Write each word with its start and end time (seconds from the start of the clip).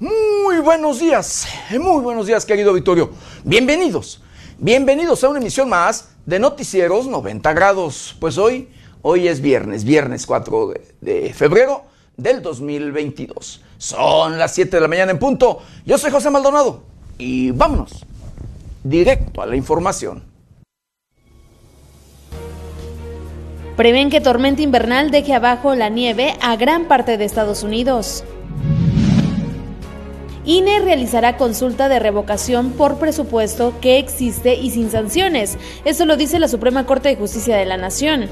Muy 0.00 0.60
buenos 0.60 0.98
días, 0.98 1.46
muy 1.78 2.00
buenos 2.00 2.26
días 2.26 2.46
querido 2.46 2.72
Vittorio. 2.72 3.10
Bienvenidos, 3.44 4.22
bienvenidos 4.56 5.22
a 5.22 5.28
una 5.28 5.40
emisión 5.40 5.68
más 5.68 6.12
de 6.24 6.38
Noticieros 6.38 7.06
90 7.06 7.52
grados. 7.52 8.16
Pues 8.18 8.38
hoy, 8.38 8.70
hoy 9.02 9.28
es 9.28 9.42
viernes, 9.42 9.84
viernes 9.84 10.24
4 10.24 10.72
de, 11.02 11.34
febrero 11.34 11.82
del 12.16 12.40
2022. 12.40 13.62
Son 13.76 14.38
las 14.38 14.54
7 14.54 14.74
de 14.74 14.80
la 14.80 14.88
mañana 14.88 15.12
en 15.12 15.18
punto. 15.18 15.58
Yo 15.84 15.98
soy 15.98 16.10
José 16.10 16.30
Maldonado 16.30 16.82
y 17.18 17.50
vámonos 17.50 18.06
directo 18.82 19.42
a 19.42 19.46
la 19.46 19.54
información. 19.54 20.22
Prevén 23.76 24.08
que 24.08 24.22
tormenta 24.22 24.62
invernal 24.62 25.10
deje 25.10 25.34
abajo 25.34 25.74
la 25.74 25.90
nieve 25.90 26.38
a 26.40 26.56
gran 26.56 26.88
parte 26.88 27.18
de 27.18 27.26
Estados 27.26 27.62
Unidos. 27.62 28.24
INE 30.44 30.80
realizará 30.80 31.36
consulta 31.36 31.88
de 31.88 31.98
revocación 31.98 32.70
por 32.70 32.98
presupuesto 32.98 33.74
que 33.80 33.98
existe 33.98 34.54
y 34.54 34.70
sin 34.70 34.90
sanciones. 34.90 35.58
Eso 35.84 36.06
lo 36.06 36.16
dice 36.16 36.38
la 36.38 36.48
Suprema 36.48 36.86
Corte 36.86 37.10
de 37.10 37.16
Justicia 37.16 37.56
de 37.56 37.66
la 37.66 37.76
Nación. 37.76 38.28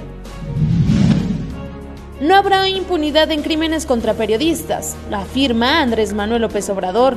No 2.20 2.34
habrá 2.34 2.68
impunidad 2.68 3.30
en 3.30 3.42
crímenes 3.42 3.86
contra 3.86 4.14
periodistas, 4.14 4.96
afirma 5.12 5.80
Andrés 5.80 6.14
Manuel 6.14 6.42
López 6.42 6.68
Obrador. 6.70 7.16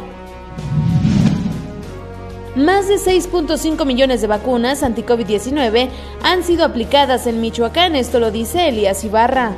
Más 2.55 2.89
de 2.89 2.95
6.5 2.95 3.85
millones 3.85 4.19
de 4.19 4.27
vacunas 4.27 4.83
anti-COVID-19 4.83 5.89
han 6.21 6.43
sido 6.43 6.65
aplicadas 6.65 7.25
en 7.25 7.39
Michoacán, 7.39 7.95
esto 7.95 8.19
lo 8.19 8.29
dice 8.29 8.67
Elías 8.67 9.03
Ibarra. 9.05 9.55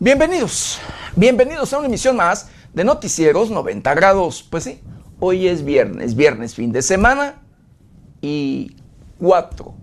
Bienvenidos, 0.00 0.78
bienvenidos 1.16 1.72
a 1.72 1.78
una 1.78 1.88
emisión 1.88 2.14
más 2.14 2.48
de 2.72 2.84
Noticieros 2.84 3.50
90 3.50 3.94
grados. 3.94 4.44
Pues 4.48 4.62
sí, 4.62 4.80
hoy 5.18 5.48
es 5.48 5.64
viernes, 5.64 6.14
viernes 6.14 6.54
fin 6.54 6.70
de 6.70 6.82
semana 6.82 7.42
y 8.22 8.76
4, 9.18 9.74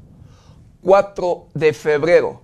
4 0.81 1.47
de 1.53 1.73
febrero 1.73 2.41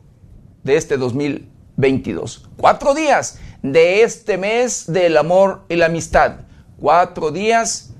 de 0.64 0.76
este 0.76 0.98
2022. 0.98 2.50
Cuatro 2.58 2.94
días 2.94 3.40
de 3.64 4.04
este 4.04 4.38
mes 4.38 4.92
del 4.92 5.16
amor 5.16 5.62
y 5.70 5.78
la 5.78 5.86
amistad. 5.86 6.42
Cuatro 6.78 7.32
días 7.32 7.92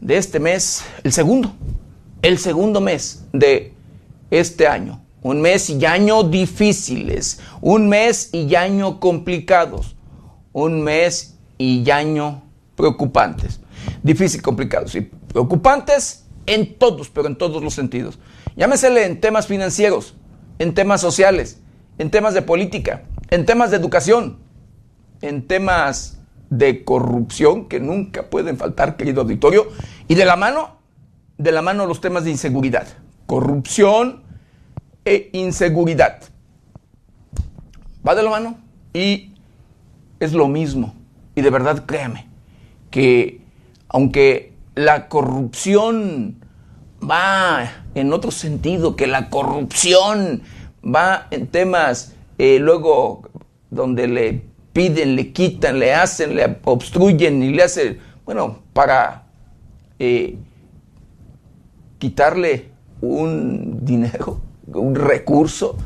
de 0.00 0.16
este 0.16 0.40
mes, 0.40 0.82
el 1.04 1.12
segundo, 1.12 1.52
el 2.22 2.38
segundo 2.38 2.80
mes 2.80 3.26
de 3.34 3.74
este 4.30 4.66
año. 4.66 5.05
Un 5.22 5.40
mes 5.40 5.70
y 5.70 5.84
año 5.86 6.22
difíciles, 6.22 7.40
un 7.60 7.88
mes 7.88 8.30
y 8.32 8.54
año 8.54 9.00
complicados, 9.00 9.96
un 10.52 10.82
mes 10.82 11.36
y 11.58 11.90
año 11.90 12.42
preocupantes. 12.76 13.60
Difícil, 14.02 14.42
complicados 14.42 14.94
y 14.94 15.00
preocupantes 15.00 16.24
en 16.46 16.78
todos, 16.78 17.08
pero 17.08 17.26
en 17.26 17.36
todos 17.36 17.62
los 17.62 17.74
sentidos. 17.74 18.18
Llámesele 18.56 19.04
en 19.04 19.20
temas 19.20 19.46
financieros, 19.46 20.14
en 20.58 20.74
temas 20.74 21.00
sociales, 21.00 21.60
en 21.98 22.10
temas 22.10 22.34
de 22.34 22.42
política, 22.42 23.02
en 23.30 23.44
temas 23.44 23.70
de 23.70 23.76
educación, 23.76 24.38
en 25.22 25.46
temas 25.46 26.18
de 26.50 26.84
corrupción 26.84 27.68
que 27.68 27.80
nunca 27.80 28.30
pueden 28.30 28.56
faltar, 28.56 28.96
querido 28.96 29.22
auditorio, 29.22 29.68
y 30.08 30.14
de 30.14 30.24
la 30.24 30.36
mano, 30.36 30.78
de 31.38 31.52
la 31.52 31.62
mano 31.62 31.86
los 31.86 32.00
temas 32.00 32.24
de 32.24 32.30
inseguridad, 32.30 32.86
corrupción, 33.26 34.22
e 35.06 35.30
inseguridad. 35.32 36.20
Va 38.06 38.14
de 38.14 38.22
la 38.22 38.30
mano 38.30 38.58
y 38.92 39.32
es 40.20 40.32
lo 40.32 40.48
mismo. 40.48 40.94
Y 41.34 41.42
de 41.42 41.50
verdad 41.50 41.86
créame 41.86 42.26
que 42.90 43.40
aunque 43.88 44.52
la 44.74 45.08
corrupción 45.08 46.44
va 47.02 47.70
en 47.94 48.12
otro 48.12 48.30
sentido, 48.30 48.96
que 48.96 49.06
la 49.06 49.30
corrupción 49.30 50.42
va 50.84 51.28
en 51.30 51.46
temas 51.46 52.14
eh, 52.38 52.58
luego 52.58 53.22
donde 53.70 54.08
le 54.08 54.42
piden, 54.72 55.14
le 55.14 55.32
quitan, 55.32 55.78
le 55.78 55.94
hacen, 55.94 56.34
le 56.34 56.58
obstruyen 56.64 57.42
y 57.42 57.50
le 57.50 57.62
hacen, 57.62 57.98
bueno, 58.24 58.58
para 58.72 59.26
eh, 59.98 60.36
quitarle 61.98 62.70
un 63.00 63.84
dinero 63.84 64.45
un 64.66 64.94
recurso, 64.94 65.76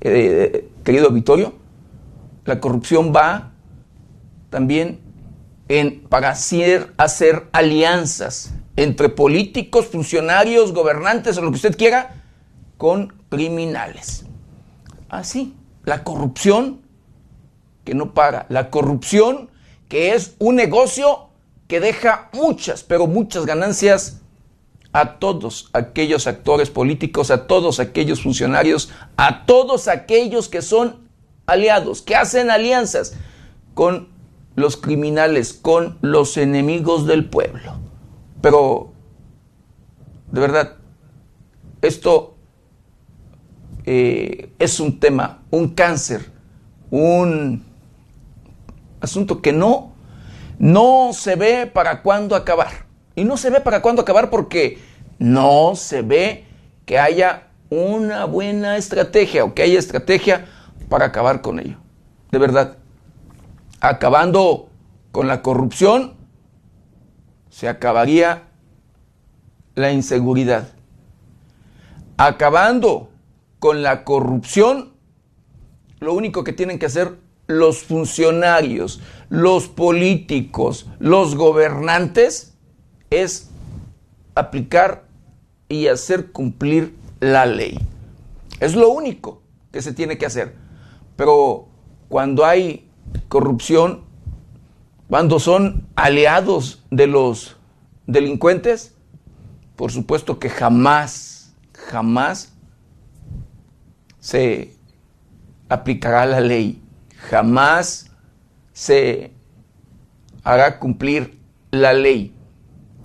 eh, 0.00 0.70
querido 0.84 1.10
Vittorio. 1.10 1.54
La 2.44 2.60
corrupción 2.60 3.12
va 3.14 3.52
también 4.50 5.00
en, 5.68 6.00
para 6.08 6.30
hacer, 6.30 6.94
hacer 6.96 7.48
alianzas 7.52 8.52
entre 8.76 9.08
políticos, 9.08 9.86
funcionarios, 9.86 10.72
gobernantes 10.72 11.36
o 11.36 11.42
lo 11.42 11.50
que 11.50 11.56
usted 11.56 11.76
quiera, 11.76 12.22
con 12.76 13.12
criminales. 13.28 14.24
Así, 15.08 15.54
la 15.84 16.04
corrupción 16.04 16.80
que 17.84 17.94
no 17.94 18.14
para, 18.14 18.46
la 18.50 18.70
corrupción 18.70 19.50
que 19.88 20.14
es 20.14 20.34
un 20.38 20.56
negocio 20.56 21.28
que 21.66 21.80
deja 21.80 22.28
muchas, 22.32 22.82
pero 22.82 23.06
muchas 23.06 23.46
ganancias 23.46 24.20
a 24.92 25.18
todos 25.18 25.70
aquellos 25.72 26.26
actores 26.26 26.70
políticos, 26.70 27.30
a 27.30 27.46
todos 27.46 27.80
aquellos 27.80 28.22
funcionarios, 28.22 28.90
a 29.16 29.44
todos 29.44 29.88
aquellos 29.88 30.48
que 30.48 30.62
son 30.62 31.08
aliados, 31.46 32.02
que 32.02 32.16
hacen 32.16 32.50
alianzas 32.50 33.14
con 33.74 34.08
los 34.54 34.76
criminales, 34.76 35.52
con 35.52 35.98
los 36.00 36.36
enemigos 36.36 37.06
del 37.06 37.28
pueblo. 37.28 37.78
Pero, 38.40 38.92
de 40.32 40.40
verdad, 40.40 40.76
esto 41.80 42.36
eh, 43.84 44.52
es 44.58 44.80
un 44.80 44.98
tema, 44.98 45.42
un 45.50 45.68
cáncer, 45.68 46.32
un 46.90 47.64
asunto 49.00 49.40
que 49.40 49.52
no, 49.52 49.92
no 50.58 51.10
se 51.12 51.36
ve 51.36 51.66
para 51.66 52.02
cuándo 52.02 52.34
acabar. 52.34 52.87
Y 53.18 53.24
no 53.24 53.36
se 53.36 53.50
ve 53.50 53.60
para 53.60 53.82
cuándo 53.82 54.02
acabar 54.02 54.30
porque 54.30 54.78
no 55.18 55.74
se 55.74 56.02
ve 56.02 56.44
que 56.86 57.00
haya 57.00 57.48
una 57.68 58.26
buena 58.26 58.76
estrategia 58.76 59.44
o 59.44 59.54
que 59.54 59.62
haya 59.62 59.76
estrategia 59.76 60.46
para 60.88 61.06
acabar 61.06 61.42
con 61.42 61.58
ello. 61.58 61.78
De 62.30 62.38
verdad, 62.38 62.76
acabando 63.80 64.68
con 65.10 65.26
la 65.26 65.42
corrupción, 65.42 66.14
se 67.50 67.68
acabaría 67.68 68.44
la 69.74 69.90
inseguridad. 69.90 70.68
Acabando 72.18 73.10
con 73.58 73.82
la 73.82 74.04
corrupción, 74.04 74.92
lo 75.98 76.14
único 76.14 76.44
que 76.44 76.52
tienen 76.52 76.78
que 76.78 76.86
hacer 76.86 77.16
los 77.48 77.82
funcionarios, 77.82 79.00
los 79.28 79.66
políticos, 79.66 80.86
los 81.00 81.34
gobernantes, 81.34 82.54
es 83.10 83.50
aplicar 84.34 85.04
y 85.68 85.88
hacer 85.88 86.32
cumplir 86.32 86.96
la 87.20 87.46
ley. 87.46 87.78
Es 88.60 88.74
lo 88.74 88.90
único 88.90 89.42
que 89.72 89.82
se 89.82 89.92
tiene 89.92 90.18
que 90.18 90.26
hacer. 90.26 90.54
Pero 91.16 91.68
cuando 92.08 92.44
hay 92.44 92.90
corrupción, 93.28 94.04
cuando 95.08 95.38
son 95.38 95.86
aliados 95.96 96.84
de 96.90 97.06
los 97.06 97.56
delincuentes, 98.06 98.94
por 99.76 99.92
supuesto 99.92 100.38
que 100.38 100.50
jamás, 100.50 101.54
jamás 101.72 102.52
se 104.18 104.74
aplicará 105.68 106.26
la 106.26 106.40
ley, 106.40 106.82
jamás 107.16 108.10
se 108.72 109.32
hará 110.42 110.78
cumplir 110.78 111.38
la 111.70 111.92
ley. 111.92 112.34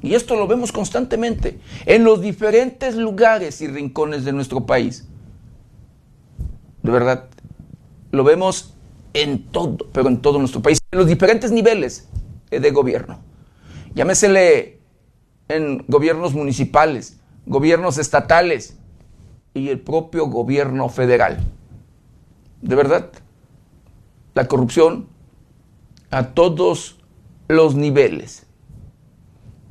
Y 0.03 0.15
esto 0.15 0.35
lo 0.35 0.47
vemos 0.47 0.73
constantemente 0.73 1.59
en 1.85 2.03
los 2.03 2.19
diferentes 2.19 2.95
lugares 2.95 3.61
y 3.61 3.67
rincones 3.67 4.25
de 4.25 4.33
nuestro 4.33 4.65
país. 4.65 5.07
De 6.83 6.91
verdad, 6.91 7.29
lo 8.11 8.25
vemos 8.25 8.73
en 9.13 9.45
todo, 9.45 9.77
pero 9.93 10.09
en 10.09 10.21
todo 10.21 10.39
nuestro 10.39 10.61
país, 10.61 10.79
en 10.91 10.99
los 10.99 11.07
diferentes 11.07 11.51
niveles 11.51 12.09
de 12.51 12.71
gobierno. 12.71 13.21
Llámesele 13.95 14.81
en 15.47 15.85
gobiernos 15.87 16.33
municipales, 16.33 17.17
gobiernos 17.45 17.97
estatales 17.97 18.77
y 19.53 19.69
el 19.69 19.79
propio 19.79 20.25
gobierno 20.25 20.89
federal. 20.89 21.39
De 22.61 22.75
verdad, 22.75 23.09
la 24.33 24.49
corrupción 24.49 25.07
a 26.11 26.33
todos 26.33 26.99
los 27.47 27.75
niveles 27.75 28.47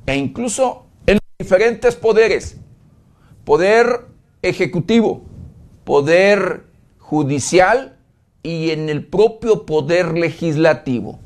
e 0.07 0.17
incluso 0.17 0.87
en 1.07 1.19
diferentes 1.39 1.97
poderes. 1.97 2.57
poder 3.45 4.07
ejecutivo, 4.43 5.23
poder 5.85 6.65
judicial 6.99 7.97
y 8.43 8.71
en 8.71 8.89
el 8.89 9.05
propio 9.05 9.67
poder 9.67 10.17
legislativo. 10.17 11.19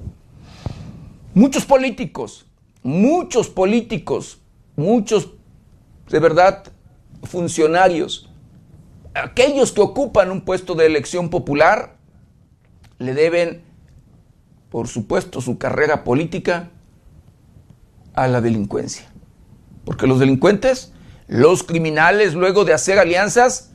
Muchos 1.35 1.67
políticos, 1.67 2.47
muchos 2.83 3.49
políticos, 3.49 4.41
muchos 4.77 5.31
de 6.09 6.19
verdad 6.19 6.65
funcionarios, 7.23 8.31
aquellos 9.15 9.73
que 9.73 9.81
ocupan 9.81 10.31
un 10.31 10.43
puesto 10.43 10.75
de 10.75 10.87
elección 10.87 11.29
popular, 11.29 11.97
le 12.99 13.13
deben, 13.13 13.63
por 14.71 14.89
supuesto, 14.89 15.41
su 15.41 15.59
carrera 15.59 16.05
política 16.05 16.71
a 18.17 18.27
la 18.27 18.41
delincuencia. 18.41 19.07
Porque 19.85 20.07
los 20.07 20.19
delincuentes, 20.19 20.93
los 21.29 21.63
criminales, 21.63 22.35
luego 22.35 22.65
de 22.65 22.73
hacer 22.73 22.99
alianzas, 22.99 23.71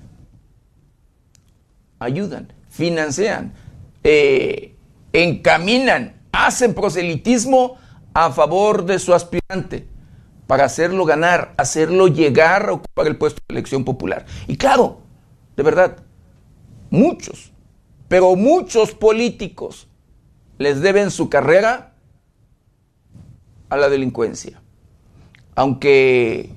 ayudan, 1.99 2.51
financian, 2.69 3.53
eh, 4.03 4.75
encaminan, 5.13 6.21
hacen 6.31 6.73
proselitismo 6.73 7.77
a 8.13 8.31
favor 8.31 8.85
de 8.85 8.99
su 8.99 9.13
aspirante 9.13 9.87
para 10.47 10.65
hacerlo 10.65 11.05
ganar, 11.05 11.53
hacerlo 11.57 12.07
llegar 12.07 12.67
a 12.67 12.73
ocupar 12.73 13.07
el 13.07 13.17
puesto 13.17 13.41
de 13.47 13.53
elección 13.53 13.85
popular. 13.85 14.25
Y 14.47 14.57
claro, 14.57 15.01
de 15.55 15.63
verdad, 15.63 16.03
muchos, 16.89 17.53
pero 18.09 18.35
muchos 18.35 18.91
políticos 18.91 19.87
les 20.57 20.81
deben 20.81 21.11
su 21.11 21.29
carrera 21.29 21.90
a 23.71 23.77
la 23.77 23.89
delincuencia. 23.89 24.61
Aunque 25.55 26.49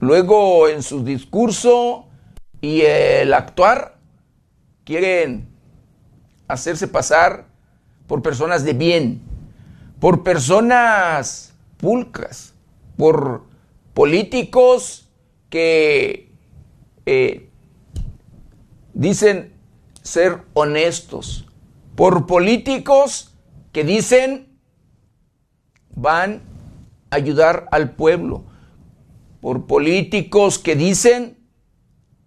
luego 0.00 0.66
en 0.68 0.82
su 0.82 1.04
discurso 1.04 2.08
y 2.62 2.80
el 2.80 3.34
actuar 3.34 3.98
quieren 4.84 5.48
hacerse 6.48 6.88
pasar 6.88 7.46
por 8.06 8.22
personas 8.22 8.64
de 8.64 8.72
bien, 8.72 9.20
por 10.00 10.22
personas 10.22 11.54
pulcras, 11.76 12.54
por 12.96 13.44
políticos 13.92 15.06
que 15.50 16.32
eh, 17.04 17.50
dicen 18.94 19.52
ser 20.02 20.44
honestos, 20.54 21.46
por 21.94 22.26
políticos 22.26 23.34
que 23.72 23.84
dicen 23.84 24.47
van 26.00 26.42
a 27.10 27.16
ayudar 27.16 27.68
al 27.72 27.92
pueblo, 27.92 28.44
por 29.40 29.66
políticos 29.66 30.58
que 30.58 30.76
dicen 30.76 31.38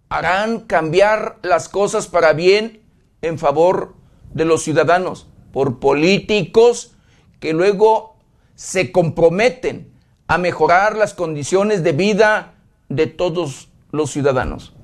harán 0.08 0.60
cambiar 0.60 1.38
las 1.42 1.68
cosas 1.68 2.06
para 2.06 2.34
bien 2.34 2.82
en 3.22 3.38
favor 3.38 3.94
de 4.34 4.44
los 4.44 4.62
ciudadanos, 4.62 5.26
por 5.52 5.78
políticos 5.78 6.94
que 7.40 7.54
luego 7.54 8.16
se 8.54 8.92
comprometen 8.92 9.90
a 10.26 10.38
mejorar 10.38 10.96
las 10.96 11.14
condiciones 11.14 11.82
de 11.82 11.92
vida 11.92 12.54
de 12.88 13.06
todos 13.06 13.70
los 13.90 14.10
ciudadanos. 14.10 14.74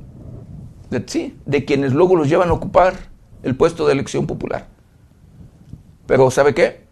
De, 0.91 1.05
sí, 1.07 1.39
de 1.45 1.65
quienes 1.67 1.93
luego 1.93 2.17
los 2.17 2.29
llevan 2.29 2.49
a 2.49 2.55
ocupar 2.55 2.95
el 3.43 3.55
puesto 3.55 3.87
de 3.87 3.93
elección 3.93 4.27
popular. 4.27 4.67
Pero 6.07 6.31
¿sabe 6.31 6.55
qué? 6.55 6.88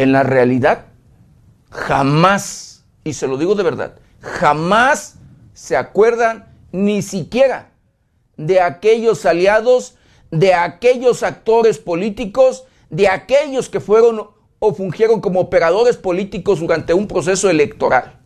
En 0.00 0.12
la 0.12 0.22
realidad, 0.22 0.86
jamás, 1.68 2.86
y 3.04 3.12
se 3.12 3.26
lo 3.26 3.36
digo 3.36 3.54
de 3.54 3.62
verdad, 3.62 3.96
jamás 4.20 5.18
se 5.52 5.76
acuerdan 5.76 6.56
ni 6.72 7.02
siquiera 7.02 7.72
de 8.38 8.62
aquellos 8.62 9.26
aliados, 9.26 9.98
de 10.30 10.54
aquellos 10.54 11.22
actores 11.22 11.76
políticos, 11.76 12.64
de 12.88 13.08
aquellos 13.08 13.68
que 13.68 13.78
fueron 13.78 14.28
o 14.58 14.72
fungieron 14.72 15.20
como 15.20 15.38
operadores 15.38 15.98
políticos 15.98 16.60
durante 16.60 16.94
un 16.94 17.06
proceso 17.06 17.50
electoral. 17.50 18.18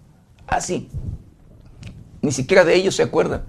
Así. 0.46 0.88
Ni 2.22 2.30
siquiera 2.30 2.64
de 2.64 2.76
ellos 2.76 2.94
se 2.94 3.02
acuerdan. 3.02 3.46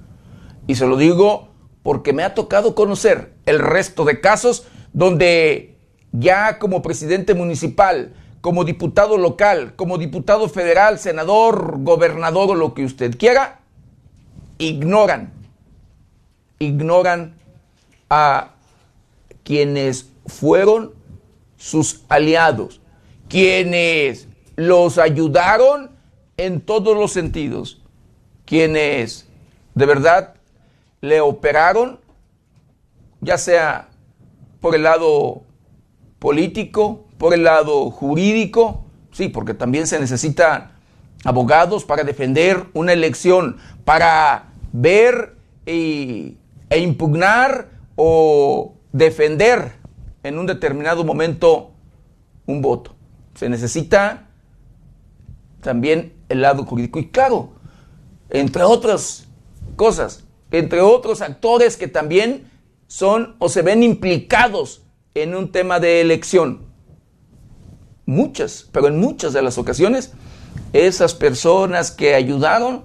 Y 0.66 0.74
se 0.74 0.88
lo 0.88 0.98
digo 0.98 1.50
porque 1.84 2.12
me 2.12 2.24
ha 2.24 2.34
tocado 2.34 2.74
conocer 2.74 3.36
el 3.46 3.60
resto 3.60 4.04
de 4.04 4.20
casos 4.20 4.66
donde 4.94 5.75
ya 6.20 6.60
como 6.60 6.82
presidente 6.82 7.34
municipal, 7.34 8.14
como 8.42 8.64
diputado 8.64 9.18
local, 9.18 9.74
como 9.76 9.98
diputado 9.98 10.48
federal, 10.50 11.00
senador, 11.00 11.80
gobernador 11.80 12.52
o 12.52 12.56
lo 12.56 12.74
que 12.74 12.86
usted 12.86 13.18
quiera, 13.18 13.60
ignoran, 14.58 15.34
ignoran 16.60 17.36
a 18.10 18.52
quienes 19.44 20.10
fueron 20.28 20.94
sus 21.58 22.04
aliados, 22.08 22.82
quienes 23.30 24.28
los 24.56 24.98
ayudaron 24.98 25.92
en 26.38 26.62
todos 26.62 26.96
los 26.96 27.12
sentidos, 27.12 27.82
quienes 28.46 29.28
de 29.74 29.86
verdad 29.86 30.36
le 31.02 31.22
operaron, 31.22 32.00
ya 33.22 33.38
sea 33.38 33.90
por 34.62 34.76
el 34.76 34.84
lado 34.84 35.45
político, 36.20 37.06
por 37.18 37.34
el 37.34 37.44
lado 37.44 37.90
jurídico, 37.92 38.86
sí, 39.12 39.30
porque 39.30 39.54
también 39.54 39.88
se 39.88 40.00
necesitan 40.00 40.72
abogados 41.24 41.86
para 41.86 42.04
defender 42.04 42.66
una 42.74 42.94
elección, 42.94 43.58
para 43.84 44.50
ver 44.72 45.36
e 45.66 46.36
impugnar 46.78 47.70
o 47.96 48.74
defender 48.92 49.74
en 50.24 50.38
un 50.38 50.46
determinado 50.46 51.04
momento 51.04 51.72
un 52.46 52.62
voto. 52.62 52.96
Se 53.36 53.50
necesita 53.50 54.28
también 55.62 56.14
el 56.30 56.42
lado 56.42 56.64
jurídico. 56.66 57.00
Y 57.00 57.10
claro, 57.10 57.50
entre 58.30 58.64
otras 58.64 59.28
cosas, 59.76 60.24
entre 60.52 60.82
otros 60.82 61.22
actores 61.22 61.78
que 61.78 61.88
también 61.88 62.50
son 62.88 63.36
o 63.40 63.50
se 63.50 63.62
ven 63.62 63.84
implicados 63.84 64.85
en 65.16 65.34
un 65.34 65.52
tema 65.52 65.80
de 65.80 66.02
elección. 66.02 66.66
Muchas, 68.06 68.70
pero 68.72 68.88
en 68.88 69.00
muchas 69.00 69.34
de 69.34 69.42
las 69.42 69.58
ocasiones, 69.58 70.14
esas 70.74 71.16
personas 71.16 71.90
que 71.90 72.14
ayudaron 72.14 72.84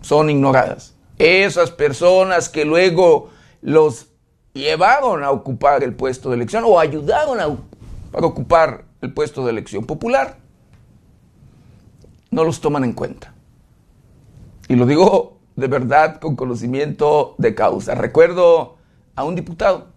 son 0.00 0.30
ignoradas. 0.30 0.94
Esas 1.18 1.70
personas 1.70 2.48
que 2.48 2.64
luego 2.64 3.30
los 3.60 4.06
llevaron 4.54 5.24
a 5.24 5.30
ocupar 5.30 5.82
el 5.82 5.94
puesto 5.94 6.30
de 6.30 6.36
elección 6.36 6.64
o 6.66 6.78
ayudaron 6.78 7.40
a, 7.40 7.56
para 8.12 8.26
ocupar 8.26 8.84
el 9.02 9.12
puesto 9.12 9.44
de 9.44 9.50
elección 9.50 9.84
popular, 9.84 10.38
no 12.30 12.44
los 12.44 12.60
toman 12.60 12.84
en 12.84 12.92
cuenta. 12.92 13.34
Y 14.68 14.76
lo 14.76 14.86
digo 14.86 15.38
de 15.56 15.66
verdad 15.66 16.20
con 16.20 16.36
conocimiento 16.36 17.34
de 17.38 17.54
causa. 17.54 17.94
Recuerdo 17.94 18.76
a 19.14 19.24
un 19.24 19.34
diputado, 19.34 19.93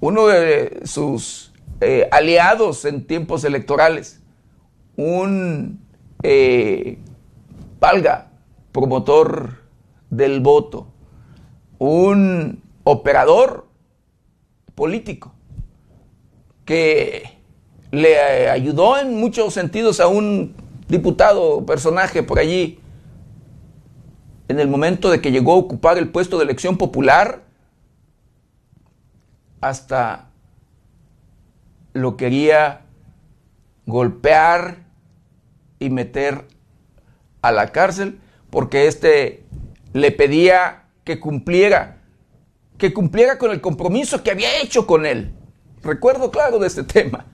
uno 0.00 0.26
de 0.26 0.80
sus 0.84 1.52
eh, 1.80 2.08
aliados 2.10 2.84
en 2.84 3.06
tiempos 3.06 3.44
electorales, 3.44 4.20
un 4.96 5.80
eh, 6.22 6.98
valga 7.80 8.30
promotor 8.72 9.58
del 10.10 10.40
voto, 10.40 10.88
un 11.78 12.62
operador 12.84 13.66
político 14.74 15.32
que 16.64 17.38
le 17.90 18.50
ayudó 18.50 18.98
en 18.98 19.18
muchos 19.18 19.54
sentidos 19.54 20.00
a 20.00 20.08
un 20.08 20.54
diputado, 20.88 21.64
personaje 21.64 22.22
por 22.22 22.38
allí, 22.38 22.80
en 24.48 24.60
el 24.60 24.68
momento 24.68 25.10
de 25.10 25.20
que 25.20 25.30
llegó 25.30 25.52
a 25.52 25.56
ocupar 25.56 25.98
el 25.98 26.10
puesto 26.10 26.38
de 26.38 26.44
elección 26.44 26.76
popular, 26.76 27.42
hasta 29.60 30.30
lo 31.92 32.16
quería 32.16 32.82
golpear 33.86 34.84
y 35.78 35.90
meter 35.90 36.44
a 37.42 37.52
la 37.52 37.72
cárcel 37.72 38.20
porque 38.50 38.86
éste 38.86 39.44
le 39.92 40.12
pedía 40.12 40.84
que 41.04 41.18
cumpliera 41.20 41.98
que 42.78 42.94
cumpliera 42.94 43.36
con 43.36 43.50
el 43.50 43.60
compromiso 43.60 44.22
que 44.22 44.30
había 44.30 44.60
hecho 44.62 44.86
con 44.86 45.04
él. 45.04 45.34
Recuerdo 45.82 46.30
claro 46.30 46.58
de 46.58 46.68
este 46.68 46.84
tema. 46.84 47.26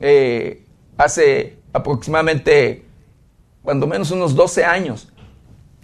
Eh, 0.00 0.66
hace 0.96 1.58
aproximadamente, 1.72 2.84
cuando 3.62 3.86
menos 3.86 4.10
unos 4.10 4.34
12 4.34 4.64
años. 4.64 5.12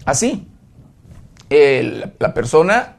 Así, 0.04 0.48
la 1.50 2.34
persona 2.34 2.96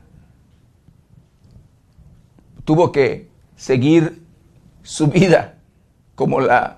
tuvo 2.70 2.92
que 2.92 3.32
seguir 3.56 4.22
su 4.84 5.08
vida 5.08 5.58
como 6.14 6.40
la 6.40 6.78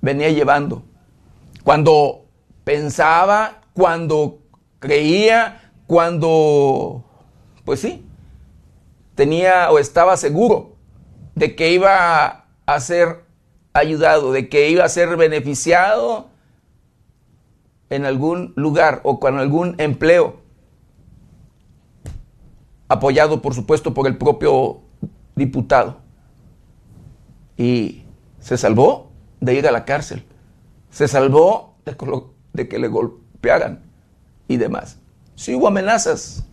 venía 0.00 0.30
llevando. 0.30 0.82
Cuando 1.62 2.24
pensaba 2.64 3.60
cuando 3.74 4.38
creía, 4.78 5.72
cuando, 5.86 7.04
pues 7.66 7.80
sí, 7.80 8.02
tenía 9.14 9.70
o 9.70 9.78
estaba 9.78 10.16
seguro 10.16 10.76
de 11.34 11.54
que 11.54 11.70
iba 11.70 12.46
a 12.64 12.80
ser 12.80 13.26
ayudado, 13.74 14.32
de 14.32 14.48
que 14.48 14.70
iba 14.70 14.86
a 14.86 14.88
ser 14.88 15.18
beneficiado 15.18 16.30
en 17.90 18.06
algún 18.06 18.54
lugar 18.56 19.02
o 19.04 19.20
con 19.20 19.36
algún 19.36 19.74
empleo, 19.76 20.40
apoyado 22.88 23.42
por 23.42 23.52
supuesto 23.52 23.92
por 23.92 24.06
el 24.06 24.16
propio 24.16 24.88
diputado. 25.34 26.00
Y 27.56 28.04
se 28.38 28.56
salvó 28.56 29.10
de 29.40 29.54
ir 29.54 29.66
a 29.66 29.70
la 29.70 29.84
cárcel, 29.84 30.24
se 30.90 31.08
salvó 31.08 31.76
de, 31.84 32.68
que 32.68 32.78
le 32.78 32.88
golpearan 32.88 33.82
y 34.48 34.56
demás. 34.56 34.98
Sí 35.34 35.54
hubo 35.54 35.68
amenazas, 35.68 36.44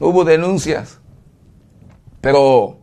hubo 0.00 0.24
denuncias, 0.24 0.98
pero 2.20 2.78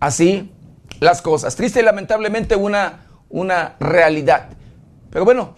así 0.00 0.52
las 1.00 1.22
cosas. 1.22 1.56
Triste 1.56 1.80
y 1.80 1.82
lamentablemente 1.82 2.56
una, 2.56 3.06
una 3.28 3.76
realidad. 3.80 4.50
Pero 5.10 5.24
bueno, 5.24 5.54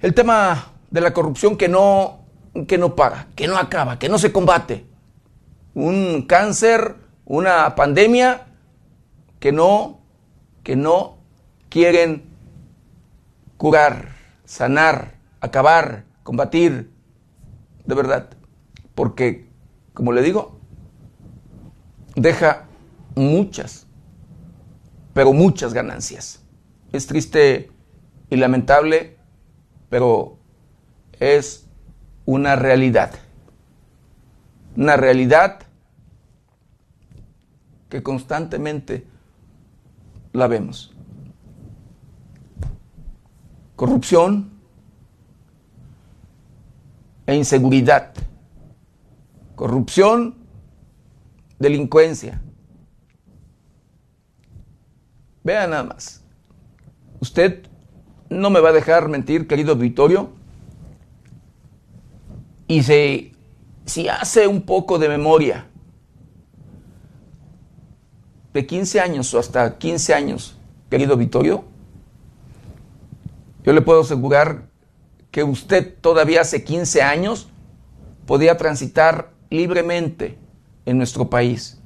el 0.00 0.14
tema 0.14 0.72
de 0.90 1.00
la 1.00 1.12
corrupción 1.12 1.56
que 1.56 1.68
no, 1.68 2.26
que 2.66 2.76
no 2.76 2.94
para, 2.94 3.28
que 3.34 3.46
no 3.46 3.56
acaba, 3.56 3.98
que 3.98 4.08
no 4.08 4.18
se 4.18 4.32
combate. 4.32 4.91
Un 5.74 6.22
cáncer, 6.22 6.96
una 7.24 7.74
pandemia 7.74 8.46
que 9.40 9.52
no, 9.52 10.00
que 10.62 10.76
no 10.76 11.18
quieren 11.68 12.24
curar, 13.56 14.08
sanar, 14.44 15.14
acabar, 15.40 16.04
combatir, 16.22 16.92
de 17.84 17.94
verdad. 17.94 18.30
Porque, 18.94 19.48
como 19.94 20.12
le 20.12 20.22
digo, 20.22 20.60
deja 22.14 22.66
muchas, 23.14 23.86
pero 25.14 25.32
muchas 25.32 25.72
ganancias. 25.72 26.42
Es 26.92 27.06
triste 27.06 27.70
y 28.30 28.36
lamentable, 28.36 29.16
pero 29.88 30.38
es 31.18 31.66
una 32.24 32.56
realidad. 32.56 33.12
Una 34.76 34.96
realidad 34.96 35.60
que 37.88 38.02
constantemente 38.02 39.06
la 40.32 40.46
vemos. 40.46 40.94
Corrupción 43.76 44.50
e 47.26 47.34
inseguridad. 47.36 48.14
Corrupción, 49.54 50.36
delincuencia. 51.58 52.40
Vean 55.44 55.70
nada 55.70 55.84
más. 55.84 56.24
Usted 57.20 57.66
no 58.30 58.50
me 58.50 58.60
va 58.60 58.70
a 58.70 58.72
dejar 58.72 59.08
mentir, 59.08 59.46
querido 59.46 59.72
auditorio. 59.72 60.30
Y 62.66 62.82
se, 62.82 63.31
si 63.84 64.08
hace 64.08 64.46
un 64.46 64.62
poco 64.62 64.98
de 64.98 65.08
memoria, 65.08 65.66
de 68.52 68.66
15 68.66 69.00
años 69.00 69.32
o 69.34 69.38
hasta 69.38 69.78
15 69.78 70.14
años, 70.14 70.56
querido 70.90 71.16
Vittorio, 71.16 71.64
yo 73.64 73.72
le 73.72 73.80
puedo 73.80 74.00
asegurar 74.00 74.68
que 75.30 75.44
usted 75.44 75.94
todavía 76.00 76.42
hace 76.42 76.62
15 76.62 77.02
años 77.02 77.48
podía 78.26 78.56
transitar 78.56 79.32
libremente 79.50 80.38
en 80.84 80.98
nuestro 80.98 81.30
país. 81.30 81.80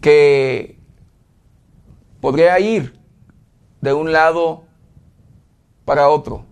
Que 0.00 0.78
podría 2.20 2.58
ir 2.60 2.98
de 3.80 3.92
un 3.92 4.12
lado 4.12 4.64
para 5.84 6.08
otro 6.08 6.46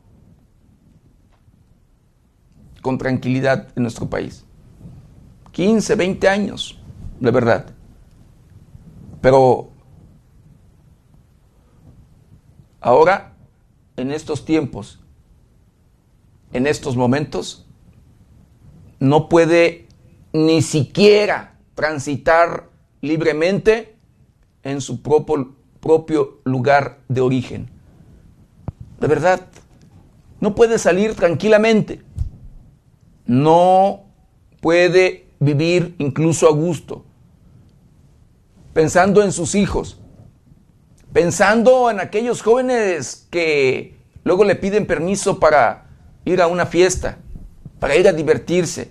con 2.82 2.98
tranquilidad 2.98 3.68
en 3.74 3.84
nuestro 3.84 4.10
país. 4.10 4.44
15, 5.52 5.94
20 5.94 6.28
años, 6.28 6.78
de 7.20 7.30
verdad. 7.30 7.66
Pero 9.22 9.70
ahora, 12.80 13.32
en 13.96 14.10
estos 14.10 14.44
tiempos, 14.44 15.00
en 16.52 16.66
estos 16.66 16.96
momentos, 16.96 17.66
no 18.98 19.28
puede 19.28 19.86
ni 20.32 20.62
siquiera 20.62 21.58
transitar 21.74 22.68
libremente 23.00 23.96
en 24.62 24.80
su 24.80 25.02
propio, 25.02 25.54
propio 25.80 26.40
lugar 26.44 27.00
de 27.08 27.20
origen. 27.20 27.70
De 29.00 29.06
verdad, 29.06 29.48
no 30.40 30.54
puede 30.54 30.78
salir 30.78 31.14
tranquilamente. 31.14 32.02
No 33.26 34.04
puede 34.60 35.26
vivir 35.38 35.94
incluso 35.98 36.48
a 36.48 36.52
gusto. 36.52 37.04
Pensando 38.72 39.22
en 39.22 39.32
sus 39.32 39.54
hijos, 39.54 40.00
pensando 41.12 41.90
en 41.90 42.00
aquellos 42.00 42.42
jóvenes 42.42 43.26
que 43.30 43.96
luego 44.24 44.44
le 44.44 44.56
piden 44.56 44.86
permiso 44.86 45.38
para 45.38 45.86
ir 46.24 46.40
a 46.40 46.46
una 46.46 46.66
fiesta, 46.66 47.18
para 47.78 47.96
ir 47.96 48.08
a 48.08 48.12
divertirse, 48.12 48.90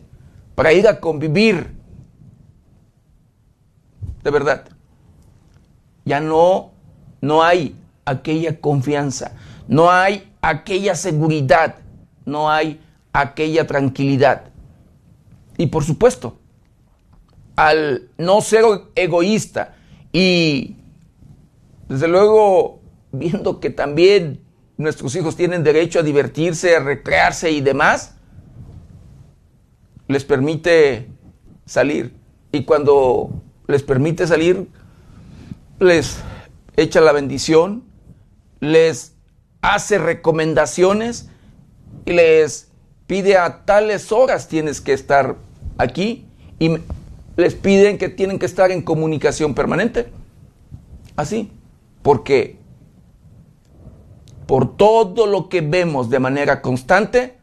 para 0.55 0.73
ir 0.73 0.87
a 0.87 0.99
convivir. 0.99 1.67
De 4.23 4.29
verdad, 4.29 4.65
ya 6.05 6.19
no, 6.19 6.71
no 7.21 7.41
hay 7.41 7.75
aquella 8.05 8.59
confianza, 8.59 9.31
no 9.67 9.89
hay 9.89 10.31
aquella 10.41 10.95
seguridad, 10.95 11.75
no 12.25 12.51
hay 12.51 12.81
aquella 13.13 13.67
tranquilidad. 13.67 14.51
Y 15.57 15.67
por 15.67 15.83
supuesto, 15.83 16.37
al 17.55 18.09
no 18.17 18.41
ser 18.41 18.63
egoísta 18.95 19.75
y 20.11 20.77
desde 21.87 22.07
luego 22.07 22.79
viendo 23.11 23.59
que 23.59 23.69
también 23.69 24.41
nuestros 24.77 25.15
hijos 25.15 25.35
tienen 25.35 25.63
derecho 25.63 25.99
a 25.99 26.03
divertirse, 26.03 26.75
a 26.75 26.79
recrearse 26.79 27.51
y 27.51 27.61
demás, 27.61 28.15
les 30.07 30.23
permite 30.23 31.09
salir. 31.65 32.13
Y 32.51 32.63
cuando 32.63 33.41
les 33.67 33.83
permite 33.83 34.27
salir, 34.27 34.67
les 35.79 36.17
echa 36.75 37.01
la 37.01 37.11
bendición, 37.11 37.83
les 38.59 39.13
hace 39.61 39.97
recomendaciones 39.97 41.29
y 42.05 42.13
les 42.13 42.70
pide 43.07 43.37
a 43.37 43.65
tales 43.65 44.11
horas 44.11 44.47
tienes 44.47 44.81
que 44.81 44.93
estar 44.93 45.35
aquí 45.77 46.25
y 46.59 46.77
les 47.37 47.55
piden 47.55 47.97
que 47.97 48.09
tienen 48.09 48.39
que 48.39 48.45
estar 48.45 48.71
en 48.71 48.81
comunicación 48.81 49.53
permanente. 49.53 50.11
Así, 51.15 51.51
porque 52.01 52.57
por 54.47 54.75
todo 54.75 55.27
lo 55.27 55.49
que 55.49 55.61
vemos 55.61 56.09
de 56.09 56.19
manera 56.19 56.61
constante, 56.61 57.37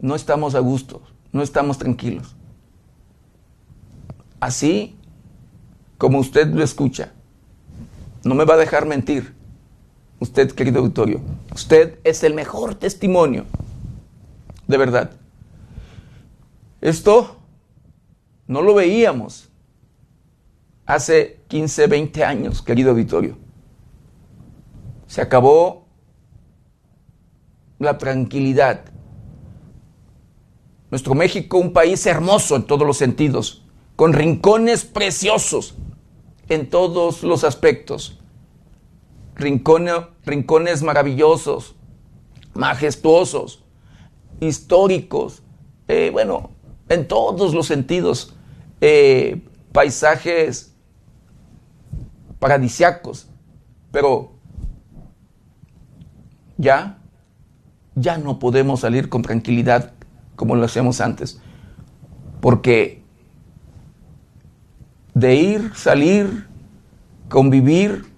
no 0.00 0.14
estamos 0.14 0.54
a 0.54 0.60
gusto, 0.60 1.02
no 1.30 1.42
estamos 1.42 1.78
tranquilos. 1.78 2.34
Así 4.40 4.96
como 5.98 6.18
usted 6.18 6.48
lo 6.48 6.64
escucha, 6.64 7.12
no 8.24 8.34
me 8.34 8.44
va 8.44 8.54
a 8.54 8.56
dejar 8.56 8.86
mentir. 8.86 9.34
Usted, 10.22 10.52
querido 10.52 10.78
auditorio, 10.78 11.20
usted 11.52 11.98
es 12.04 12.22
el 12.22 12.32
mejor 12.32 12.76
testimonio. 12.76 13.44
De 14.68 14.76
verdad. 14.76 15.10
Esto 16.80 17.38
no 18.46 18.62
lo 18.62 18.72
veíamos 18.72 19.48
hace 20.86 21.40
15, 21.48 21.88
20 21.88 22.24
años, 22.24 22.62
querido 22.62 22.94
Vittorio. 22.94 23.36
Se 25.08 25.20
acabó 25.20 25.88
la 27.80 27.98
tranquilidad. 27.98 28.84
Nuestro 30.92 31.16
México, 31.16 31.58
un 31.58 31.72
país 31.72 32.06
hermoso 32.06 32.54
en 32.54 32.62
todos 32.62 32.86
los 32.86 32.96
sentidos, 32.96 33.64
con 33.96 34.12
rincones 34.12 34.84
preciosos 34.84 35.74
en 36.48 36.70
todos 36.70 37.24
los 37.24 37.42
aspectos. 37.42 38.21
Rincones 39.34 40.82
maravillosos, 40.82 41.74
majestuosos, 42.54 43.64
históricos, 44.40 45.42
eh, 45.88 46.10
bueno, 46.12 46.50
en 46.88 47.08
todos 47.08 47.54
los 47.54 47.66
sentidos. 47.66 48.34
Eh, 48.80 49.40
paisajes 49.72 50.74
paradisiacos, 52.38 53.28
pero 53.90 54.32
ya, 56.56 56.98
ya 57.94 58.18
no 58.18 58.38
podemos 58.38 58.80
salir 58.80 59.08
con 59.08 59.22
tranquilidad 59.22 59.92
como 60.36 60.56
lo 60.56 60.64
hacíamos 60.64 61.00
antes. 61.00 61.40
Porque 62.40 63.02
de 65.14 65.34
ir, 65.36 65.72
salir, 65.74 66.48
convivir 67.28 68.11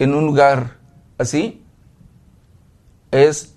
en 0.00 0.14
un 0.14 0.24
lugar 0.24 0.78
así, 1.18 1.62
es 3.10 3.54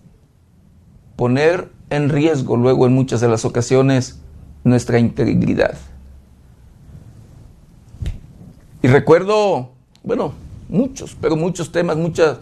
poner 1.16 1.72
en 1.90 2.10
riesgo 2.10 2.58
luego 2.58 2.86
en 2.86 2.94
muchas 2.94 3.22
de 3.22 3.30
las 3.30 3.46
ocasiones 3.46 4.20
nuestra 4.64 5.00
integridad. 5.00 5.78
Y 8.82 8.88
recuerdo, 8.90 9.72
bueno, 10.04 10.34
muchos, 10.68 11.16
pero 11.20 11.38
muchos 11.38 11.72
temas, 11.72 11.96
mucha, 11.96 12.40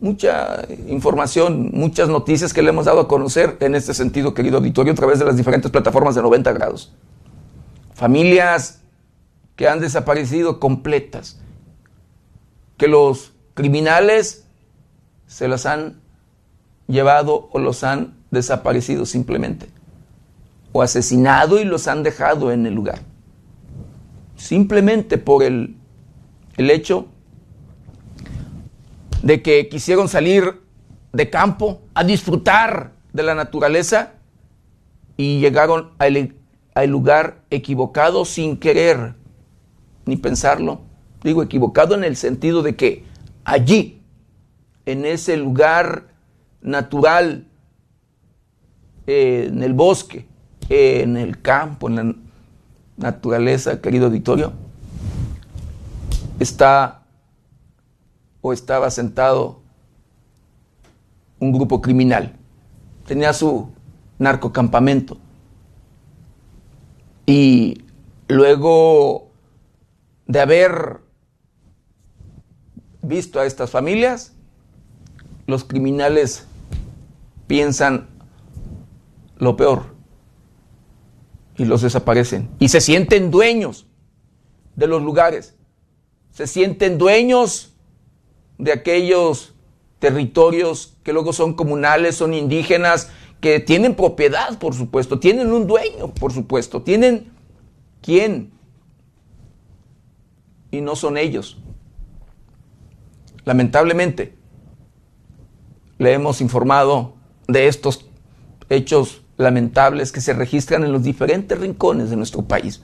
mucha 0.00 0.62
información, 0.88 1.70
muchas 1.74 2.08
noticias 2.08 2.54
que 2.54 2.62
le 2.62 2.70
hemos 2.70 2.86
dado 2.86 3.00
a 3.00 3.08
conocer 3.08 3.58
en 3.60 3.74
este 3.74 3.92
sentido, 3.92 4.32
querido 4.32 4.56
auditorio, 4.56 4.94
a 4.94 4.96
través 4.96 5.18
de 5.18 5.26
las 5.26 5.36
diferentes 5.36 5.70
plataformas 5.70 6.14
de 6.14 6.22
90 6.22 6.52
grados. 6.52 6.94
Familias 7.92 8.80
que 9.56 9.68
han 9.68 9.80
desaparecido 9.80 10.58
completas, 10.58 11.38
que 12.76 12.88
los 12.88 13.32
criminales 13.54 14.46
se 15.26 15.48
las 15.48 15.66
han 15.66 16.00
llevado 16.86 17.48
o 17.52 17.58
los 17.58 17.84
han 17.84 18.14
desaparecido 18.30 19.06
simplemente, 19.06 19.68
o 20.72 20.82
asesinado 20.82 21.60
y 21.60 21.64
los 21.64 21.88
han 21.88 22.02
dejado 22.02 22.52
en 22.52 22.66
el 22.66 22.74
lugar 22.74 23.00
simplemente 24.36 25.18
por 25.18 25.42
el, 25.42 25.76
el 26.56 26.70
hecho 26.70 27.06
de 29.22 29.42
que 29.42 29.68
quisieron 29.68 30.08
salir 30.08 30.60
de 31.12 31.30
campo 31.30 31.80
a 31.94 32.04
disfrutar 32.04 32.92
de 33.12 33.22
la 33.22 33.34
naturaleza 33.34 34.12
y 35.16 35.40
llegaron 35.40 35.90
al, 35.98 36.36
al, 36.74 36.90
lugar 36.90 37.42
equivocado 37.50 38.24
sin 38.24 38.58
querer 38.58 39.14
ni 40.04 40.16
pensarlo. 40.16 40.82
Digo 41.26 41.42
equivocado 41.42 41.96
en 41.96 42.04
el 42.04 42.14
sentido 42.14 42.62
de 42.62 42.76
que 42.76 43.02
allí, 43.42 44.00
en 44.84 45.04
ese 45.04 45.36
lugar 45.36 46.04
natural, 46.62 47.48
eh, 49.08 49.46
en 49.48 49.60
el 49.64 49.74
bosque, 49.74 50.28
en 50.68 51.16
el 51.16 51.42
campo, 51.42 51.88
en 51.88 51.96
la 51.96 52.14
naturaleza, 52.96 53.80
querido 53.80 54.06
auditorio, 54.06 54.52
está 56.38 57.02
o 58.40 58.52
estaba 58.52 58.88
sentado 58.92 59.62
un 61.40 61.50
grupo 61.50 61.82
criminal. 61.82 62.36
Tenía 63.04 63.32
su 63.32 63.72
narcocampamento. 64.20 65.18
Y 67.26 67.82
luego 68.28 69.26
de 70.28 70.40
haber 70.40 71.05
visto 73.06 73.40
a 73.40 73.46
estas 73.46 73.70
familias, 73.70 74.32
los 75.46 75.64
criminales 75.64 76.46
piensan 77.46 78.08
lo 79.38 79.56
peor 79.56 79.94
y 81.56 81.64
los 81.64 81.82
desaparecen. 81.82 82.48
Y 82.58 82.68
se 82.68 82.80
sienten 82.80 83.30
dueños 83.30 83.86
de 84.74 84.86
los 84.86 85.02
lugares. 85.02 85.54
Se 86.30 86.46
sienten 86.46 86.98
dueños 86.98 87.74
de 88.58 88.72
aquellos 88.72 89.54
territorios 89.98 90.96
que 91.02 91.12
luego 91.12 91.32
son 91.32 91.54
comunales, 91.54 92.16
son 92.16 92.34
indígenas, 92.34 93.10
que 93.40 93.60
tienen 93.60 93.94
propiedad, 93.94 94.58
por 94.58 94.74
supuesto, 94.74 95.18
tienen 95.18 95.52
un 95.52 95.66
dueño, 95.66 96.12
por 96.14 96.32
supuesto, 96.32 96.82
tienen 96.82 97.30
quién. 98.02 98.50
Y 100.70 100.80
no 100.80 100.96
son 100.96 101.16
ellos. 101.16 101.58
Lamentablemente, 103.46 104.34
le 105.98 106.12
hemos 106.12 106.40
informado 106.40 107.14
de 107.46 107.68
estos 107.68 108.06
hechos 108.68 109.22
lamentables 109.36 110.10
que 110.10 110.20
se 110.20 110.32
registran 110.32 110.82
en 110.82 110.92
los 110.92 111.04
diferentes 111.04 111.56
rincones 111.56 112.10
de 112.10 112.16
nuestro 112.16 112.42
país. 112.42 112.82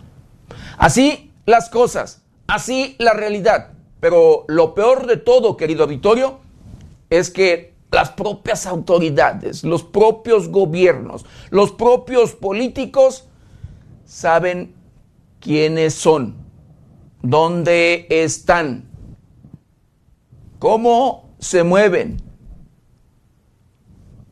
Así 0.78 1.32
las 1.46 1.68
cosas, 1.68 2.22
así 2.46 2.94
la 3.00 3.12
realidad. 3.12 3.72
Pero 3.98 4.44
lo 4.46 4.72
peor 4.72 5.08
de 5.08 5.16
todo, 5.16 5.56
querido 5.56 5.82
auditorio, 5.82 6.38
es 7.10 7.30
que 7.30 7.74
las 7.90 8.10
propias 8.10 8.64
autoridades, 8.66 9.64
los 9.64 9.82
propios 9.82 10.48
gobiernos, 10.48 11.26
los 11.50 11.72
propios 11.72 12.34
políticos 12.36 13.26
saben 14.04 14.76
quiénes 15.40 15.94
son, 15.94 16.36
dónde 17.20 18.06
están, 18.10 18.91
cómo 20.62 21.34
se 21.40 21.64
mueven. 21.64 22.18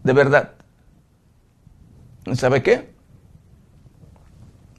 De 0.05 0.13
verdad, 0.13 0.53
¿Sabe 2.35 2.63
qué? 2.63 2.95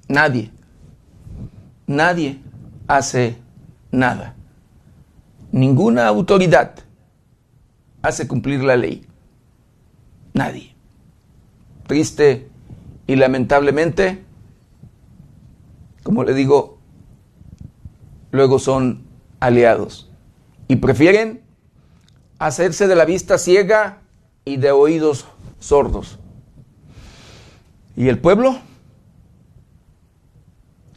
Nadie, 0.07 0.49
nadie 1.87 2.39
hace 2.87 3.35
nada. 3.91 4.35
Ninguna 5.51 6.07
autoridad 6.07 6.75
hace 8.01 8.29
cumplir 8.29 8.63
la 8.63 8.77
ley. 8.77 9.05
Nadie. 10.33 10.73
Triste 11.85 12.47
y 13.07 13.17
lamentablemente, 13.17 14.23
como 16.03 16.23
le 16.23 16.33
digo, 16.33 16.77
luego 18.31 18.57
son 18.57 19.03
aliados 19.41 20.10
y 20.71 20.77
prefieren 20.77 21.43
hacerse 22.39 22.87
de 22.87 22.95
la 22.95 23.03
vista 23.03 23.37
ciega 23.37 24.03
y 24.45 24.55
de 24.55 24.71
oídos 24.71 25.25
sordos. 25.59 26.17
¿Y 27.97 28.07
el 28.07 28.19
pueblo? 28.19 28.57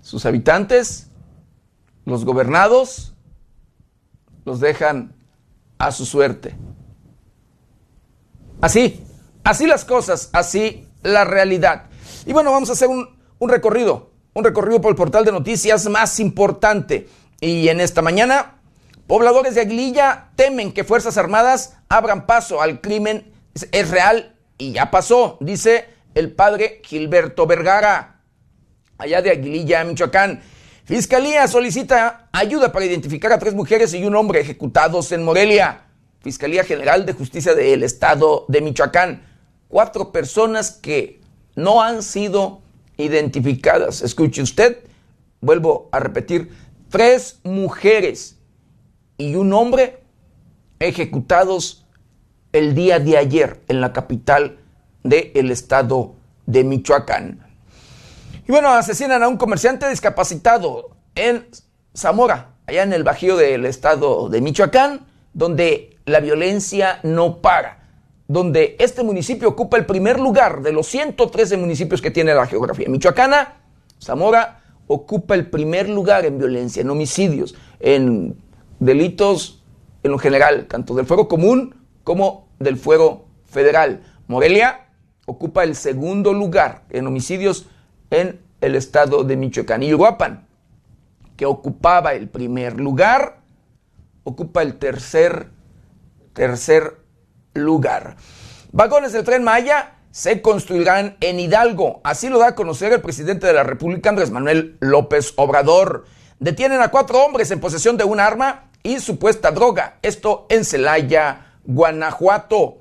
Sus 0.00 0.26
habitantes, 0.26 1.08
los 2.04 2.24
gobernados, 2.24 3.14
los 4.44 4.60
dejan 4.60 5.12
a 5.78 5.90
su 5.90 6.06
suerte. 6.06 6.54
Así, 8.60 9.04
así 9.42 9.66
las 9.66 9.84
cosas, 9.84 10.30
así 10.32 10.86
la 11.02 11.24
realidad. 11.24 11.86
Y 12.26 12.32
bueno, 12.32 12.52
vamos 12.52 12.70
a 12.70 12.74
hacer 12.74 12.86
un, 12.86 13.08
un 13.40 13.50
recorrido, 13.50 14.12
un 14.34 14.44
recorrido 14.44 14.80
por 14.80 14.90
el 14.90 14.96
portal 14.96 15.24
de 15.24 15.32
noticias 15.32 15.88
más 15.88 16.20
importante. 16.20 17.08
Y 17.40 17.66
en 17.66 17.80
esta 17.80 18.02
mañana, 18.02 18.53
pobladores 19.06 19.54
de 19.54 19.62
Aguililla 19.62 20.30
temen 20.36 20.72
que 20.72 20.84
Fuerzas 20.84 21.16
Armadas 21.16 21.76
abran 21.88 22.26
paso 22.26 22.60
al 22.60 22.80
crimen. 22.80 23.32
Es 23.72 23.90
real 23.90 24.36
y 24.58 24.72
ya 24.72 24.90
pasó, 24.90 25.38
dice 25.40 25.86
el 26.14 26.32
padre 26.32 26.80
Gilberto 26.84 27.46
Vergara, 27.46 28.20
allá 28.98 29.20
de 29.22 29.30
Aguililla, 29.30 29.84
Michoacán. 29.84 30.42
Fiscalía 30.84 31.48
solicita 31.48 32.28
ayuda 32.32 32.70
para 32.70 32.84
identificar 32.84 33.32
a 33.32 33.38
tres 33.38 33.54
mujeres 33.54 33.94
y 33.94 34.04
un 34.04 34.14
hombre 34.14 34.40
ejecutados 34.40 35.12
en 35.12 35.24
Morelia. 35.24 35.82
Fiscalía 36.20 36.64
General 36.64 37.04
de 37.04 37.12
Justicia 37.12 37.54
del 37.54 37.82
Estado 37.82 38.44
de 38.48 38.60
Michoacán. 38.60 39.24
Cuatro 39.68 40.12
personas 40.12 40.70
que 40.70 41.20
no 41.56 41.82
han 41.82 42.02
sido 42.02 42.62
identificadas. 42.96 44.02
Escuche 44.02 44.42
usted, 44.42 44.84
vuelvo 45.40 45.88
a 45.90 46.00
repetir, 46.00 46.50
tres 46.90 47.40
mujeres 47.42 48.36
y 49.16 49.34
un 49.36 49.52
hombre 49.52 50.02
ejecutados 50.78 51.86
el 52.52 52.74
día 52.74 52.98
de 53.00 53.16
ayer 53.16 53.60
en 53.68 53.80
la 53.80 53.92
capital 53.92 54.58
del 55.02 55.50
estado 55.50 56.14
de 56.46 56.64
Michoacán. 56.64 57.46
Y 58.46 58.52
bueno, 58.52 58.68
asesinan 58.68 59.22
a 59.22 59.28
un 59.28 59.36
comerciante 59.36 59.88
discapacitado 59.88 60.90
en 61.14 61.46
Zamora, 61.96 62.52
allá 62.66 62.82
en 62.82 62.92
el 62.92 63.04
bajío 63.04 63.36
del 63.36 63.66
estado 63.66 64.28
de 64.28 64.40
Michoacán, 64.40 65.06
donde 65.32 65.98
la 66.06 66.20
violencia 66.20 67.00
no 67.02 67.40
para, 67.40 67.88
donde 68.28 68.76
este 68.78 69.02
municipio 69.02 69.48
ocupa 69.48 69.76
el 69.76 69.86
primer 69.86 70.20
lugar 70.20 70.62
de 70.62 70.72
los 70.72 70.86
113 70.86 71.56
municipios 71.56 72.00
que 72.00 72.10
tiene 72.10 72.34
la 72.34 72.46
geografía 72.46 72.88
michoacana. 72.88 73.56
Zamora 74.02 74.60
ocupa 74.86 75.34
el 75.34 75.48
primer 75.48 75.88
lugar 75.88 76.24
en 76.24 76.38
violencia, 76.38 76.82
en 76.82 76.90
homicidios, 76.90 77.54
en 77.80 78.36
delitos 78.84 79.62
en 80.02 80.12
lo 80.12 80.18
general, 80.18 80.66
tanto 80.66 80.94
del 80.94 81.06
fuero 81.06 81.28
común 81.28 81.74
como 82.04 82.48
del 82.58 82.76
fuero 82.76 83.24
federal. 83.46 84.02
Morelia 84.26 84.88
ocupa 85.26 85.64
el 85.64 85.74
segundo 85.74 86.32
lugar 86.32 86.82
en 86.90 87.06
homicidios 87.06 87.66
en 88.10 88.40
el 88.60 88.76
estado 88.76 89.24
de 89.24 89.36
Michoacán. 89.36 89.82
Y 89.82 89.94
Uruapan, 89.94 90.46
que 91.36 91.46
ocupaba 91.46 92.14
el 92.14 92.28
primer 92.28 92.78
lugar, 92.78 93.40
ocupa 94.24 94.62
el 94.62 94.76
tercer, 94.78 95.48
tercer 96.32 96.98
lugar. 97.54 98.16
Vagones 98.72 99.12
del 99.12 99.24
tren 99.24 99.44
Maya 99.44 99.94
se 100.10 100.42
construirán 100.42 101.16
en 101.20 101.40
Hidalgo. 101.40 102.00
Así 102.04 102.28
lo 102.28 102.38
da 102.38 102.48
a 102.48 102.54
conocer 102.54 102.92
el 102.92 103.00
presidente 103.00 103.46
de 103.46 103.52
la 103.52 103.64
República, 103.64 104.10
Andrés 104.10 104.30
Manuel 104.30 104.76
López 104.80 105.32
Obrador. 105.36 106.04
Detienen 106.38 106.80
a 106.82 106.90
cuatro 106.90 107.24
hombres 107.24 107.50
en 107.50 107.60
posesión 107.60 107.96
de 107.96 108.04
un 108.04 108.20
arma 108.20 108.70
y 108.84 109.00
supuesta 109.00 109.50
droga. 109.50 109.98
Esto 110.02 110.46
en 110.50 110.64
Celaya, 110.64 111.56
Guanajuato. 111.64 112.76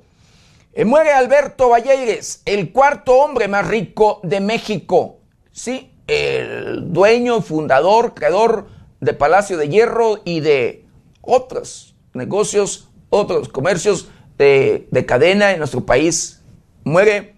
Eh, 0.74 0.84
muere 0.84 1.12
Alberto 1.12 1.70
Valleires, 1.70 2.42
el 2.44 2.70
cuarto 2.70 3.14
hombre 3.14 3.48
más 3.48 3.66
rico 3.66 4.20
de 4.22 4.40
México. 4.40 5.18
Sí, 5.50 5.90
el 6.06 6.92
dueño, 6.92 7.40
fundador, 7.40 8.14
creador 8.14 8.68
de 9.00 9.14
Palacio 9.14 9.56
de 9.56 9.68
Hierro 9.68 10.20
y 10.24 10.40
de 10.40 10.84
otros 11.22 11.94
negocios, 12.12 12.88
otros 13.08 13.48
comercios 13.48 14.08
de, 14.36 14.86
cadena 15.08 15.52
en 15.52 15.58
nuestro 15.58 15.86
país. 15.86 16.42
Muere 16.84 17.36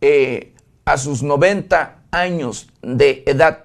eh, 0.00 0.54
a 0.84 0.98
sus 0.98 1.22
90 1.22 1.98
años 2.10 2.68
de 2.82 3.22
edad. 3.26 3.64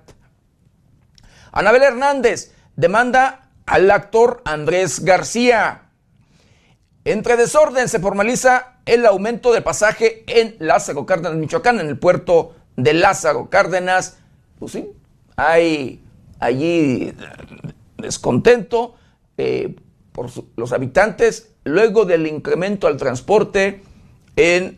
Anabel 1.52 1.82
Hernández 1.82 2.54
demanda 2.76 3.43
al 3.66 3.92
actor 3.92 4.42
Andrés 4.46 5.04
García. 5.04 5.90
Entre 7.06 7.36
desorden 7.36 7.90
se 7.90 8.00
formaliza 8.00 8.78
el 8.86 9.06
aumento 9.06 9.54
de 9.54 9.62
pasaje 9.62 10.24
en 10.28 10.56
Lázaro 10.60 11.06
Cárdenas, 11.06 11.38
Michoacán, 11.38 11.80
en 11.80 11.88
el 11.88 11.98
puerto 11.98 12.56
de 12.76 12.94
Lázaro 12.94 13.50
Cárdenas. 13.50 14.18
Pues 14.60 14.72
sí, 14.72 14.90
hay 15.36 16.02
allí 16.40 17.14
descontento 17.98 18.96
eh, 19.38 19.76
por 20.12 20.30
los 20.56 20.72
habitantes 20.74 21.52
luego 21.64 22.06
del 22.06 22.28
incremento 22.28 22.88
al 22.88 22.98
transporte 22.98 23.82
en 24.36 24.78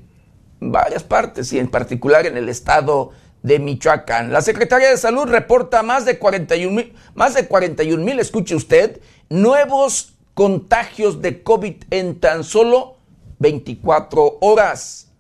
varias 0.60 1.04
partes 1.04 1.52
y 1.54 1.60
en 1.60 1.70
particular 1.70 2.26
en 2.26 2.38
el 2.38 2.50
estado 2.50 3.12
de 3.46 3.60
Michoacán. 3.60 4.34
La 4.34 4.42
Secretaría 4.42 4.90
de 4.90 4.98
Salud 4.98 5.28
reporta 5.28 5.84
más 5.84 6.04
de 6.04 6.18
41 6.18 6.76
mil, 6.76 6.96
más 7.14 7.36
de 7.36 7.48
41 7.48 8.04
mil, 8.04 8.20
escuche 8.20 8.56
usted, 8.56 9.00
nuevos 9.30 10.14
contagios 10.34 11.22
de 11.22 11.44
COVID 11.44 11.76
en 11.92 12.20
tan 12.20 12.44
solo 12.44 12.98
24 13.38 14.40
horas. 14.42 15.12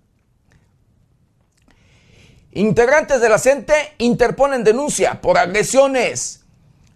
Integrantes 2.51 3.21
de 3.21 3.29
la 3.29 3.37
CENTE 3.37 3.93
interponen 3.99 4.63
denuncia 4.63 5.21
por 5.21 5.37
agresiones. 5.37 6.45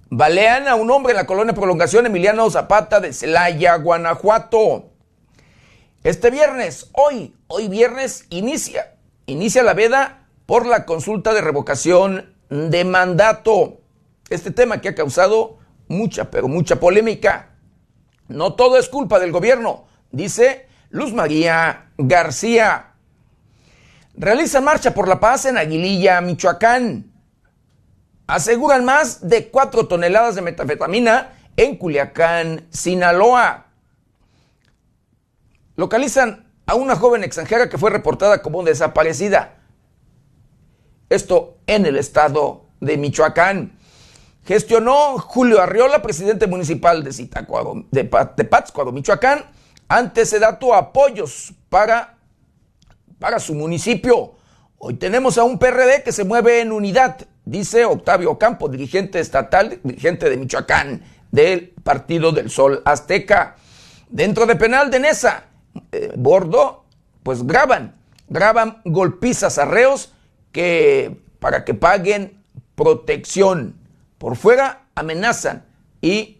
Balean 0.09 0.67
a 0.67 0.73
un 0.73 0.89
hombre 0.89 1.11
en 1.11 1.17
la 1.17 1.27
colonia 1.27 1.53
Prolongación 1.53 2.07
Emiliano 2.07 2.49
Zapata 2.49 2.99
de 2.99 3.13
Celaya, 3.13 3.75
Guanajuato. 3.75 4.89
Este 6.03 6.31
viernes, 6.31 6.87
hoy, 6.93 7.35
hoy 7.45 7.67
viernes, 7.67 8.25
inicia, 8.31 8.95
inicia 9.27 9.61
la 9.61 9.75
veda 9.75 10.18
por 10.49 10.65
la 10.65 10.83
consulta 10.83 11.35
de 11.35 11.41
revocación 11.41 12.33
de 12.49 12.83
mandato. 12.83 13.81
Este 14.31 14.49
tema 14.49 14.81
que 14.81 14.89
ha 14.89 14.95
causado 14.95 15.59
mucha, 15.87 16.31
pero 16.31 16.47
mucha 16.47 16.79
polémica. 16.79 17.51
No 18.29 18.55
todo 18.55 18.79
es 18.79 18.89
culpa 18.89 19.19
del 19.19 19.31
gobierno, 19.31 19.85
dice 20.09 20.67
Luz 20.89 21.13
María 21.13 21.91
García. 21.99 22.93
Realiza 24.15 24.59
marcha 24.59 24.95
por 24.95 25.07
la 25.07 25.19
paz 25.19 25.45
en 25.45 25.59
Aguililla, 25.59 26.19
Michoacán 26.19 27.13
aseguran 28.25 28.85
más 28.85 29.29
de 29.29 29.49
4 29.49 29.87
toneladas 29.87 30.33
de 30.33 30.41
metafetamina 30.41 31.33
en 31.57 31.77
Culiacán, 31.77 32.65
Sinaloa. 32.71 33.67
Localizan 35.75 36.51
a 36.65 36.73
una 36.73 36.95
joven 36.95 37.23
extranjera 37.23 37.69
que 37.69 37.77
fue 37.77 37.91
reportada 37.91 38.41
como 38.41 38.63
desaparecida. 38.63 39.58
Esto 41.09 41.57
en 41.67 41.85
el 41.85 41.97
estado 41.97 42.65
de 42.79 42.97
Michoacán. 42.97 43.77
Gestionó 44.45 45.17
Julio 45.19 45.61
Arriola, 45.61 46.01
presidente 46.01 46.47
municipal 46.47 47.03
de, 47.03 47.13
Zitácuaro, 47.13 47.85
de, 47.91 48.03
Pátzcuaro, 48.05 48.91
Michoacán, 48.91 49.45
ante 49.87 50.21
ese 50.21 50.39
dato 50.39 50.73
apoyos 50.73 51.53
para, 51.69 52.17
para 53.19 53.39
su 53.39 53.53
municipio. 53.53 54.35
Hoy 54.77 54.95
tenemos 54.95 55.37
a 55.37 55.43
un 55.43 55.59
PRD 55.59 56.03
que 56.03 56.11
se 56.11 56.23
mueve 56.23 56.61
en 56.61 56.71
unidad 56.71 57.27
dice 57.49 57.83
Octavio 57.85 58.37
Campo, 58.37 58.69
dirigente 58.69 59.19
estatal, 59.19 59.79
dirigente 59.83 60.29
de 60.29 60.37
Michoacán, 60.37 61.01
del 61.31 61.73
Partido 61.83 62.31
del 62.31 62.49
Sol 62.49 62.81
Azteca. 62.85 63.55
Dentro 64.09 64.45
de 64.45 64.55
penal 64.55 64.91
de 64.91 64.99
Nesa, 64.99 65.45
eh, 65.91 66.11
Bordo, 66.15 66.85
pues 67.23 67.45
graban, 67.45 67.95
graban 68.27 68.81
golpizas 68.85 69.57
a 69.57 69.65
reos 69.65 70.13
que, 70.51 71.21
para 71.39 71.65
que 71.65 71.73
paguen 71.73 72.41
protección. 72.75 73.75
Por 74.17 74.35
fuera 74.35 74.87
amenazan 74.95 75.65
y, 76.01 76.39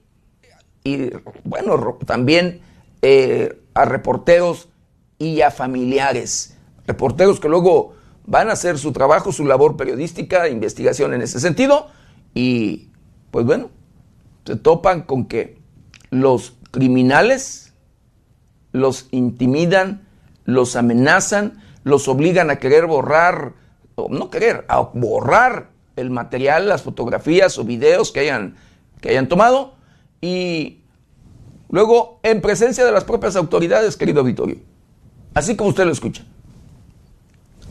y 0.83 1.11
bueno, 1.43 1.97
también 2.05 2.61
eh, 3.01 3.61
a 3.73 3.85
reporteros 3.85 4.69
y 5.17 5.41
a 5.41 5.51
familiares. 5.51 6.57
Reporteros 6.87 7.39
que 7.39 7.49
luego 7.49 7.93
van 8.25 8.49
a 8.49 8.53
hacer 8.53 8.77
su 8.77 8.91
trabajo, 8.91 9.31
su 9.31 9.45
labor 9.45 9.77
periodística, 9.77 10.49
investigación 10.49 11.13
en 11.13 11.21
ese 11.21 11.39
sentido, 11.39 11.87
y 12.33 12.89
pues 13.31 13.45
bueno, 13.45 13.69
se 14.45 14.55
topan 14.55 15.01
con 15.03 15.25
que 15.25 15.59
los 16.09 16.53
criminales 16.71 17.73
los 18.71 19.07
intimidan, 19.11 20.07
los 20.45 20.75
amenazan, 20.75 21.61
los 21.83 22.07
obligan 22.07 22.49
a 22.49 22.57
querer 22.57 22.85
borrar, 22.85 23.53
no 24.09 24.29
querer, 24.29 24.65
a 24.69 24.81
borrar 24.81 25.71
el 25.95 26.09
material, 26.09 26.69
las 26.69 26.83
fotografías 26.83 27.57
o 27.57 27.63
videos 27.63 28.11
que 28.11 28.21
hayan, 28.21 28.55
que 29.01 29.09
hayan 29.09 29.27
tomado, 29.27 29.73
y 30.21 30.81
luego 31.69 32.19
en 32.23 32.41
presencia 32.41 32.85
de 32.85 32.91
las 32.91 33.03
propias 33.03 33.35
autoridades, 33.35 33.97
querido 33.97 34.21
auditorio, 34.21 34.57
así 35.33 35.55
como 35.55 35.69
usted 35.69 35.85
lo 35.85 35.91
escucha. 35.91 36.23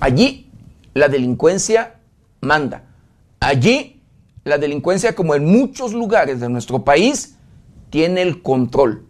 Allí 0.01 0.51
la 0.95 1.09
delincuencia 1.09 2.01
manda. 2.41 2.85
Allí, 3.41 4.03
la 4.45 4.59
delincuencia, 4.59 5.15
como 5.15 5.35
en 5.35 5.45
muchos 5.45 5.93
lugares 5.93 6.41
de 6.41 6.49
nuestro 6.49 6.85
país, 6.85 7.37
tiene 7.91 8.23
el 8.23 8.43
control. 8.43 9.07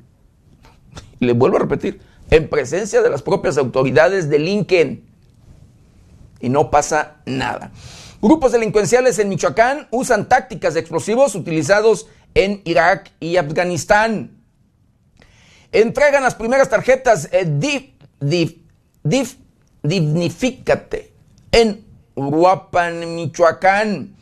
Le 1.19 1.33
vuelvo 1.33 1.57
a 1.57 1.61
repetir, 1.61 2.01
en 2.31 2.49
presencia 2.49 3.03
de 3.03 3.11
las 3.11 3.23
propias 3.23 3.57
autoridades 3.59 4.29
delinquen 4.29 5.08
y 6.41 6.49
no 6.49 6.71
pasa 6.71 7.17
nada. 7.27 7.73
Grupos 8.21 8.53
delincuenciales 8.53 9.19
en 9.19 9.29
Michoacán 9.29 9.87
usan 9.91 10.29
tácticas 10.29 10.75
de 10.75 10.81
explosivos 10.81 11.35
utilizados 11.35 12.09
en 12.35 12.63
Irak 12.65 13.13
y 13.21 13.37
Afganistán. 13.37 14.43
Entregan 15.71 16.23
las 16.23 16.35
primeras 16.35 16.69
tarjetas 16.69 17.29
eh, 17.31 17.95
Dignifícate 19.83 21.13
en 21.53 21.87
Uruapan, 22.15 23.15
Michoacán. 23.15 24.17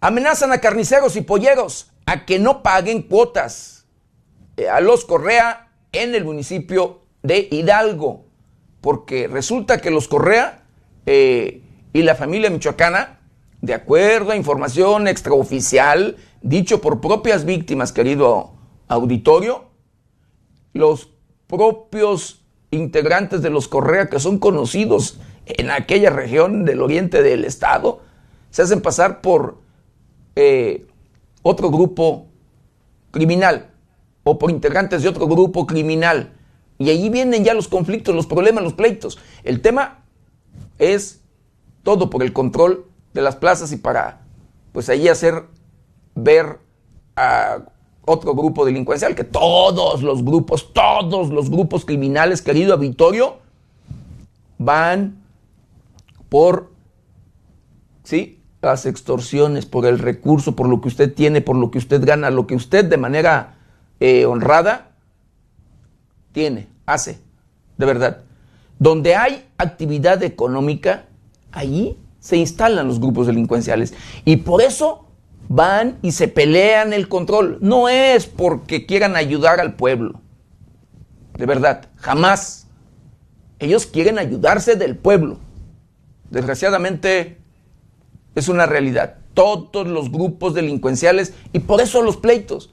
Amenazan 0.00 0.52
a 0.52 0.58
carniceros 0.58 1.16
y 1.16 1.22
polleros 1.22 1.90
a 2.06 2.24
que 2.24 2.38
no 2.38 2.62
paguen 2.62 3.02
cuotas 3.02 3.86
eh, 4.56 4.68
a 4.68 4.80
los 4.80 5.04
Correa 5.04 5.72
en 5.92 6.14
el 6.14 6.24
municipio 6.24 7.02
de 7.22 7.48
Hidalgo, 7.50 8.26
porque 8.80 9.26
resulta 9.26 9.80
que 9.80 9.90
los 9.90 10.06
Correa 10.06 10.65
eh, 11.06 11.62
y 11.92 12.02
la 12.02 12.14
familia 12.14 12.50
michoacana, 12.50 13.20
de 13.62 13.74
acuerdo 13.74 14.32
a 14.32 14.36
información 14.36 15.08
extraoficial, 15.08 16.16
dicho 16.42 16.80
por 16.80 17.00
propias 17.00 17.44
víctimas, 17.44 17.92
querido 17.92 18.52
auditorio, 18.88 19.64
los 20.72 21.10
propios 21.46 22.42
integrantes 22.70 23.40
de 23.40 23.50
los 23.50 23.68
Correa 23.68 24.08
que 24.08 24.20
son 24.20 24.38
conocidos 24.38 25.18
en 25.46 25.70
aquella 25.70 26.10
región 26.10 26.64
del 26.64 26.82
oriente 26.82 27.22
del 27.22 27.44
estado, 27.44 28.00
se 28.50 28.62
hacen 28.62 28.82
pasar 28.82 29.20
por 29.20 29.58
eh, 30.34 30.86
otro 31.42 31.70
grupo 31.70 32.26
criminal 33.10 33.70
o 34.24 34.38
por 34.38 34.50
integrantes 34.50 35.02
de 35.02 35.08
otro 35.08 35.26
grupo 35.26 35.66
criminal. 35.66 36.32
Y 36.78 36.90
allí 36.90 37.08
vienen 37.08 37.44
ya 37.44 37.54
los 37.54 37.68
conflictos, 37.68 38.14
los 38.14 38.26
problemas, 38.26 38.64
los 38.64 38.74
pleitos. 38.74 39.18
El 39.44 39.62
tema 39.62 40.05
es 40.78 41.20
todo 41.82 42.10
por 42.10 42.22
el 42.22 42.32
control 42.32 42.86
de 43.14 43.22
las 43.22 43.36
plazas 43.36 43.72
y 43.72 43.76
para, 43.76 44.20
pues 44.72 44.88
allí 44.88 45.08
hacer 45.08 45.44
ver 46.14 46.58
a 47.16 47.58
otro 48.04 48.34
grupo 48.34 48.64
delincuencial, 48.64 49.14
que 49.14 49.24
todos 49.24 50.02
los 50.02 50.24
grupos, 50.24 50.72
todos 50.72 51.30
los 51.30 51.50
grupos 51.50 51.84
criminales, 51.84 52.40
querido 52.40 52.74
auditorio, 52.74 53.38
van 54.58 55.22
por 56.28 56.70
¿sí? 58.04 58.40
las 58.62 58.86
extorsiones, 58.86 59.66
por 59.66 59.86
el 59.86 59.98
recurso, 59.98 60.56
por 60.56 60.68
lo 60.68 60.80
que 60.80 60.88
usted 60.88 61.12
tiene, 61.12 61.40
por 61.40 61.56
lo 61.56 61.70
que 61.70 61.78
usted 61.78 62.04
gana, 62.04 62.30
lo 62.30 62.46
que 62.46 62.54
usted 62.54 62.84
de 62.84 62.96
manera 62.96 63.56
eh, 64.00 64.24
honrada 64.26 64.92
tiene, 66.32 66.68
hace. 66.84 67.20
de 67.76 67.86
verdad. 67.86 68.25
Donde 68.78 69.16
hay 69.16 69.46
actividad 69.58 70.22
económica, 70.22 71.06
allí 71.52 71.98
se 72.20 72.36
instalan 72.36 72.88
los 72.88 73.00
grupos 73.00 73.26
delincuenciales. 73.26 73.94
Y 74.24 74.38
por 74.38 74.60
eso 74.60 75.06
van 75.48 75.98
y 76.02 76.12
se 76.12 76.28
pelean 76.28 76.92
el 76.92 77.08
control. 77.08 77.58
No 77.60 77.88
es 77.88 78.26
porque 78.26 78.86
quieran 78.86 79.16
ayudar 79.16 79.60
al 79.60 79.76
pueblo. 79.76 80.20
De 81.36 81.46
verdad, 81.46 81.88
jamás. 81.96 82.66
Ellos 83.58 83.86
quieren 83.86 84.18
ayudarse 84.18 84.76
del 84.76 84.96
pueblo. 84.96 85.38
Desgraciadamente 86.30 87.38
es 88.34 88.48
una 88.48 88.66
realidad. 88.66 89.16
Todos 89.34 89.86
los 89.86 90.10
grupos 90.10 90.54
delincuenciales 90.54 91.32
y 91.52 91.60
por 91.60 91.80
eso 91.80 92.02
los 92.02 92.16
pleitos. 92.16 92.72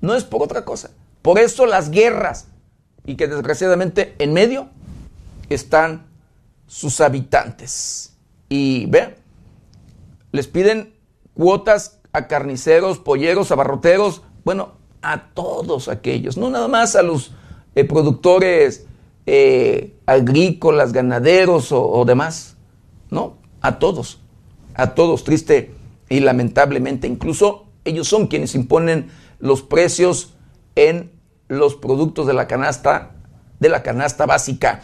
No 0.00 0.14
es 0.14 0.24
por 0.24 0.42
otra 0.42 0.64
cosa. 0.64 0.90
Por 1.20 1.38
eso 1.38 1.66
las 1.66 1.90
guerras. 1.90 2.48
Y 3.04 3.16
que 3.16 3.26
desgraciadamente 3.26 4.14
en 4.18 4.32
medio 4.32 4.68
están 5.54 6.06
sus 6.66 7.00
habitantes. 7.00 8.16
Y 8.48 8.86
vean, 8.86 9.14
les 10.30 10.46
piden 10.46 10.94
cuotas 11.34 12.00
a 12.12 12.26
carniceros, 12.26 12.98
polleros, 12.98 13.50
abarroteros, 13.52 14.22
bueno, 14.44 14.72
a 15.02 15.28
todos 15.34 15.88
aquellos, 15.88 16.36
no 16.36 16.50
nada 16.50 16.68
más 16.68 16.94
a 16.94 17.02
los 17.02 17.32
eh, 17.74 17.84
productores 17.84 18.86
eh, 19.26 19.96
agrícolas, 20.06 20.92
ganaderos 20.92 21.72
o 21.72 22.04
demás, 22.04 22.56
no, 23.10 23.38
a 23.60 23.78
todos, 23.78 24.20
a 24.74 24.94
todos, 24.94 25.24
triste 25.24 25.74
y 26.08 26.20
lamentablemente, 26.20 27.06
incluso 27.06 27.66
ellos 27.84 28.08
son 28.08 28.26
quienes 28.26 28.54
imponen 28.54 29.10
los 29.38 29.62
precios 29.62 30.34
en 30.76 31.10
los 31.48 31.74
productos 31.74 32.26
de 32.26 32.34
la 32.34 32.46
canasta, 32.46 33.12
de 33.60 33.68
la 33.68 33.82
canasta 33.82 34.26
básica. 34.26 34.82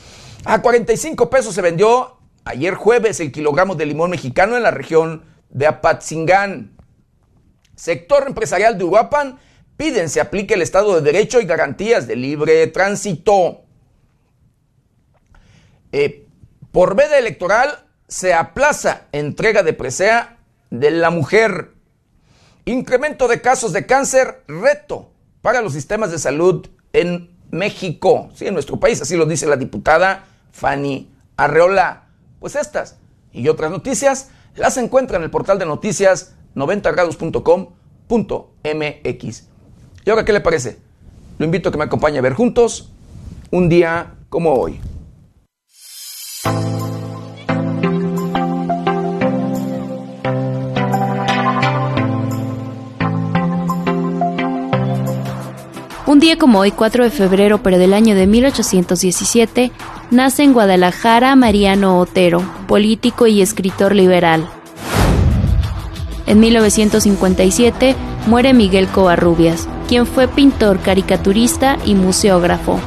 A 0.51 0.63
45 0.63 1.29
pesos 1.29 1.55
se 1.55 1.61
vendió 1.61 2.17
ayer 2.47 2.73
jueves 2.73 3.21
el 3.21 3.33
kilogramo 3.33 3.75
de 3.75 3.85
limón 3.85 4.09
mexicano 4.09 4.57
en 4.57 4.63
la 4.63 4.71
región 4.71 5.27
de 5.51 5.67
Apatzingán. 5.67 6.75
Sector 7.77 8.25
empresarial 8.27 8.79
de 8.79 8.85
Uruapan 8.85 9.39
piden 9.77 10.09
se 10.09 10.23
aplique 10.23 10.55
el 10.55 10.63
Estado 10.63 10.95
de 10.95 11.03
Derecho 11.03 11.43
y 11.43 11.45
garantías 11.45 12.07
de 12.07 12.17
libre 12.17 12.67
tránsito. 12.69 13.61
Eh, 15.93 16.27
por 16.73 16.97
veda 16.97 17.19
electoral 17.19 17.85
se 18.07 18.33
aplaza 18.33 19.03
entrega 19.13 19.63
de 19.63 19.75
presea 19.75 20.39
de 20.71 20.93
la 20.93 21.11
mujer. 21.11 21.73
Incremento 22.65 23.29
de 23.29 23.43
casos 23.43 23.75
de 23.75 23.85
cáncer, 23.85 24.45
reto 24.49 25.13
para 25.43 25.61
los 25.61 25.75
sistemas 25.75 26.11
de 26.11 26.19
salud 26.19 26.67
en 26.95 27.37
México. 27.51 28.31
Sí, 28.35 28.47
en 28.47 28.55
nuestro 28.55 28.81
país, 28.81 29.03
así 29.03 29.15
lo 29.15 29.27
dice 29.27 29.47
la 29.47 29.57
diputada 29.57 30.25
Fanny 30.53 31.11
Arreola. 31.37 32.09
Pues 32.41 32.57
estas 32.57 32.99
y 33.33 33.49
otras 33.49 33.71
noticias 33.71 34.31
las 34.55 34.77
encuentra 34.77 35.17
en 35.17 35.23
el 35.23 35.31
portal 35.31 35.59
de 35.59 35.67
noticias 35.67 36.35
90grados.com.mx. 36.55 39.49
¿Y 40.05 40.11
ahora 40.11 40.25
qué 40.25 40.33
le 40.33 40.41
parece? 40.41 40.79
Lo 41.39 41.45
invito 41.45 41.69
a 41.69 41.73
que 41.73 41.79
me 41.79 41.85
acompañe 41.85 42.19
a 42.19 42.23
ver 42.23 42.35
juntos 42.35 42.93
un 43.51 43.69
día 43.69 44.15
como 44.29 44.55
hoy. 44.55 44.81
Un 56.09 56.21
día 56.21 56.39
como 56.39 56.61
hoy, 56.61 56.71
4 56.71 57.05
de 57.05 57.11
febrero, 57.11 57.63
pero 57.63 57.77
del 57.77 57.93
año 57.93 58.15
de 58.15 58.27
1817, 58.27 59.71
nace 60.11 60.43
en 60.43 60.55
Guadalajara 60.55 61.37
Mariano 61.37 61.99
Otero, 61.99 62.41
político 62.67 63.27
y 63.27 63.43
escritor 63.43 63.95
liberal. 63.95 64.49
En 66.27 66.41
1957 66.41 67.95
muere 68.27 68.55
Miguel 68.55 68.89
Covarrubias, 68.89 69.69
quien 69.87 70.07
fue 70.07 70.29
pintor, 70.29 70.81
caricaturista 70.81 71.77
y 71.85 71.95
museógrafo. 71.95 72.81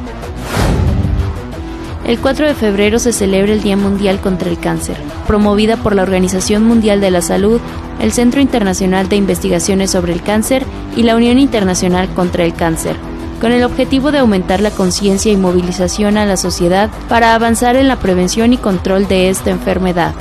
El 2.08 2.18
4 2.18 2.48
de 2.48 2.56
febrero 2.56 2.98
se 2.98 3.14
celebra 3.14 3.54
el 3.54 3.62
Día 3.62 3.78
Mundial 3.78 4.20
contra 4.20 4.50
el 4.50 4.58
Cáncer, 4.58 4.98
promovida 5.28 5.78
por 5.78 5.94
la 5.94 6.02
Organización 6.02 6.64
Mundial 6.64 7.00
de 7.02 7.12
la 7.12 7.22
Salud, 7.22 7.62
el 8.00 8.12
Centro 8.12 8.42
Internacional 8.42 9.10
de 9.10 9.18
Investigaciones 9.18 9.92
sobre 9.92 10.12
el 10.12 10.24
Cáncer 10.24 10.66
y 10.96 11.04
la 11.04 11.16
Unión 11.16 11.38
Internacional 11.38 12.10
contra 12.16 12.44
el 12.44 12.56
Cáncer, 12.56 12.96
con 13.42 13.52
el 13.52 13.64
objetivo 13.64 14.12
de 14.12 14.20
aumentar 14.20 14.62
la 14.62 14.70
conciencia 14.70 15.32
y 15.32 15.36
movilización 15.36 16.16
a 16.18 16.28
la 16.28 16.38
sociedad 16.38 16.92
para 17.10 17.34
avanzar 17.34 17.76
en 17.76 17.88
la 17.88 18.00
prevención 18.00 18.54
y 18.54 18.58
control 18.58 19.08
de 19.08 19.30
esta 19.30 19.50
enfermedad. 19.50 20.14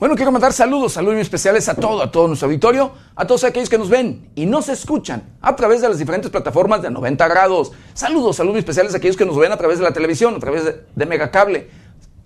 Bueno, 0.00 0.16
quiero 0.16 0.32
mandar 0.32 0.52
saludos, 0.52 0.94
saludos 0.94 1.20
especiales 1.20 1.68
a 1.68 1.76
todo, 1.76 2.02
a 2.02 2.10
todo 2.10 2.26
nuestro 2.26 2.46
auditorio, 2.46 2.90
a 3.14 3.24
todos 3.24 3.44
aquellos 3.44 3.68
que 3.68 3.78
nos 3.78 3.88
ven 3.88 4.28
y 4.34 4.46
nos 4.46 4.68
escuchan 4.68 5.22
a 5.40 5.54
través 5.54 5.80
de 5.80 5.88
las 5.88 6.00
diferentes 6.00 6.28
plataformas 6.32 6.82
de 6.82 6.90
90 6.90 7.28
grados. 7.28 7.70
Saludos, 7.94 8.34
saludos 8.34 8.58
especiales 8.58 8.92
a 8.94 8.96
aquellos 8.96 9.16
que 9.16 9.24
nos 9.24 9.38
ven 9.38 9.52
a 9.52 9.56
través 9.56 9.78
de 9.78 9.84
la 9.84 9.92
televisión, 9.92 10.34
a 10.34 10.40
través 10.40 10.64
de, 10.64 10.80
de 10.96 11.06
Megacable, 11.06 11.81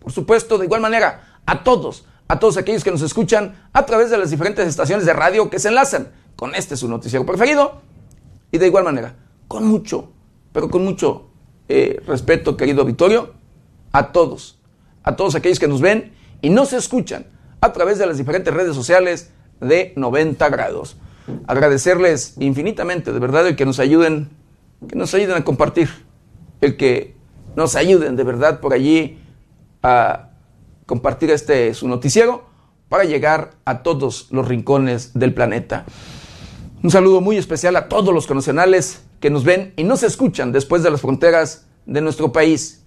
por 0.06 0.12
supuesto, 0.12 0.56
de 0.56 0.66
igual 0.66 0.80
manera, 0.80 1.40
a 1.46 1.64
todos, 1.64 2.04
a 2.28 2.38
todos 2.38 2.56
aquellos 2.58 2.84
que 2.84 2.92
nos 2.92 3.02
escuchan 3.02 3.56
a 3.72 3.86
través 3.86 4.08
de 4.08 4.16
las 4.16 4.30
diferentes 4.30 4.64
estaciones 4.68 5.04
de 5.04 5.12
radio 5.12 5.50
que 5.50 5.58
se 5.58 5.66
enlazan 5.66 6.12
con 6.36 6.54
este 6.54 6.76
su 6.76 6.86
noticiero 6.86 7.26
preferido. 7.26 7.80
Y 8.52 8.58
de 8.58 8.68
igual 8.68 8.84
manera, 8.84 9.16
con 9.48 9.66
mucho, 9.66 10.12
pero 10.52 10.70
con 10.70 10.84
mucho 10.84 11.30
eh, 11.68 12.00
respeto, 12.06 12.56
querido 12.56 12.82
auditorio, 12.82 13.34
a 13.90 14.12
todos, 14.12 14.60
a 15.02 15.16
todos 15.16 15.34
aquellos 15.34 15.58
que 15.58 15.66
nos 15.66 15.80
ven 15.80 16.12
y 16.40 16.50
nos 16.50 16.72
escuchan 16.72 17.26
a 17.60 17.72
través 17.72 17.98
de 17.98 18.06
las 18.06 18.16
diferentes 18.16 18.54
redes 18.54 18.76
sociales 18.76 19.32
de 19.60 19.92
90 19.96 20.48
grados. 20.50 20.98
Agradecerles 21.48 22.34
infinitamente, 22.38 23.12
de 23.12 23.18
verdad, 23.18 23.44
el 23.48 23.56
que 23.56 23.66
nos 23.66 23.80
ayuden, 23.80 24.30
que 24.88 24.94
nos 24.94 25.12
ayuden 25.14 25.34
a 25.34 25.44
compartir, 25.44 25.90
el 26.60 26.76
que 26.76 27.16
nos 27.56 27.74
ayuden 27.74 28.14
de 28.14 28.22
verdad 28.22 28.60
por 28.60 28.72
allí 28.72 29.18
compartir 30.86 31.30
este 31.30 31.74
su 31.74 31.88
noticiero 31.88 32.44
para 32.88 33.04
llegar 33.04 33.54
a 33.64 33.82
todos 33.82 34.28
los 34.30 34.46
rincones 34.46 35.12
del 35.14 35.34
planeta. 35.34 35.84
Un 36.82 36.90
saludo 36.90 37.20
muy 37.20 37.36
especial 37.36 37.74
a 37.76 37.88
todos 37.88 38.14
los 38.14 38.26
conocionales 38.26 39.02
que 39.20 39.30
nos 39.30 39.44
ven 39.44 39.72
y 39.76 39.84
nos 39.84 40.02
escuchan 40.02 40.52
después 40.52 40.82
de 40.82 40.90
las 40.90 41.00
fronteras 41.00 41.66
de 41.86 42.00
nuestro 42.00 42.32
país. 42.32 42.84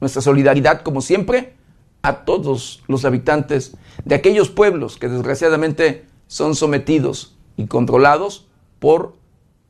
Nuestra 0.00 0.22
solidaridad, 0.22 0.82
como 0.82 1.00
siempre, 1.00 1.54
a 2.02 2.24
todos 2.24 2.82
los 2.88 3.04
habitantes 3.04 3.76
de 4.04 4.14
aquellos 4.14 4.50
pueblos 4.50 4.96
que 4.96 5.08
desgraciadamente 5.08 6.06
son 6.26 6.54
sometidos 6.54 7.36
y 7.56 7.66
controlados 7.66 8.48
por 8.78 9.14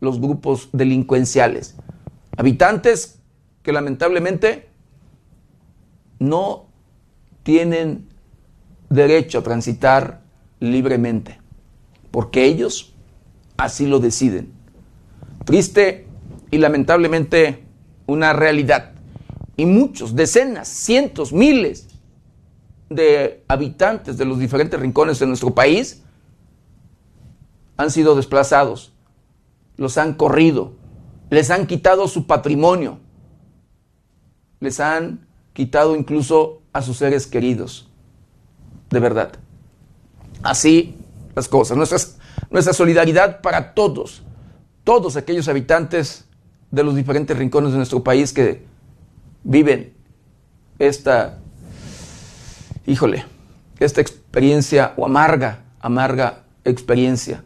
los 0.01 0.21
grupos 0.21 0.69
delincuenciales. 0.73 1.77
Habitantes 2.37 3.21
que 3.63 3.73
lamentablemente 3.73 4.69
no 6.23 6.67
tienen 7.43 8.09
derecho 8.89 9.39
a 9.39 9.43
transitar 9.43 10.23
libremente, 10.61 11.39
porque 12.11 12.45
ellos 12.45 12.95
así 13.57 13.87
lo 13.87 13.99
deciden. 13.99 14.53
Triste 15.45 16.07
y 16.51 16.59
lamentablemente 16.59 17.65
una 18.07 18.33
realidad. 18.33 18.93
Y 19.57 19.67
muchos, 19.67 20.15
decenas, 20.15 20.69
cientos, 20.69 21.33
miles 21.33 21.89
de 22.89 23.43
habitantes 23.49 24.17
de 24.17 24.25
los 24.25 24.39
diferentes 24.39 24.79
rincones 24.79 25.19
de 25.19 25.27
nuestro 25.27 25.55
país 25.55 26.03
han 27.77 27.91
sido 27.91 28.15
desplazados, 28.15 28.93
los 29.77 29.99
han 29.99 30.15
corrido, 30.15 30.75
les 31.31 31.51
han 31.51 31.67
quitado 31.67 32.07
su 32.07 32.27
patrimonio, 32.27 32.99
les 34.61 34.79
han 34.79 35.27
quitado 35.53 35.97
incluso 35.97 36.63
a 36.73 36.83
sus 36.83 36.99
seres 36.99 37.27
queridos. 37.27 37.89
De 38.91 39.01
verdad. 39.01 39.33
Así 40.43 40.97
las 41.35 41.49
cosas. 41.49 41.77
Nuestra, 41.77 42.73
solidaridad 42.73 43.41
para 43.41 43.75
todos, 43.75 44.23
todos 44.85 45.17
aquellos 45.17 45.49
habitantes 45.49 46.27
de 46.71 46.83
los 46.83 46.95
diferentes 46.95 47.37
rincones 47.37 47.73
de 47.73 47.79
nuestro 47.79 48.03
país 48.03 48.33
que 48.33 48.65
viven 49.45 49.95
esta, 50.79 51.39
híjole, 52.87 53.25
esta 53.79 54.01
experiencia 54.01 54.93
o 54.97 55.07
amarga, 55.07 55.65
amarga 55.81 56.45
experiencia. 56.65 57.43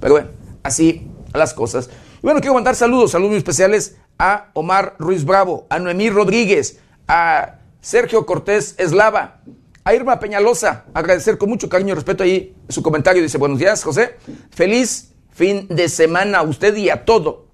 Pero 0.00 0.14
bueno, 0.14 0.28
así 0.62 1.08
las 1.32 1.54
cosas. 1.54 1.90
Y 2.18 2.22
bueno, 2.22 2.40
quiero 2.40 2.54
mandar 2.54 2.74
saludos, 2.74 3.12
saludos 3.12 3.36
especiales 3.36 3.96
a 4.18 4.50
Omar 4.54 4.96
Ruiz 4.98 5.24
Bravo, 5.24 5.66
a 5.68 5.78
Noemí 5.78 6.10
Rodríguez, 6.10 6.80
a 7.08 7.58
Sergio 7.80 8.26
Cortés 8.26 8.74
Eslava, 8.78 9.40
a 9.84 9.94
Irma 9.94 10.18
Peñalosa, 10.18 10.84
agradecer 10.94 11.38
con 11.38 11.48
mucho 11.48 11.68
cariño 11.68 11.92
y 11.92 11.94
respeto 11.94 12.24
ahí 12.24 12.56
su 12.68 12.82
comentario. 12.82 13.22
Dice, 13.22 13.38
buenos 13.38 13.58
días, 13.58 13.84
José. 13.84 14.16
Feliz 14.50 15.12
fin 15.30 15.68
de 15.68 15.88
semana 15.88 16.38
a 16.38 16.42
usted 16.42 16.74
y 16.76 16.90
a 16.90 17.04
todo. 17.04 17.46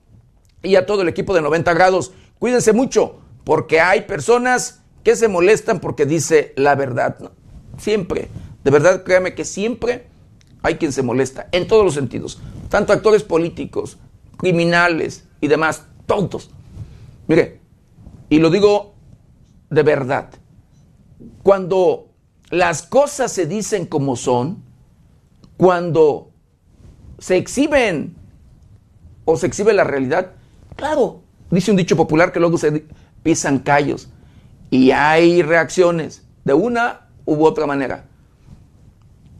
Y 0.62 0.76
a 0.76 0.86
todo 0.86 1.02
el 1.02 1.08
equipo 1.08 1.34
de 1.34 1.42
90 1.42 1.74
grados. 1.74 2.12
Cuídense 2.38 2.72
mucho, 2.72 3.20
porque 3.44 3.80
hay 3.80 4.02
personas 4.02 4.80
que 5.04 5.16
se 5.16 5.28
molestan 5.28 5.80
porque 5.80 6.06
dice 6.06 6.54
la 6.56 6.74
verdad. 6.74 7.32
Siempre, 7.76 8.28
de 8.64 8.70
verdad, 8.70 9.02
créame 9.02 9.34
que 9.34 9.44
siempre 9.44 10.06
hay 10.62 10.76
quien 10.76 10.92
se 10.92 11.02
molesta, 11.02 11.48
en 11.52 11.66
todos 11.66 11.84
los 11.84 11.94
sentidos. 11.94 12.40
Tanto 12.68 12.92
actores 12.92 13.24
políticos, 13.24 13.98
criminales 14.38 15.24
y 15.40 15.48
demás, 15.48 15.84
tontos. 16.06 16.50
Mire, 17.26 17.60
y 18.30 18.38
lo 18.38 18.48
digo 18.48 18.91
de 19.72 19.82
verdad, 19.82 20.28
cuando 21.42 22.10
las 22.50 22.82
cosas 22.82 23.32
se 23.32 23.46
dicen 23.46 23.86
como 23.86 24.16
son, 24.16 24.62
cuando 25.56 26.30
se 27.18 27.38
exhiben 27.38 28.14
o 29.24 29.38
se 29.38 29.46
exhibe 29.46 29.72
la 29.72 29.84
realidad, 29.84 30.32
claro, 30.76 31.22
dice 31.50 31.70
un 31.70 31.78
dicho 31.78 31.96
popular 31.96 32.32
que 32.32 32.40
luego 32.40 32.58
se 32.58 32.84
pisan 33.22 33.60
callos 33.60 34.10
y 34.70 34.90
hay 34.90 35.40
reacciones 35.40 36.22
de 36.44 36.52
una 36.52 37.08
u 37.24 37.42
otra 37.42 37.66
manera. 37.66 38.04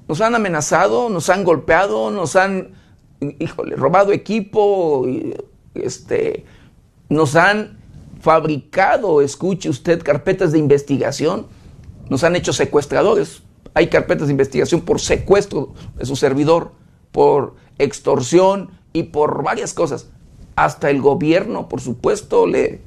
Nos 0.08 0.22
han 0.22 0.34
amenazado, 0.34 1.10
nos 1.10 1.28
han 1.28 1.44
golpeado, 1.44 2.10
nos 2.10 2.36
han, 2.36 2.72
híjole, 3.38 3.76
robado 3.76 4.12
equipo, 4.12 5.06
este, 5.74 6.46
nos 7.10 7.36
han 7.36 7.81
fabricado, 8.22 9.20
escuche 9.20 9.68
usted, 9.68 10.00
carpetas 10.00 10.52
de 10.52 10.58
investigación, 10.60 11.48
nos 12.08 12.22
han 12.22 12.36
hecho 12.36 12.52
secuestradores. 12.52 13.42
Hay 13.74 13.88
carpetas 13.88 14.28
de 14.28 14.32
investigación 14.32 14.82
por 14.82 15.00
secuestro 15.00 15.74
de 15.96 16.06
su 16.06 16.14
servidor, 16.14 16.70
por 17.10 17.56
extorsión 17.78 18.70
y 18.92 19.04
por 19.04 19.42
varias 19.42 19.74
cosas. 19.74 20.06
Hasta 20.54 20.88
el 20.88 21.00
gobierno, 21.00 21.68
por 21.68 21.80
supuesto, 21.80 22.46
le 22.46 22.80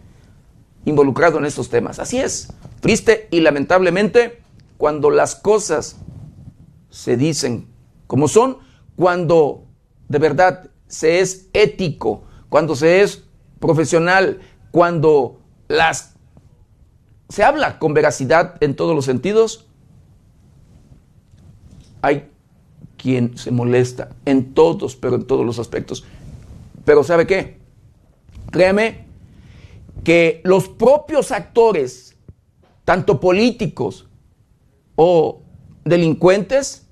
involucrado 0.86 1.38
en 1.38 1.46
estos 1.46 1.70
temas. 1.70 2.00
Así 2.00 2.18
es, 2.18 2.54
triste 2.80 3.28
y 3.30 3.42
lamentablemente 3.42 4.42
cuando 4.78 5.10
las 5.10 5.36
cosas 5.36 5.98
se 6.90 7.18
dicen 7.18 7.68
como 8.08 8.30
son, 8.30 8.60
cuando 8.96 9.66
de 10.08 10.20
verdad 10.20 10.70
se 10.88 11.20
es 11.20 11.50
ético, 11.52 12.24
cuando 12.48 12.76
se 12.76 13.02
es 13.02 13.26
profesional, 13.60 14.40
cuando 14.76 15.40
las 15.70 16.16
se 17.30 17.46
habla 17.46 17.80
con 17.80 17.94
veracidad 17.94 18.62
en 18.62 18.76
todos 18.76 18.94
los 18.94 19.06
sentidos, 19.06 19.70
hay 22.02 22.30
quien 22.98 23.38
se 23.38 23.52
molesta 23.52 24.10
en 24.26 24.54
todos, 24.54 24.98
pero 24.98 25.16
en 25.16 25.28
todos 25.28 25.46
los 25.46 25.60
aspectos. 25.60 26.04
Pero 26.84 27.06
¿sabe 27.06 27.26
qué? 27.26 27.58
Créeme 28.52 29.06
que 30.04 30.42
los 30.44 30.68
propios 30.68 31.32
actores, 31.32 32.18
tanto 32.84 33.22
políticos 33.22 34.10
o 34.98 35.40
delincuentes, 35.86 36.86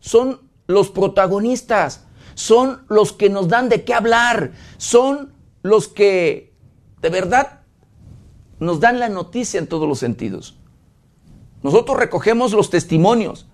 son 0.00 0.40
los 0.66 0.88
protagonistas, 0.88 2.06
son 2.32 2.86
los 2.88 3.12
que 3.12 3.28
nos 3.28 3.48
dan 3.48 3.68
de 3.68 3.84
qué 3.84 3.92
hablar, 3.92 4.52
son 4.78 5.34
los 5.62 5.88
que 5.88 6.47
de 7.02 7.10
verdad 7.10 7.60
nos 8.60 8.80
dan 8.80 8.98
la 8.98 9.08
noticia 9.08 9.58
en 9.58 9.66
todos 9.66 9.88
los 9.88 9.98
sentidos. 9.98 10.58
Nosotros 11.62 11.98
recogemos 11.98 12.52
los 12.52 12.70
testimonios, 12.70 13.46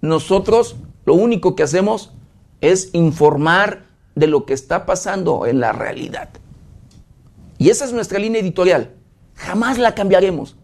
nosotros 0.00 0.76
lo 1.04 1.14
único 1.14 1.54
que 1.56 1.62
hacemos 1.62 2.12
es 2.60 2.90
informar 2.92 3.84
de 4.14 4.26
lo 4.26 4.46
que 4.46 4.54
está 4.54 4.86
pasando 4.86 5.46
en 5.46 5.60
la 5.60 5.72
realidad. 5.72 6.28
Y 7.58 7.70
esa 7.70 7.84
es 7.84 7.92
nuestra 7.92 8.18
línea 8.18 8.40
editorial. 8.40 8.94
Jamás 9.34 9.78
la 9.78 9.94
cambiaremos. 9.94 10.56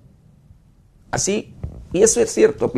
Así, 1.11 1.55
y 1.93 2.03
eso 2.03 2.21
es 2.21 2.33
cierto. 2.33 2.73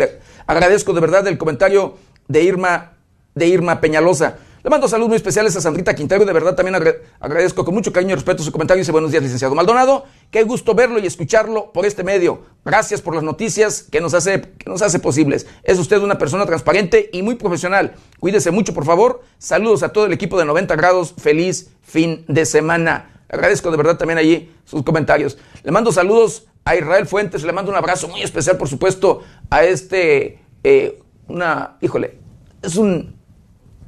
Agradezco 0.46 0.92
de 0.92 1.00
verdad 1.00 1.26
el 1.26 1.38
comentario 1.38 1.96
de 2.28 2.42
Irma, 2.44 2.92
de 3.34 3.48
Irma 3.48 3.80
Peñalosa. 3.80 4.38
Le 4.62 4.68
mando 4.68 4.88
saludos 4.88 5.08
muy 5.08 5.16
especiales 5.16 5.56
a 5.56 5.60
Sandrita 5.60 5.94
Quintero. 5.94 6.24
De 6.26 6.32
verdad 6.32 6.54
también 6.54 6.76
agradezco 7.18 7.64
con 7.64 7.74
mucho 7.74 7.92
cariño 7.92 8.12
y 8.12 8.14
respeto 8.16 8.42
su 8.42 8.52
comentario. 8.52 8.80
Dice 8.80 8.92
buenos 8.92 9.10
días, 9.10 9.22
licenciado 9.22 9.54
Maldonado. 9.54 10.04
Qué 10.30 10.42
gusto 10.42 10.74
verlo 10.74 10.98
y 10.98 11.06
escucharlo 11.06 11.72
por 11.72 11.86
este 11.86 12.04
medio. 12.04 12.42
Gracias 12.64 13.00
por 13.00 13.14
las 13.14 13.24
noticias 13.24 13.82
que 13.82 14.02
nos 14.02 14.12
hace, 14.12 14.42
que 14.42 14.68
nos 14.68 14.82
hace 14.82 14.98
posibles. 14.98 15.46
Es 15.62 15.78
usted 15.78 15.98
una 16.02 16.18
persona 16.18 16.44
transparente 16.44 17.08
y 17.12 17.22
muy 17.22 17.36
profesional. 17.36 17.94
Cuídese 18.18 18.50
mucho, 18.50 18.74
por 18.74 18.84
favor. 18.84 19.22
Saludos 19.38 19.82
a 19.82 19.92
todo 19.92 20.04
el 20.04 20.12
equipo 20.12 20.38
de 20.38 20.44
90 20.44 20.76
grados. 20.76 21.14
Feliz 21.16 21.70
fin 21.82 22.24
de 22.28 22.44
semana 22.44 23.10
agradezco 23.30 23.70
de 23.70 23.76
verdad 23.76 23.96
también 23.96 24.18
allí 24.18 24.52
sus 24.64 24.82
comentarios. 24.82 25.38
Le 25.62 25.70
mando 25.70 25.92
saludos 25.92 26.46
a 26.64 26.76
Israel 26.76 27.06
Fuentes, 27.06 27.42
le 27.44 27.52
mando 27.52 27.70
un 27.70 27.76
abrazo 27.78 28.08
muy 28.08 28.22
especial, 28.22 28.56
por 28.58 28.68
supuesto, 28.68 29.22
a 29.48 29.64
este, 29.64 30.40
eh, 30.62 31.00
una, 31.28 31.76
híjole, 31.80 32.18
es 32.62 32.76
un 32.76 33.19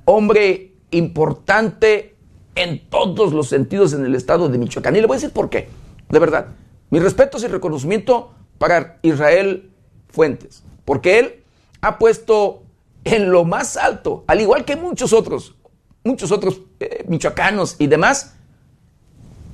hombre 0.05 0.75
importante 0.91 2.17
en 2.55 2.89
todos 2.89 3.33
los 3.33 3.49
sentidos 3.49 3.93
en 3.93 4.05
el 4.05 4.15
estado 4.15 4.49
de 4.49 4.59
Michoacán. 4.59 4.97
Y 4.97 5.01
le 5.01 5.07
voy 5.07 5.17
a 5.17 5.19
decir 5.19 5.33
por 5.33 5.51
qué, 5.51 5.69
de 6.09 6.19
verdad. 6.19 6.49
Mi 6.91 6.99
respeto 6.99 7.39
y 7.39 7.47
reconocimiento 7.47 8.33
para 8.59 8.99
Israel 9.03 9.71
Fuentes, 10.09 10.63
porque 10.85 11.19
él 11.19 11.43
ha 11.81 11.99
puesto 11.99 12.63
en 13.05 13.31
lo 13.31 13.45
más 13.45 13.77
alto, 13.77 14.25
al 14.27 14.41
igual 14.41 14.65
que 14.65 14.77
muchos 14.77 15.13
otros, 15.13 15.57
muchos 16.05 16.31
otros 16.31 16.61
eh, 16.79 17.05
michoacanos 17.09 17.77
y 17.79 17.87
demás, 17.87 18.35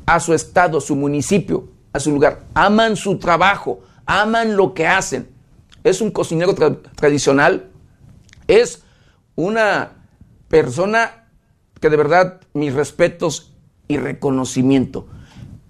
a 0.04 0.20
su 0.20 0.34
estado, 0.34 0.78
a 0.78 0.80
su 0.80 0.96
municipio, 0.96 1.68
a 1.92 2.00
su 2.00 2.10
lugar. 2.10 2.40
Aman 2.54 2.96
su 2.96 3.18
trabajo, 3.18 3.80
aman 4.04 4.56
lo 4.56 4.74
que 4.74 4.86
hacen. 4.86 5.28
Es 5.84 6.00
un 6.00 6.10
cocinero 6.10 6.54
tradicional, 6.96 7.70
es 8.46 8.82
una 9.36 9.97
persona 10.48 11.28
que 11.80 11.90
de 11.90 11.96
verdad 11.96 12.40
mis 12.54 12.74
respetos 12.74 13.54
y 13.86 13.96
reconocimiento. 13.96 15.06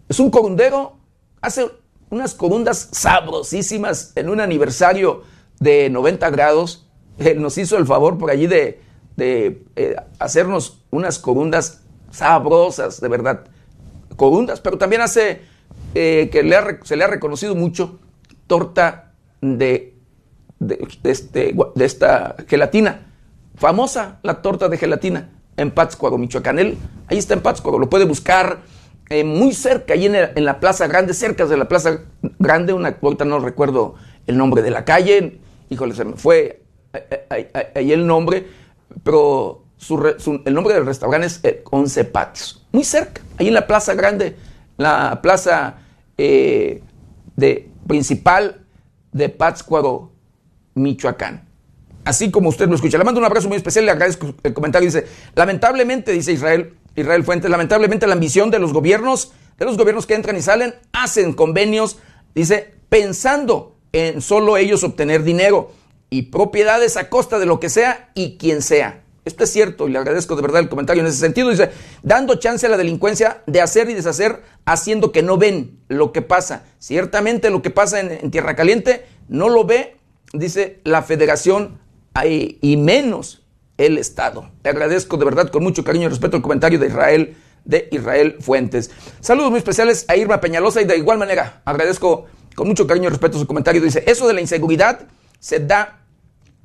Es 0.09 0.21
un 0.21 0.31
corundero, 0.31 0.97
hace 1.41 1.67
unas 2.11 2.35
corundas 2.35 2.89
sabrosísimas 2.93 4.13
en 4.15 4.29
un 4.31 4.41
aniversario 4.41 5.23
de 5.61 5.91
90 5.91 6.31
grados. 6.31 6.87
Él 7.19 7.43
nos 7.43 7.59
hizo 7.59 7.77
el 7.77 7.87
favor 7.87 8.19
por 8.19 8.31
allí 8.31 8.47
de, 8.47 8.83
eh, 9.19 9.97
hacernos 10.19 10.83
unas 10.91 11.19
corundas 11.19 11.83
sabrosas, 12.11 13.01
de 13.01 13.09
verdad 13.09 13.45
corundas, 14.17 14.61
pero 14.61 14.79
también 14.79 15.03
hace 15.03 15.43
eh, 15.95 16.29
que 16.33 16.79
se 16.85 16.97
le 16.97 17.05
ha 17.05 17.07
reconocido 17.07 17.55
mucho 17.55 17.99
torta 18.47 19.13
de, 19.41 19.95
este, 21.05 21.55
de, 21.75 21.85
esta 21.85 22.37
gelatina. 22.49 23.08
Famosa 23.59 24.21
la 24.23 24.41
torta 24.41 24.69
de 24.69 24.79
gelatina 24.79 25.31
en 25.57 25.73
Pátzcuaro, 25.73 26.17
Michoacán. 26.17 26.59
ahí 26.59 27.19
está 27.19 27.35
en 27.35 27.41
Pátzcuaro, 27.41 27.79
lo 27.79 27.91
puede 27.91 28.05
buscar 28.05 28.61
eh, 29.11 29.25
muy 29.25 29.53
cerca, 29.53 29.95
ahí 29.95 30.07
en, 30.07 30.45
la 30.45 30.61
Plaza 30.61 30.87
Grande, 30.87 31.13
cerca 31.13 31.45
de 31.45 31.57
la 31.57 31.67
Plaza 31.67 32.01
Grande, 32.39 32.73
una 32.73 32.97
ahorita 33.03 33.25
no 33.25 33.41
recuerdo 33.41 33.97
el 34.27 34.37
nombre 34.37 34.63
de 34.63 34.71
la 34.71 34.85
calle, 34.85 35.41
híjole, 35.71 35.95
se 35.95 36.05
me 36.05 36.13
fue 36.13 36.63
eh, 36.93 37.71
ahí 37.75 37.93
el 37.93 38.07
nombre, 38.07 38.47
pero 39.03 39.65
el 40.45 40.55
nombre 40.55 40.75
del 40.75 40.87
restaurante 40.87 41.27
es 41.27 41.41
Once 41.71 42.05
Patios, 42.05 42.65
muy 42.71 42.85
cerca, 42.85 43.23
ahí 43.39 43.49
en 43.49 43.55
la 43.55 43.67
Plaza 43.67 43.95
Grande, 43.95 44.37
la 44.77 45.21
plaza 45.21 45.79
eh, 46.17 46.83
de, 47.35 47.69
principal 47.89 48.65
de 49.11 49.29
Pátzcuaro, 49.29 50.13
Michoacán. 50.75 51.48
Así 52.09 52.31
como 52.31 52.49
usted 52.49 52.67
lo 52.71 52.75
escucha. 52.75 52.97
Le 52.97 53.05
mando 53.05 53.21
un 53.21 53.27
abrazo 53.27 53.49
muy 53.49 53.59
especial, 53.59 53.85
le 53.85 53.91
agradezco 53.91 54.35
el 54.43 54.55
comentario. 54.55 54.87
Dice, 54.87 55.07
lamentablemente, 55.35 56.11
dice 56.11 56.33
Israel, 56.33 56.73
Israel 56.97 57.23
Fuentes, 57.23 57.51
lamentablemente 57.51 58.07
la 58.07 58.15
ambición 58.15 58.51
de 58.51 58.59
los 58.59 58.73
gobiernos, 58.73 59.33
de 59.59 59.67
los 59.67 59.77
gobiernos 59.77 60.07
que 60.07 60.15
entran 60.15 60.35
y 60.35 60.41
salen, 60.41 60.75
hacen 60.91 61.35
convenios, 61.35 61.99
dice, 62.35 62.73
pensando 62.89 63.77
en 63.93 64.23
solo 64.23 64.57
ellos 64.57 64.85
obtener 64.85 65.23
dinero 65.23 65.71
y 66.09 66.23
propiedades 66.23 66.97
a 66.97 67.11
costa 67.11 67.39
de 67.39 67.45
lo 67.45 67.61
que 67.61 67.69
sea 67.69 68.09
y 68.15 68.39
quien 68.39 68.63
sea. 68.63 69.03
Esto 69.27 69.45
es 69.45 69.51
cierto 69.51 69.87
y 69.87 69.93
le 69.93 69.99
agradezco 69.99 70.35
de 70.35 70.41
verdad 70.41 70.63
el 70.63 70.71
comentario 70.71 71.03
en 71.03 71.09
ese 71.09 71.19
sentido. 71.19 71.51
Dice, 71.51 71.69
dando 72.03 72.37
chance 72.37 72.65
a 72.65 72.71
la 72.71 72.79
delincuencia 72.79 73.43
de 73.47 73.61
hacer 73.61 73.91
y 73.91 73.93
deshacer, 73.93 74.41
haciendo 74.65 75.13
que 75.13 75.23
no 75.23 75.37
ven 75.37 75.79
lo 75.89 76.13
que 76.13 76.23
pasa. 76.23 76.65
Ciertamente 76.79 77.51
lo 77.51 77.61
que 77.61 77.69
pasa 77.69 78.01
en, 78.01 78.31
Tierra 78.31 78.57
Caliente 78.57 79.05
no 79.29 79.51
lo 79.51 79.67
ve, 79.67 79.99
dice 80.33 80.81
la 80.85 81.03
federación 81.03 81.87
y 82.27 82.77
menos 82.77 83.43
el 83.77 83.99
Estado. 83.99 84.51
Le 84.65 84.71
agradezco 84.71 85.17
de 85.17 85.25
verdad 85.25 85.51
con 85.51 85.63
mucho 85.63 85.85
cariño 85.85 86.07
y 86.07 86.09
respeto 86.09 86.37
el 86.37 86.43
comentario 86.43 86.79
de 86.79 86.89
Israel, 86.89 87.37
de 87.65 87.89
Israel 87.93 88.37
Fuentes. 88.41 88.91
Saludos 89.21 89.51
muy 89.51 89.59
especiales 89.59 90.05
a 90.09 90.17
Irma 90.17 90.41
Peñalosa 90.41 90.83
y 90.83 90.85
de 90.85 90.97
igual 90.97 91.19
manera 91.19 91.63
agradezco 91.65 92.27
con 92.55 92.67
mucho 92.67 92.87
cariño 92.87 93.07
y 93.07 93.11
respeto 93.11 93.39
su 93.39 93.47
comentario. 93.47 93.81
Dice, 93.81 94.03
eso 94.07 94.27
de 94.27 94.35
la 94.35 94.41
inseguridad 94.41 95.07
se 95.39 95.61
da 95.61 95.99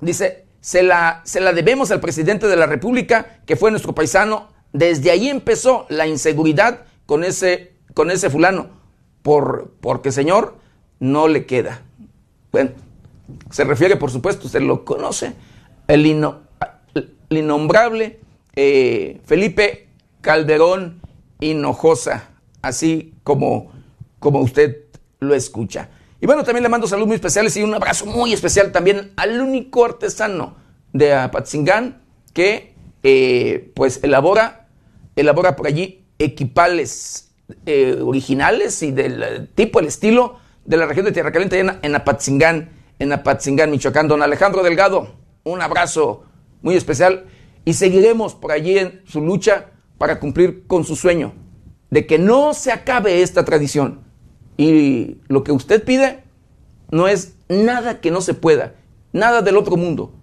dice, 0.02 0.46
se 0.62 0.84
la, 0.84 1.22
se 1.24 1.40
la 1.40 1.54
debemos 1.54 1.92
al 1.92 2.00
presidente 2.00 2.48
de 2.48 2.56
la 2.56 2.66
República, 2.66 3.40
que 3.46 3.56
fue 3.56 3.72
nuestro 3.72 3.94
paisano. 3.94 4.50
Desde 4.72 5.12
ahí 5.12 5.30
empezó 5.30 5.86
la 5.90 6.08
inseguridad 6.08 6.86
con 7.06 7.24
ese, 7.24 7.74
con 7.94 8.12
ese 8.12 8.30
fulano, 8.30 8.70
por, 9.22 9.74
porque 9.82 10.12
señor, 10.12 10.58
no 11.00 11.28
le 11.28 11.46
queda. 11.46 11.82
Bueno, 12.52 12.72
se 13.50 13.64
refiere, 13.64 13.96
por 13.96 14.12
supuesto, 14.12 14.48
usted 14.48 14.62
lo 14.62 14.86
conoce, 14.86 15.34
el, 15.88 16.06
innombrable 17.30 18.20
eh, 18.56 19.22
Felipe 19.26 19.88
Calderón 20.22 21.02
Hinojosa, 21.40 22.30
así 22.62 23.14
como, 23.24 23.72
como 24.20 24.40
usted 24.40 24.84
lo 25.20 25.36
escucha. 25.36 25.90
Y 26.22 26.26
bueno, 26.26 26.44
también 26.44 26.64
le 26.64 26.70
mando 26.70 26.88
saludos 26.88 27.08
muy 27.08 27.16
especiales 27.16 27.58
y 27.58 27.64
un 27.64 27.74
abrazo 27.74 28.06
muy 28.06 28.34
especial 28.34 28.72
también 28.72 29.12
al 29.18 29.42
único 29.42 29.84
artesano 29.84 30.56
de 30.94 31.14
Apatzingán 31.14 32.02
que 32.34 32.74
eh, 33.04 33.72
pues 33.76 34.00
elabora, 34.04 34.68
elabora 35.18 35.58
por 35.58 35.68
allí 35.68 36.06
equipales 36.20 37.32
eh, 37.66 38.00
originales 38.02 38.82
y 38.84 38.92
del 38.92 39.50
tipo, 39.54 39.82
el 39.82 39.88
estilo 39.88 40.38
de 40.64 40.78
la 40.78 40.86
región 40.86 41.06
de 41.06 41.12
Tierra 41.12 41.34
Caliente 41.34 41.60
en, 41.60 41.72
en 41.82 41.96
Apatzingán, 41.96 42.70
en 43.04 43.12
Apatzingán, 43.12 43.70
Michoacán. 43.70 44.08
Don 44.08 44.22
Alejandro 44.22 44.64
Delgado, 44.64 45.10
un 45.44 45.62
abrazo 45.62 46.24
muy 46.62 46.76
especial 46.76 47.26
y 47.66 47.74
seguiremos 47.74 48.34
por 48.34 48.52
allí 48.52 48.78
en 48.78 49.02
su 49.06 49.22
lucha 49.22 49.72
para 49.98 50.20
cumplir 50.20 50.66
con 50.68 50.86
su 50.86 50.96
sueño 50.96 51.34
de 51.92 52.08
que 52.08 52.18
no 52.18 52.54
se 52.54 52.72
acabe 52.72 53.22
esta 53.22 53.46
tradición. 53.46 54.02
Y 54.58 55.18
lo 55.28 55.44
que 55.44 55.52
usted 55.52 55.84
pide 55.84 56.24
no 56.92 57.08
es 57.08 57.36
nada 57.50 58.00
que 58.00 58.10
no 58.10 58.22
se 58.22 58.34
pueda, 58.34 58.76
nada 59.12 59.42
del 59.42 59.58
otro 59.58 59.76
mundo. 59.76 60.14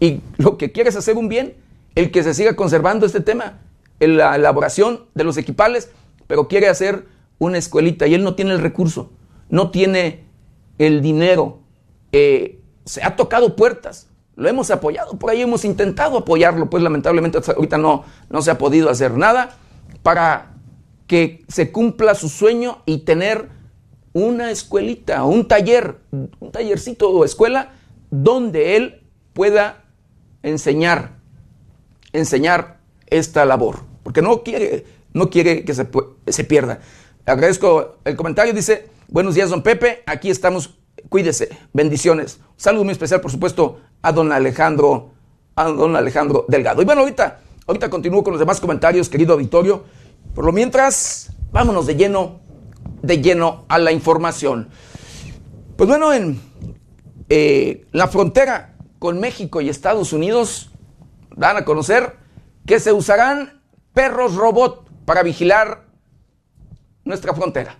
Y 0.00 0.20
lo 0.36 0.58
que 0.58 0.72
quiere 0.72 0.90
es 0.90 0.96
hacer 0.96 1.16
un 1.16 1.28
bien, 1.28 1.54
el 1.94 2.10
que 2.10 2.22
se 2.22 2.34
siga 2.34 2.56
conservando 2.56 3.06
este 3.06 3.20
tema, 3.20 3.60
en 4.00 4.16
la 4.16 4.34
elaboración 4.34 5.04
de 5.14 5.22
los 5.22 5.36
equipales, 5.36 5.90
pero 6.26 6.48
quiere 6.48 6.68
hacer 6.68 7.06
una 7.38 7.58
escuelita 7.58 8.08
y 8.08 8.14
él 8.14 8.24
no 8.24 8.34
tiene 8.34 8.52
el 8.52 8.60
recurso, 8.60 9.12
no 9.48 9.70
tiene 9.70 10.24
el 10.78 11.00
dinero. 11.00 11.63
Se 12.84 13.02
ha 13.02 13.16
tocado 13.16 13.56
puertas, 13.56 14.08
lo 14.36 14.48
hemos 14.48 14.70
apoyado, 14.70 15.18
por 15.18 15.30
ahí 15.30 15.42
hemos 15.42 15.64
intentado 15.64 16.18
apoyarlo, 16.18 16.68
pues 16.68 16.82
lamentablemente 16.82 17.38
ahorita 17.38 17.78
no, 17.78 18.04
no 18.30 18.42
se 18.42 18.50
ha 18.50 18.58
podido 18.58 18.90
hacer 18.90 19.16
nada 19.16 19.56
para 20.02 20.54
que 21.06 21.44
se 21.48 21.70
cumpla 21.72 22.14
su 22.14 22.28
sueño 22.28 22.82
y 22.86 22.98
tener 22.98 23.48
una 24.12 24.50
escuelita, 24.50 25.24
un 25.24 25.48
taller, 25.48 25.96
un 26.12 26.52
tallercito 26.52 27.10
o 27.10 27.24
escuela 27.24 27.72
donde 28.10 28.76
él 28.76 29.02
pueda 29.32 29.84
enseñar, 30.42 31.16
enseñar 32.12 32.78
esta 33.08 33.44
labor, 33.44 33.80
porque 34.02 34.22
no 34.22 34.42
quiere, 34.42 34.84
no 35.12 35.30
quiere 35.30 35.64
que 35.64 35.74
se, 35.74 35.88
se 36.28 36.44
pierda. 36.44 36.80
Agradezco 37.26 37.96
el 38.04 38.14
comentario, 38.16 38.52
dice, 38.52 38.88
buenos 39.08 39.34
días 39.34 39.50
don 39.50 39.62
Pepe, 39.62 40.02
aquí 40.06 40.30
estamos, 40.30 40.78
cuídese, 41.08 41.48
bendiciones. 41.72 42.40
Saludo 42.56 42.84
muy 42.84 42.92
especial, 42.92 43.20
por 43.20 43.30
supuesto, 43.30 43.80
a 44.02 44.12
don 44.12 44.32
Alejandro, 44.32 45.12
a 45.56 45.64
don 45.64 45.96
Alejandro 45.96 46.44
Delgado. 46.48 46.82
Y 46.82 46.84
bueno, 46.84 47.02
ahorita, 47.02 47.40
ahorita 47.66 47.90
continúo 47.90 48.22
con 48.22 48.32
los 48.32 48.40
demás 48.40 48.60
comentarios, 48.60 49.08
querido 49.08 49.34
auditorio. 49.34 49.84
Por 50.34 50.44
lo 50.44 50.52
mientras, 50.52 51.32
vámonos 51.52 51.86
de 51.86 51.96
lleno, 51.96 52.40
de 53.02 53.20
lleno 53.20 53.64
a 53.68 53.78
la 53.78 53.92
información. 53.92 54.68
Pues 55.76 55.88
bueno, 55.88 56.12
en 56.12 56.40
eh, 57.28 57.86
la 57.92 58.08
frontera 58.08 58.76
con 58.98 59.20
México 59.20 59.60
y 59.60 59.68
Estados 59.68 60.12
Unidos 60.12 60.70
dan 61.36 61.56
a 61.56 61.64
conocer 61.64 62.16
que 62.66 62.80
se 62.80 62.92
usarán 62.92 63.62
perros 63.92 64.34
robot 64.34 64.88
para 65.04 65.22
vigilar 65.22 65.84
nuestra 67.04 67.34
frontera. 67.34 67.78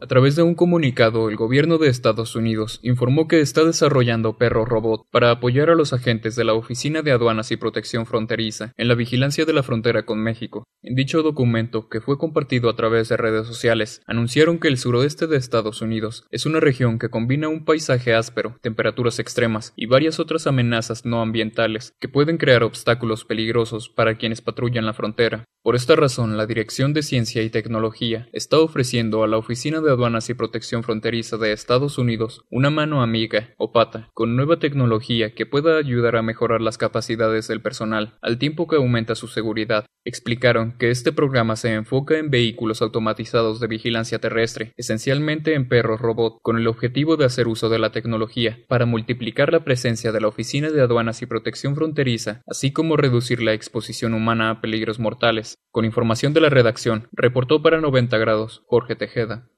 A 0.00 0.06
través 0.06 0.36
de 0.36 0.42
un 0.42 0.54
comunicado, 0.54 1.28
el 1.28 1.34
gobierno 1.34 1.76
de 1.76 1.88
Estados 1.88 2.36
Unidos 2.36 2.78
informó 2.84 3.26
que 3.26 3.40
está 3.40 3.64
desarrollando 3.64 4.38
perros 4.38 4.68
robot 4.68 5.02
para 5.10 5.32
apoyar 5.32 5.70
a 5.70 5.74
los 5.74 5.92
agentes 5.92 6.36
de 6.36 6.44
la 6.44 6.54
Oficina 6.54 7.02
de 7.02 7.10
Aduanas 7.10 7.50
y 7.50 7.56
Protección 7.56 8.06
Fronteriza 8.06 8.72
en 8.76 8.86
la 8.86 8.94
vigilancia 8.94 9.44
de 9.44 9.52
la 9.52 9.64
frontera 9.64 10.06
con 10.06 10.22
México. 10.22 10.62
En 10.82 10.94
dicho 10.94 11.24
documento, 11.24 11.88
que 11.88 12.00
fue 12.00 12.16
compartido 12.16 12.70
a 12.70 12.76
través 12.76 13.08
de 13.08 13.16
redes 13.16 13.48
sociales, 13.48 14.00
anunciaron 14.06 14.60
que 14.60 14.68
el 14.68 14.78
suroeste 14.78 15.26
de 15.26 15.36
Estados 15.36 15.82
Unidos 15.82 16.24
es 16.30 16.46
una 16.46 16.60
región 16.60 17.00
que 17.00 17.08
combina 17.08 17.48
un 17.48 17.64
paisaje 17.64 18.14
áspero, 18.14 18.56
temperaturas 18.62 19.18
extremas 19.18 19.72
y 19.74 19.86
varias 19.86 20.20
otras 20.20 20.46
amenazas 20.46 21.06
no 21.06 21.20
ambientales 21.22 21.92
que 21.98 22.08
pueden 22.08 22.38
crear 22.38 22.62
obstáculos 22.62 23.24
peligrosos 23.24 23.88
para 23.88 24.16
quienes 24.16 24.42
patrullan 24.42 24.86
la 24.86 24.94
frontera. 24.94 25.44
Por 25.64 25.74
esta 25.74 25.96
razón, 25.96 26.36
la 26.36 26.46
Dirección 26.46 26.94
de 26.94 27.02
Ciencia 27.02 27.42
y 27.42 27.50
Tecnología 27.50 28.28
está 28.32 28.58
ofreciendo 28.58 29.24
a 29.24 29.28
la 29.28 29.38
Oficina 29.38 29.80
de 29.80 29.87
Aduanas 29.90 30.28
y 30.30 30.34
Protección 30.34 30.82
Fronteriza 30.82 31.36
de 31.36 31.52
Estados 31.52 31.98
Unidos 31.98 32.44
una 32.50 32.70
mano 32.70 33.02
amiga 33.02 33.54
o 33.56 33.72
pata 33.72 34.10
con 34.14 34.36
nueva 34.36 34.58
tecnología 34.58 35.34
que 35.34 35.46
pueda 35.46 35.78
ayudar 35.78 36.16
a 36.16 36.22
mejorar 36.22 36.60
las 36.60 36.78
capacidades 36.78 37.48
del 37.48 37.62
personal 37.62 38.18
al 38.22 38.38
tiempo 38.38 38.66
que 38.66 38.76
aumenta 38.76 39.14
su 39.14 39.28
seguridad. 39.28 39.86
Explicaron 40.04 40.76
que 40.78 40.90
este 40.90 41.12
programa 41.12 41.56
se 41.56 41.74
enfoca 41.74 42.18
en 42.18 42.30
vehículos 42.30 42.80
automatizados 42.80 43.60
de 43.60 43.66
vigilancia 43.66 44.18
terrestre, 44.18 44.72
esencialmente 44.76 45.54
en 45.54 45.68
perros 45.68 46.00
robot, 46.00 46.38
con 46.42 46.56
el 46.56 46.66
objetivo 46.66 47.16
de 47.16 47.26
hacer 47.26 47.48
uso 47.48 47.68
de 47.68 47.78
la 47.78 47.92
tecnología 47.92 48.58
para 48.68 48.86
multiplicar 48.86 49.52
la 49.52 49.64
presencia 49.64 50.12
de 50.12 50.20
la 50.20 50.28
Oficina 50.28 50.70
de 50.70 50.80
Aduanas 50.80 51.20
y 51.22 51.26
Protección 51.26 51.74
Fronteriza, 51.74 52.42
así 52.46 52.72
como 52.72 52.96
reducir 52.96 53.42
la 53.42 53.52
exposición 53.52 54.14
humana 54.14 54.50
a 54.50 54.60
peligros 54.60 54.98
mortales. 54.98 55.56
Con 55.70 55.84
información 55.84 56.32
de 56.32 56.40
la 56.40 56.48
redacción, 56.48 57.08
reportó 57.12 57.62
para 57.62 57.80
90 57.80 58.16
grados 58.18 58.62
Jorge 58.66 58.96
Tejeda. 58.96 59.50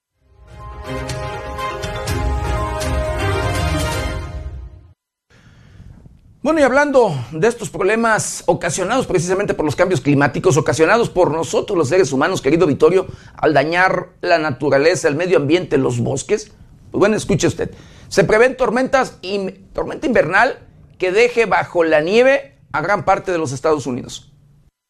Bueno, 6.42 6.60
y 6.60 6.62
hablando 6.62 7.14
de 7.32 7.48
estos 7.48 7.68
problemas 7.68 8.44
ocasionados 8.46 9.06
precisamente 9.06 9.52
por 9.52 9.66
los 9.66 9.76
cambios 9.76 10.00
climáticos, 10.00 10.56
ocasionados 10.56 11.10
por 11.10 11.30
nosotros 11.30 11.76
los 11.76 11.90
seres 11.90 12.12
humanos, 12.12 12.40
querido 12.40 12.66
Vittorio, 12.66 13.08
al 13.36 13.52
dañar 13.52 14.14
la 14.22 14.38
naturaleza, 14.38 15.08
el 15.08 15.16
medio 15.16 15.36
ambiente, 15.36 15.76
los 15.76 16.00
bosques, 16.00 16.52
pues 16.90 16.98
bueno, 16.98 17.14
escuche 17.14 17.46
usted, 17.46 17.72
se 18.08 18.24
prevén 18.24 18.56
tormentas 18.56 19.18
y 19.20 19.50
tormenta 19.74 20.06
invernal 20.06 20.60
que 20.96 21.12
deje 21.12 21.44
bajo 21.44 21.84
la 21.84 22.00
nieve 22.00 22.56
a 22.72 22.80
gran 22.80 23.04
parte 23.04 23.32
de 23.32 23.36
los 23.36 23.52
Estados 23.52 23.86
Unidos. 23.86 24.29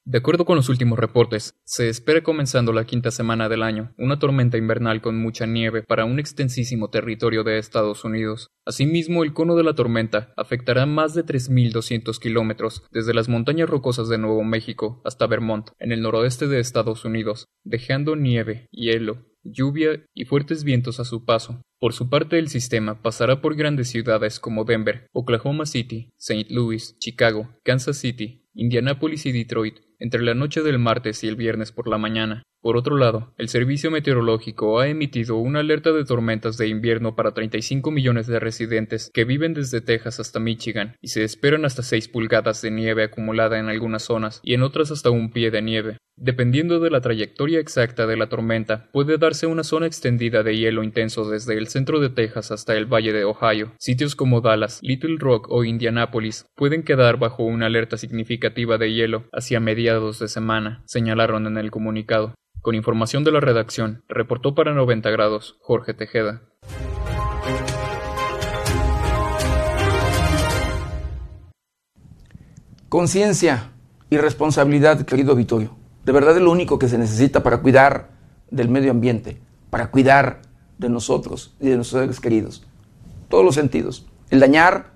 De 0.07 0.19
acuerdo 0.19 0.47
con 0.47 0.57
los 0.57 0.71
últimos 0.71 0.99
reportes, 0.99 1.55
se 1.65 1.91
espera 1.91 2.23
comenzando 2.23 2.73
la 2.73 2.85
quinta 2.85 3.11
semana 3.11 3.51
del 3.51 3.63
año 3.63 3.93
una 3.99 4.19
tormenta 4.19 4.57
invernal 4.57 5.03
con 5.03 5.21
mucha 5.21 5.47
nieve 5.47 5.83
para 5.83 6.07
un 6.07 6.19
extensísimo 6.19 6.89
territorio 6.89 7.45
de 7.45 7.59
Estados 7.59 8.03
Unidos. 8.05 8.49
Asimismo, 8.65 9.23
el 9.23 9.35
cono 9.35 9.57
de 9.57 9.63
la 9.63 9.75
tormenta 9.75 10.33
afectará 10.37 10.87
más 10.87 11.15
de 11.15 11.25
3.200 11.25 12.19
kilómetros 12.19 12.83
desde 12.91 13.13
las 13.13 13.29
montañas 13.29 13.69
rocosas 13.69 14.09
de 14.09 14.17
Nuevo 14.17 14.43
México 14.43 15.03
hasta 15.05 15.27
Vermont, 15.27 15.71
en 15.79 15.93
el 15.93 16.01
noroeste 16.01 16.47
de 16.47 16.61
Estados 16.61 17.05
Unidos, 17.05 17.45
dejando 17.63 18.17
nieve, 18.17 18.69
hielo, 18.71 19.27
lluvia 19.43 20.05
y 20.15 20.25
fuertes 20.25 20.65
vientos 20.65 20.99
a 20.99 21.05
su 21.05 21.27
paso. 21.27 21.63
Por 21.79 21.93
su 21.93 22.09
parte, 22.09 22.39
el 22.39 22.49
sistema 22.49 23.03
pasará 23.03 23.41
por 23.41 23.55
grandes 23.55 23.89
ciudades 23.89 24.41
como 24.41 24.65
Denver, 24.65 25.07
Oklahoma 25.13 25.67
City, 25.67 26.11
St. 26.19 26.47
Louis, 26.51 26.97
Chicago, 26.99 27.51
Kansas 27.65 27.99
City, 27.99 28.47
Indianápolis 28.55 29.27
y 29.27 29.33
Detroit, 29.33 29.79
entre 30.01 30.23
la 30.23 30.35
noche 30.35 30.63
del 30.63 30.79
martes 30.79 31.23
y 31.23 31.29
el 31.29 31.37
viernes 31.37 31.71
por 31.71 31.87
la 31.87 31.99
mañana. 31.99 32.43
Por 32.63 32.77
otro 32.77 32.99
lado, 32.99 33.33
el 33.39 33.49
Servicio 33.49 33.91
Meteorológico 33.91 34.81
ha 34.81 34.89
emitido 34.89 35.37
una 35.37 35.61
alerta 35.61 35.93
de 35.93 36.05
tormentas 36.05 36.59
de 36.59 36.69
invierno 36.69 37.17
para 37.17 37.33
35 37.33 37.91
millones 37.91 38.27
de 38.27 38.39
residentes 38.39 39.11
que 39.15 39.25
viven 39.25 39.55
desde 39.55 39.81
Texas 39.81 40.21
hasta 40.21 40.41
Michigan 40.41 40.95
y 41.01 41.09
se 41.09 41.25
esperan 41.25 41.65
hasta 41.65 41.83
6 41.83 42.09
pulgadas 42.09 42.61
de 42.61 42.71
nieve 42.71 43.05
acumulada 43.05 43.59
en 43.59 43.71
algunas 43.71 44.03
zonas 44.03 44.41
y 44.43 44.53
en 44.53 44.63
otras 44.63 44.91
hasta 44.91 45.09
un 45.09 45.31
pie 45.31 45.51
de 45.51 45.63
nieve. 45.63 45.97
Dependiendo 46.23 46.81
de 46.81 46.91
la 46.91 47.01
trayectoria 47.01 47.61
exacta 47.61 48.07
de 48.07 48.19
la 48.19 48.29
tormenta, 48.29 48.91
puede 48.93 49.17
darse 49.17 49.47
una 49.47 49.65
zona 49.65 49.87
extendida 49.87 50.43
de 50.43 50.55
hielo 50.55 50.83
intenso 50.83 51.31
desde 51.31 51.57
el 51.57 51.69
centro 51.69 51.99
de 51.99 52.11
Texas 52.11 52.51
hasta 52.51 52.77
el 52.77 52.85
valle 52.85 53.15
de 53.15 53.25
Ohio. 53.25 53.73
Sitios 53.79 54.15
como 54.15 54.43
Dallas, 54.43 54.81
Little 54.83 55.17
Rock 55.19 55.47
o 55.49 55.65
Indianapolis 55.65 56.45
pueden 56.57 56.83
quedar 56.83 57.19
bajo 57.19 57.45
una 57.45 57.67
alerta 57.67 57.97
significativa 57.97 58.77
de 58.77 58.93
hielo 58.93 59.31
hacia 59.33 59.61
mediados 59.61 59.90
de 59.91 60.29
semana, 60.29 60.83
señalaron 60.87 61.49
en 61.49 61.57
el 61.57 61.73
comunicado. 61.73 62.35
Con 62.63 62.77
información 62.77 63.25
de 63.25 63.33
la 63.33 63.41
redacción, 63.41 64.05
reportó 64.09 64.55
para 64.55 64.73
90 64.73 65.11
grados 65.11 65.57
Jorge 65.61 65.95
Tejeda. 65.95 66.43
Conciencia 72.89 73.73
y 74.11 74.19
responsabilidad, 74.19 75.05
querido 75.05 75.35
Vittorio. 75.35 75.77
De 76.05 76.13
verdad 76.13 76.37
es 76.37 76.43
lo 76.43 76.53
único 76.53 76.79
que 76.79 76.89
se 76.89 76.97
necesita 76.97 77.43
para 77.43 77.61
cuidar 77.61 78.11
del 78.51 78.69
medio 78.69 78.93
ambiente, 78.93 79.41
para 79.71 79.91
cuidar 79.91 80.43
de 80.79 80.89
nosotros 80.89 81.57
y 81.59 81.69
de 81.69 81.77
nuestros 81.77 82.03
seres 82.03 82.21
queridos. 82.21 82.65
Todos 83.29 83.45
los 83.45 83.57
sentidos. 83.57 84.07
El 84.31 84.39
dañar 84.39 84.93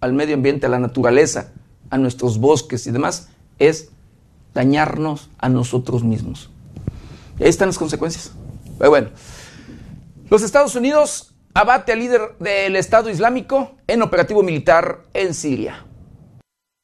al 0.00 0.14
medio 0.14 0.36
ambiente, 0.36 0.64
a 0.64 0.70
la 0.70 0.78
naturaleza, 0.78 1.52
a 1.90 1.98
nuestros 1.98 2.38
bosques 2.38 2.86
y 2.86 2.92
demás, 2.92 3.28
es 3.58 3.90
dañarnos 4.58 5.30
a 5.38 5.48
nosotros 5.48 6.02
mismos. 6.02 6.50
Y 7.38 7.44
ahí 7.44 7.48
están 7.48 7.68
las 7.68 7.78
consecuencias. 7.78 8.32
Pero 8.76 8.90
bueno, 8.90 9.10
los 10.30 10.42
Estados 10.42 10.74
Unidos 10.74 11.32
abate 11.54 11.92
al 11.92 12.00
líder 12.00 12.22
del 12.40 12.74
Estado 12.74 13.08
Islámico 13.08 13.76
en 13.86 14.02
operativo 14.02 14.42
militar 14.42 15.04
en 15.14 15.32
Siria. 15.32 15.84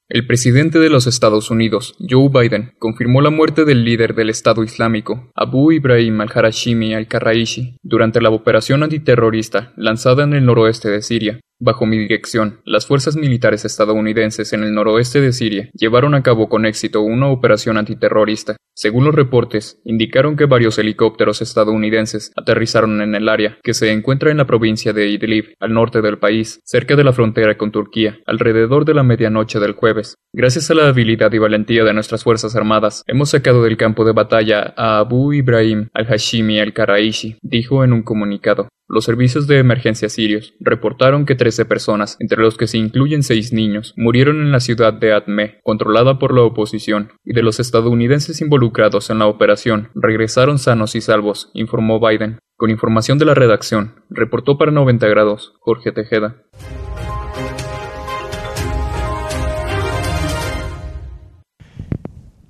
El 0.09 0.25
presidente 0.25 0.79
de 0.79 0.89
los 0.89 1.09
Estados 1.09 1.51
Unidos, 1.51 1.97
Joe 1.99 2.29
Biden, 2.29 2.75
confirmó 2.79 3.21
la 3.23 3.31
muerte 3.31 3.65
del 3.65 3.85
líder 3.85 4.15
del 4.15 4.31
Estado 4.31 4.63
Islámico, 4.63 5.33
Abu 5.35 5.73
Ibrahim 5.73 6.21
al-Harashimi 6.21 6.95
al-Karraishi, 6.95 7.79
durante 7.83 8.21
la 8.21 8.31
operación 8.31 8.85
antiterrorista 8.85 9.73
lanzada 9.77 10.23
en 10.23 10.35
el 10.35 10.45
noroeste 10.45 10.91
de 10.91 11.03
Siria, 11.03 11.41
Bajo 11.61 11.87
mi 11.87 11.97
dirección, 11.97 12.61
las 12.65 12.87
fuerzas 12.87 13.15
militares 13.15 13.65
estadounidenses 13.65 14.53
en 14.53 14.65
el 14.65 14.75
noroeste 14.75 15.21
de 15.21 15.33
Siria 15.33 15.71
llevaron 15.73 16.17
a 16.17 16.23
cabo 16.23 16.49
con 16.49 16.67
éxito 16.67 17.01
una 17.01 17.29
operación 17.29 17.77
antiterrorista. 17.77 18.57
Según 18.75 19.05
los 19.05 19.15
reportes, 19.15 19.81
indicaron 19.85 20.37
que 20.37 20.47
varios 20.47 20.79
helicópteros 20.81 21.43
estadounidenses 21.43 22.33
aterrizaron 22.37 23.01
en 23.01 23.15
el 23.15 23.29
área, 23.29 23.57
que 23.63 23.73
se 23.73 23.93
encuentra 23.93 24.33
en 24.33 24.39
la 24.39 24.47
provincia 24.47 24.93
de 24.93 25.09
Idlib, 25.09 25.55
al 25.61 25.73
norte 25.73 26.03
del 26.03 26.19
país, 26.19 26.61
cerca 26.65 26.97
de 26.97 27.05
la 27.05 27.13
frontera 27.13 27.57
con 27.57 27.71
Turquía, 27.71 28.19
alrededor 28.27 28.85
de 28.85 28.95
la 28.95 29.05
medianoche 29.05 29.61
del 29.61 29.75
jueves. 29.75 30.17
Gracias 30.33 30.73
a 30.73 30.75
la 30.75 30.89
habilidad 30.89 31.33
y 31.33 31.39
valentía 31.39 31.85
de 31.85 31.95
nuestras 31.95 32.25
Fuerzas 32.25 32.57
Armadas, 32.57 33.05
hemos 33.07 33.31
sacado 33.31 33.63
del 33.63 33.77
campo 33.77 34.05
de 34.05 34.13
batalla 34.13 34.75
a 34.77 34.99
Abu 34.99 35.33
Ibrahim 35.33 35.89
al-Hashimi 35.95 36.59
al-Karaishi, 36.59 37.37
dijo 37.43 37.85
en 37.85 37.93
un 37.93 38.03
comunicado. 38.03 38.69
Los 38.87 39.07
servicios 39.07 39.47
de 39.47 39.59
emergencia 39.59 40.11
sirios 40.11 40.55
reportaron 40.61 41.25
que 41.25 41.35
13 41.35 41.65
personas, 41.65 42.19
entre 42.21 42.43
los 42.43 42.59
que 42.59 42.67
se 42.67 42.77
incluyen 42.77 43.23
seis 43.23 43.53
niños, 43.53 43.95
murieron 43.97 44.43
en 44.43 44.53
la 44.53 44.61
ciudad 44.61 44.93
de 44.93 45.15
Atme, 45.15 45.61
controlada 45.63 46.19
por 46.19 46.35
la 46.35 46.43
oposición, 46.43 47.13
y 47.25 47.33
de 47.33 47.43
los 47.43 47.61
estadounidenses 47.61 48.43
involucrados 48.43 49.09
en 49.09 49.21
la 49.21 49.27
operación 49.27 49.89
regresaron 49.95 50.59
sanos 50.59 50.95
y 50.97 51.01
salvos, 51.01 51.51
informó 51.55 51.99
Biden. 51.99 52.39
Con 52.57 52.71
información 52.71 53.19
de 53.19 53.25
la 53.25 53.35
redacción, 53.35 54.05
reportó 54.11 54.59
para 54.59 54.71
90 54.71 55.09
grados 55.09 55.55
Jorge 55.61 55.91
Tejeda. 55.91 56.45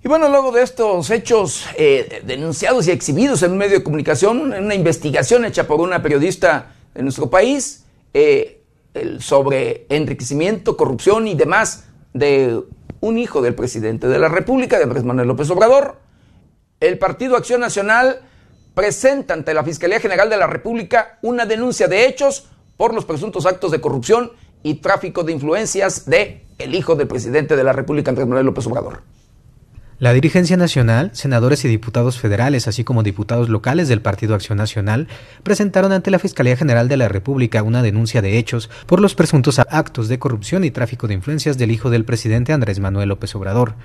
Y 0.04 0.08
bueno, 0.08 0.28
luego 0.28 0.52
de 0.52 0.62
estos 0.62 1.08
hechos 1.08 1.64
eh, 1.78 2.20
denunciados 2.26 2.86
y 2.86 2.90
exhibidos 2.90 3.42
en 3.42 3.52
un 3.52 3.56
medio 3.56 3.78
de 3.78 3.82
comunicación, 3.82 4.52
en 4.52 4.66
una 4.66 4.74
investigación 4.74 5.46
hecha 5.46 5.66
por 5.66 5.80
una 5.80 6.02
periodista 6.02 6.74
de 6.92 7.02
nuestro 7.02 7.30
país 7.30 7.86
eh, 8.12 8.60
sobre 9.18 9.86
enriquecimiento, 9.88 10.76
corrupción 10.76 11.26
y 11.26 11.34
demás 11.34 11.86
de 12.12 12.60
un 13.00 13.16
hijo 13.16 13.40
del 13.40 13.54
presidente 13.54 14.06
de 14.06 14.18
la 14.18 14.28
República, 14.28 14.76
de 14.76 14.84
Andrés 14.84 15.04
Manuel 15.04 15.26
López 15.26 15.48
Obrador, 15.48 15.96
el 16.80 16.98
Partido 16.98 17.34
Acción 17.34 17.62
Nacional 17.62 18.20
presenta 18.74 19.32
ante 19.32 19.54
la 19.54 19.64
Fiscalía 19.64 20.00
General 20.00 20.28
de 20.28 20.36
la 20.36 20.46
República 20.46 21.18
una 21.22 21.46
denuncia 21.46 21.88
de 21.88 22.04
hechos 22.04 22.50
por 22.76 22.92
los 22.92 23.06
presuntos 23.06 23.46
actos 23.46 23.70
de 23.70 23.80
corrupción 23.80 24.32
y 24.62 24.74
tráfico 24.74 25.24
de 25.24 25.32
influencias 25.32 26.04
de 26.04 26.44
el 26.58 26.74
hijo 26.74 26.94
del 26.94 27.08
presidente 27.08 27.56
de 27.56 27.64
la 27.64 27.72
República, 27.72 28.10
Andrés 28.10 28.28
Manuel 28.28 28.44
López 28.44 28.66
Obrador. 28.66 29.14
La 30.00 30.12
dirigencia 30.12 30.56
nacional, 30.56 31.10
senadores 31.12 31.64
y 31.64 31.68
diputados 31.68 32.18
federales, 32.18 32.66
así 32.66 32.82
como 32.82 33.04
diputados 33.04 33.48
locales 33.48 33.86
del 33.86 34.02
Partido 34.02 34.34
Acción 34.34 34.58
Nacional, 34.58 35.06
presentaron 35.44 35.92
ante 35.92 36.10
la 36.10 36.18
Fiscalía 36.18 36.56
General 36.56 36.88
de 36.88 36.96
la 36.96 37.06
República 37.06 37.62
una 37.62 37.80
denuncia 37.80 38.20
de 38.20 38.36
hechos 38.36 38.70
por 38.86 38.98
los 38.98 39.14
presuntos 39.14 39.60
actos 39.60 40.08
de 40.08 40.18
corrupción 40.18 40.64
y 40.64 40.72
tráfico 40.72 41.06
de 41.06 41.14
influencias 41.14 41.58
del 41.58 41.70
hijo 41.70 41.90
del 41.90 42.04
presidente 42.04 42.52
Andrés 42.52 42.80
Manuel 42.80 43.10
López 43.10 43.36
Obrador. 43.36 43.76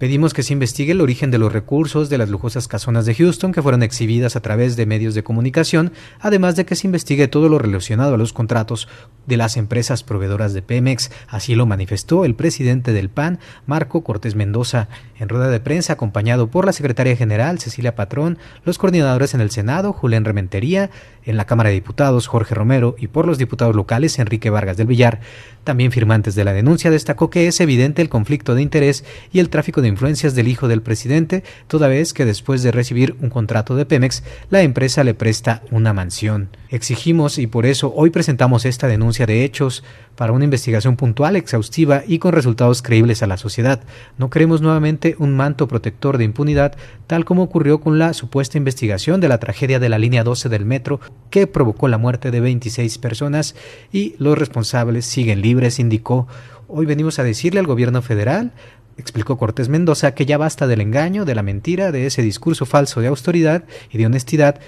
Pedimos 0.00 0.32
que 0.32 0.42
se 0.42 0.54
investigue 0.54 0.92
el 0.92 1.02
origen 1.02 1.30
de 1.30 1.36
los 1.36 1.52
recursos 1.52 2.08
de 2.08 2.16
las 2.16 2.30
lujosas 2.30 2.68
casonas 2.68 3.04
de 3.04 3.14
Houston 3.14 3.52
que 3.52 3.60
fueron 3.60 3.82
exhibidas 3.82 4.34
a 4.34 4.40
través 4.40 4.74
de 4.74 4.86
medios 4.86 5.14
de 5.14 5.22
comunicación, 5.22 5.92
además 6.20 6.56
de 6.56 6.64
que 6.64 6.74
se 6.74 6.86
investigue 6.86 7.28
todo 7.28 7.50
lo 7.50 7.58
relacionado 7.58 8.14
a 8.14 8.16
los 8.16 8.32
contratos 8.32 8.88
de 9.26 9.36
las 9.36 9.58
empresas 9.58 10.02
proveedoras 10.02 10.54
de 10.54 10.62
Pemex. 10.62 11.10
Así 11.28 11.54
lo 11.54 11.66
manifestó 11.66 12.24
el 12.24 12.34
presidente 12.34 12.94
del 12.94 13.10
PAN, 13.10 13.40
Marco 13.66 14.02
Cortés 14.02 14.36
Mendoza, 14.36 14.88
en 15.18 15.28
rueda 15.28 15.50
de 15.50 15.60
prensa 15.60 15.92
acompañado 15.92 16.50
por 16.50 16.64
la 16.64 16.72
secretaria 16.72 17.14
general 17.14 17.58
Cecilia 17.58 17.94
Patrón, 17.94 18.38
los 18.64 18.78
coordinadores 18.78 19.34
en 19.34 19.42
el 19.42 19.50
Senado, 19.50 19.92
Julián 19.92 20.24
Rementería, 20.24 20.88
en 21.24 21.36
la 21.36 21.44
Cámara 21.44 21.68
de 21.68 21.74
Diputados, 21.74 22.26
Jorge 22.26 22.54
Romero, 22.54 22.96
y 22.98 23.08
por 23.08 23.26
los 23.26 23.38
diputados 23.38 23.74
locales, 23.74 24.18
Enrique 24.18 24.50
Vargas 24.50 24.76
del 24.76 24.86
Villar. 24.86 25.20
También 25.64 25.92
firmantes 25.92 26.34
de 26.34 26.44
la 26.44 26.52
denuncia 26.52 26.90
destacó 26.90 27.30
que 27.30 27.46
es 27.46 27.60
evidente 27.60 28.02
el 28.02 28.08
conflicto 28.08 28.54
de 28.54 28.62
interés 28.62 29.04
y 29.32 29.40
el 29.40 29.50
tráfico 29.50 29.82
de 29.82 29.88
influencias 29.88 30.34
del 30.34 30.48
hijo 30.48 30.68
del 30.68 30.82
presidente, 30.82 31.44
toda 31.66 31.88
vez 31.88 32.14
que 32.14 32.24
después 32.24 32.62
de 32.62 32.72
recibir 32.72 33.16
un 33.20 33.30
contrato 33.30 33.76
de 33.76 33.86
Pemex, 33.86 34.22
la 34.48 34.62
empresa 34.62 35.04
le 35.04 35.14
presta 35.14 35.62
una 35.70 35.92
mansión. 35.92 36.48
Exigimos 36.70 37.38
y 37.38 37.46
por 37.46 37.66
eso 37.66 37.92
hoy 37.94 38.10
presentamos 38.10 38.64
esta 38.64 38.86
denuncia 38.86 39.26
de 39.26 39.44
hechos 39.44 39.84
para 40.20 40.34
una 40.34 40.44
investigación 40.44 40.96
puntual, 40.96 41.34
exhaustiva 41.34 42.02
y 42.06 42.18
con 42.18 42.34
resultados 42.34 42.82
creíbles 42.82 43.22
a 43.22 43.26
la 43.26 43.38
sociedad. 43.38 43.80
No 44.18 44.28
queremos 44.28 44.60
nuevamente 44.60 45.16
un 45.18 45.34
manto 45.34 45.66
protector 45.66 46.18
de 46.18 46.24
impunidad, 46.24 46.76
tal 47.06 47.24
como 47.24 47.42
ocurrió 47.42 47.80
con 47.80 47.98
la 47.98 48.12
supuesta 48.12 48.58
investigación 48.58 49.22
de 49.22 49.28
la 49.28 49.38
tragedia 49.38 49.78
de 49.78 49.88
la 49.88 49.96
línea 49.96 50.22
12 50.22 50.50
del 50.50 50.66
metro 50.66 51.00
que 51.30 51.46
provocó 51.46 51.88
la 51.88 51.96
muerte 51.96 52.30
de 52.30 52.40
26 52.40 52.98
personas 52.98 53.56
y 53.92 54.14
los 54.18 54.36
responsables 54.36 55.06
siguen 55.06 55.40
libres, 55.40 55.78
indicó. 55.78 56.28
Hoy 56.68 56.84
venimos 56.84 57.18
a 57.18 57.24
decirle 57.24 57.60
al 57.60 57.66
gobierno 57.66 58.02
federal 58.02 58.52
explicó 58.98 59.38
Cortés 59.38 59.70
Mendoza 59.70 60.12
que 60.14 60.26
ya 60.26 60.36
basta 60.36 60.66
del 60.66 60.82
engaño, 60.82 61.24
de 61.24 61.34
la 61.34 61.42
mentira, 61.42 61.92
de 61.92 62.04
ese 62.04 62.20
discurso 62.20 62.66
falso 62.66 63.00
de 63.00 63.06
autoridad 63.06 63.64
y 63.90 63.96
de 63.96 64.04
honestidad, 64.04 64.60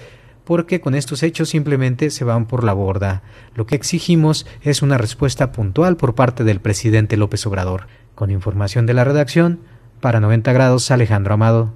porque 0.43 0.81
con 0.81 0.95
estos 0.95 1.23
hechos 1.23 1.49
simplemente 1.49 2.09
se 2.09 2.23
van 2.23 2.45
por 2.45 2.63
la 2.63 2.73
borda. 2.73 3.23
Lo 3.55 3.65
que 3.65 3.75
exigimos 3.75 4.45
es 4.61 4.81
una 4.81 4.97
respuesta 4.97 5.51
puntual 5.51 5.97
por 5.97 6.15
parte 6.15 6.43
del 6.43 6.59
presidente 6.59 7.17
López 7.17 7.45
Obrador. 7.45 7.87
Con 8.15 8.31
información 8.31 8.85
de 8.85 8.93
la 8.93 9.03
redacción, 9.03 9.59
para 9.99 10.19
90 10.19 10.51
grados, 10.53 10.91
Alejandro 10.91 11.33
Amado. 11.33 11.73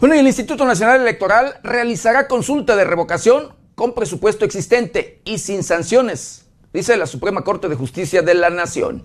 Bueno, 0.00 0.14
el 0.14 0.26
Instituto 0.26 0.64
Nacional 0.64 1.02
Electoral 1.02 1.56
realizará 1.62 2.26
consulta 2.26 2.74
de 2.74 2.84
revocación 2.84 3.54
con 3.74 3.94
presupuesto 3.94 4.46
existente 4.46 5.20
y 5.24 5.38
sin 5.38 5.62
sanciones, 5.62 6.46
dice 6.72 6.96
la 6.96 7.06
Suprema 7.06 7.44
Corte 7.44 7.68
de 7.68 7.76
Justicia 7.76 8.22
de 8.22 8.34
la 8.34 8.48
Nación. 8.48 9.04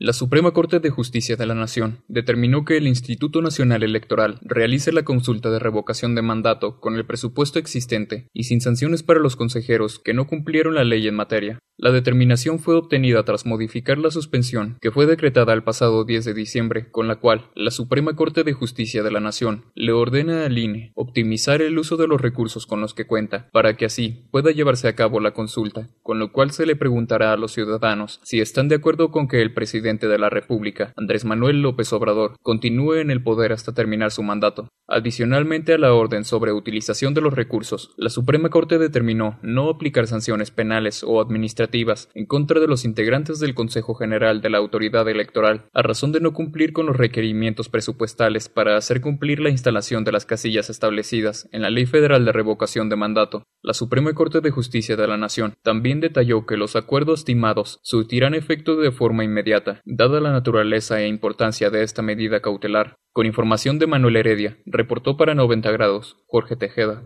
La 0.00 0.12
Suprema 0.12 0.52
Corte 0.52 0.78
de 0.78 0.90
Justicia 0.90 1.34
de 1.34 1.44
la 1.44 1.56
Nación 1.56 2.04
determinó 2.06 2.64
que 2.64 2.76
el 2.76 2.86
Instituto 2.86 3.42
Nacional 3.42 3.82
Electoral 3.82 4.38
realice 4.42 4.92
la 4.92 5.02
consulta 5.02 5.50
de 5.50 5.58
revocación 5.58 6.14
de 6.14 6.22
mandato 6.22 6.78
con 6.78 6.94
el 6.94 7.04
presupuesto 7.04 7.58
existente 7.58 8.28
y 8.32 8.44
sin 8.44 8.60
sanciones 8.60 9.02
para 9.02 9.18
los 9.18 9.34
consejeros 9.34 9.98
que 9.98 10.14
no 10.14 10.28
cumplieron 10.28 10.76
la 10.76 10.84
ley 10.84 11.08
en 11.08 11.16
materia. 11.16 11.58
La 11.80 11.92
determinación 11.92 12.58
fue 12.58 12.74
obtenida 12.74 13.22
tras 13.22 13.46
modificar 13.46 13.98
la 13.98 14.10
suspensión 14.10 14.78
que 14.80 14.90
fue 14.90 15.06
decretada 15.06 15.52
el 15.52 15.62
pasado 15.62 16.04
10 16.04 16.24
de 16.24 16.34
diciembre, 16.34 16.90
con 16.90 17.06
la 17.06 17.20
cual 17.20 17.50
la 17.54 17.70
Suprema 17.70 18.16
Corte 18.16 18.42
de 18.42 18.52
Justicia 18.52 19.04
de 19.04 19.12
la 19.12 19.20
Nación 19.20 19.66
le 19.76 19.92
ordena 19.92 20.44
al 20.44 20.58
INE 20.58 20.90
optimizar 20.96 21.62
el 21.62 21.78
uso 21.78 21.96
de 21.96 22.08
los 22.08 22.20
recursos 22.20 22.66
con 22.66 22.80
los 22.80 22.94
que 22.94 23.06
cuenta, 23.06 23.48
para 23.52 23.76
que 23.76 23.84
así 23.84 24.26
pueda 24.32 24.50
llevarse 24.50 24.88
a 24.88 24.96
cabo 24.96 25.20
la 25.20 25.34
consulta, 25.34 25.88
con 26.02 26.18
lo 26.18 26.32
cual 26.32 26.50
se 26.50 26.66
le 26.66 26.74
preguntará 26.74 27.32
a 27.32 27.36
los 27.36 27.52
ciudadanos 27.52 28.18
si 28.24 28.40
están 28.40 28.66
de 28.66 28.74
acuerdo 28.74 29.12
con 29.12 29.28
que 29.28 29.40
el 29.40 29.54
presidente 29.54 30.08
de 30.08 30.18
la 30.18 30.30
República, 30.30 30.92
Andrés 30.96 31.24
Manuel 31.24 31.62
López 31.62 31.92
Obrador, 31.92 32.34
continúe 32.42 32.94
en 32.94 33.12
el 33.12 33.22
poder 33.22 33.52
hasta 33.52 33.72
terminar 33.72 34.10
su 34.10 34.24
mandato. 34.24 34.66
Adicionalmente 34.88 35.74
a 35.74 35.78
la 35.78 35.92
orden 35.92 36.24
sobre 36.24 36.52
utilización 36.52 37.14
de 37.14 37.20
los 37.20 37.34
recursos, 37.34 37.94
la 37.98 38.08
Suprema 38.08 38.48
Corte 38.48 38.78
determinó 38.78 39.38
no 39.42 39.68
aplicar 39.68 40.08
sanciones 40.08 40.50
penales 40.50 41.04
o 41.04 41.20
administrativas 41.20 41.67
en 42.14 42.26
contra 42.26 42.60
de 42.60 42.66
los 42.66 42.84
integrantes 42.84 43.40
del 43.40 43.54
Consejo 43.54 43.94
General 43.94 44.40
de 44.40 44.50
la 44.50 44.58
Autoridad 44.58 45.08
Electoral 45.08 45.66
a 45.72 45.82
razón 45.82 46.12
de 46.12 46.20
no 46.20 46.32
cumplir 46.32 46.72
con 46.72 46.86
los 46.86 46.96
requerimientos 46.96 47.68
presupuestales 47.68 48.48
para 48.48 48.76
hacer 48.76 49.00
cumplir 49.00 49.40
la 49.40 49.50
instalación 49.50 50.04
de 50.04 50.12
las 50.12 50.26
casillas 50.26 50.70
establecidas 50.70 51.48
en 51.52 51.62
la 51.62 51.70
Ley 51.70 51.86
Federal 51.86 52.24
de 52.24 52.32
Revocación 52.32 52.88
de 52.88 52.96
Mandato. 52.96 53.44
La 53.62 53.74
Suprema 53.74 54.12
Corte 54.14 54.40
de 54.40 54.50
Justicia 54.50 54.96
de 54.96 55.06
la 55.06 55.16
Nación 55.16 55.54
también 55.62 56.00
detalló 56.00 56.46
que 56.46 56.56
los 56.56 56.74
acuerdos 56.74 57.20
estimados 57.20 57.78
surtirán 57.82 58.34
efecto 58.34 58.76
de 58.76 58.90
forma 58.90 59.24
inmediata 59.24 59.82
dada 59.84 60.20
la 60.20 60.32
naturaleza 60.32 61.00
e 61.00 61.08
importancia 61.08 61.70
de 61.70 61.82
esta 61.82 62.02
medida 62.02 62.40
cautelar. 62.40 62.96
Con 63.12 63.26
información 63.26 63.78
de 63.78 63.86
Manuel 63.86 64.16
Heredia, 64.16 64.58
reportó 64.64 65.16
para 65.16 65.34
90 65.34 65.70
grados 65.70 66.16
Jorge 66.26 66.56
Tejeda. 66.56 67.02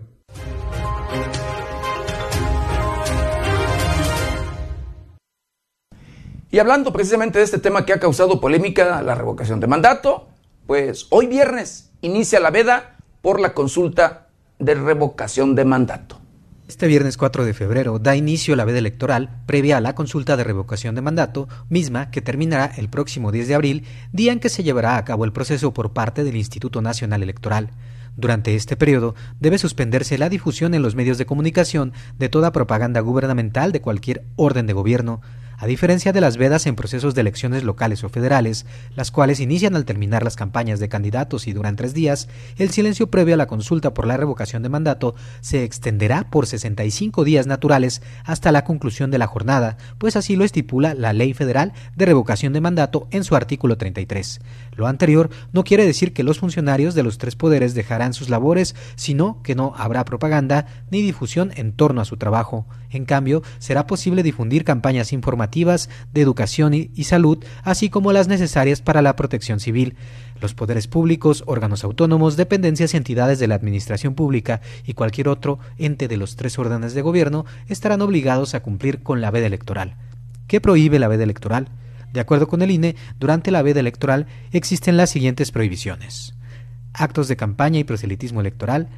Y 6.53 6.59
hablando 6.59 6.93
precisamente 6.93 7.39
de 7.39 7.47
este 7.47 7.57
tema 7.57 7.87
que 7.87 7.95
ha 7.95 7.99
causado 7.99 8.39
polémica, 8.39 9.01
la 9.01 9.15
revocación 9.15 9.59
de 9.59 9.67
mandato, 9.67 10.29
pues 10.67 11.07
hoy 11.09 11.27
viernes 11.27 11.91
inicia 12.03 12.41
la 12.41 12.51
veda 12.51 12.99
por 13.23 13.41
la 13.41 13.55
consulta 13.55 14.29
de 14.59 14.75
revocación 14.75 15.55
de 15.55 15.65
mandato. 15.65 16.21
Este 16.69 16.89
viernes 16.89 17.17
4 17.17 17.47
de 17.47 17.55
febrero 17.55 17.99
da 17.99 18.17
inicio 18.17 18.55
la 18.55 18.67
veda 18.67 18.81
electoral 18.81 19.31
previa 19.47 19.79
a 19.79 19.81
la 19.81 19.95
consulta 19.95 20.37
de 20.37 20.45
revocación 20.45 20.95
de 20.95 21.01
mandato, 21.01 21.49
misma 21.71 22.11
que 22.11 22.21
terminará 22.21 22.67
el 22.77 22.91
próximo 22.91 23.33
10 23.33 23.49
de 23.49 23.55
abril, 23.55 23.87
día 24.13 24.33
en 24.33 24.39
que 24.39 24.51
se 24.51 24.63
llevará 24.63 24.99
a 24.99 25.05
cabo 25.07 25.25
el 25.25 25.33
proceso 25.33 25.73
por 25.73 25.95
parte 25.95 26.23
del 26.23 26.37
Instituto 26.37 26.83
Nacional 26.83 27.23
Electoral. 27.23 27.71
Durante 28.15 28.55
este 28.57 28.77
periodo 28.77 29.15
debe 29.41 29.57
suspenderse 29.57 30.19
la 30.19 30.29
difusión 30.29 30.75
en 30.75 30.83
los 30.83 30.97
medios 30.97 31.17
de 31.17 31.25
comunicación 31.25 31.95
de 32.19 32.29
toda 32.29 32.53
propaganda 32.53 33.01
gubernamental 33.01 33.73
de 33.73 33.81
cualquier 33.81 34.27
orden 34.37 34.67
de 34.67 34.75
gobierno, 34.75 35.23
a 35.63 35.67
diferencia 35.69 36.13
de 36.13 36.21
las 36.21 36.39
vedas 36.39 36.67
en 36.67 36.75
procesos 36.75 37.15
de 37.15 37.21
elecciones 37.21 37.63
locales 37.63 38.03
o 38.03 38.09
federales, 38.09 38.67
las 38.97 39.13
cuales 39.13 39.39
inician 39.39 39.77
al 39.77 39.85
terminar 39.85 40.25
las 40.25 40.35
campañas 40.35 40.81
de 40.81 40.89
candidatos 40.89 41.47
y 41.47 41.53
duran 41.53 41.77
tres 41.77 41.95
días, 41.95 42.29
el 42.57 42.71
silencio 42.71 43.11
previo 43.11 43.35
a 43.35 43.37
la 43.37 43.47
consulta 43.47 43.95
por 43.95 44.09
la 44.09 44.17
revocación 44.17 44.65
de 44.65 44.71
mandato 44.71 45.15
se 45.41 45.63
extenderá 45.63 46.29
por 46.31 46.49
65 46.49 47.23
días 47.23 47.47
naturales 47.47 48.03
hasta 48.25 48.51
la 48.51 48.65
conclusión 48.65 49.13
de 49.13 49.19
la 49.19 49.29
jornada, 49.29 49.77
pues 49.99 50.17
así 50.17 50.35
lo 50.35 50.43
estipula 50.43 50.95
la 50.95 51.13
Ley 51.13 51.33
Federal 51.33 51.75
de 51.95 52.07
Revocación 52.07 52.53
de 52.53 52.61
Mandato 52.61 53.07
en 53.13 53.23
su 53.23 53.37
artículo 53.37 53.77
33. 53.77 54.41
Lo 54.75 54.87
anterior 54.87 55.29
no 55.53 55.65
quiere 55.65 55.85
decir 55.85 56.15
que 56.15 56.23
los 56.23 56.39
funcionarios 56.39 56.95
de 56.95 57.03
los 57.03 57.19
tres 57.19 57.37
poderes 57.37 57.75
dejarán 57.75 58.15
sus 58.15 58.31
labores, 58.31 58.75
sino 58.97 59.43
que 59.43 59.55
no 59.55 59.75
habrá 59.77 60.05
propaganda 60.07 60.67
ni 60.91 61.03
difusión 61.03 61.53
en 61.57 61.73
torno 61.73 62.01
a 62.01 62.07
su 62.07 62.17
trabajo. 62.17 62.67
En 62.91 63.05
cambio, 63.05 63.43
será 63.59 63.87
posible 63.87 64.23
difundir 64.23 64.65
campañas 64.65 65.13
informativas 65.13 65.91
de 66.15 66.23
educación 66.23 66.73
y, 66.73 67.05
salud, 67.05 67.45
así 67.65 67.91
como 67.91 68.13
las 68.13 68.29
necesarias 68.29 68.81
para 68.81 69.03
la 69.03 69.15
protección 69.15 69.61
civil. 69.61 69.95
Los 70.41 70.55
poderes 70.55 70.89
públicos, 70.89 71.45
órganos 71.47 71.85
autónomos, 71.85 72.37
dependencias 72.37 72.95
y 72.95 72.97
entidades 72.97 73.39
de 73.39 73.49
la 73.49 73.55
administración 73.55 74.15
pública 74.15 74.63
y 74.87 74.95
cualquier 74.95 75.29
otro 75.29 75.59
ente 75.77 76.09
de 76.09 76.17
los 76.17 76.37
tres 76.37 76.59
órdenes 76.59 76.95
de 76.95 77.03
gobierno 77.03 77.45
estarán 77.69 78.01
obligados 78.01 78.55
a 78.55 78.63
cumplir 78.63 79.03
con 79.03 79.21
la 79.21 79.31
veda 79.31 79.47
electoral. 79.47 79.97
¿Qué 80.47 80.61
prohíbe 80.61 80.99
la 80.99 81.09
veda 81.09 81.25
electoral? 81.25 81.69
De 82.13 82.21
acuerdo 82.21 82.49
con 82.49 82.63
el 82.63 82.71
INE, 82.71 82.97
durante 83.19 83.51
la 83.51 83.63
veda 83.63 83.81
electoral 83.81 84.27
existen 84.53 84.97
las 84.97 85.11
siguientes 85.11 85.51
prohibiciones. 85.51 86.35
Actos 86.93 87.29
de 87.29 87.37
campaña 87.37 87.79
y 87.79 87.85
proselitismo 87.85 88.41
electoral, 88.41 88.89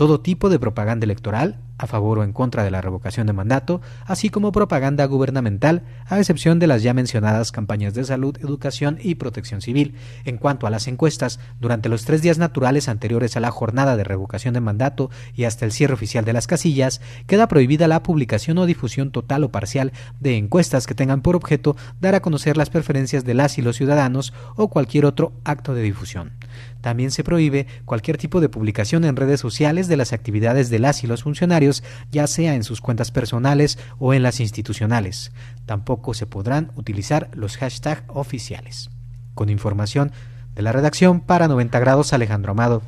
todo 0.00 0.22
tipo 0.22 0.48
de 0.48 0.58
propaganda 0.58 1.04
electoral, 1.04 1.58
a 1.76 1.86
favor 1.86 2.18
o 2.18 2.24
en 2.24 2.32
contra 2.32 2.64
de 2.64 2.70
la 2.70 2.80
revocación 2.80 3.26
de 3.26 3.34
mandato, 3.34 3.82
así 4.06 4.30
como 4.30 4.50
propaganda 4.50 5.04
gubernamental, 5.04 5.82
a 6.06 6.18
excepción 6.18 6.58
de 6.58 6.66
las 6.66 6.82
ya 6.82 6.94
mencionadas 6.94 7.52
campañas 7.52 7.92
de 7.92 8.04
salud, 8.04 8.34
educación 8.40 8.98
y 9.02 9.16
protección 9.16 9.60
civil. 9.60 9.94
En 10.24 10.38
cuanto 10.38 10.66
a 10.66 10.70
las 10.70 10.88
encuestas, 10.88 11.38
durante 11.60 11.90
los 11.90 12.06
tres 12.06 12.22
días 12.22 12.38
naturales 12.38 12.88
anteriores 12.88 13.36
a 13.36 13.40
la 13.40 13.50
jornada 13.50 13.98
de 13.98 14.04
revocación 14.04 14.54
de 14.54 14.62
mandato 14.62 15.10
y 15.34 15.44
hasta 15.44 15.66
el 15.66 15.72
cierre 15.72 15.92
oficial 15.92 16.24
de 16.24 16.32
las 16.32 16.46
casillas, 16.46 17.02
queda 17.26 17.46
prohibida 17.46 17.86
la 17.86 18.02
publicación 18.02 18.56
o 18.56 18.64
difusión 18.64 19.10
total 19.10 19.44
o 19.44 19.50
parcial 19.50 19.92
de 20.18 20.38
encuestas 20.38 20.86
que 20.86 20.94
tengan 20.94 21.20
por 21.20 21.36
objeto 21.36 21.76
dar 22.00 22.14
a 22.14 22.22
conocer 22.22 22.56
las 22.56 22.70
preferencias 22.70 23.26
de 23.26 23.34
las 23.34 23.58
y 23.58 23.62
los 23.62 23.76
ciudadanos 23.76 24.32
o 24.56 24.68
cualquier 24.68 25.04
otro 25.04 25.34
acto 25.44 25.74
de 25.74 25.82
difusión. 25.82 26.32
También 26.80 27.10
se 27.10 27.24
prohíbe 27.24 27.66
cualquier 27.84 28.16
tipo 28.16 28.40
de 28.40 28.48
publicación 28.48 29.04
en 29.04 29.16
redes 29.16 29.40
sociales 29.40 29.88
de 29.88 29.96
las 29.96 30.12
actividades 30.12 30.70
de 30.70 30.78
las 30.78 31.04
y 31.04 31.06
los 31.06 31.22
funcionarios, 31.22 31.82
ya 32.10 32.26
sea 32.26 32.54
en 32.54 32.64
sus 32.64 32.80
cuentas 32.80 33.10
personales 33.10 33.78
o 33.98 34.14
en 34.14 34.22
las 34.22 34.40
institucionales. 34.40 35.32
Tampoco 35.66 36.14
se 36.14 36.26
podrán 36.26 36.72
utilizar 36.76 37.30
los 37.34 37.56
hashtags 37.56 38.04
oficiales. 38.08 38.90
Con 39.34 39.50
información 39.50 40.12
de 40.54 40.62
la 40.62 40.72
redacción 40.72 41.20
para 41.20 41.48
90 41.48 41.78
grados 41.78 42.12
Alejandro 42.12 42.52
Amado. 42.52 42.82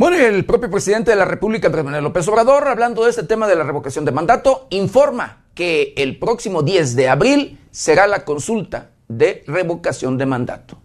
Bueno, 0.00 0.16
el 0.16 0.46
propio 0.46 0.70
presidente 0.70 1.10
de 1.10 1.16
la 1.18 1.26
República, 1.26 1.66
Andrés 1.66 1.84
Manuel 1.84 2.04
López 2.04 2.26
Obrador, 2.26 2.66
hablando 2.68 3.04
de 3.04 3.10
este 3.10 3.24
tema 3.24 3.46
de 3.46 3.54
la 3.54 3.64
revocación 3.64 4.06
de 4.06 4.12
mandato, 4.12 4.66
informa 4.70 5.44
que 5.54 5.92
el 5.94 6.18
próximo 6.18 6.62
10 6.62 6.96
de 6.96 7.10
abril 7.10 7.58
será 7.70 8.06
la 8.06 8.24
consulta 8.24 8.92
de 9.08 9.44
revocación 9.46 10.16
de 10.16 10.24
mandato. 10.24 10.79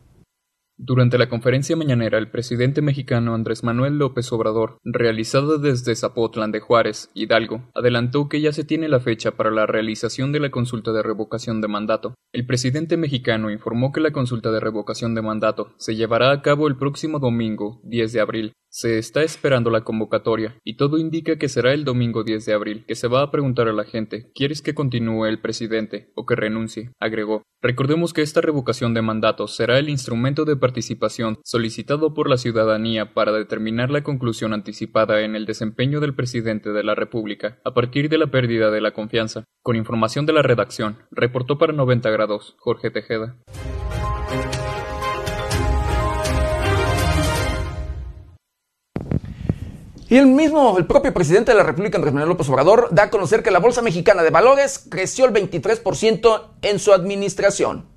Durante 0.78 1.18
la 1.18 1.30
conferencia 1.30 1.78
mañanera, 1.78 2.18
el 2.18 2.30
presidente 2.30 2.82
mexicano 2.82 3.34
Andrés 3.34 3.64
Manuel 3.64 3.98
López 3.98 4.30
Obrador, 4.34 4.78
realizada 4.84 5.58
desde 5.58 5.96
Zapotlán 5.96 6.52
de 6.52 6.60
Juárez, 6.60 7.10
Hidalgo, 7.14 7.70
adelantó 7.74 8.28
que 8.28 8.42
ya 8.42 8.52
se 8.52 8.66
tiene 8.66 8.90
la 8.90 9.00
fecha 9.00 9.32
para 9.38 9.52
la 9.52 9.68
realización 9.68 10.34
de 10.34 10.42
la 10.42 10.52
consulta 10.52 10.92
de 10.92 11.02
revocación 11.02 11.62
de 11.62 11.70
mandato. 11.70 12.16
El 12.34 12.46
presidente 12.46 12.98
mexicano 12.98 13.52
informó 13.52 13.94
que 13.94 14.02
la 14.02 14.12
consulta 14.12 14.52
de 14.52 14.60
revocación 14.60 15.16
de 15.16 15.22
mandato 15.22 15.74
se 15.78 15.96
llevará 15.96 16.32
a 16.32 16.42
cabo 16.42 16.68
el 16.68 16.76
próximo 16.76 17.20
domingo, 17.20 17.80
10 17.86 18.12
de 18.12 18.20
abril, 18.20 18.54
se 18.68 18.98
está 18.98 19.24
esperando 19.24 19.70
la 19.70 19.86
convocatoria, 19.86 20.58
y 20.66 20.76
todo 20.76 20.98
indica 20.98 21.38
que 21.38 21.48
será 21.48 21.72
el 21.72 21.86
domingo 21.86 22.26
10 22.26 22.46
de 22.46 22.54
abril, 22.54 22.84
que 22.86 22.96
se 22.96 23.08
va 23.08 23.22
a 23.22 23.32
preguntar 23.32 23.70
a 23.70 23.74
la 23.74 23.86
gente, 23.86 24.34
¿quieres 24.36 24.62
que 24.62 24.74
continúe 24.74 25.28
el 25.28 25.40
presidente 25.40 26.12
o 26.14 26.26
que 26.26 26.36
renuncie? 26.36 26.92
agregó. 27.00 27.44
Recordemos 27.68 28.14
que 28.14 28.22
esta 28.22 28.42
revocación 28.42 28.94
de 28.94 29.02
mandato 29.02 29.48
será 29.48 29.80
el 29.80 29.90
instrumento 29.90 30.46
de 30.46 30.56
participación 30.56 31.40
solicitado 31.44 32.14
por 32.14 32.30
la 32.30 32.38
ciudadanía 32.38 33.16
para 33.16 33.32
determinar 33.32 33.90
la 33.90 34.04
conclusión 34.04 34.54
anticipada 34.54 35.22
en 35.22 35.36
el 35.36 35.48
desempeño 35.48 36.00
del 36.00 36.14
presidente 36.14 36.74
de 36.74 36.84
la 36.84 36.94
República, 36.94 37.58
a 37.66 37.74
partir 37.74 38.08
de 38.08 38.20
la 38.20 38.28
pérdida 38.28 38.70
de 38.70 38.82
la 38.82 38.92
confianza. 38.92 39.46
Con 39.64 39.76
información 39.78 40.28
de 40.28 40.34
la 40.34 40.44
redacción, 40.44 41.00
reportó 41.10 41.58
para 41.58 41.74
90 41.74 42.08
grados 42.12 42.56
Jorge 42.60 42.92
Tejeda. 42.92 43.36
Y 50.08 50.18
el 50.18 50.28
mismo, 50.28 50.78
el 50.78 50.86
propio 50.86 51.14
presidente 51.14 51.52
de 51.52 51.58
la 51.58 51.64
República, 51.64 51.98
Andrés 51.98 52.14
Manuel 52.14 52.30
López 52.30 52.48
Obrador, 52.50 52.90
da 52.92 53.04
a 53.04 53.10
conocer 53.10 53.42
que 53.42 53.50
la 53.50 53.58
Bolsa 53.58 53.82
Mexicana 53.82 54.22
de 54.22 54.30
Valores 54.30 54.86
creció 54.88 55.26
el 55.26 55.34
23% 55.34 56.44
en 56.62 56.78
su 56.78 56.94
administración. 56.94 57.95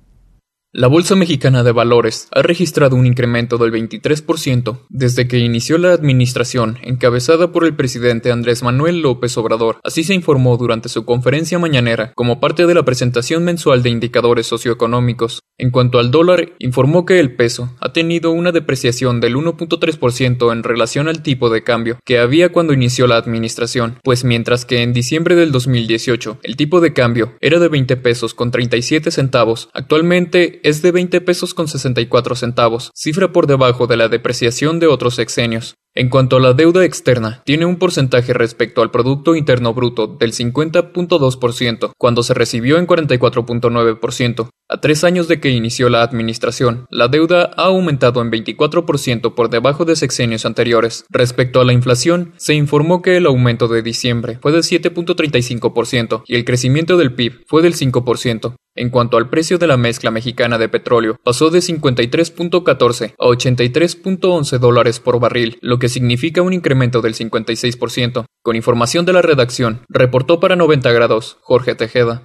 La 0.71 0.85
Bolsa 0.85 1.15
Mexicana 1.15 1.63
de 1.63 1.71
Valores 1.71 2.27
ha 2.31 2.43
registrado 2.43 2.95
un 2.95 3.07
incremento 3.07 3.57
del 3.57 3.71
23% 3.71 4.81
desde 4.89 5.27
que 5.27 5.39
inició 5.39 5.79
la 5.79 5.93
administración 5.93 6.77
encabezada 6.83 7.51
por 7.51 7.65
el 7.65 7.75
presidente 7.75 8.31
Andrés 8.31 8.61
Manuel 8.61 9.01
López 9.01 9.35
Obrador. 9.39 9.79
Así 9.83 10.03
se 10.03 10.13
informó 10.13 10.57
durante 10.57 10.87
su 10.87 11.05
conferencia 11.05 11.57
mañanera 11.57 12.13
como 12.13 12.39
parte 12.39 12.67
de 12.67 12.75
la 12.75 12.85
presentación 12.85 13.43
mensual 13.43 13.81
de 13.81 13.89
indicadores 13.89 14.45
socioeconómicos. 14.45 15.39
En 15.57 15.71
cuanto 15.71 15.97
al 15.97 16.11
dólar, 16.11 16.53
informó 16.59 17.03
que 17.03 17.19
el 17.19 17.35
peso 17.35 17.75
ha 17.81 17.91
tenido 17.91 18.29
una 18.29 18.51
depreciación 18.51 19.21
del 19.21 19.37
1.3% 19.37 20.53
en 20.53 20.63
relación 20.63 21.07
al 21.07 21.23
tipo 21.23 21.49
de 21.49 21.63
cambio 21.63 21.97
que 22.05 22.19
había 22.19 22.51
cuando 22.51 22.73
inició 22.73 23.07
la 23.07 23.17
administración, 23.17 23.97
pues 24.03 24.23
mientras 24.23 24.65
que 24.65 24.83
en 24.83 24.93
diciembre 24.93 25.33
del 25.33 25.51
2018 25.51 26.39
el 26.43 26.55
tipo 26.55 26.79
de 26.79 26.93
cambio 26.93 27.33
era 27.41 27.57
de 27.57 27.69
20 27.69 27.97
pesos 27.97 28.35
con 28.35 28.51
37 28.51 29.09
centavos, 29.09 29.69
actualmente 29.73 30.58
es 30.63 30.81
de 30.81 30.91
20 30.91 31.21
pesos 31.21 31.53
con 31.53 31.67
64 31.67 32.35
centavos, 32.35 32.91
cifra 32.95 33.31
por 33.31 33.47
debajo 33.47 33.87
de 33.87 33.97
la 33.97 34.07
depreciación 34.07 34.79
de 34.79 34.87
otros 34.87 35.15
sexenios. 35.15 35.75
En 35.95 36.09
cuanto 36.09 36.37
a 36.37 36.39
la 36.39 36.53
deuda 36.53 36.85
externa, 36.85 37.41
tiene 37.45 37.65
un 37.65 37.77
porcentaje 37.77 38.33
respecto 38.33 38.83
al 38.83 38.91
Producto 38.91 39.35
Interno 39.35 39.73
Bruto 39.73 40.05
del 40.05 40.33
50.2% 40.33 41.91
cuando 41.97 42.21
se 42.21 42.35
recibió 42.35 42.77
en 42.77 42.85
44.9%. 42.85 44.49
A 44.71 44.79
tres 44.81 45.03
años 45.03 45.27
de 45.27 45.39
que 45.39 45.49
inició 45.49 45.89
la 45.89 46.03
administración, 46.03 46.85
la 46.91 47.07
deuda 47.07 47.49
ha 47.57 47.63
aumentado 47.63 48.21
en 48.21 48.29
24% 48.29 49.33
por 49.33 49.49
debajo 49.49 49.83
de 49.83 49.95
sexenios 49.95 50.45
anteriores. 50.45 51.05
Respecto 51.09 51.59
a 51.59 51.65
la 51.65 51.73
inflación, 51.73 52.33
se 52.37 52.53
informó 52.53 53.01
que 53.01 53.17
el 53.17 53.25
aumento 53.25 53.67
de 53.67 53.81
diciembre 53.81 54.37
fue 54.39 54.51
del 54.51 54.61
7.35% 54.61 56.21
y 56.27 56.35
el 56.35 56.45
crecimiento 56.45 56.97
del 56.97 57.15
PIB 57.15 57.45
fue 57.47 57.63
del 57.63 57.73
5%. 57.73 58.53
En 58.75 58.91
cuanto 58.91 59.17
al 59.17 59.29
precio 59.29 59.57
de 59.57 59.65
la 59.65 59.75
mezcla 59.75 60.11
mexicana 60.11 60.59
de 60.59 60.69
petróleo, 60.69 61.17
pasó 61.23 61.49
de 61.49 61.59
53.14 61.59 63.15
a 63.17 63.25
83.11 63.25 64.57
dólares 64.59 64.99
por 64.99 65.19
barril, 65.19 65.57
lo 65.61 65.78
que 65.79 65.89
significa 65.89 66.41
un 66.41 66.53
incremento 66.53 67.01
del 67.01 67.15
56%. 67.15 68.25
Con 68.43 68.55
información 68.55 69.05
de 69.05 69.13
la 69.13 69.21
redacción, 69.21 69.81
reportó 69.89 70.39
para 70.39 70.55
90 70.55 70.91
grados 70.91 71.37
Jorge 71.41 71.75
Tejeda. 71.75 72.23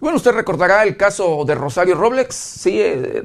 Bueno, 0.00 0.16
usted 0.16 0.32
recordará 0.32 0.82
el 0.82 0.96
caso 0.96 1.44
de 1.44 1.54
Rosario 1.54 1.94
Robles, 1.94 2.34
sí, 2.34 2.80
eh, 2.80 3.24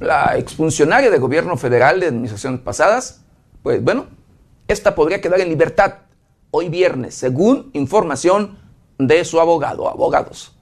la 0.00 0.38
exfuncionaria 0.38 1.10
de 1.10 1.18
gobierno 1.18 1.56
federal 1.56 1.98
de 1.98 2.06
administraciones 2.06 2.60
pasadas. 2.60 3.24
Pues 3.64 3.82
bueno, 3.82 4.06
esta 4.68 4.94
podría 4.94 5.20
quedar 5.20 5.40
en 5.40 5.48
libertad 5.48 5.94
hoy 6.52 6.68
viernes, 6.68 7.16
según 7.16 7.70
información 7.72 8.58
de 8.96 9.24
su 9.24 9.40
abogado, 9.40 9.88
abogados. 9.88 10.53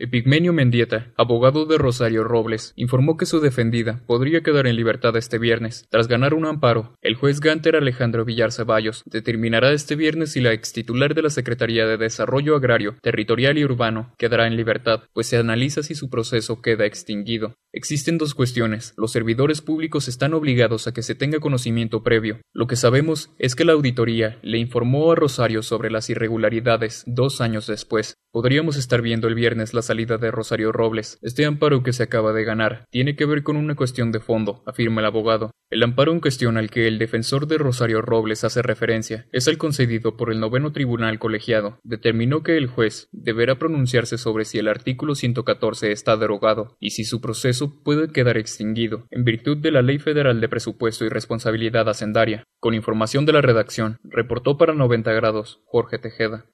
Epigmenio 0.00 0.52
Mendieta, 0.52 1.12
abogado 1.16 1.66
de 1.66 1.76
Rosario 1.76 2.22
Robles, 2.22 2.72
informó 2.76 3.16
que 3.16 3.26
su 3.26 3.40
defendida 3.40 4.00
podría 4.06 4.42
quedar 4.42 4.68
en 4.68 4.76
libertad 4.76 5.16
este 5.16 5.38
viernes. 5.38 5.88
Tras 5.90 6.06
ganar 6.06 6.34
un 6.34 6.46
amparo, 6.46 6.94
el 7.02 7.16
juez 7.16 7.40
Ganter 7.40 7.74
Alejandro 7.74 8.24
Villar 8.24 8.52
Ceballos 8.52 9.02
determinará 9.06 9.72
este 9.72 9.96
viernes 9.96 10.30
si 10.30 10.40
la 10.40 10.52
ex 10.52 10.72
titular 10.72 11.16
de 11.16 11.22
la 11.22 11.30
Secretaría 11.30 11.84
de 11.84 11.96
Desarrollo 11.96 12.54
Agrario, 12.54 12.94
Territorial 13.02 13.58
y 13.58 13.64
Urbano 13.64 14.14
quedará 14.18 14.46
en 14.46 14.56
libertad, 14.56 15.02
pues 15.14 15.26
se 15.26 15.36
analiza 15.36 15.82
si 15.82 15.96
su 15.96 16.08
proceso 16.10 16.62
queda 16.62 16.86
extinguido. 16.86 17.56
Existen 17.72 18.18
dos 18.18 18.34
cuestiones. 18.34 18.94
Los 18.96 19.10
servidores 19.10 19.62
públicos 19.62 20.06
están 20.06 20.32
obligados 20.32 20.86
a 20.86 20.92
que 20.92 21.02
se 21.02 21.16
tenga 21.16 21.40
conocimiento 21.40 22.04
previo. 22.04 22.40
Lo 22.54 22.68
que 22.68 22.76
sabemos 22.76 23.30
es 23.40 23.56
que 23.56 23.64
la 23.64 23.72
auditoría 23.72 24.38
le 24.42 24.58
informó 24.58 25.10
a 25.10 25.16
Rosario 25.16 25.64
sobre 25.64 25.90
las 25.90 26.08
irregularidades 26.08 27.02
dos 27.06 27.40
años 27.40 27.66
después. 27.66 28.14
Podríamos 28.30 28.76
estar 28.76 29.02
viendo 29.02 29.26
el 29.26 29.34
viernes 29.34 29.74
la 29.74 29.82
salida 29.88 30.18
de 30.18 30.30
Rosario 30.30 30.70
Robles. 30.70 31.18
Este 31.22 31.46
amparo 31.46 31.82
que 31.82 31.94
se 31.94 32.02
acaba 32.02 32.34
de 32.34 32.44
ganar 32.44 32.84
tiene 32.90 33.16
que 33.16 33.24
ver 33.24 33.42
con 33.42 33.56
una 33.56 33.74
cuestión 33.74 34.12
de 34.12 34.20
fondo, 34.20 34.62
afirma 34.66 35.00
el 35.00 35.06
abogado. 35.06 35.50
El 35.70 35.82
amparo 35.82 36.12
en 36.12 36.20
cuestión 36.20 36.58
al 36.58 36.70
que 36.70 36.86
el 36.86 36.98
defensor 36.98 37.46
de 37.46 37.56
Rosario 37.56 38.02
Robles 38.02 38.44
hace 38.44 38.60
referencia 38.60 39.26
es 39.32 39.48
el 39.48 39.56
concedido 39.56 40.16
por 40.16 40.30
el 40.30 40.40
noveno 40.40 40.72
tribunal 40.72 41.18
colegiado. 41.18 41.78
Determinó 41.84 42.42
que 42.42 42.58
el 42.58 42.66
juez 42.66 43.08
deberá 43.12 43.58
pronunciarse 43.58 44.18
sobre 44.18 44.44
si 44.44 44.58
el 44.58 44.68
artículo 44.68 45.14
114 45.14 45.90
está 45.90 46.16
derogado 46.18 46.76
y 46.80 46.90
si 46.90 47.04
su 47.04 47.20
proceso 47.22 47.82
puede 47.82 48.12
quedar 48.12 48.36
extinguido, 48.36 49.06
en 49.10 49.24
virtud 49.24 49.56
de 49.56 49.70
la 49.70 49.80
Ley 49.80 49.98
Federal 49.98 50.40
de 50.40 50.48
Presupuesto 50.48 51.06
y 51.06 51.08
Responsabilidad 51.08 51.88
Hacendaria. 51.88 52.44
Con 52.60 52.74
información 52.74 53.24
de 53.24 53.32
la 53.32 53.40
redacción, 53.40 53.98
reportó 54.04 54.58
para 54.58 54.74
90 54.74 55.12
grados 55.12 55.62
Jorge 55.66 55.98
Tejeda. 55.98 56.44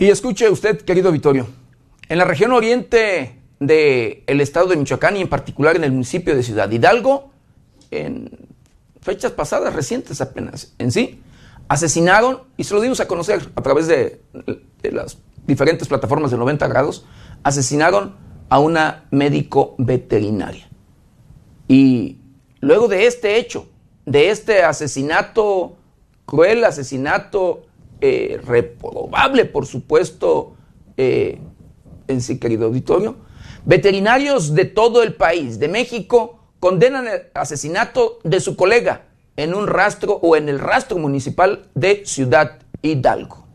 Y 0.00 0.08
escuche 0.08 0.48
usted, 0.48 0.80
querido 0.80 1.12
Vittorio, 1.12 1.46
en 2.08 2.16
la 2.16 2.24
región 2.24 2.52
oriente 2.52 3.38
del 3.58 4.40
estado 4.40 4.68
de 4.68 4.76
Michoacán 4.76 5.18
y 5.18 5.20
en 5.20 5.28
particular 5.28 5.76
en 5.76 5.84
el 5.84 5.92
municipio 5.92 6.34
de 6.34 6.42
Ciudad 6.42 6.70
Hidalgo, 6.70 7.30
en 7.90 8.30
fechas 9.02 9.32
pasadas, 9.32 9.74
recientes 9.74 10.22
apenas 10.22 10.72
en 10.78 10.90
sí, 10.90 11.20
asesinaron, 11.68 12.44
y 12.56 12.64
se 12.64 12.72
lo 12.72 12.80
dimos 12.80 13.00
a 13.00 13.06
conocer 13.06 13.46
a 13.54 13.60
través 13.60 13.88
de, 13.88 14.22
de 14.80 14.90
las 14.90 15.18
diferentes 15.46 15.86
plataformas 15.86 16.30
de 16.30 16.38
90 16.38 16.66
grados, 16.66 17.04
asesinaron 17.42 18.16
a 18.48 18.58
una 18.58 19.04
médico 19.10 19.74
veterinaria. 19.76 20.66
Y 21.68 22.16
luego 22.60 22.88
de 22.88 23.06
este 23.06 23.36
hecho, 23.36 23.68
de 24.06 24.30
este 24.30 24.62
asesinato, 24.62 25.76
cruel 26.24 26.64
asesinato 26.64 27.66
eh, 28.00 28.40
reprobable, 28.44 29.44
por 29.44 29.66
supuesto, 29.66 30.54
eh, 30.96 31.38
en 32.08 32.20
sí, 32.20 32.38
querido 32.38 32.66
auditorio. 32.66 33.16
Veterinarios 33.64 34.54
de 34.54 34.64
todo 34.64 35.02
el 35.02 35.14
país, 35.14 35.58
de 35.58 35.68
México, 35.68 36.40
condenan 36.60 37.08
el 37.08 37.22
asesinato 37.34 38.18
de 38.24 38.40
su 38.40 38.56
colega 38.56 39.02
en 39.36 39.54
un 39.54 39.66
rastro 39.66 40.14
o 40.22 40.36
en 40.36 40.48
el 40.48 40.58
rastro 40.58 40.98
municipal 40.98 41.68
de 41.74 42.02
Ciudad 42.04 42.58
Hidalgo. 42.82 43.46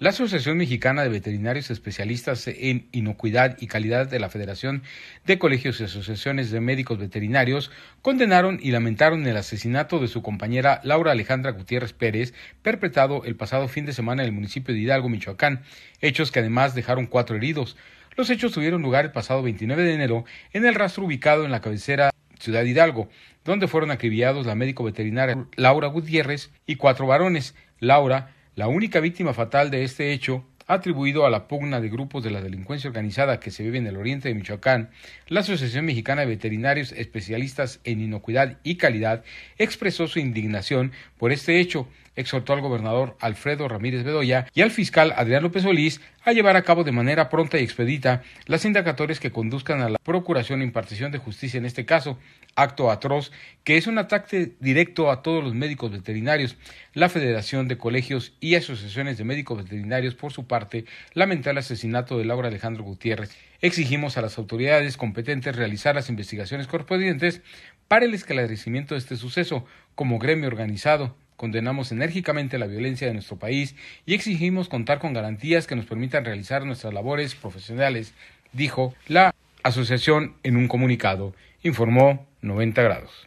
La 0.00 0.10
Asociación 0.10 0.58
Mexicana 0.58 1.04
de 1.04 1.08
Veterinarios 1.08 1.70
Especialistas 1.70 2.48
en 2.48 2.88
Inocuidad 2.90 3.56
y 3.60 3.68
Calidad 3.68 4.08
de 4.08 4.18
la 4.18 4.28
Federación 4.28 4.82
de 5.24 5.38
Colegios 5.38 5.80
y 5.80 5.84
Asociaciones 5.84 6.50
de 6.50 6.60
Médicos 6.60 6.98
Veterinarios 6.98 7.70
condenaron 8.02 8.58
y 8.60 8.72
lamentaron 8.72 9.24
el 9.24 9.36
asesinato 9.36 10.00
de 10.00 10.08
su 10.08 10.20
compañera 10.20 10.80
Laura 10.82 11.12
Alejandra 11.12 11.52
Gutiérrez 11.52 11.92
Pérez, 11.92 12.34
perpetrado 12.60 13.22
el 13.24 13.36
pasado 13.36 13.68
fin 13.68 13.86
de 13.86 13.92
semana 13.92 14.24
en 14.24 14.30
el 14.30 14.34
municipio 14.34 14.74
de 14.74 14.80
Hidalgo, 14.80 15.08
Michoacán, 15.08 15.62
hechos 16.00 16.32
que 16.32 16.40
además 16.40 16.74
dejaron 16.74 17.06
cuatro 17.06 17.36
heridos. 17.36 17.76
Los 18.16 18.30
hechos 18.30 18.50
tuvieron 18.50 18.82
lugar 18.82 19.04
el 19.04 19.12
pasado 19.12 19.44
29 19.44 19.84
de 19.84 19.94
enero 19.94 20.24
en 20.52 20.66
el 20.66 20.74
rastro 20.74 21.04
ubicado 21.04 21.44
en 21.44 21.52
la 21.52 21.60
cabecera 21.60 22.10
Ciudad 22.40 22.64
Hidalgo, 22.64 23.08
donde 23.44 23.68
fueron 23.68 23.92
acribillados 23.92 24.44
la 24.44 24.56
médico 24.56 24.82
veterinaria 24.82 25.46
Laura 25.54 25.86
Gutiérrez 25.86 26.50
y 26.66 26.74
cuatro 26.74 27.06
varones. 27.06 27.54
Laura, 27.78 28.34
la 28.56 28.68
única 28.68 29.00
víctima 29.00 29.34
fatal 29.34 29.70
de 29.70 29.82
este 29.82 30.12
hecho, 30.12 30.44
atribuido 30.66 31.26
a 31.26 31.30
la 31.30 31.48
pugna 31.48 31.80
de 31.80 31.88
grupos 31.88 32.22
de 32.22 32.30
la 32.30 32.40
delincuencia 32.40 32.88
organizada 32.88 33.40
que 33.40 33.50
se 33.50 33.62
vive 33.62 33.78
en 33.78 33.86
el 33.86 33.96
oriente 33.96 34.28
de 34.28 34.34
Michoacán, 34.34 34.90
la 35.28 35.40
Asociación 35.40 35.84
Mexicana 35.84 36.22
de 36.22 36.28
Veterinarios 36.28 36.92
Especialistas 36.92 37.80
en 37.84 38.00
Inocuidad 38.00 38.58
y 38.62 38.76
Calidad 38.76 39.24
expresó 39.58 40.06
su 40.06 40.20
indignación 40.20 40.92
por 41.18 41.32
este 41.32 41.60
hecho, 41.60 41.88
exhortó 42.16 42.52
al 42.52 42.60
gobernador 42.60 43.16
Alfredo 43.20 43.68
Ramírez 43.68 44.04
Bedoya 44.04 44.46
y 44.54 44.62
al 44.62 44.70
fiscal 44.70 45.12
Adrián 45.16 45.42
López 45.42 45.62
Solís 45.62 46.00
a 46.24 46.32
llevar 46.32 46.56
a 46.56 46.62
cabo 46.62 46.84
de 46.84 46.92
manera 46.92 47.28
pronta 47.28 47.58
y 47.58 47.64
expedita 47.64 48.22
las 48.46 48.64
indagatorias 48.64 49.20
que 49.20 49.30
conduzcan 49.30 49.82
a 49.82 49.88
la 49.88 49.98
procuración 49.98 50.60
e 50.60 50.64
impartición 50.64 51.12
de 51.12 51.18
justicia 51.18 51.58
en 51.58 51.66
este 51.66 51.84
caso, 51.84 52.18
acto 52.56 52.90
atroz 52.90 53.30
que 53.62 53.76
es 53.76 53.86
un 53.86 53.98
ataque 53.98 54.52
directo 54.60 55.10
a 55.10 55.22
todos 55.22 55.44
los 55.44 55.54
médicos 55.54 55.90
veterinarios. 55.90 56.56
La 56.92 57.08
Federación 57.08 57.68
de 57.68 57.76
Colegios 57.76 58.32
y 58.40 58.54
Asociaciones 58.54 59.18
de 59.18 59.24
Médicos 59.24 59.58
Veterinarios, 59.58 60.14
por 60.14 60.32
su 60.32 60.46
parte, 60.46 60.84
lamenta 61.12 61.50
el 61.50 61.58
asesinato 61.58 62.18
de 62.18 62.24
Laura 62.24 62.48
Alejandro 62.48 62.84
Gutiérrez. 62.84 63.36
Exigimos 63.60 64.16
a 64.16 64.22
las 64.22 64.38
autoridades 64.38 64.96
competentes 64.96 65.56
realizar 65.56 65.94
las 65.94 66.08
investigaciones 66.08 66.66
correspondientes 66.66 67.42
para 67.88 68.04
el 68.04 68.14
esclarecimiento 68.14 68.94
de 68.94 69.00
este 69.00 69.16
suceso 69.16 69.64
como 69.94 70.18
gremio 70.18 70.48
organizado 70.48 71.16
Condenamos 71.36 71.90
enérgicamente 71.90 72.58
la 72.58 72.66
violencia 72.66 73.08
de 73.08 73.14
nuestro 73.14 73.36
país 73.36 73.74
y 74.06 74.14
exigimos 74.14 74.68
contar 74.68 75.00
con 75.00 75.12
garantías 75.12 75.66
que 75.66 75.74
nos 75.74 75.86
permitan 75.86 76.24
realizar 76.24 76.64
nuestras 76.64 76.94
labores 76.94 77.34
profesionales, 77.34 78.14
dijo 78.52 78.94
la 79.08 79.34
asociación 79.64 80.36
en 80.44 80.56
un 80.56 80.68
comunicado, 80.68 81.34
informó 81.62 82.26
90 82.42 82.82
grados. 82.82 83.26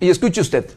Y 0.00 0.10
escuche 0.10 0.40
usted, 0.40 0.70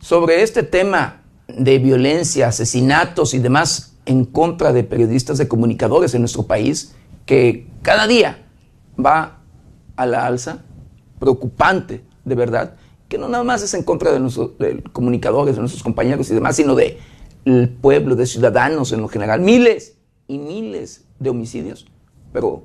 sobre 0.00 0.42
este 0.42 0.62
tema 0.62 1.22
de 1.48 1.78
violencia, 1.78 2.48
asesinatos 2.48 3.34
y 3.34 3.38
demás 3.38 3.98
en 4.06 4.24
contra 4.24 4.72
de 4.72 4.84
periodistas, 4.84 5.36
de 5.36 5.48
comunicadores 5.48 6.14
en 6.14 6.22
nuestro 6.22 6.46
país, 6.46 6.94
que 7.26 7.66
cada 7.82 8.06
día 8.06 8.46
va 8.98 9.43
a 9.96 10.06
la 10.06 10.26
alza, 10.26 10.64
preocupante, 11.18 12.02
de 12.24 12.34
verdad, 12.34 12.76
que 13.08 13.18
no 13.18 13.28
nada 13.28 13.44
más 13.44 13.62
es 13.62 13.74
en 13.74 13.82
contra 13.82 14.12
de 14.12 14.20
nuestros 14.20 14.52
comunicadores, 14.92 15.54
de 15.54 15.60
nuestros 15.60 15.82
compañeros 15.82 16.30
y 16.30 16.34
demás, 16.34 16.56
sino 16.56 16.74
de 16.74 16.98
el 17.44 17.68
pueblo, 17.68 18.16
de 18.16 18.26
ciudadanos 18.26 18.92
en 18.92 19.00
lo 19.00 19.08
general. 19.08 19.40
Miles 19.40 19.96
y 20.26 20.38
miles 20.38 21.04
de 21.18 21.30
homicidios. 21.30 21.86
Pero, 22.32 22.64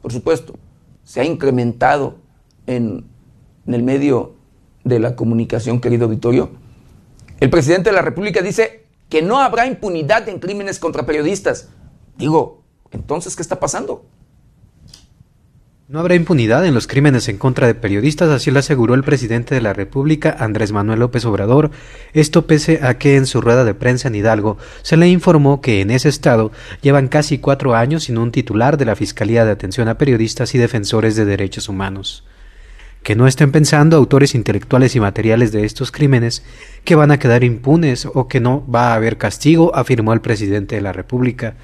por 0.00 0.12
supuesto, 0.12 0.54
se 1.02 1.20
ha 1.20 1.24
incrementado 1.24 2.16
en, 2.66 3.06
en 3.66 3.74
el 3.74 3.82
medio 3.82 4.34
de 4.84 4.98
la 4.98 5.16
comunicación, 5.16 5.80
querido 5.80 6.06
auditorio. 6.06 6.50
El 7.40 7.50
presidente 7.50 7.90
de 7.90 7.96
la 7.96 8.02
República 8.02 8.40
dice 8.42 8.86
que 9.08 9.22
no 9.22 9.38
habrá 9.38 9.66
impunidad 9.66 10.28
en 10.28 10.38
crímenes 10.40 10.78
contra 10.78 11.06
periodistas. 11.06 11.68
Digo, 12.16 12.62
entonces, 12.90 13.36
¿qué 13.36 13.42
está 13.42 13.60
pasando? 13.60 14.04
No 15.86 16.00
habrá 16.00 16.14
impunidad 16.14 16.64
en 16.64 16.72
los 16.72 16.86
crímenes 16.86 17.28
en 17.28 17.36
contra 17.36 17.66
de 17.66 17.74
periodistas, 17.74 18.30
así 18.30 18.50
lo 18.50 18.60
aseguró 18.60 18.94
el 18.94 19.04
presidente 19.04 19.54
de 19.54 19.60
la 19.60 19.74
República, 19.74 20.34
Andrés 20.38 20.72
Manuel 20.72 21.00
López 21.00 21.26
Obrador, 21.26 21.72
esto 22.14 22.46
pese 22.46 22.80
a 22.82 22.96
que 22.96 23.16
en 23.16 23.26
su 23.26 23.42
rueda 23.42 23.64
de 23.64 23.74
prensa 23.74 24.08
en 24.08 24.14
Hidalgo 24.14 24.56
se 24.80 24.96
le 24.96 25.08
informó 25.08 25.60
que 25.60 25.82
en 25.82 25.90
ese 25.90 26.08
estado 26.08 26.52
llevan 26.80 27.08
casi 27.08 27.36
cuatro 27.36 27.74
años 27.74 28.04
sin 28.04 28.16
un 28.16 28.32
titular 28.32 28.78
de 28.78 28.86
la 28.86 28.96
Fiscalía 28.96 29.44
de 29.44 29.50
Atención 29.50 29.88
a 29.88 29.98
Periodistas 29.98 30.54
y 30.54 30.58
Defensores 30.58 31.16
de 31.16 31.26
Derechos 31.26 31.68
Humanos. 31.68 32.24
Que 33.02 33.14
no 33.14 33.26
estén 33.26 33.52
pensando 33.52 33.98
autores 33.98 34.34
intelectuales 34.34 34.96
y 34.96 35.00
materiales 35.00 35.52
de 35.52 35.66
estos 35.66 35.92
crímenes 35.92 36.44
que 36.84 36.94
van 36.94 37.10
a 37.10 37.18
quedar 37.18 37.44
impunes 37.44 38.06
o 38.06 38.26
que 38.26 38.40
no 38.40 38.66
va 38.74 38.92
a 38.92 38.94
haber 38.94 39.18
castigo, 39.18 39.76
afirmó 39.76 40.14
el 40.14 40.22
presidente 40.22 40.76
de 40.76 40.80
la 40.80 40.94
República. 40.94 41.56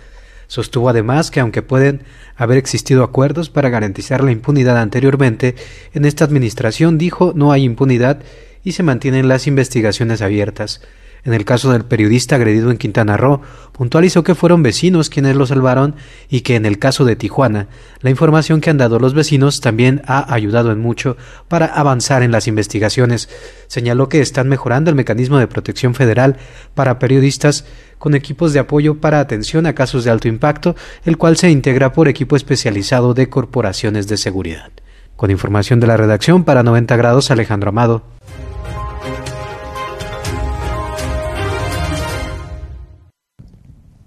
Sostuvo 0.51 0.88
además 0.88 1.30
que 1.30 1.38
aunque 1.38 1.62
pueden 1.62 2.03
haber 2.34 2.59
existido 2.59 3.05
acuerdos 3.05 3.51
para 3.51 3.68
garantizar 3.68 4.24
la 4.24 4.32
impunidad 4.32 4.78
anteriormente, 4.78 5.55
en 5.94 6.05
esta 6.05 6.24
administración 6.24 6.98
dijo 6.98 7.32
no 7.36 7.53
hay 7.53 7.62
impunidad 7.62 8.18
y 8.64 8.72
se 8.72 8.82
mantienen 8.82 9.28
las 9.28 9.46
investigaciones 9.46 10.22
abiertas. 10.22 10.80
En 11.24 11.34
el 11.34 11.44
caso 11.44 11.70
del 11.72 11.84
periodista 11.84 12.36
agredido 12.36 12.70
en 12.70 12.78
Quintana 12.78 13.16
Roo, 13.16 13.42
puntualizó 13.72 14.22
que 14.22 14.34
fueron 14.34 14.62
vecinos 14.62 15.10
quienes 15.10 15.36
lo 15.36 15.46
salvaron 15.46 15.96
y 16.28 16.40
que 16.40 16.56
en 16.56 16.66
el 16.66 16.78
caso 16.78 17.04
de 17.04 17.16
Tijuana, 17.16 17.68
la 18.00 18.10
información 18.10 18.60
que 18.60 18.70
han 18.70 18.78
dado 18.78 18.98
los 18.98 19.14
vecinos 19.14 19.60
también 19.60 20.02
ha 20.06 20.32
ayudado 20.32 20.72
en 20.72 20.80
mucho 20.80 21.16
para 21.48 21.66
avanzar 21.66 22.22
en 22.22 22.32
las 22.32 22.46
investigaciones. 22.46 23.28
Señaló 23.66 24.08
que 24.08 24.20
están 24.20 24.48
mejorando 24.48 24.90
el 24.90 24.96
mecanismo 24.96 25.38
de 25.38 25.48
protección 25.48 25.94
federal 25.94 26.36
para 26.74 26.98
periodistas 26.98 27.64
con 27.98 28.14
equipos 28.14 28.52
de 28.52 28.60
apoyo 28.60 29.00
para 29.00 29.20
atención 29.20 29.66
a 29.66 29.74
casos 29.74 30.04
de 30.04 30.10
alto 30.10 30.26
impacto, 30.28 30.74
el 31.04 31.18
cual 31.18 31.36
se 31.36 31.50
integra 31.50 31.92
por 31.92 32.08
equipo 32.08 32.34
especializado 32.34 33.14
de 33.14 33.28
corporaciones 33.28 34.08
de 34.08 34.16
seguridad. 34.16 34.70
Con 35.16 35.30
información 35.30 35.80
de 35.80 35.86
la 35.86 35.98
redacción 35.98 36.44
para 36.44 36.62
90 36.62 36.96
grados, 36.96 37.30
Alejandro 37.30 37.68
Amado. 37.68 38.02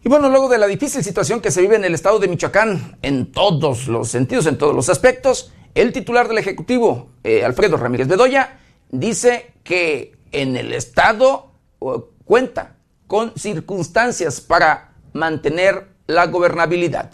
Y 0.06 0.10
bueno, 0.10 0.30
luego 0.30 0.50
de 0.50 0.58
la 0.58 0.68
difícil 0.68 1.02
situación 1.02 1.40
que 1.40 1.50
se 1.50 1.62
vive 1.62 1.78
en 1.78 1.86
el 1.86 1.94
estado 1.94 2.20
de 2.20 2.28
Michoacán, 2.28 2.98
en 3.02 3.32
todos 3.32 3.88
los 3.88 4.10
sentidos, 4.10 4.46
en 4.48 4.58
todos 4.58 4.76
los 4.76 4.90
aspectos, 4.90 5.54
el 5.76 5.94
titular 5.94 6.28
del 6.28 6.40
Ejecutivo, 6.40 7.12
eh, 7.24 7.46
Alfredo 7.46 7.78
Ramírez 7.78 8.10
Bedoya, 8.10 8.60
dice 8.92 9.54
que 9.64 10.18
en 10.34 10.58
el 10.58 10.74
estado 10.74 11.54
cuenta 12.26 12.76
con 13.08 13.32
circunstancias 13.38 14.42
para 14.42 14.94
mantener 15.14 15.88
la 16.08 16.28
gobernabilidad. 16.28 17.12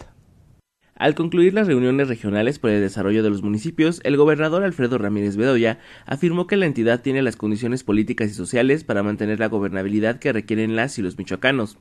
Al 0.96 1.14
concluir 1.14 1.54
las 1.54 1.68
reuniones 1.68 2.08
regionales 2.08 2.58
por 2.58 2.70
el 2.70 2.82
desarrollo 2.82 3.22
de 3.22 3.30
los 3.30 3.42
municipios, 3.42 4.00
el 4.02 4.16
gobernador 4.16 4.64
Alfredo 4.64 4.98
Ramírez 4.98 5.36
Bedoya 5.36 5.78
afirmó 6.06 6.46
que 6.46 6.56
la 6.56 6.66
entidad 6.66 7.00
tiene 7.00 7.22
las 7.22 7.36
condiciones 7.36 7.84
políticas 7.84 8.30
y 8.30 8.34
sociales 8.34 8.82
para 8.82 9.02
mantener 9.02 9.38
la 9.38 9.48
gobernabilidad 9.48 10.18
que 10.18 10.32
requieren 10.32 10.76
las 10.76 10.98
y 10.98 11.02
los 11.02 11.16
michoacanos. 11.16 11.78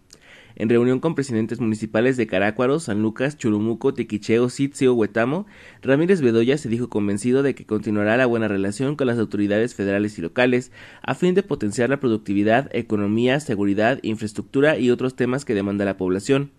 En 0.56 0.70
reunión 0.70 1.00
con 1.00 1.16
presidentes 1.16 1.60
municipales 1.60 2.18
de 2.18 2.28
Carácuaro, 2.28 2.80
San 2.80 3.02
Lucas, 3.02 3.38
Churumuco, 3.38 3.94
Tequicheo, 3.94 4.50
Sitzio, 4.50 4.94
Huetamo, 4.94 5.46
Ramírez 5.82 6.22
Bedoya 6.22 6.58
se 6.58 6.70
dijo 6.70 6.90
convencido 6.90 7.44
de 7.44 7.56
que 7.56 7.66
continuará 7.66 8.18
la 8.18 8.26
buena 8.26 8.48
relación 8.48 8.96
con 8.96 9.08
las 9.08 9.20
autoridades 9.20 9.76
federales 9.76 10.18
y 10.18 10.22
locales 10.22 10.72
a 11.02 11.16
fin 11.16 11.36
de 11.36 11.44
potenciar 11.44 11.90
la 11.90 12.00
productividad, 12.00 12.70
economía, 12.76 13.40
seguridad, 13.40 14.00
infraestructura 14.02 14.78
y 14.78 14.92
otros 14.92 15.16
temas 15.16 15.46
que 15.46 15.56
demanda 15.56 15.86
la 15.86 15.98
población 15.98 16.52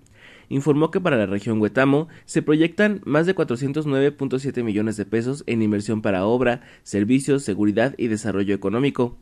informó 0.51 0.91
que 0.91 1.01
para 1.01 1.16
la 1.16 1.26
región 1.26 1.61
Huetamo 1.61 2.09
se 2.26 2.43
proyectan 2.43 3.01
más 3.05 3.24
de 3.24 3.34
409.7 3.34 4.62
millones 4.62 4.99
de 4.99 5.07
pesos 5.07 5.45
en 5.47 5.62
inversión 5.62 6.03
para 6.03 6.26
obra, 6.26 6.61
servicios, 6.82 7.45
seguridad 7.45 7.95
y 7.97 8.09
desarrollo 8.09 8.55
económico. 8.55 9.16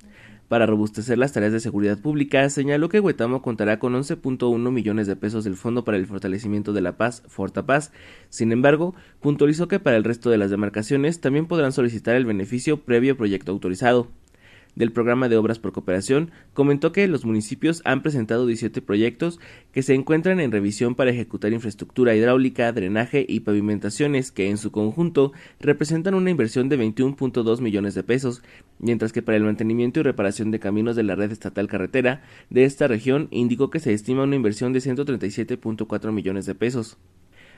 Para 0.48 0.64
robustecer 0.64 1.18
las 1.18 1.32
tareas 1.32 1.52
de 1.52 1.60
seguridad 1.60 1.98
pública, 1.98 2.48
señaló 2.48 2.88
que 2.88 3.00
Huetamo 3.00 3.42
contará 3.42 3.78
con 3.78 3.92
11.1 3.92 4.70
millones 4.70 5.06
de 5.06 5.14
pesos 5.14 5.44
del 5.44 5.56
Fondo 5.56 5.84
para 5.84 5.98
el 5.98 6.06
Fortalecimiento 6.06 6.72
de 6.72 6.80
la 6.80 6.96
Paz, 6.96 7.22
Fortapaz. 7.28 7.92
Sin 8.30 8.50
embargo, 8.50 8.94
puntualizó 9.20 9.68
que 9.68 9.78
para 9.78 9.98
el 9.98 10.04
resto 10.04 10.30
de 10.30 10.38
las 10.38 10.50
demarcaciones 10.50 11.20
también 11.20 11.46
podrán 11.46 11.72
solicitar 11.72 12.16
el 12.16 12.24
beneficio 12.24 12.82
previo 12.82 13.18
proyecto 13.18 13.52
autorizado 13.52 14.08
del 14.78 14.92
programa 14.92 15.28
de 15.28 15.36
obras 15.36 15.58
por 15.58 15.72
cooperación, 15.72 16.30
comentó 16.54 16.92
que 16.92 17.08
los 17.08 17.24
municipios 17.24 17.82
han 17.84 18.00
presentado 18.00 18.46
17 18.46 18.80
proyectos 18.80 19.40
que 19.72 19.82
se 19.82 19.94
encuentran 19.94 20.38
en 20.38 20.52
revisión 20.52 20.94
para 20.94 21.10
ejecutar 21.10 21.52
infraestructura 21.52 22.14
hidráulica, 22.14 22.72
drenaje 22.72 23.26
y 23.28 23.40
pavimentaciones 23.40 24.30
que 24.30 24.48
en 24.48 24.56
su 24.56 24.70
conjunto 24.70 25.32
representan 25.58 26.14
una 26.14 26.30
inversión 26.30 26.68
de 26.68 26.78
21.2 26.78 27.60
millones 27.60 27.94
de 27.94 28.04
pesos, 28.04 28.42
mientras 28.78 29.12
que 29.12 29.20
para 29.20 29.36
el 29.36 29.42
mantenimiento 29.42 29.98
y 29.98 30.04
reparación 30.04 30.52
de 30.52 30.60
caminos 30.60 30.94
de 30.94 31.02
la 31.02 31.16
red 31.16 31.32
estatal 31.32 31.66
carretera 31.66 32.22
de 32.48 32.64
esta 32.64 32.86
región 32.86 33.26
indicó 33.32 33.70
que 33.70 33.80
se 33.80 33.92
estima 33.92 34.22
una 34.22 34.36
inversión 34.36 34.72
de 34.72 34.78
137.4 34.78 36.12
millones 36.12 36.46
de 36.46 36.54
pesos 36.54 36.98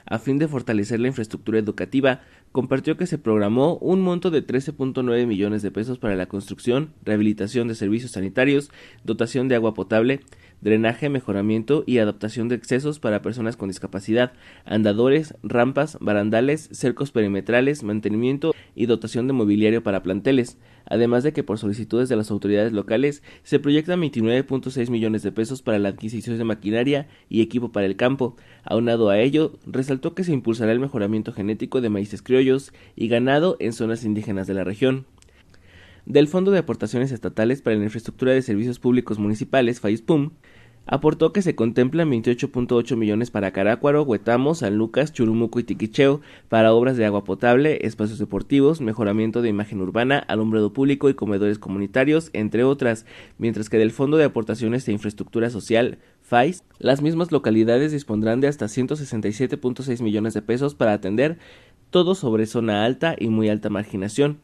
a 0.07 0.19
fin 0.19 0.39
de 0.39 0.49
fortalecer 0.49 1.01
la 1.01 1.09
infraestructura 1.09 1.59
educativa, 1.59 2.21
compartió 2.53 2.97
que 2.97 3.07
se 3.07 3.19
programó 3.19 3.77
un 3.77 4.01
monto 4.01 4.31
de 4.31 4.47
13.9 4.47 5.27
millones 5.27 5.63
de 5.63 5.71
pesos 5.71 5.99
para 5.99 6.17
la 6.17 6.27
construcción, 6.27 6.93
rehabilitación 7.05 7.69
de 7.69 7.75
servicios 7.75 8.13
sanitarios, 8.13 8.71
dotación 9.05 9.49
de 9.49 9.55
agua 9.55 9.75
potable, 9.75 10.21
drenaje, 10.61 11.09
mejoramiento 11.09 11.85
y 11.87 11.99
adaptación 11.99 12.49
de 12.49 12.55
excesos 12.55 12.99
para 12.99 13.23
personas 13.23 13.57
con 13.57 13.69
discapacidad, 13.69 14.33
andadores, 14.65 15.35
rampas, 15.43 15.99
barandales, 16.01 16.69
cercos 16.73 17.11
perimetrales, 17.11 17.83
mantenimiento 17.83 18.53
y 18.75 18.87
dotación 18.87 19.27
de 19.27 19.33
mobiliario 19.33 19.83
para 19.83 20.03
planteles, 20.03 20.59
además 20.87 21.23
de 21.23 21.33
que 21.33 21.43
por 21.43 21.59
solicitudes 21.59 22.09
de 22.09 22.17
las 22.17 22.31
autoridades 22.31 22.73
locales 22.73 23.23
se 23.43 23.59
proyectan 23.59 24.01
29.6 24.01 24.91
millones 24.91 25.23
de 25.23 25.33
pesos 25.33 25.63
para 25.63 25.79
la 25.79 25.91
adquisición 25.91 26.39
de 26.39 26.45
maquinaria 26.45 27.09
y 27.29 27.43
equipo 27.43 27.73
para 27.73 27.87
el 27.87 27.97
campo. 27.97 28.37
Aunado 28.65 29.11
a 29.11 29.19
ello, 29.19 29.59
resaltó 29.67 30.15
que 30.15 30.25
se 30.25 30.33
impulsará 30.33 30.73
el 30.73 30.81
mejoramiento 30.81 31.33
genético 31.33 31.81
de 31.81 31.91
maíces 31.91 32.23
criollos 32.23 32.73
y 32.97 33.09
ganado 33.09 33.57
en 33.61 33.73
zonas 33.73 34.05
indígenas 34.05 34.47
de 34.47 34.55
la 34.55 34.65
región 34.65 35.07
del 36.07 36.29
Fondo 36.29 36.51
de 36.51 36.59
Aportaciones 36.59 37.13
Estatales 37.13 37.63
para 37.63 37.77
la 37.77 37.85
Infraestructura 37.85 38.33
de 38.33 38.43
Servicios 38.43 38.79
Públicos 38.79 39.19
Municipales, 39.19 39.81
FAISPUM, 39.81 40.31
aportó 40.87 41.33
que 41.33 41.43
se 41.43 41.55
contemplan 41.55 42.11
28.8 42.11 42.97
millones 42.97 43.31
para 43.31 43.53
Carácuaro, 43.53 44.03
Huetamo, 44.03 44.55
San 44.55 44.77
Lucas, 44.77 45.13
Churumuco 45.13 45.61
y 45.61 45.65
Tiquicheo 45.65 46.21
para 46.49 46.73
obras 46.73 46.97
de 46.97 47.07
agua 47.07 47.23
potable, 47.23 47.87
espacios 47.87 48.19
deportivos, 48.19 48.81
mejoramiento 48.81 49.41
de 49.41 49.51
imagen 49.51 49.81
urbana, 49.81 50.19
alumbrado 50.19 50.73
público 50.73 51.09
y 51.09 51.15
comedores 51.15 51.59
comunitarios, 51.59 52.31
entre 52.33 52.65
otras, 52.65 53.07
mientras 53.39 53.69
que 53.69 53.79
del 53.79 53.93
Fondo 53.93 54.17
de 54.17 54.25
Aportaciones 54.25 54.85
de 54.85 54.93
Infraestructura 54.93 55.51
Social, 55.51 55.99
FAIS, 56.23 56.65
las 56.79 57.03
mismas 57.03 57.31
localidades 57.31 57.93
dispondrán 57.93 58.41
de 58.41 58.49
hasta 58.49 58.67
167.6 58.67 60.03
millones 60.03 60.35
de 60.35 60.43
pesos 60.43 60.75
para 60.75 60.93
atender 60.93 61.39
todo 61.91 62.15
sobre 62.15 62.47
zona 62.47 62.85
alta 62.85 63.15
y 63.19 63.29
muy 63.29 63.49
alta 63.49 63.69
marginación, 63.69 64.39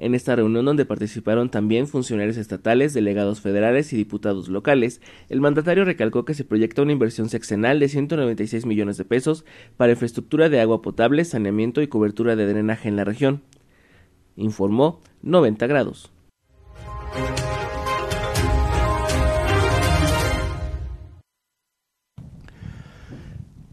en 0.00 0.14
esta 0.14 0.34
reunión 0.34 0.64
donde 0.64 0.86
participaron 0.86 1.50
también 1.50 1.86
funcionarios 1.86 2.38
estatales, 2.38 2.94
delegados 2.94 3.40
federales 3.40 3.92
y 3.92 3.96
diputados 3.96 4.48
locales, 4.48 5.02
el 5.28 5.42
mandatario 5.42 5.84
recalcó 5.84 6.24
que 6.24 6.32
se 6.32 6.44
proyecta 6.44 6.80
una 6.82 6.92
inversión 6.92 7.28
sexenal 7.28 7.78
de 7.78 7.88
196 7.88 8.64
millones 8.64 8.96
de 8.96 9.04
pesos 9.04 9.44
para 9.76 9.92
infraestructura 9.92 10.48
de 10.48 10.60
agua 10.60 10.80
potable, 10.80 11.24
saneamiento 11.24 11.82
y 11.82 11.88
cobertura 11.88 12.34
de 12.34 12.46
drenaje 12.46 12.88
en 12.88 12.96
la 12.96 13.04
región. 13.04 13.42
Informó 14.36 15.00
90 15.22 15.66
grados. 15.66 16.10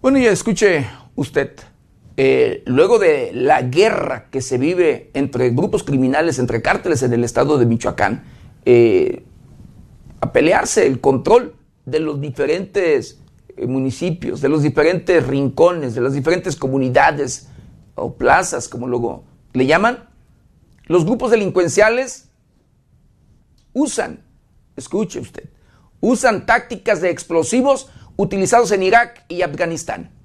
Bueno, 0.01 0.19
ya 0.19 0.31
escuche 0.31 0.87
usted 1.15 1.51
eh, 2.19 2.63
luego 2.65 2.97
de 2.97 3.31
la 3.31 3.61
guerra 3.61 4.25
que 4.31 4.41
se 4.41 4.57
vive 4.57 5.11
entre 5.13 5.51
grupos 5.51 5.83
criminales, 5.83 6.39
entre 6.39 6.63
cárteles 6.63 7.03
en 7.03 7.13
el 7.13 7.23
estado 7.23 7.59
de 7.59 7.67
Michoacán, 7.67 8.23
eh, 8.65 9.23
a 10.19 10.33
pelearse 10.33 10.87
el 10.87 10.99
control 10.99 11.53
de 11.85 11.99
los 11.99 12.19
diferentes 12.19 13.19
eh, 13.55 13.67
municipios, 13.67 14.41
de 14.41 14.49
los 14.49 14.63
diferentes 14.63 15.27
rincones, 15.27 15.93
de 15.93 16.01
las 16.01 16.13
diferentes 16.13 16.55
comunidades 16.55 17.49
o 17.93 18.15
plazas, 18.15 18.67
como 18.67 18.87
luego 18.87 19.23
le 19.53 19.67
llaman, 19.67 20.09
los 20.87 21.05
grupos 21.05 21.29
delincuenciales 21.29 22.29
usan, 23.73 24.23
escuche 24.75 25.19
usted, 25.19 25.49
usan 25.99 26.47
tácticas 26.47 26.99
de 26.99 27.11
explosivos 27.11 27.91
utilizados 28.15 28.71
en 28.71 28.81
Irak 28.81 29.23
y 29.27 29.43
Afganistán. 29.43 30.16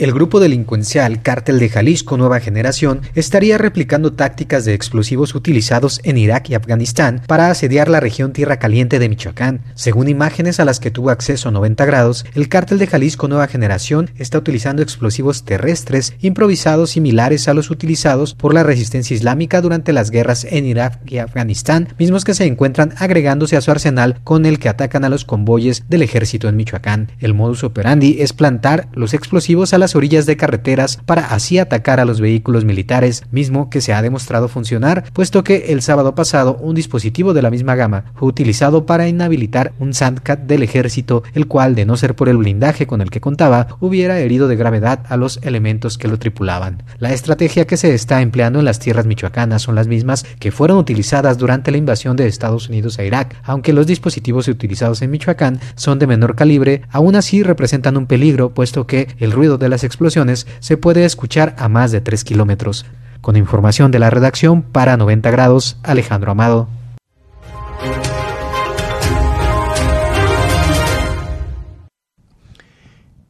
El 0.00 0.14
grupo 0.14 0.40
delincuencial 0.40 1.20
Cártel 1.20 1.58
de 1.58 1.68
Jalisco 1.68 2.16
Nueva 2.16 2.40
Generación 2.40 3.02
estaría 3.14 3.58
replicando 3.58 4.14
tácticas 4.14 4.64
de 4.64 4.72
explosivos 4.72 5.34
utilizados 5.34 6.00
en 6.04 6.16
Irak 6.16 6.48
y 6.48 6.54
Afganistán 6.54 7.20
para 7.26 7.50
asediar 7.50 7.90
la 7.90 8.00
región 8.00 8.32
Tierra 8.32 8.58
Caliente 8.58 8.98
de 8.98 9.10
Michoacán. 9.10 9.60
Según 9.74 10.08
imágenes 10.08 10.58
a 10.58 10.64
las 10.64 10.80
que 10.80 10.90
tuvo 10.90 11.10
acceso 11.10 11.50
90 11.50 11.84
grados, 11.84 12.24
el 12.34 12.48
Cártel 12.48 12.78
de 12.78 12.86
Jalisco 12.86 13.28
Nueva 13.28 13.46
Generación 13.46 14.10
está 14.16 14.38
utilizando 14.38 14.80
explosivos 14.80 15.44
terrestres 15.44 16.14
improvisados 16.22 16.92
similares 16.92 17.46
a 17.46 17.52
los 17.52 17.68
utilizados 17.68 18.32
por 18.32 18.54
la 18.54 18.62
resistencia 18.62 19.14
islámica 19.14 19.60
durante 19.60 19.92
las 19.92 20.10
guerras 20.10 20.46
en 20.48 20.64
Irak 20.64 20.98
y 21.08 21.18
Afganistán, 21.18 21.88
mismos 21.98 22.24
que 22.24 22.32
se 22.32 22.46
encuentran 22.46 22.94
agregándose 22.96 23.58
a 23.58 23.60
su 23.60 23.70
arsenal 23.70 24.18
con 24.24 24.46
el 24.46 24.58
que 24.60 24.70
atacan 24.70 25.04
a 25.04 25.10
los 25.10 25.26
convoyes 25.26 25.84
del 25.90 26.00
ejército 26.00 26.48
en 26.48 26.56
Michoacán. 26.56 27.12
El 27.18 27.34
modus 27.34 27.64
operandi 27.64 28.16
es 28.20 28.32
plantar 28.32 28.88
los 28.94 29.12
explosivos 29.12 29.74
a 29.74 29.78
las 29.78 29.89
orillas 29.94 30.26
de 30.26 30.36
carreteras 30.36 30.98
para 31.06 31.26
así 31.26 31.58
atacar 31.58 32.00
a 32.00 32.04
los 32.04 32.20
vehículos 32.20 32.64
militares, 32.64 33.24
mismo 33.30 33.70
que 33.70 33.80
se 33.80 33.92
ha 33.92 34.02
demostrado 34.02 34.48
funcionar, 34.48 35.04
puesto 35.12 35.44
que 35.44 35.72
el 35.72 35.82
sábado 35.82 36.14
pasado 36.14 36.56
un 36.60 36.74
dispositivo 36.74 37.34
de 37.34 37.42
la 37.42 37.50
misma 37.50 37.74
gama 37.74 38.04
fue 38.14 38.28
utilizado 38.28 38.86
para 38.86 39.08
inhabilitar 39.08 39.72
un 39.78 39.94
Sandcat 39.94 40.40
del 40.40 40.62
ejército, 40.62 41.22
el 41.34 41.46
cual, 41.46 41.74
de 41.74 41.86
no 41.86 41.96
ser 41.96 42.14
por 42.14 42.28
el 42.28 42.36
blindaje 42.36 42.86
con 42.86 43.00
el 43.00 43.10
que 43.10 43.20
contaba, 43.20 43.68
hubiera 43.80 44.18
herido 44.18 44.48
de 44.48 44.56
gravedad 44.56 45.00
a 45.08 45.16
los 45.16 45.38
elementos 45.42 45.98
que 45.98 46.08
lo 46.08 46.18
tripulaban. 46.18 46.82
La 46.98 47.12
estrategia 47.12 47.66
que 47.66 47.76
se 47.76 47.94
está 47.94 48.22
empleando 48.22 48.58
en 48.58 48.64
las 48.64 48.78
tierras 48.78 49.06
michoacanas 49.06 49.62
son 49.62 49.74
las 49.74 49.86
mismas 49.86 50.24
que 50.38 50.52
fueron 50.52 50.78
utilizadas 50.78 51.38
durante 51.38 51.70
la 51.70 51.76
invasión 51.76 52.16
de 52.16 52.26
Estados 52.26 52.68
Unidos 52.68 52.98
a 52.98 53.04
Irak, 53.04 53.36
aunque 53.42 53.72
los 53.72 53.86
dispositivos 53.86 54.48
utilizados 54.48 55.02
en 55.02 55.10
Michoacán 55.10 55.60
son 55.74 55.98
de 55.98 56.06
menor 56.06 56.34
calibre, 56.34 56.82
aún 56.90 57.16
así 57.16 57.42
representan 57.42 57.96
un 57.96 58.06
peligro, 58.06 58.54
puesto 58.54 58.86
que 58.86 59.08
el 59.18 59.32
ruido 59.32 59.58
de 59.58 59.68
las 59.68 59.79
explosiones 59.84 60.46
se 60.60 60.76
puede 60.76 61.04
escuchar 61.04 61.54
a 61.58 61.68
más 61.68 61.92
de 61.92 62.00
3 62.00 62.24
kilómetros. 62.24 62.86
Con 63.20 63.36
información 63.36 63.90
de 63.90 63.98
la 63.98 64.10
redacción 64.10 64.62
para 64.62 64.96
90 64.96 65.30
grados, 65.30 65.76
Alejandro 65.82 66.32
Amado. 66.32 66.68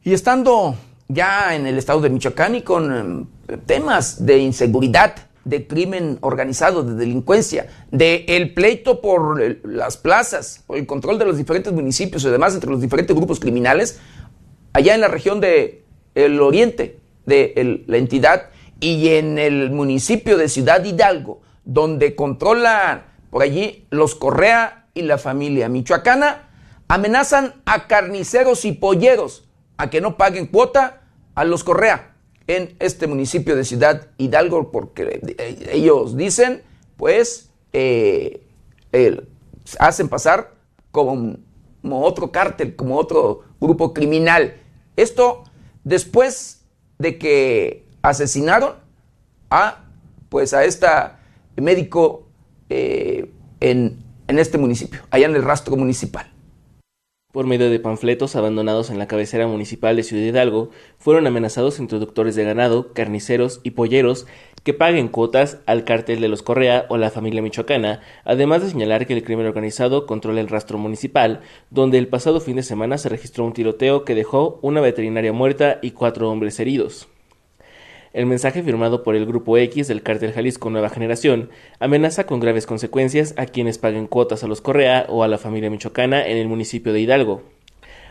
Y 0.03 0.13
estando 0.13 0.75
ya 1.07 1.55
en 1.55 1.67
el 1.67 1.77
estado 1.77 2.01
de 2.01 2.09
Michoacán 2.09 2.55
y 2.55 2.61
con 2.61 3.29
temas 3.65 4.25
de 4.25 4.39
inseguridad, 4.39 5.15
de 5.43 5.67
crimen 5.67 6.17
organizado, 6.21 6.83
de 6.83 6.95
delincuencia, 6.95 7.67
de 7.91 8.25
el 8.27 8.53
pleito 8.53 9.01
por 9.01 9.65
las 9.65 9.97
plazas, 9.97 10.63
por 10.65 10.77
el 10.77 10.85
control 10.85 11.19
de 11.19 11.25
los 11.25 11.37
diferentes 11.37 11.73
municipios 11.73 12.23
y 12.23 12.29
demás 12.29 12.53
entre 12.53 12.69
los 12.69 12.81
diferentes 12.81 13.15
grupos 13.15 13.39
criminales, 13.39 13.99
allá 14.73 14.95
en 14.95 15.01
la 15.01 15.07
región 15.07 15.41
del 15.41 15.80
el 16.15 16.39
oriente 16.41 16.99
de 17.25 17.83
la 17.87 17.97
entidad 17.97 18.49
y 18.79 19.09
en 19.09 19.37
el 19.37 19.71
municipio 19.71 20.37
de 20.37 20.49
Ciudad 20.49 20.83
Hidalgo, 20.83 21.41
donde 21.63 22.15
controla 22.15 23.05
por 23.29 23.43
allí 23.43 23.85
los 23.91 24.15
Correa 24.15 24.87
y 24.93 25.03
la 25.03 25.17
familia 25.17 25.69
michoacana, 25.69 26.49
amenazan 26.87 27.61
a 27.65 27.87
carniceros 27.87 28.65
y 28.65 28.73
polleros 28.73 29.47
a 29.77 29.89
que 29.89 30.01
no 30.01 30.17
paguen 30.17 30.47
cuota 30.47 31.03
a 31.35 31.45
los 31.45 31.63
Correa 31.63 32.15
en 32.47 32.75
este 32.79 33.07
municipio 33.07 33.55
de 33.55 33.63
Ciudad 33.63 34.07
Hidalgo, 34.17 34.71
porque 34.71 35.21
ellos 35.71 36.17
dicen, 36.17 36.63
pues, 36.97 37.49
eh, 37.71 38.41
hacen 39.79 40.09
pasar 40.09 40.55
como, 40.91 41.37
como 41.81 42.03
otro 42.03 42.31
cártel, 42.31 42.75
como 42.75 42.97
otro 42.97 43.43
grupo 43.61 43.93
criminal. 43.93 44.55
Esto 44.97 45.43
después 45.83 46.61
de 46.99 47.17
que 47.17 47.85
asesinaron 48.01 48.75
a, 49.49 49.83
pues, 50.29 50.53
a 50.53 50.63
esta 50.63 51.19
médico 51.55 52.27
eh, 52.69 53.31
en, 53.59 54.03
en 54.27 54.39
este 54.39 54.57
municipio, 54.57 55.01
allá 55.11 55.25
en 55.25 55.35
el 55.35 55.43
rastro 55.43 55.75
municipal 55.75 56.30
por 57.31 57.47
medio 57.47 57.69
de 57.69 57.79
panfletos 57.79 58.35
abandonados 58.35 58.89
en 58.89 58.99
la 58.99 59.07
cabecera 59.07 59.47
municipal 59.47 59.95
de 59.95 60.03
Ciudad 60.03 60.23
Hidalgo, 60.23 60.69
fueron 60.97 61.27
amenazados 61.27 61.79
introductores 61.79 62.35
de 62.35 62.43
ganado, 62.43 62.93
carniceros 62.93 63.61
y 63.63 63.71
polleros 63.71 64.27
que 64.63 64.73
paguen 64.73 65.07
cuotas 65.07 65.59
al 65.65 65.85
cártel 65.85 66.21
de 66.21 66.27
los 66.27 66.43
Correa 66.43 66.85
o 66.89 66.97
la 66.97 67.09
familia 67.09 67.41
michoacana, 67.41 68.01
además 68.23 68.61
de 68.61 68.69
señalar 68.69 69.07
que 69.07 69.13
el 69.13 69.23
crimen 69.23 69.47
organizado 69.47 70.05
controla 70.05 70.41
el 70.41 70.49
rastro 70.49 70.77
municipal, 70.77 71.41
donde 71.69 71.97
el 71.97 72.07
pasado 72.07 72.39
fin 72.41 72.57
de 72.57 72.63
semana 72.63 72.97
se 72.97 73.09
registró 73.09 73.45
un 73.45 73.53
tiroteo 73.53 74.05
que 74.05 74.15
dejó 74.15 74.59
una 74.61 74.81
veterinaria 74.81 75.33
muerta 75.33 75.79
y 75.81 75.91
cuatro 75.91 76.29
hombres 76.29 76.59
heridos. 76.59 77.07
El 78.13 78.25
mensaje 78.25 78.61
firmado 78.61 79.03
por 79.03 79.15
el 79.15 79.25
Grupo 79.25 79.57
X 79.57 79.87
del 79.87 80.03
Cártel 80.03 80.33
Jalisco 80.33 80.69
Nueva 80.69 80.89
Generación 80.89 81.49
amenaza 81.79 82.25
con 82.25 82.41
graves 82.41 82.65
consecuencias 82.65 83.33
a 83.37 83.45
quienes 83.45 83.77
paguen 83.77 84.07
cuotas 84.07 84.43
a 84.43 84.47
los 84.47 84.59
Correa 84.59 85.05
o 85.07 85.23
a 85.23 85.29
la 85.29 85.37
familia 85.37 85.69
michoacana 85.69 86.27
en 86.27 86.35
el 86.35 86.49
municipio 86.49 86.91
de 86.91 86.99
Hidalgo. 86.99 87.43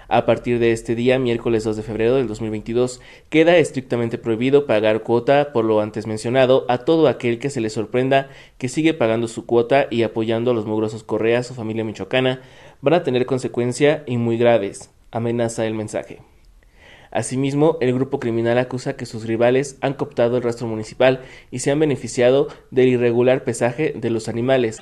A 0.08 0.24
partir 0.24 0.58
de 0.58 0.72
este 0.72 0.94
día, 0.94 1.18
miércoles 1.18 1.64
2 1.64 1.76
de 1.76 1.82
febrero 1.82 2.14
del 2.14 2.28
2022, 2.28 3.02
queda 3.28 3.58
estrictamente 3.58 4.16
prohibido 4.16 4.64
pagar 4.64 5.02
cuota 5.02 5.52
por 5.52 5.66
lo 5.66 5.82
antes 5.82 6.06
mencionado 6.06 6.64
a 6.68 6.78
todo 6.78 7.06
aquel 7.06 7.38
que 7.38 7.50
se 7.50 7.60
le 7.60 7.68
sorprenda 7.68 8.30
que 8.56 8.70
sigue 8.70 8.94
pagando 8.94 9.28
su 9.28 9.44
cuota 9.44 9.86
y 9.90 10.02
apoyando 10.02 10.52
a 10.52 10.54
los 10.54 10.64
mugrosos 10.64 11.04
Correas 11.04 11.50
o 11.50 11.54
familia 11.54 11.84
michoacana 11.84 12.40
van 12.80 12.94
a 12.94 13.02
tener 13.02 13.26
consecuencias 13.26 14.00
y 14.06 14.16
muy 14.16 14.38
graves, 14.38 14.90
amenaza 15.10 15.66
el 15.66 15.74
mensaje. 15.74 16.29
Asimismo, 17.10 17.76
el 17.80 17.92
grupo 17.92 18.20
criminal 18.20 18.58
acusa 18.58 18.96
que 18.96 19.06
sus 19.06 19.26
rivales 19.26 19.76
han 19.80 19.94
cooptado 19.94 20.36
el 20.36 20.42
rastro 20.42 20.68
municipal 20.68 21.22
y 21.50 21.58
se 21.58 21.70
han 21.70 21.80
beneficiado 21.80 22.48
del 22.70 22.88
irregular 22.88 23.42
pesaje 23.42 23.92
de 23.96 24.10
los 24.10 24.28
animales. 24.28 24.80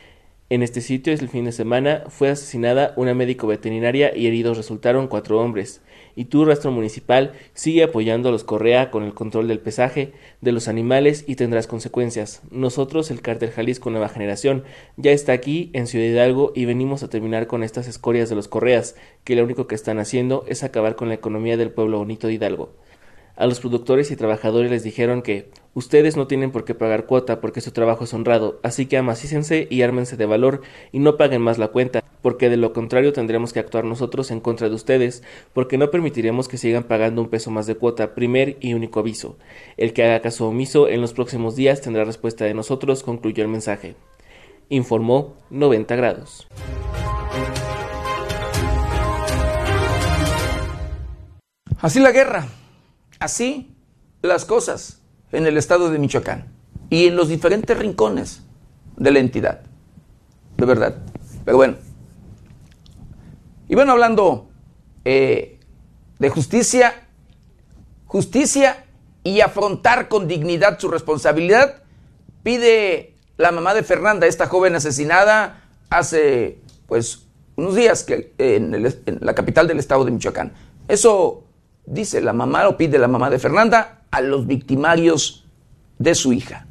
En 0.51 0.63
este 0.63 0.81
sitio, 0.81 1.13
el 1.13 1.29
fin 1.29 1.47
de 1.47 1.53
semana, 1.53 2.05
fue 2.09 2.29
asesinada 2.29 2.93
una 2.97 3.15
médico 3.15 3.47
veterinaria 3.47 4.17
y 4.17 4.27
heridos 4.27 4.57
resultaron 4.57 5.09
cuatro 5.09 5.41
hombres. 5.41 5.81
Y 6.19 6.25
tu 6.25 6.45
rastro 6.45 6.73
municipal 6.73 7.35
sigue 7.55 7.85
apoyando 7.85 8.29
a 8.29 8.33
los 8.33 8.43
Correa 8.43 8.91
con 8.91 9.05
el 9.05 9.15
control 9.15 9.47
del 9.47 9.61
pesaje 9.61 10.15
de 10.41 10.51
los 10.51 10.67
animales 10.67 11.23
y 11.29 11.37
tendrás 11.37 11.69
consecuencias. 11.69 12.43
Nosotros, 12.51 13.13
el 13.13 13.21
Cártel 13.21 13.53
Jalisco 13.53 13.89
Nueva 13.91 14.09
Generación, 14.09 14.65
ya 14.97 15.13
está 15.13 15.31
aquí 15.31 15.71
en 15.75 15.87
Ciudad 15.87 16.07
Hidalgo 16.07 16.51
y 16.57 16.65
venimos 16.65 17.05
a 17.05 17.09
terminar 17.09 17.47
con 17.47 17.63
estas 17.63 17.87
escorias 17.87 18.29
de 18.29 18.35
los 18.35 18.49
Correas, 18.49 18.97
que 19.23 19.37
lo 19.37 19.45
único 19.45 19.69
que 19.69 19.77
están 19.77 20.01
haciendo 20.01 20.45
es 20.49 20.65
acabar 20.65 20.97
con 20.97 21.07
la 21.07 21.15
economía 21.15 21.57
del 21.57 21.71
pueblo 21.71 21.99
bonito 21.99 22.27
de 22.27 22.33
Hidalgo. 22.33 22.73
A 23.39 23.47
los 23.47 23.61
productores 23.61 24.11
y 24.11 24.17
trabajadores 24.17 24.69
les 24.69 24.83
dijeron 24.83 25.23
que 25.23 25.49
ustedes 25.73 26.17
no 26.17 26.27
tienen 26.27 26.51
por 26.51 26.65
qué 26.65 26.75
pagar 26.75 27.07
cuota 27.07 27.41
porque 27.41 27.61
su 27.61 27.71
trabajo 27.71 28.03
es 28.03 28.13
honrado, 28.13 28.59
así 28.65 28.87
que 28.87 28.97
amacícense 28.97 29.69
y 29.71 29.83
ármense 29.83 30.17
de 30.17 30.27
valor 30.27 30.63
y 30.91 30.99
no 30.99 31.17
paguen 31.17 31.41
más 31.41 31.57
la 31.57 31.69
cuenta, 31.69 32.03
porque 32.21 32.49
de 32.49 32.57
lo 32.57 32.73
contrario 32.73 33.13
tendremos 33.13 33.53
que 33.53 33.61
actuar 33.61 33.85
nosotros 33.85 34.33
en 34.33 34.41
contra 34.41 34.69
de 34.69 34.75
ustedes, 34.75 35.23
porque 35.53 35.79
no 35.79 35.93
permitiremos 35.93 36.49
que 36.49 36.59
sigan 36.59 36.83
pagando 36.83 37.23
un 37.23 37.29
peso 37.29 37.53
más 37.53 37.69
de 37.69 37.77
cuota, 37.77 38.17
primer 38.17 38.57
y 38.59 38.75
único 38.75 38.99
aviso. 38.99 39.39
El 39.77 39.93
que 39.93 40.03
haga 40.03 40.21
caso 40.21 40.49
omiso 40.49 40.89
en 40.89 41.01
los 41.01 41.13
próximos 41.13 41.55
días 41.55 41.81
tendrá 41.81 42.03
respuesta 42.03 42.45
de 42.45 42.55
nosotros, 42.55 43.05
concluyó 43.05 43.45
el 43.45 43.51
mensaje. 43.51 43.95
Informó 44.69 45.37
90 45.51 45.95
grados. 45.95 46.49
Así 51.81 52.01
la 52.01 52.11
guerra. 52.11 52.49
Así 53.19 53.75
las 54.23 54.45
cosas 54.45 55.01
en 55.33 55.47
el 55.47 55.57
estado 55.57 55.91
de 55.91 55.99
Michoacán 55.99 56.53
y 56.91 57.07
en 57.07 57.17
los 57.17 57.29
diferentes 57.29 57.77
rincones 57.77 58.43
de 58.97 59.11
la 59.11 59.19
entidad. 59.19 59.61
De 60.57 60.67
verdad. 60.67 60.97
Pero 61.45 61.57
bueno. 61.57 61.77
Y 63.69 63.75
bueno, 63.75 63.93
hablando 63.93 64.49
eh, 65.05 65.61
de 66.19 66.31
justicia, 66.31 67.07
justicia 68.07 68.85
y 69.23 69.41
afrontar 69.41 70.09
con 70.09 70.27
dignidad 70.27 70.79
su 70.79 70.89
responsabilidad, 70.89 71.83
pide 72.43 73.15
la 73.37 73.53
mamá 73.53 73.75
de 73.75 73.83
Fernanda, 73.83 74.27
esta 74.27 74.47
joven 74.47 74.75
asesinada 74.75 75.65
hace 75.91 76.61
pues 76.87 77.27
unos 77.57 77.75
días 77.75 78.05
que, 78.05 78.33
en, 78.39 78.75
en 78.75 79.19
la 79.21 79.35
capital 79.35 79.69
del 79.69 79.79
estado 79.79 80.05
de 80.05 80.11
Michoacán. 80.11 80.53
Eso 80.89 81.45
dice 81.89 82.21
la 82.21 82.33
mamá 82.33 82.69
o 82.69 82.77
pide 82.77 82.99
la 82.99 83.09
mamá 83.09 83.31
de 83.31 83.39
Fernanda 83.39 84.03
a 84.11 84.21
los 84.21 84.47
victimarios 84.47 85.47
de 85.99 86.15
su 86.15 86.33
hija. 86.33 86.69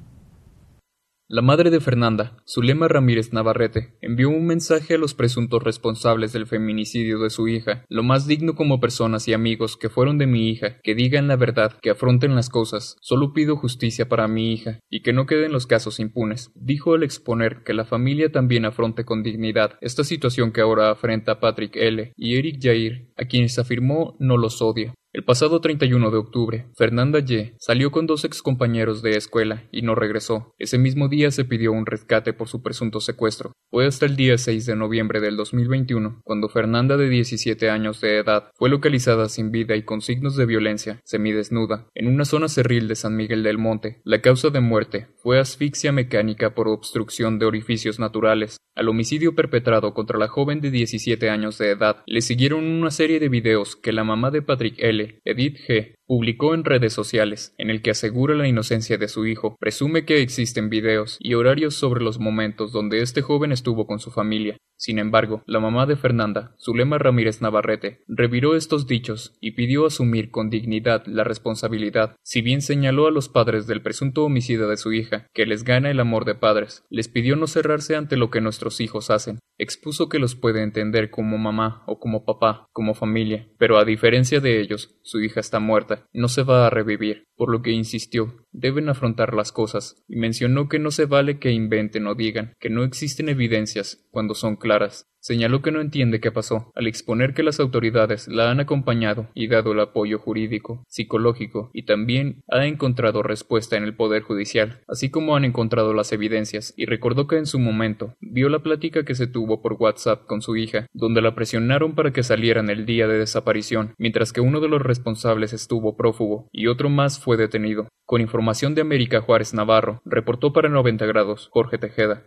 La 1.29 1.41
madre 1.41 1.69
de 1.71 1.81
Fernanda, 1.81 2.37
Zulema 2.47 2.87
Ramírez 2.87 3.33
Navarrete, 3.33 3.97
envió 3.99 4.29
un 4.29 4.45
mensaje 4.45 4.93
a 4.93 4.97
los 4.97 5.13
presuntos 5.13 5.61
responsables 5.61 6.31
del 6.31 6.47
feminicidio 6.47 7.19
de 7.19 7.29
su 7.29 7.49
hija, 7.49 7.83
lo 7.89 8.01
más 8.01 8.27
digno 8.27 8.55
como 8.55 8.79
personas 8.79 9.27
y 9.27 9.33
amigos 9.33 9.75
que 9.75 9.89
fueron 9.89 10.17
de 10.17 10.25
mi 10.25 10.49
hija, 10.49 10.79
que 10.83 10.95
digan 10.95 11.27
la 11.27 11.35
verdad, 11.35 11.73
que 11.81 11.89
afronten 11.89 12.33
las 12.33 12.49
cosas. 12.49 12.95
Solo 13.01 13.33
pido 13.33 13.57
justicia 13.57 14.07
para 14.07 14.29
mi 14.29 14.53
hija, 14.53 14.79
y 14.89 15.01
que 15.01 15.11
no 15.11 15.25
queden 15.25 15.51
los 15.51 15.67
casos 15.67 15.99
impunes. 15.99 16.49
Dijo 16.55 16.93
al 16.93 17.03
exponer 17.03 17.61
que 17.65 17.73
la 17.73 17.83
familia 17.83 18.31
también 18.31 18.63
afronte 18.63 19.03
con 19.03 19.21
dignidad 19.21 19.77
esta 19.81 20.05
situación 20.05 20.53
que 20.53 20.61
ahora 20.61 20.91
afrenta 20.91 21.41
Patrick 21.41 21.75
L. 21.75 22.13
y 22.15 22.37
Eric 22.37 22.59
Jair, 22.61 23.11
a 23.17 23.25
quienes 23.25 23.59
afirmó 23.59 24.15
no 24.19 24.37
los 24.37 24.61
odia. 24.61 24.93
El 25.13 25.23
pasado 25.23 25.61
31 25.61 26.11
de 26.11 26.17
octubre, 26.17 26.67
Fernanda 26.75 27.19
Y 27.19 27.53
salió 27.59 27.91
con 27.91 28.07
dos 28.07 28.25
excompañeros 28.25 29.01
de 29.01 29.11
escuela 29.11 29.63
y 29.71 29.81
no 29.81 29.95
regresó. 29.95 30.53
Ese 30.57 30.77
mismo 30.77 31.07
día 31.07 31.31
se 31.31 31.45
pidió 31.45 31.71
un 31.71 31.85
rescate 31.85 32.33
por 32.33 32.49
su 32.49 32.61
presunto 32.61 32.99
secuestro. 32.99 33.53
Fue 33.69 33.85
hasta 33.85 34.05
el 34.05 34.17
día 34.17 34.37
6 34.37 34.65
de 34.65 34.75
noviembre 34.75 35.21
del 35.21 35.37
2021 35.37 36.21
cuando 36.23 36.49
Fernanda 36.49 36.97
de 36.97 37.07
17 37.07 37.69
años 37.69 38.01
de 38.01 38.17
edad 38.17 38.51
fue 38.55 38.69
localizada 38.69 39.29
sin 39.29 39.49
vida 39.49 39.75
y 39.77 39.83
con 39.83 40.01
signos 40.01 40.35
de 40.35 40.45
violencia, 40.45 40.99
semidesnuda, 41.05 41.87
en 41.95 42.07
una 42.07 42.25
zona 42.25 42.49
cerril 42.49 42.89
de 42.89 42.95
San 42.95 43.15
Miguel 43.15 43.43
del 43.43 43.57
Monte. 43.57 44.01
La 44.03 44.21
causa 44.21 44.49
de 44.49 44.59
muerte 44.59 45.07
fue 45.17 45.39
asfixia 45.39 45.93
mecánica 45.93 46.53
por 46.53 46.67
obstrucción 46.67 47.39
de 47.39 47.45
orificios 47.45 47.97
naturales. 47.97 48.57
Al 48.75 48.89
homicidio 48.89 49.33
perpetrado 49.33 49.95
contra 49.95 50.19
la 50.19 50.27
joven 50.27 50.61
de 50.61 50.69
17 50.69 51.29
años 51.29 51.57
de 51.57 51.71
edad 51.71 52.03
le 52.05 52.21
siguieron 52.21 52.63
una 52.63 52.91
serie 52.91 53.19
de 53.19 53.27
videos 53.27 53.75
que 53.75 53.91
la 53.91 54.03
mamá 54.03 54.29
de 54.29 54.43
Patrick 54.43 54.75
L., 54.77 55.06
Edith 55.25 55.57
G., 55.67 55.96
publicó 56.07 56.55
en 56.55 56.63
redes 56.63 56.93
sociales, 56.93 57.53
en 57.57 57.69
el 57.69 57.81
que 57.81 57.91
asegura 57.91 58.33
la 58.33 58.47
inocencia 58.47 58.97
de 58.97 59.09
su 59.09 59.25
hijo, 59.25 59.57
presume 59.59 60.05
que 60.05 60.21
existen 60.21 60.69
videos 60.69 61.17
y 61.19 61.33
horarios 61.33 61.75
sobre 61.75 62.03
los 62.03 62.17
momentos 62.17 62.71
donde 62.71 63.01
este 63.01 63.21
joven 63.21 63.51
estuvo 63.51 63.85
con 63.85 63.99
su 63.99 64.09
familia. 64.09 64.57
Sin 64.77 64.99
embargo, 64.99 65.43
la 65.47 65.59
mamá 65.59 65.85
de 65.85 65.95
Fernanda, 65.95 66.55
Zulema 66.59 66.97
Ramírez 66.99 67.41
Navarrete, 67.41 68.03
reviró 68.07 68.55
estos 68.55 68.87
dichos 68.87 69.35
y 69.41 69.51
pidió 69.51 69.87
asumir 69.87 70.29
con 70.29 70.49
dignidad 70.49 71.03
la 71.07 71.23
responsabilidad. 71.23 72.15
Si 72.21 72.41
bien 72.41 72.61
señaló 72.61 73.07
a 73.07 73.11
los 73.11 73.27
padres 73.27 73.65
del 73.65 73.81
presunto 73.81 74.23
homicidio 74.23 74.67
de 74.67 74.77
su 74.77 74.93
hija, 74.93 75.27
que 75.33 75.47
les 75.47 75.63
gana 75.63 75.89
el 75.89 75.99
amor 75.99 76.25
de 76.25 76.35
padres, 76.35 76.85
les 76.89 77.07
pidió 77.07 77.35
no 77.35 77.47
cerrarse 77.47 77.95
ante 77.95 78.17
lo 78.17 78.29
que 78.29 78.39
nuestros 78.39 78.79
hijos 78.79 79.09
hacen. 79.09 79.39
Expuso 79.57 80.07
que 80.07 80.19
los 80.19 80.35
puede 80.35 80.61
entender 80.61 81.09
como 81.09 81.39
mamá 81.39 81.83
o 81.87 81.99
como 81.99 82.23
papá, 82.23 82.67
como 82.71 82.93
familia, 82.93 83.49
pero 83.57 83.79
a 83.79 83.85
diferencia 83.85 84.39
de 84.39 84.61
ellos, 84.61 84.95
su 85.01 85.19
hija 85.19 85.39
está 85.39 85.59
muerta 85.59 85.96
no 86.13 86.27
se 86.27 86.43
va 86.43 86.67
a 86.67 86.69
revivir, 86.69 87.27
por 87.35 87.51
lo 87.51 87.61
que 87.61 87.71
insistió 87.71 88.33
deben 88.51 88.89
afrontar 88.89 89.33
las 89.33 89.51
cosas, 89.51 90.03
y 90.07 90.15
mencionó 90.15 90.69
que 90.69 90.79
no 90.79 90.91
se 90.91 91.05
vale 91.05 91.39
que 91.39 91.51
inventen 91.51 92.07
o 92.07 92.15
digan 92.15 92.53
que 92.59 92.69
no 92.69 92.83
existen 92.83 93.29
evidencias 93.29 94.05
cuando 94.11 94.33
son 94.33 94.55
claras. 94.55 95.07
Señaló 95.19 95.61
que 95.61 95.71
no 95.71 95.81
entiende 95.81 96.21
qué 96.21 96.31
pasó, 96.31 96.71
al 96.73 96.87
exponer 96.87 97.33
que 97.33 97.43
las 97.43 97.59
autoridades 97.59 98.29
la 98.29 98.49
han 98.49 98.61
acompañado 98.61 99.27
y 99.33 99.47
dado 99.47 99.73
el 99.73 99.79
apoyo 99.81 100.19
jurídico, 100.19 100.85
psicológico 100.87 101.69
y 101.73 101.83
también 101.83 102.43
ha 102.49 102.65
encontrado 102.65 103.23
respuesta 103.23 103.75
en 103.75 103.83
el 103.83 103.95
Poder 103.95 104.21
Judicial, 104.21 104.83
así 104.87 105.09
como 105.09 105.35
han 105.35 105.43
encontrado 105.43 105.93
las 105.93 106.13
evidencias, 106.13 106.73
y 106.77 106.85
recordó 106.85 107.27
que 107.27 107.37
en 107.37 107.45
su 107.45 107.59
momento 107.59 108.15
vio 108.21 108.47
la 108.47 108.59
plática 108.59 109.03
que 109.03 109.15
se 109.15 109.27
tuvo 109.27 109.61
por 109.61 109.73
WhatsApp 109.73 110.25
con 110.27 110.41
su 110.41 110.55
hija, 110.55 110.87
donde 110.93 111.21
la 111.21 111.35
presionaron 111.35 111.93
para 111.93 112.13
que 112.13 112.23
salieran 112.23 112.69
el 112.69 112.85
día 112.85 113.07
de 113.07 113.17
desaparición, 113.17 113.95
mientras 113.97 114.31
que 114.31 114.39
uno 114.39 114.61
de 114.61 114.69
los 114.69 114.81
responsables 114.81 115.51
estuvo 115.51 115.97
prófugo 115.97 116.47
y 116.53 116.67
otro 116.67 116.89
más 116.89 117.19
fue 117.19 117.35
detenido. 117.35 117.89
Con 118.07 118.21
información 118.21 118.73
de 118.73 118.79
América 118.79 119.19
Juárez 119.19 119.53
Navarro, 119.53 120.01
reportó 120.05 120.53
para 120.53 120.69
90 120.69 121.05
grados 121.07 121.49
Jorge 121.51 121.77
Tejeda. 121.77 122.23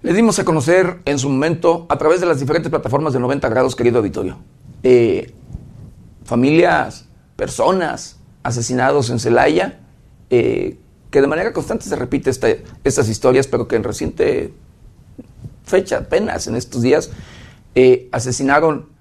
Le 0.00 0.14
dimos 0.14 0.38
a 0.38 0.46
conocer 0.46 1.00
en 1.04 1.18
su 1.18 1.28
momento 1.28 1.84
a 1.90 1.98
través 1.98 2.20
de 2.20 2.26
las 2.26 2.40
diferentes 2.40 2.70
plataformas 2.70 3.12
de 3.12 3.20
90 3.20 3.50
grados, 3.50 3.76
querido 3.76 3.98
auditorio. 3.98 4.38
Eh, 4.82 5.34
familias, 6.24 7.06
personas 7.36 8.18
asesinados 8.42 9.10
en 9.10 9.18
Celaya, 9.18 9.80
eh, 10.30 10.78
que 11.10 11.20
de 11.20 11.26
manera 11.26 11.52
constante 11.52 11.84
se 11.84 11.96
repite 11.96 12.30
estas 12.30 13.08
historias, 13.10 13.46
pero 13.46 13.68
que 13.68 13.76
en 13.76 13.84
reciente 13.84 14.54
fecha, 15.64 15.98
apenas 15.98 16.46
en 16.46 16.56
estos 16.56 16.80
días, 16.80 17.10
eh, 17.74 18.08
asesinaron 18.10 18.96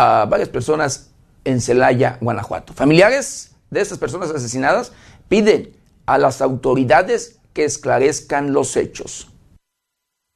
a 0.00 0.26
varias 0.26 0.48
personas 0.48 1.12
en 1.44 1.60
Celaya, 1.60 2.18
Guanajuato. 2.20 2.72
Familiares 2.72 3.56
de 3.68 3.80
estas 3.80 3.98
personas 3.98 4.30
asesinadas 4.30 4.92
piden 5.28 5.70
a 6.06 6.18
las 6.18 6.40
autoridades 6.40 7.40
que 7.52 7.64
esclarezcan 7.64 8.52
los 8.52 8.76
hechos. 8.76 9.28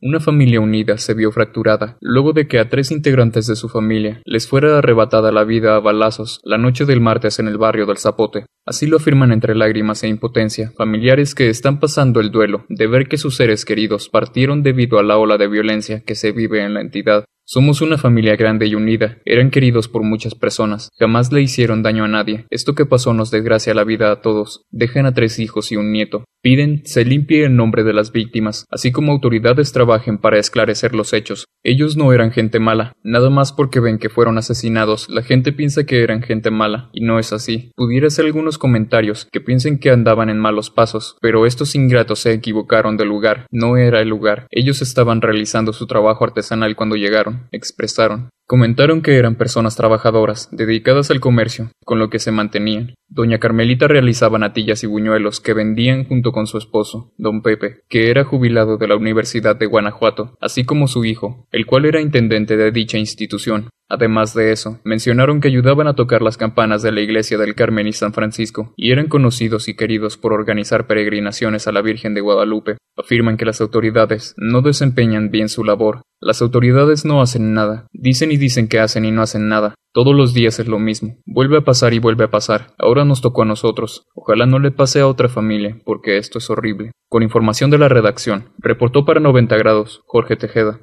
Una 0.01 0.19
familia 0.19 0.61
unida 0.61 0.99
se 0.99 1.15
vio 1.15 1.31
fracturada 1.31 1.97
luego 2.01 2.33
de 2.33 2.49
que 2.49 2.59
a 2.59 2.69
tres 2.69 2.91
integrantes 2.91 3.47
de 3.47 3.55
su 3.55 3.69
familia 3.69 4.21
les 4.25 4.49
fuera 4.49 4.79
arrebatada 4.79 5.31
la 5.31 5.45
vida 5.45 5.77
a 5.77 5.79
balazos 5.79 6.41
la 6.43 6.59
noche 6.59 6.85
del 6.85 7.01
martes 7.01 7.39
en 7.39 7.47
el 7.47 7.57
barrio 7.57 7.87
del 7.87 7.99
Zapote. 7.99 8.47
Así 8.67 8.89
lo 8.89 8.97
afirman 8.97 9.31
entre 9.31 9.55
lágrimas 9.55 10.03
e 10.03 10.09
impotencia 10.09 10.73
familiares 10.77 11.37
que 11.37 11.51
están 11.51 11.79
pasando 11.79 12.19
el 12.19 12.33
duelo 12.33 12.65
de 12.69 12.89
ver 12.89 13.07
que 13.07 13.17
sus 13.17 13.37
seres 13.37 13.65
queridos 13.65 14.09
partieron 14.09 14.65
debido 14.65 14.99
a 14.99 15.05
la 15.05 15.19
ola 15.19 15.39
de 15.39 15.47
violencia 15.47 16.03
que 16.05 16.17
se 16.17 16.33
vive 16.33 16.65
en 16.65 16.75
la 16.75 16.81
entidad. 16.81 17.25
Somos 17.55 17.83
una 17.83 17.99
familia 17.99 18.35
grande 18.35 18.67
y 18.67 18.75
unida. 18.75 19.19
Eran 19.27 19.51
queridos 19.51 19.87
por 19.87 20.03
muchas 20.05 20.35
personas. 20.35 20.89
Jamás 20.99 21.33
le 21.33 21.43
hicieron 21.43 21.83
daño 21.83 22.05
a 22.05 22.09
nadie. 22.09 22.47
Esto 22.49 22.75
que 22.75 22.87
pasó 22.87 23.13
nos 23.13 23.31
desgracia 23.31 23.75
la 23.75 23.85
vida 23.85 24.11
a 24.11 24.23
todos. 24.23 24.65
Dejan 24.71 25.05
a 25.05 25.13
tres 25.13 25.39
hijos 25.39 25.71
y 25.71 25.77
un 25.77 25.93
nieto. 25.93 26.25
Piden 26.43 26.83
se 26.85 27.05
limpie 27.05 27.45
el 27.45 27.55
nombre 27.55 27.85
de 27.85 27.93
las 27.93 28.11
víctimas, 28.11 28.67
así 28.69 28.91
como 28.91 29.13
autoridades 29.13 29.73
trabajen 29.73 30.19
para 30.19 30.41
esclarecer 30.41 30.93
los 30.93 31.13
hechos. 31.13 31.47
Ellos 31.63 31.97
no 31.97 32.13
eran 32.13 32.33
gente 32.33 32.59
mala. 32.59 32.95
Nada 33.05 33.31
más 33.31 33.53
porque 33.53 33.79
ven 33.79 33.99
que 33.99 34.09
fueron 34.09 34.39
asesinados, 34.39 35.09
la 35.09 35.23
gente 35.23 35.53
piensa 35.53 35.87
que 35.87 36.03
eran 36.03 36.21
gente 36.21 36.51
mala, 36.51 36.91
y 36.93 37.05
no 37.05 37.21
es 37.21 37.33
así. 37.33 37.71
Pudiera 37.77 38.11
ser 38.11 38.25
algunos 38.25 38.59
comentarios 38.59 39.29
que 39.31 39.41
piensen 39.41 39.79
que 39.79 39.91
andaban 39.91 40.31
en 40.31 40.41
malos 40.41 40.71
pasos, 40.71 41.17
pero 41.21 41.47
estos 41.47 41.77
ingratos 41.77 42.19
se 42.19 42.33
equivocaron 42.33 42.97
de 42.97 43.05
lugar. 43.05 43.47
No 43.53 43.77
era 43.77 44.01
el 44.01 44.09
lugar. 44.09 44.49
Ellos 44.51 44.83
estaban 44.83 45.21
realizando 45.21 45.73
su 45.73 45.87
trabajo 45.87 46.25
artesanal 46.25 46.75
cuando 46.75 46.97
llegaron 46.97 47.47
expresaron. 47.53 48.31
Comentaron 48.53 49.01
que 49.01 49.17
eran 49.17 49.37
personas 49.37 49.77
trabajadoras, 49.77 50.51
dedicadas 50.53 51.11
al 51.11 51.21
comercio, 51.21 51.71
con 51.87 51.99
lo 51.99 52.11
que 52.11 52.19
se 52.19 52.33
mantenían. 52.33 52.93
Doña 53.09 53.39
Carmelita 53.39 53.89
realizaba 53.89 54.39
natillas 54.39 54.85
y 54.85 54.87
buñuelos 54.87 55.41
que 55.41 55.55
vendían 55.55 56.05
junto 56.05 56.33
con 56.33 56.47
su 56.47 56.59
esposo, 56.59 57.15
don 57.17 57.41
Pepe, 57.41 57.81
que 57.89 58.11
era 58.11 58.25
jubilado 58.25 58.77
de 58.77 58.89
la 58.89 58.97
Universidad 58.97 59.57
de 59.57 59.65
Guanajuato, 59.65 60.35
así 60.39 60.65
como 60.65 60.87
su 60.87 61.07
hijo, 61.07 61.47
el 61.51 61.65
cual 61.65 61.87
era 61.87 62.03
intendente 62.03 62.59
de 62.59 62.73
dicha 62.73 62.99
institución. 62.99 63.71
Además 63.89 64.33
de 64.33 64.53
eso, 64.53 64.81
mencionaron 64.85 65.43
que 65.43 65.49
ayudaban 65.49 65.87
a 65.87 65.95
tocar 65.95 66.23
las 66.23 66.39
campanas 66.39 66.83
de 66.83 66.93
la 66.93 67.03
iglesia 67.03 67.37
del 67.37 67.55
Carmen 67.55 67.87
y 67.87 67.93
San 67.93 68.15
Francisco, 68.15 68.73
y 68.77 68.91
eran 68.91 69.09
conocidos 69.09 69.69
y 69.69 69.77
queridos 69.77 70.17
por 70.17 70.33
organizar 70.33 70.87
peregrinaciones 70.87 71.69
a 71.69 71.73
la 71.73 71.83
Virgen 71.83 72.15
de 72.15 72.23
Guadalupe. 72.23 72.79
Afirman 72.97 73.37
que 73.37 73.45
las 73.45 73.61
autoridades 73.61 74.35
no 74.39 74.63
desempeñan 74.63 75.31
bien 75.31 75.51
su 75.51 75.63
labor. 75.63 76.03
Las 76.21 76.41
autoridades 76.41 77.05
no 77.05 77.21
hacen 77.21 77.53
nada. 77.53 77.87
Dicen 77.93 78.33
y 78.33 78.39
dicen 78.43 78.67
que 78.69 78.81
hacen 78.81 79.05
y 79.05 79.13
no 79.13 79.23
hacen 79.23 79.49
nada. 79.49 79.75
Todos 79.95 80.17
los 80.17 80.35
días 80.35 80.59
es 80.59 80.67
lo 80.67 80.81
mismo. 80.81 81.17
Vuelve 81.27 81.59
a 81.59 81.65
pasar 81.65 81.95
y 81.95 82.01
vuelve 82.01 82.25
a 82.25 82.31
pasar. 82.31 82.75
Ahora 82.77 83.05
nos 83.05 83.21
tocó 83.21 83.43
a 83.43 83.45
nosotros. 83.45 84.05
Ojalá 84.15 84.47
no 84.47 84.59
le 84.59 84.73
pase 84.73 85.01
a 85.01 85.07
otra 85.07 85.29
familia, 85.29 85.79
porque 85.85 86.19
esto 86.19 86.39
es 86.39 86.51
horrible. 86.51 86.91
Con 87.09 87.23
información 87.23 87.71
de 87.71 87.79
la 87.79 87.89
redacción, 87.89 88.51
reportó 88.59 89.05
para 89.05 89.21
90 89.21 89.57
grados 89.57 90.03
Jorge 90.07 90.37
Tejeda. 90.37 90.81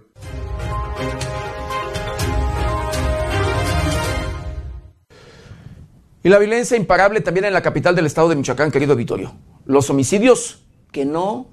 Y 6.24 6.30
la 6.30 6.40
violencia 6.40 6.78
imparable 6.78 7.20
también 7.20 7.46
en 7.46 7.54
la 7.54 7.62
capital 7.62 7.96
del 7.96 8.06
estado 8.06 8.30
de 8.30 8.36
Michoacán, 8.36 8.72
querido 8.72 8.96
Vitorio. 8.96 9.34
Los 9.66 9.90
homicidios 9.90 10.66
que 10.94 11.04
no 11.04 11.50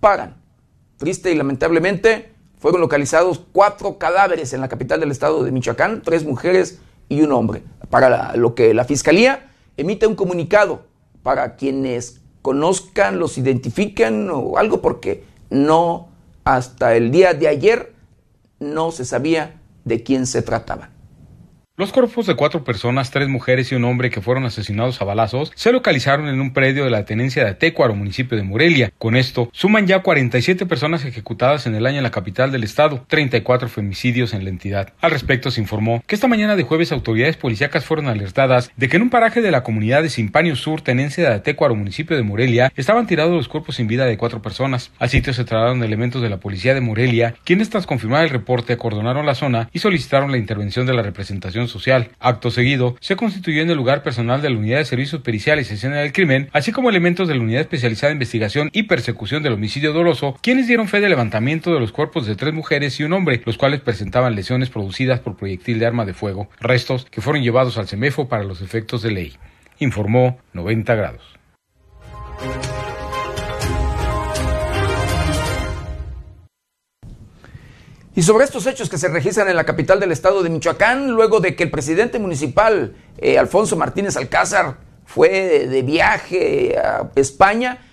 paran. 0.00 0.42
Triste 0.98 1.32
y 1.32 1.34
lamentablemente 1.34 2.35
fueron 2.66 2.80
localizados 2.80 3.40
cuatro 3.52 3.96
cadáveres 3.96 4.52
en 4.52 4.60
la 4.60 4.66
capital 4.66 4.98
del 4.98 5.12
estado 5.12 5.44
de 5.44 5.52
Michoacán, 5.52 6.02
tres 6.02 6.24
mujeres 6.24 6.80
y 7.08 7.22
un 7.22 7.30
hombre. 7.30 7.62
Para 7.90 8.34
lo 8.34 8.56
que 8.56 8.74
la 8.74 8.84
fiscalía 8.84 9.52
emite 9.76 10.08
un 10.08 10.16
comunicado 10.16 10.82
para 11.22 11.54
quienes 11.54 12.22
conozcan, 12.42 13.20
los 13.20 13.38
identifiquen 13.38 14.28
o 14.30 14.58
algo, 14.58 14.82
porque 14.82 15.22
no 15.48 16.08
hasta 16.42 16.96
el 16.96 17.12
día 17.12 17.34
de 17.34 17.46
ayer 17.46 17.92
no 18.58 18.90
se 18.90 19.04
sabía 19.04 19.60
de 19.84 20.02
quién 20.02 20.26
se 20.26 20.42
trataba. 20.42 20.90
Los 21.78 21.92
cuerpos 21.92 22.24
de 22.24 22.36
cuatro 22.36 22.64
personas, 22.64 23.10
tres 23.10 23.28
mujeres 23.28 23.70
y 23.70 23.74
un 23.74 23.84
hombre 23.84 24.08
que 24.08 24.22
fueron 24.22 24.46
asesinados 24.46 25.02
a 25.02 25.04
balazos, 25.04 25.52
se 25.54 25.72
localizaron 25.72 26.26
en 26.26 26.40
un 26.40 26.54
predio 26.54 26.84
de 26.84 26.90
la 26.90 27.04
tenencia 27.04 27.44
de 27.44 27.50
Atecuaro, 27.50 27.94
municipio 27.94 28.38
de 28.38 28.44
Morelia. 28.44 28.94
Con 28.96 29.14
esto, 29.14 29.50
suman 29.52 29.86
ya 29.86 30.00
47 30.00 30.64
personas 30.64 31.04
ejecutadas 31.04 31.66
en 31.66 31.74
el 31.74 31.84
año 31.84 31.98
en 31.98 32.04
la 32.04 32.10
capital 32.10 32.50
del 32.50 32.64
estado, 32.64 33.04
34 33.08 33.68
femicidios 33.68 34.32
en 34.32 34.44
la 34.44 34.48
entidad. 34.48 34.94
Al 35.02 35.10
respecto, 35.10 35.50
se 35.50 35.60
informó 35.60 36.02
que 36.06 36.14
esta 36.14 36.28
mañana 36.28 36.56
de 36.56 36.62
jueves 36.62 36.92
autoridades 36.92 37.36
policíacas 37.36 37.84
fueron 37.84 38.08
alertadas 38.08 38.70
de 38.74 38.88
que 38.88 38.96
en 38.96 39.02
un 39.02 39.10
paraje 39.10 39.42
de 39.42 39.50
la 39.50 39.62
comunidad 39.62 40.02
de 40.02 40.08
Simpanio 40.08 40.56
Sur, 40.56 40.80
tenencia 40.80 41.28
de 41.28 41.34
Atecuaro, 41.34 41.74
municipio 41.74 42.16
de 42.16 42.22
Morelia, 42.22 42.72
estaban 42.74 43.06
tirados 43.06 43.34
los 43.34 43.48
cuerpos 43.48 43.76
sin 43.76 43.86
vida 43.86 44.06
de 44.06 44.16
cuatro 44.16 44.40
personas. 44.40 44.92
Al 44.98 45.10
sitio 45.10 45.34
se 45.34 45.44
trasladaron 45.44 45.84
elementos 45.84 46.22
de 46.22 46.30
la 46.30 46.40
policía 46.40 46.72
de 46.72 46.80
Morelia, 46.80 47.34
quienes 47.44 47.68
tras 47.68 47.86
confirmar 47.86 48.24
el 48.24 48.30
reporte 48.30 48.72
acordonaron 48.72 49.26
la 49.26 49.34
zona 49.34 49.68
y 49.74 49.80
solicitaron 49.80 50.30
la 50.30 50.38
intervención 50.38 50.86
de 50.86 50.94
la 50.94 51.02
representación 51.02 51.65
social. 51.68 52.10
Acto 52.20 52.50
seguido, 52.50 52.96
se 53.00 53.16
constituyó 53.16 53.62
en 53.62 53.70
el 53.70 53.76
lugar 53.76 54.02
personal 54.02 54.42
de 54.42 54.50
la 54.50 54.56
Unidad 54.56 54.78
de 54.78 54.84
Servicios 54.84 55.22
Periciales 55.22 55.70
y 55.70 55.74
Escena 55.74 55.96
del 55.96 56.12
Crimen, 56.12 56.48
así 56.52 56.72
como 56.72 56.90
elementos 56.90 57.28
de 57.28 57.34
la 57.34 57.40
Unidad 57.40 57.62
Especializada 57.62 58.08
de 58.08 58.14
Investigación 58.14 58.70
y 58.72 58.84
Persecución 58.84 59.42
del 59.42 59.54
Homicidio 59.54 59.92
Doloso, 59.92 60.38
quienes 60.42 60.66
dieron 60.66 60.88
fe 60.88 61.00
del 61.00 61.10
levantamiento 61.10 61.72
de 61.72 61.80
los 61.80 61.92
cuerpos 61.92 62.26
de 62.26 62.36
tres 62.36 62.54
mujeres 62.54 62.98
y 63.00 63.04
un 63.04 63.12
hombre, 63.12 63.42
los 63.44 63.58
cuales 63.58 63.80
presentaban 63.80 64.34
lesiones 64.34 64.70
producidas 64.70 65.20
por 65.20 65.36
proyectil 65.36 65.78
de 65.78 65.86
arma 65.86 66.04
de 66.04 66.14
fuego, 66.14 66.48
restos 66.60 67.06
que 67.10 67.20
fueron 67.20 67.42
llevados 67.42 67.78
al 67.78 67.88
CEMEFO 67.88 68.28
para 68.28 68.44
los 68.44 68.62
efectos 68.62 69.02
de 69.02 69.10
ley. 69.10 69.36
Informó 69.78 70.38
90 70.52 70.94
grados. 70.94 71.36
Y 78.16 78.22
sobre 78.22 78.46
estos 78.46 78.66
hechos 78.66 78.88
que 78.88 78.96
se 78.96 79.08
registran 79.08 79.50
en 79.50 79.56
la 79.56 79.64
capital 79.64 80.00
del 80.00 80.10
estado 80.10 80.42
de 80.42 80.48
Michoacán, 80.48 81.10
luego 81.10 81.38
de 81.38 81.54
que 81.54 81.64
el 81.64 81.70
presidente 81.70 82.18
municipal, 82.18 82.96
eh, 83.18 83.38
Alfonso 83.38 83.76
Martínez 83.76 84.16
Alcázar, 84.16 84.78
fue 85.04 85.28
de, 85.68 85.82
viaje 85.82 86.78
a 86.78 87.10
España 87.14 87.86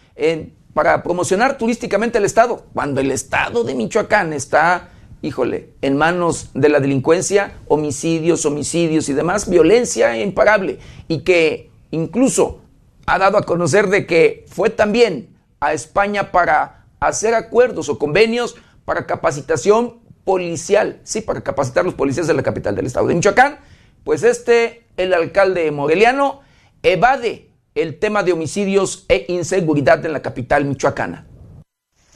para 0.73 1.03
promocionar 1.03 1.57
turísticamente 1.57 2.19
el 2.19 2.23
estado, 2.23 2.67
cuando 2.73 3.01
el 3.01 3.11
estado 3.11 3.65
de 3.65 3.75
Michoacán 3.75 4.31
está, 4.31 4.91
híjole, 5.21 5.71
en 5.81 5.97
manos 5.97 6.51
de 6.53 6.69
la 6.69 6.79
delincuencia, 6.79 7.55
homicidios, 7.67 8.45
homicidios 8.45 9.09
y 9.09 9.13
demás, 9.13 9.49
violencia 9.49 10.17
imparable, 10.17 10.79
y 11.09 11.19
que 11.19 11.69
incluso 11.91 12.61
ha 13.07 13.19
dado 13.19 13.37
a 13.37 13.43
conocer 13.43 13.89
de 13.89 14.05
que 14.05 14.45
fue 14.47 14.69
también 14.69 15.35
a 15.59 15.73
España 15.73 16.31
para 16.31 16.85
hacer 17.01 17.33
acuerdos 17.33 17.89
o 17.89 17.99
convenios 17.99 18.55
para 18.85 19.05
capacitación 19.05 20.02
policial, 20.23 20.99
sí, 21.03 21.21
para 21.21 21.41
capacitar 21.41 21.85
los 21.85 21.93
policías 21.93 22.27
de 22.27 22.33
la 22.33 22.43
capital 22.43 22.75
del 22.75 22.85
estado 22.85 23.07
de 23.07 23.15
Michoacán, 23.15 23.59
pues 24.03 24.23
este, 24.23 24.85
el 24.97 25.13
alcalde 25.13 25.69
moreliano, 25.71 26.41
evade 26.81 27.49
el 27.75 27.97
tema 27.99 28.23
de 28.23 28.33
homicidios 28.33 29.05
e 29.09 29.25
inseguridad 29.29 30.05
en 30.05 30.13
la 30.13 30.21
capital 30.21 30.65
michoacana. 30.65 31.25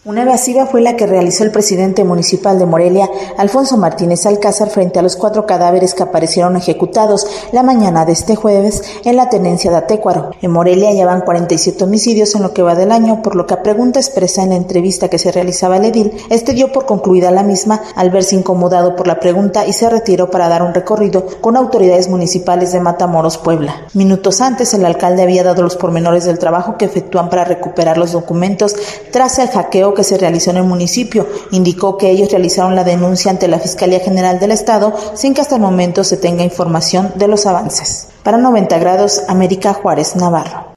Una 0.08 0.22
evasiva 0.22 0.68
fue 0.68 0.80
la 0.80 0.96
que 0.96 1.06
realizó 1.06 1.44
el 1.44 1.52
presidente 1.52 2.06
municipal 2.06 2.58
de 2.58 2.66
Morelia, 2.66 3.10
Alfonso 3.36 3.76
Martínez 3.76 4.26
Alcázar, 4.26 4.70
frente 4.70 5.00
a 5.00 5.02
los 5.02 5.18
cuatro 5.18 5.46
cadáveres 5.46 5.94
que 5.94 6.04
aparecieron 6.04 6.56
ejecutados 6.56 7.28
la 7.52 7.62
mañana 7.62 8.06
de 8.06 8.14
este 8.14 8.38
jueves 8.38 8.84
en 9.04 9.18
la 9.18 9.28
tenencia 9.28 9.70
de 9.70 9.76
Atécuaro. 9.76 10.32
En 10.42 10.52
Morelia 10.52 10.94
ya 10.94 11.06
van 11.06 11.20
47 11.20 11.84
homicidios 11.84 12.34
en 12.36 12.44
lo 12.44 12.54
que 12.54 12.62
va 12.62 12.74
del 12.74 12.94
año, 12.94 13.22
por 13.22 13.36
lo 13.36 13.46
que 13.46 13.56
a 13.56 13.64
pregunta 13.64 14.00
expresa 14.00 14.44
en 14.44 14.52
la 14.52 14.56
entrevista 14.56 15.10
que 15.10 15.18
se 15.18 15.30
realizaba 15.30 15.76
el 15.76 15.84
edil, 15.84 16.14
este 16.30 16.54
dio 16.54 16.72
por 16.72 16.86
concluida 16.86 17.30
la 17.30 17.44
misma 17.44 17.82
al 17.98 18.10
verse 18.10 18.38
incomodado 18.38 18.96
por 18.96 19.08
la 19.08 19.20
pregunta 19.20 19.68
y 19.68 19.74
se 19.74 19.90
retiró 19.90 20.32
para 20.32 20.48
dar 20.48 20.64
un 20.64 20.74
recorrido 20.74 21.26
con 21.42 21.58
autoridades 21.58 22.08
municipales 22.08 22.72
de 22.72 22.80
Matamoros, 22.80 23.38
Puebla. 23.38 23.88
Minutos 23.94 24.40
antes, 24.40 24.74
el 24.74 24.86
alcalde 24.86 25.24
había 25.24 25.44
dado 25.44 25.64
los 25.64 25.76
pormenores 25.76 26.24
del 26.24 26.40
trabajo 26.40 26.78
que 26.78 26.86
efectúan 26.86 27.30
para 27.30 27.44
recuperar 27.44 27.98
los 27.98 28.14
documentos 28.14 28.74
tras 29.12 29.38
el 29.40 29.50
hackeo 29.50 29.97
que 29.98 30.06
se 30.06 30.18
realizó 30.18 30.52
en 30.52 30.58
el 30.58 30.64
municipio. 30.64 31.28
Indicó 31.52 31.98
que 31.98 32.10
ellos 32.10 32.32
realizaron 32.32 32.76
la 32.76 32.86
denuncia 32.86 33.32
ante 33.32 33.50
la 33.50 33.60
Fiscalía 33.60 34.00
General 34.00 34.40
del 34.40 34.52
Estado 34.52 34.94
sin 35.16 35.34
que 35.34 35.42
hasta 35.42 35.56
el 35.56 35.62
momento 35.62 36.06
se 36.06 36.16
tenga 36.16 36.44
información 36.44 37.12
de 37.16 37.28
los 37.28 37.46
avances. 37.46 38.10
Para 38.24 38.38
90 38.38 38.78
grados, 38.78 39.24
América 39.28 39.74
Juárez, 39.74 40.16
Navarro. 40.16 40.74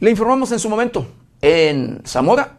Le 0.00 0.10
informamos 0.10 0.50
en 0.50 0.58
su 0.58 0.68
momento, 0.68 1.06
en 1.40 2.02
Zamora, 2.04 2.58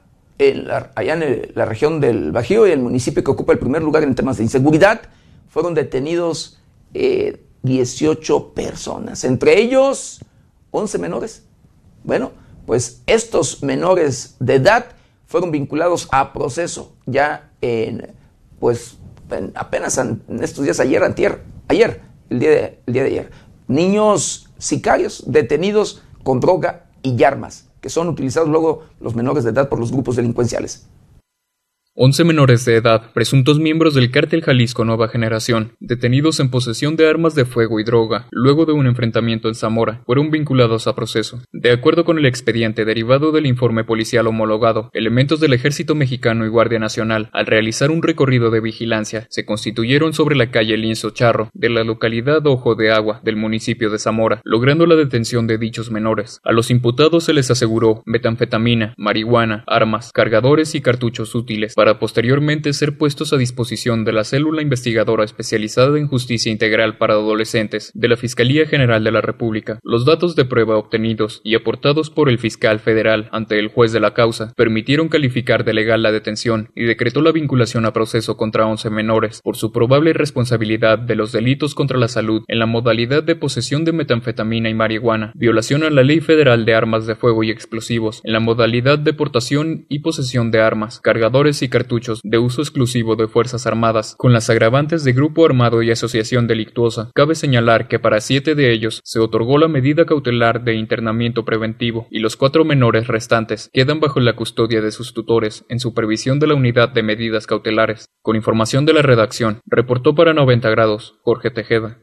allá 0.95 1.13
en 1.13 1.51
la 1.55 1.65
región 1.65 1.99
del 1.99 2.31
Bajío 2.31 2.67
y 2.67 2.71
el 2.71 2.79
municipio 2.79 3.23
que 3.23 3.31
ocupa 3.31 3.51
el 3.51 3.59
primer 3.59 3.81
lugar 3.81 4.03
en 4.03 4.15
temas 4.15 4.37
de 4.37 4.43
inseguridad, 4.43 5.01
fueron 5.49 5.73
detenidos 5.73 6.59
eh, 6.93 7.43
18 7.63 8.53
personas, 8.53 9.23
entre 9.23 9.59
ellos 9.59 10.23
11 10.71 10.97
menores. 10.99 11.43
Bueno, 12.03 12.31
pues 12.65 13.01
estos 13.07 13.63
menores 13.63 14.35
de 14.39 14.55
edad 14.55 14.85
fueron 15.27 15.51
vinculados 15.51 16.07
a 16.11 16.33
proceso 16.33 16.93
ya 17.05 17.51
en, 17.61 18.13
pues 18.59 18.97
apenas 19.55 19.97
en 19.97 20.21
estos 20.41 20.63
días, 20.63 20.79
ayer, 20.79 21.03
antier, 21.03 21.41
ayer, 21.67 22.01
el 22.29 22.39
día, 22.39 22.49
de, 22.49 22.79
el 22.85 22.93
día 22.93 23.03
de 23.03 23.09
ayer. 23.09 23.31
Niños 23.67 24.49
sicarios 24.57 25.23
detenidos 25.25 26.03
con 26.23 26.39
droga 26.39 26.85
y 27.01 27.23
armas, 27.23 27.67
que 27.81 27.89
son 27.89 28.09
utilizados 28.09 28.49
luego 28.49 28.83
los 28.99 29.15
menores 29.15 29.43
de 29.43 29.49
edad 29.49 29.69
por 29.69 29.79
los 29.79 29.91
grupos 29.91 30.15
delincuenciales. 30.15 30.87
11 31.95 32.23
menores 32.23 32.65
de 32.65 32.75
edad, 32.75 33.11
presuntos 33.13 33.59
miembros 33.59 33.93
del 33.93 34.09
cártel 34.09 34.41
Jalisco 34.41 34.83
Nueva 34.83 35.09
Generación, 35.09 35.73
detenidos 35.79 36.39
en 36.39 36.49
posesión 36.49 36.95
de 36.95 37.07
armas 37.07 37.35
de 37.35 37.45
fuego 37.45 37.79
y 37.79 37.83
droga, 37.83 38.25
luego 38.31 38.65
de 38.65 38.71
un 38.73 38.87
enfrentamiento 38.87 39.47
en 39.47 39.53
Zamora, 39.53 40.01
fueron 40.07 40.31
vinculados 40.31 40.87
a 40.87 40.95
proceso. 40.95 41.43
De 41.51 41.69
acuerdo 41.69 42.03
con 42.03 42.17
el 42.17 42.25
expediente 42.25 42.83
derivado 42.83 43.31
del 43.31 43.45
informe 43.45 43.83
policial 43.83 44.25
homologado, 44.25 44.89
elementos 44.93 45.39
del 45.39 45.53
Ejército 45.53 45.93
Mexicano 45.93 46.47
y 46.47 46.49
Guardia 46.49 46.79
Nacional, 46.79 47.29
al 47.31 47.45
realizar 47.45 47.91
un 47.91 48.01
recorrido 48.01 48.49
de 48.49 48.59
vigilancia, 48.59 49.27
se 49.29 49.45
constituyeron 49.45 50.13
sobre 50.13 50.35
la 50.35 50.49
calle 50.49 50.75
Linzo 50.77 51.11
Charro, 51.11 51.51
de 51.53 51.69
la 51.69 51.83
localidad 51.83 52.43
Ojo 52.47 52.73
de 52.73 52.91
Agua, 52.91 53.21
del 53.23 53.35
municipio 53.35 53.91
de 53.91 53.99
Zamora, 53.99 54.41
logrando 54.43 54.87
la 54.87 54.95
detención 54.95 55.45
de 55.45 55.59
dichos 55.59 55.91
menores. 55.91 56.39
A 56.43 56.53
los 56.53 56.71
imputados 56.71 57.25
se 57.25 57.33
les 57.33 57.51
aseguró 57.51 58.01
metanfetamina, 58.07 58.95
marihuana, 58.97 59.63
armas, 59.67 60.11
cargadores 60.11 60.73
y 60.73 60.81
cartuchos 60.81 61.35
útiles 61.35 61.75
para 61.83 61.99
posteriormente 61.99 62.71
ser 62.71 62.97
puestos 62.97 63.33
a 63.33 63.37
disposición 63.37 64.05
de 64.05 64.13
la 64.13 64.23
célula 64.23 64.61
investigadora 64.61 65.25
especializada 65.25 65.99
en 65.99 66.07
justicia 66.07 66.49
integral 66.49 66.97
para 66.97 67.15
adolescentes 67.15 67.91
de 67.93 68.07
la 68.07 68.15
Fiscalía 68.15 68.65
General 68.65 69.03
de 69.03 69.11
la 69.11 69.19
República. 69.19 69.79
Los 69.83 70.05
datos 70.05 70.37
de 70.37 70.45
prueba 70.45 70.77
obtenidos 70.77 71.41
y 71.43 71.55
aportados 71.55 72.09
por 72.09 72.29
el 72.29 72.39
fiscal 72.39 72.79
federal 72.79 73.27
ante 73.33 73.59
el 73.59 73.67
juez 73.67 73.91
de 73.91 73.99
la 73.99 74.13
causa 74.13 74.53
permitieron 74.55 75.09
calificar 75.09 75.65
de 75.65 75.73
legal 75.73 76.01
la 76.03 76.13
detención 76.13 76.69
y 76.73 76.85
decretó 76.85 77.21
la 77.21 77.33
vinculación 77.33 77.85
a 77.85 77.91
proceso 77.91 78.37
contra 78.37 78.65
11 78.65 78.89
menores 78.89 79.41
por 79.43 79.57
su 79.57 79.73
probable 79.73 80.13
responsabilidad 80.13 80.97
de 80.97 81.15
los 81.17 81.33
delitos 81.33 81.75
contra 81.75 81.97
la 81.97 82.07
salud 82.07 82.45
en 82.47 82.59
la 82.59 82.65
modalidad 82.65 83.23
de 83.23 83.35
posesión 83.35 83.83
de 83.83 83.91
metanfetamina 83.91 84.69
y 84.69 84.73
marihuana, 84.73 85.33
violación 85.35 85.83
a 85.83 85.89
la 85.89 86.03
Ley 86.03 86.21
Federal 86.21 86.63
de 86.63 86.75
Armas 86.75 87.07
de 87.07 87.15
Fuego 87.15 87.43
y 87.43 87.51
Explosivos 87.51 88.21
en 88.23 88.31
la 88.31 88.39
modalidad 88.39 88.99
de 88.99 89.11
portación 89.11 89.85
y 89.89 89.99
posesión 89.99 90.49
de 90.49 90.61
armas, 90.61 91.01
cargadores 91.01 91.61
y 91.61 91.72
cartuchos 91.73 92.21
de 92.23 92.37
uso 92.37 92.61
exclusivo 92.61 93.15
de 93.15 93.27
Fuerzas 93.27 93.65
Armadas, 93.65 94.13
con 94.15 94.31
las 94.31 94.47
agravantes 94.51 95.03
de 95.03 95.11
grupo 95.11 95.43
armado 95.43 95.81
y 95.81 95.89
asociación 95.89 96.45
delictuosa. 96.45 97.09
Cabe 97.15 97.33
señalar 97.33 97.87
que 97.87 97.97
para 97.97 98.21
siete 98.21 98.53
de 98.53 98.71
ellos 98.71 99.01
se 99.03 99.19
otorgó 99.19 99.57
la 99.57 99.67
medida 99.67 100.05
cautelar 100.05 100.63
de 100.63 100.75
internamiento 100.75 101.45
preventivo 101.45 102.05
y 102.11 102.19
los 102.19 102.37
cuatro 102.37 102.63
menores 102.63 103.07
restantes 103.07 103.71
quedan 103.73 103.99
bajo 103.99 104.19
la 104.19 104.35
custodia 104.35 104.81
de 104.81 104.91
sus 104.91 105.15
tutores 105.15 105.65
en 105.67 105.79
supervisión 105.79 106.37
de 106.37 106.45
la 106.45 106.53
unidad 106.53 106.89
de 106.89 107.01
medidas 107.01 107.47
cautelares. 107.47 108.05
Con 108.21 108.35
información 108.35 108.85
de 108.85 108.93
la 108.93 109.01
redacción, 109.01 109.61
reportó 109.65 110.13
para 110.13 110.35
90 110.35 110.69
grados 110.69 111.15
Jorge 111.23 111.49
Tejeda. 111.49 111.97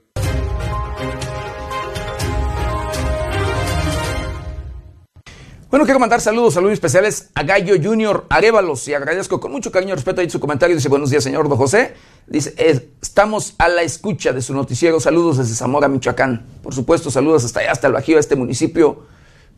Bueno, 5.70 5.84
quiero 5.84 6.00
mandar 6.00 6.20
saludos, 6.20 6.54
saludos 6.54 6.72
especiales 6.72 7.30
a 7.32 7.44
Gallo 7.44 7.76
Junior 7.80 8.26
Arévalos 8.28 8.88
y 8.88 8.94
agradezco 8.94 9.38
con 9.38 9.52
mucho 9.52 9.70
cariño 9.70 9.92
y 9.92 9.94
respeto 9.94 10.20
ahí 10.20 10.28
su 10.28 10.40
comentario. 10.40 10.74
Dice, 10.74 10.88
buenos 10.88 11.10
días, 11.10 11.22
señor 11.22 11.48
Don 11.48 11.56
José. 11.56 11.94
Dice, 12.26 12.52
estamos 13.00 13.54
a 13.56 13.68
la 13.68 13.82
escucha 13.82 14.32
de 14.32 14.42
su 14.42 14.52
noticiero. 14.52 14.98
Saludos 14.98 15.38
desde 15.38 15.54
Zamora, 15.54 15.86
Michoacán. 15.86 16.44
Por 16.60 16.74
supuesto, 16.74 17.08
saludos 17.12 17.44
hasta 17.44 17.60
allá, 17.60 17.70
hasta 17.70 17.86
el 17.86 17.92
Bajío, 17.92 18.18
este 18.18 18.34
municipio 18.34 19.04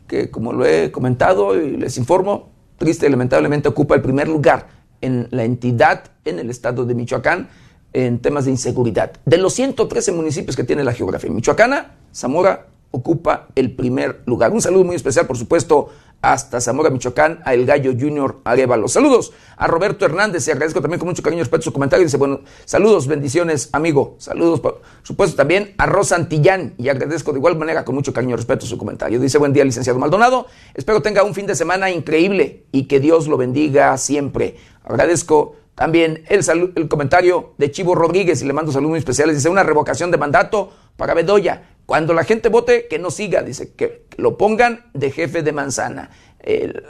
que, 0.07 0.29
como 0.29 0.53
lo 0.53 0.67
he 0.67 0.91
comentado 0.91 1.59
y 1.59 1.77
les 1.77 1.97
informo, 1.97 2.51
triste 2.77 3.07
y 3.07 3.09
lamentablemente 3.09 3.67
ocupa 3.67 3.95
el 3.95 4.03
primer 4.03 4.27
lugar 4.27 4.67
en 5.01 5.29
la 5.31 5.45
entidad 5.45 6.11
en 6.25 6.37
el 6.37 6.51
estado 6.51 6.85
de 6.85 6.93
Michoacán 6.93 7.49
en 7.91 8.19
temas 8.19 8.45
de 8.45 8.51
inseguridad. 8.51 9.13
De 9.25 9.37
los 9.37 9.55
113 9.55 10.11
municipios 10.11 10.55
que 10.55 10.63
tiene 10.63 10.83
la 10.83 10.93
geografía 10.93 11.31
michoacana, 11.31 11.95
Zamora 12.13 12.67
ocupa 12.95 13.47
el 13.55 13.75
primer 13.75 14.21
lugar. 14.27 14.51
Un 14.51 14.61
saludo 14.61 14.83
muy 14.83 14.95
especial, 14.95 15.25
por 15.25 15.35
supuesto, 15.35 15.89
hasta 16.21 16.61
Zamora, 16.61 16.91
Michoacán, 16.91 17.41
a 17.43 17.55
El 17.55 17.65
Gallo 17.65 17.91
Junior 17.99 18.39
Arevalo. 18.45 18.87
Saludos 18.87 19.33
a 19.57 19.65
Roberto 19.67 20.05
Hernández 20.05 20.47
y 20.47 20.51
agradezco 20.51 20.79
también 20.79 20.99
con 20.99 21.09
mucho 21.09 21.23
cariño 21.23 21.39
y 21.39 21.43
respeto 21.43 21.63
su 21.63 21.73
comentario. 21.73 22.05
Dice, 22.05 22.17
bueno, 22.17 22.41
saludos, 22.65 23.07
bendiciones, 23.07 23.69
amigo. 23.73 24.15
Saludos, 24.19 24.59
por 24.59 24.81
supuesto, 25.01 25.35
también 25.35 25.73
a 25.79 25.87
Rosa 25.87 26.15
Antillán 26.15 26.75
y 26.77 26.87
agradezco 26.89 27.33
de 27.33 27.39
igual 27.39 27.57
manera 27.57 27.83
con 27.83 27.95
mucho 27.95 28.13
cariño 28.13 28.35
y 28.35 28.37
respeto 28.37 28.65
su 28.67 28.77
comentario. 28.77 29.19
Dice, 29.19 29.39
buen 29.39 29.53
día, 29.53 29.65
licenciado 29.65 29.97
Maldonado. 29.97 30.45
Espero 30.75 31.01
tenga 31.01 31.23
un 31.23 31.33
fin 31.33 31.47
de 31.47 31.55
semana 31.55 31.89
increíble 31.89 32.67
y 32.71 32.83
que 32.85 32.99
Dios 32.99 33.27
lo 33.27 33.35
bendiga 33.35 33.97
siempre. 33.97 34.55
Agradezco 34.85 35.55
también 35.75 36.23
el, 36.29 36.41
el 36.75 36.87
comentario 36.87 37.53
de 37.57 37.71
Chivo 37.71 37.95
Rodríguez 37.95 38.41
y 38.43 38.45
le 38.45 38.53
mando 38.53 38.71
saludos 38.71 38.91
muy 38.91 38.99
especiales. 38.99 39.35
Dice, 39.35 39.49
una 39.49 39.63
revocación 39.63 40.11
de 40.11 40.17
mandato 40.17 40.71
para 40.97 41.13
Bedoya 41.13 41.63
cuando 41.85 42.13
la 42.13 42.23
gente 42.23 42.49
vote, 42.49 42.87
que 42.87 42.97
no 42.97 43.11
siga, 43.11 43.43
dice, 43.43 43.73
que 43.73 44.05
lo 44.17 44.37
pongan 44.37 44.85
de 44.93 45.11
jefe 45.11 45.43
de 45.43 45.51
manzana. 45.51 46.11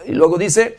y 0.05 0.11
luego 0.11 0.38
dice, 0.38 0.77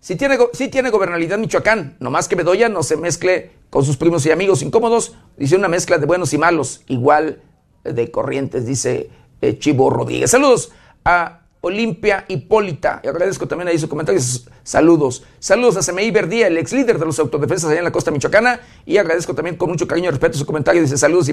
si 0.00 0.16
tiene, 0.16 0.36
si 0.52 0.68
tiene 0.68 0.90
gobernabilidad 0.90 1.38
Michoacán, 1.38 1.96
nomás 2.00 2.28
que 2.28 2.36
Bedoya 2.36 2.68
no 2.68 2.82
se 2.82 2.96
mezcle 2.96 3.52
con 3.70 3.84
sus 3.84 3.96
primos 3.96 4.26
y 4.26 4.30
amigos 4.30 4.62
incómodos, 4.62 5.16
dice 5.36 5.56
una 5.56 5.68
mezcla 5.68 5.98
de 5.98 6.06
buenos 6.06 6.32
y 6.32 6.38
malos, 6.38 6.82
igual 6.88 7.40
de 7.84 8.10
corrientes, 8.10 8.66
dice 8.66 9.10
eh, 9.40 9.58
Chivo 9.58 9.88
Rodríguez. 9.90 10.30
Saludos 10.30 10.72
a 11.04 11.43
Olimpia 11.64 12.26
Hipólita. 12.28 13.00
Y 13.02 13.08
agradezco 13.08 13.48
también 13.48 13.68
ahí 13.68 13.78
su 13.78 13.88
comentario. 13.88 14.20
Saludos. 14.62 15.24
Saludos 15.38 15.78
a 15.78 15.82
Semeí 15.82 16.10
Verdía, 16.10 16.46
el 16.48 16.58
ex 16.58 16.74
líder 16.74 16.98
de 16.98 17.06
los 17.06 17.18
autodefensas 17.18 17.70
allá 17.70 17.78
en 17.78 17.84
la 17.84 17.90
costa 17.90 18.10
michoacana. 18.10 18.60
Y 18.84 18.98
agradezco 18.98 19.34
también 19.34 19.56
con 19.56 19.70
mucho 19.70 19.88
cariño 19.88 20.08
y 20.08 20.10
respeto 20.10 20.36
su 20.36 20.44
comentario. 20.44 20.82
Dice 20.82 20.98
saludos 20.98 21.30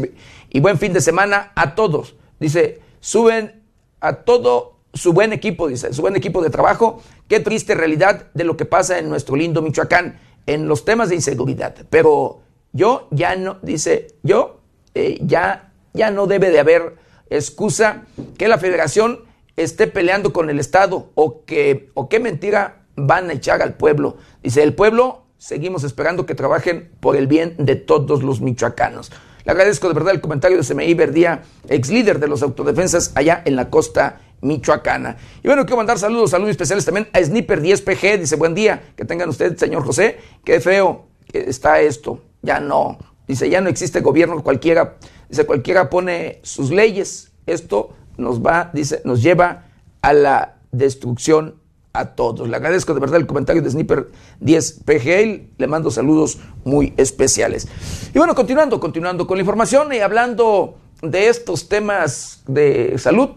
y, 0.50 0.60
buen 0.62 0.78
fin 0.78 0.94
de 0.94 1.02
semana 1.02 1.52
a 1.54 1.76
todos. 1.76 2.16
Dice, 2.40 2.80
suben 3.02 3.62
a 4.00 4.14
todo 4.14 4.78
su 4.94 5.12
buen 5.12 5.34
equipo, 5.34 5.68
dice, 5.68 5.94
su 5.94 6.02
buen 6.02 6.16
equipo 6.16 6.42
de 6.42 6.50
trabajo. 6.50 7.04
Qué 7.28 7.42
triste 7.42 7.76
realidad 7.76 8.28
de 8.34 8.46
lo 8.46 8.56
que 8.56 8.64
pasa 8.64 9.00
en 9.00 9.10
nuestro 9.10 9.36
lindo 9.36 9.62
Michoacán 9.62 10.18
en 10.46 10.70
los 10.70 10.86
temas 10.86 11.10
de 11.10 11.16
inseguridad. 11.16 11.76
Pero 11.90 12.40
yo 12.72 13.10
ya 13.12 13.36
no, 13.36 13.58
dice, 13.62 14.16
yo 14.24 14.62
eh, 14.96 15.20
ya, 15.22 15.74
ya 15.94 16.10
no 16.10 16.26
debe 16.26 16.52
de 16.52 16.60
haber 16.62 16.96
excusa 17.30 18.04
que 18.38 18.48
la 18.48 18.58
federación 18.58 19.30
esté 19.64 19.88
peleando 19.88 20.34
con 20.34 20.50
el 20.50 20.60
Estado 20.60 21.12
o 21.16 21.46
que 21.46 21.90
o 21.94 22.10
qué 22.10 22.20
mentira 22.20 22.84
van 22.96 23.30
a 23.30 23.34
echar 23.34 23.62
al 23.62 23.76
pueblo. 23.76 24.18
Dice, 24.44 24.64
el 24.64 24.74
pueblo 24.74 25.24
seguimos 25.38 25.84
esperando 25.84 26.26
que 26.26 26.36
trabajen 26.36 26.92
por 27.00 27.16
el 27.16 27.28
bien 27.28 27.56
de 27.58 27.76
todos 27.76 28.24
los 28.24 28.42
michoacanos. 28.42 29.12
Le 29.44 29.52
agradezco 29.52 29.88
de 29.88 29.96
verdad 29.96 30.14
el 30.14 30.22
comentario 30.22 30.58
de 30.58 30.64
CMI 30.64 30.94
Verdía, 30.94 31.44
ex 31.68 31.90
líder 31.90 32.20
de 32.20 32.28
los 32.28 32.44
autodefensas 32.44 33.12
allá 33.16 33.42
en 33.46 33.56
la 33.56 33.70
costa 33.70 34.22
michoacana. 34.42 35.18
Y 35.44 35.48
bueno, 35.48 35.64
quiero 35.64 35.78
mandar 35.78 35.98
saludos, 35.98 36.32
saludos 36.32 36.52
especiales 36.52 36.86
también 36.86 37.08
a 37.14 37.24
Sniper 37.24 37.62
10PG. 37.62 38.20
Dice, 38.20 38.36
buen 38.36 38.54
día, 38.54 38.94
que 38.96 39.06
tengan 39.06 39.30
ustedes, 39.30 39.60
señor 39.60 39.84
José. 39.84 40.20
Qué 40.44 40.60
feo 40.60 41.08
que 41.32 41.50
está 41.50 41.82
esto. 41.82 42.22
Ya 42.42 42.60
no. 42.60 43.00
Dice, 43.28 43.50
ya 43.50 43.62
no 43.62 43.70
existe 43.70 44.02
gobierno 44.02 44.44
cualquiera. 44.44 44.98
Dice, 45.30 45.46
cualquiera 45.46 45.90
pone 45.90 46.40
sus 46.44 46.70
leyes. 46.70 47.32
Esto 47.46 47.96
nos 48.22 48.42
va, 48.42 48.70
dice, 48.74 49.02
nos 49.04 49.22
lleva 49.22 49.66
a 50.02 50.14
la 50.14 50.56
destrucción 50.72 51.56
a 51.94 52.06
todos. 52.16 52.48
Le 52.48 52.56
agradezco 52.56 52.94
de 52.94 53.00
verdad 53.00 53.20
el 53.20 53.28
comentario 53.28 53.62
de 53.62 53.70
Sniper 53.70 54.08
10 54.40 54.84
PGL, 54.86 55.58
le 55.58 55.68
mando 55.68 55.92
saludos 55.92 56.40
muy 56.64 56.94
especiales. 56.98 57.68
Y 58.14 58.18
bueno, 58.18 58.34
continuando, 58.36 58.80
continuando 58.80 59.28
con 59.28 59.38
la 59.38 59.42
información 59.42 59.92
y 59.94 60.00
hablando 60.00 60.78
de 61.02 61.28
estos 61.28 61.68
temas 61.68 62.44
de 62.48 62.98
salud, 62.98 63.30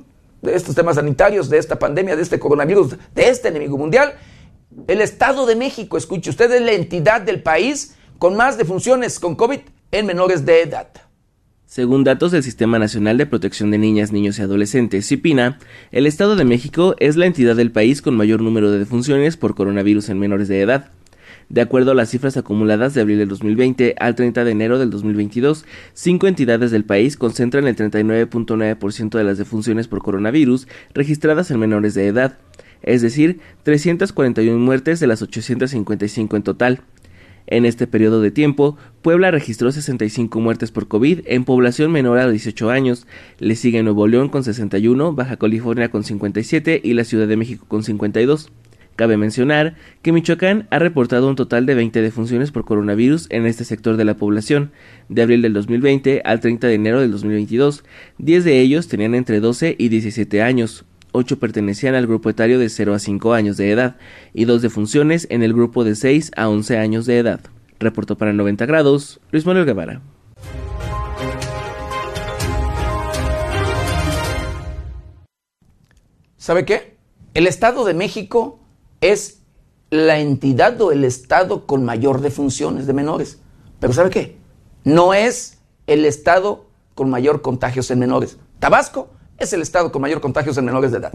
de 0.42 0.54
estos 0.54 0.74
temas 0.74 0.96
sanitarios, 0.96 1.48
de 1.48 1.58
esta 1.58 1.78
pandemia, 1.78 2.16
de 2.16 2.22
este 2.22 2.38
coronavirus, 2.38 2.96
de 3.14 3.28
este 3.28 3.48
enemigo 3.48 3.76
mundial, 3.76 4.14
el 4.86 5.00
Estado 5.00 5.46
de 5.46 5.56
México, 5.56 5.96
escuche 5.96 6.30
usted, 6.30 6.52
es 6.52 6.62
la 6.62 6.72
entidad 6.72 7.20
del 7.22 7.42
país 7.42 7.96
con 8.18 8.36
más 8.36 8.58
defunciones 8.58 9.18
con 9.18 9.34
COVID 9.34 9.60
en 9.90 10.06
menores 10.06 10.44
de 10.44 10.62
edad. 10.62 10.88
Según 11.74 12.04
datos 12.04 12.30
del 12.30 12.44
Sistema 12.44 12.78
Nacional 12.78 13.18
de 13.18 13.26
Protección 13.26 13.72
de 13.72 13.78
Niñas, 13.78 14.12
Niños 14.12 14.38
y 14.38 14.42
Adolescentes, 14.42 15.08
CIPINA, 15.08 15.58
el 15.90 16.06
Estado 16.06 16.36
de 16.36 16.44
México 16.44 16.94
es 17.00 17.16
la 17.16 17.26
entidad 17.26 17.56
del 17.56 17.72
país 17.72 18.00
con 18.00 18.16
mayor 18.16 18.42
número 18.42 18.70
de 18.70 18.78
defunciones 18.78 19.36
por 19.36 19.56
coronavirus 19.56 20.08
en 20.10 20.20
menores 20.20 20.46
de 20.46 20.60
edad. 20.60 20.92
De 21.48 21.60
acuerdo 21.60 21.90
a 21.90 21.94
las 21.96 22.10
cifras 22.10 22.36
acumuladas 22.36 22.94
de 22.94 23.00
abril 23.00 23.18
del 23.18 23.26
2020 23.26 23.96
al 23.98 24.14
30 24.14 24.44
de 24.44 24.52
enero 24.52 24.78
del 24.78 24.90
2022, 24.90 25.64
cinco 25.94 26.28
entidades 26.28 26.70
del 26.70 26.84
país 26.84 27.16
concentran 27.16 27.66
el 27.66 27.74
39.9% 27.74 29.18
de 29.18 29.24
las 29.24 29.38
defunciones 29.38 29.88
por 29.88 30.00
coronavirus 30.00 30.68
registradas 30.94 31.50
en 31.50 31.58
menores 31.58 31.94
de 31.94 32.06
edad, 32.06 32.38
es 32.82 33.02
decir, 33.02 33.40
341 33.64 34.60
muertes 34.60 35.00
de 35.00 35.08
las 35.08 35.22
855 35.22 36.36
en 36.36 36.42
total. 36.44 36.80
En 37.46 37.66
este 37.66 37.86
periodo 37.86 38.22
de 38.22 38.30
tiempo, 38.30 38.76
Puebla 39.02 39.30
registró 39.30 39.70
65 39.70 40.40
muertes 40.40 40.70
por 40.70 40.88
COVID 40.88 41.20
en 41.26 41.44
población 41.44 41.92
menor 41.92 42.18
a 42.18 42.30
18 42.30 42.70
años. 42.70 43.06
Le 43.38 43.54
sigue 43.54 43.82
Nuevo 43.82 44.06
León 44.06 44.30
con 44.30 44.44
61, 44.44 45.12
Baja 45.12 45.36
California 45.36 45.90
con 45.90 46.04
57 46.04 46.80
y 46.82 46.94
la 46.94 47.04
Ciudad 47.04 47.28
de 47.28 47.36
México 47.36 47.66
con 47.68 47.82
52. 47.82 48.50
Cabe 48.96 49.16
mencionar 49.16 49.74
que 50.02 50.12
Michoacán 50.12 50.68
ha 50.70 50.78
reportado 50.78 51.28
un 51.28 51.34
total 51.34 51.66
de 51.66 51.74
20 51.74 52.00
defunciones 52.00 52.52
por 52.52 52.64
coronavirus 52.64 53.26
en 53.30 53.44
este 53.44 53.64
sector 53.64 53.96
de 53.96 54.04
la 54.04 54.16
población, 54.16 54.70
de 55.08 55.22
abril 55.22 55.42
del 55.42 55.52
2020 55.52 56.22
al 56.24 56.38
30 56.38 56.68
de 56.68 56.74
enero 56.74 57.00
del 57.00 57.10
2022. 57.10 57.84
10 58.18 58.44
de 58.44 58.60
ellos 58.60 58.86
tenían 58.86 59.16
entre 59.16 59.40
12 59.40 59.74
y 59.76 59.88
17 59.88 60.42
años, 60.42 60.84
8 61.16 61.38
pertenecían 61.38 61.94
al 61.94 62.08
grupo 62.08 62.28
etario 62.28 62.58
de 62.58 62.68
0 62.68 62.92
a 62.92 62.98
5 62.98 63.34
años 63.34 63.56
de 63.56 63.70
edad 63.70 63.96
y 64.32 64.46
2 64.46 64.62
defunciones 64.62 65.28
en 65.30 65.44
el 65.44 65.54
grupo 65.54 65.84
de 65.84 65.94
6 65.94 66.32
a 66.36 66.48
11 66.48 66.76
años 66.76 67.06
de 67.06 67.18
edad. 67.18 67.40
Reportó 67.78 68.18
para 68.18 68.32
90 68.32 68.66
grados 68.66 69.20
Luis 69.30 69.46
Manuel 69.46 69.64
Guevara. 69.64 70.02
¿Sabe 76.36 76.64
qué? 76.64 76.96
El 77.32 77.46
Estado 77.46 77.84
de 77.84 77.94
México 77.94 78.58
es 79.00 79.40
la 79.90 80.18
entidad 80.18 80.80
o 80.82 80.90
el 80.90 81.04
Estado 81.04 81.64
con 81.64 81.84
mayor 81.84 82.22
defunciones 82.22 82.88
de 82.88 82.92
menores. 82.92 83.38
Pero 83.78 83.92
¿sabe 83.92 84.10
qué? 84.10 84.36
No 84.82 85.14
es 85.14 85.60
el 85.86 86.04
Estado 86.06 86.66
con 86.96 87.08
mayor 87.08 87.40
contagios 87.40 87.92
en 87.92 88.00
menores. 88.00 88.36
Tabasco 88.58 89.13
es 89.38 89.52
el 89.52 89.62
estado 89.62 89.90
con 89.90 90.02
mayor 90.02 90.20
contagios 90.20 90.56
en 90.58 90.64
menores 90.64 90.92
de 90.92 90.98
edad. 90.98 91.12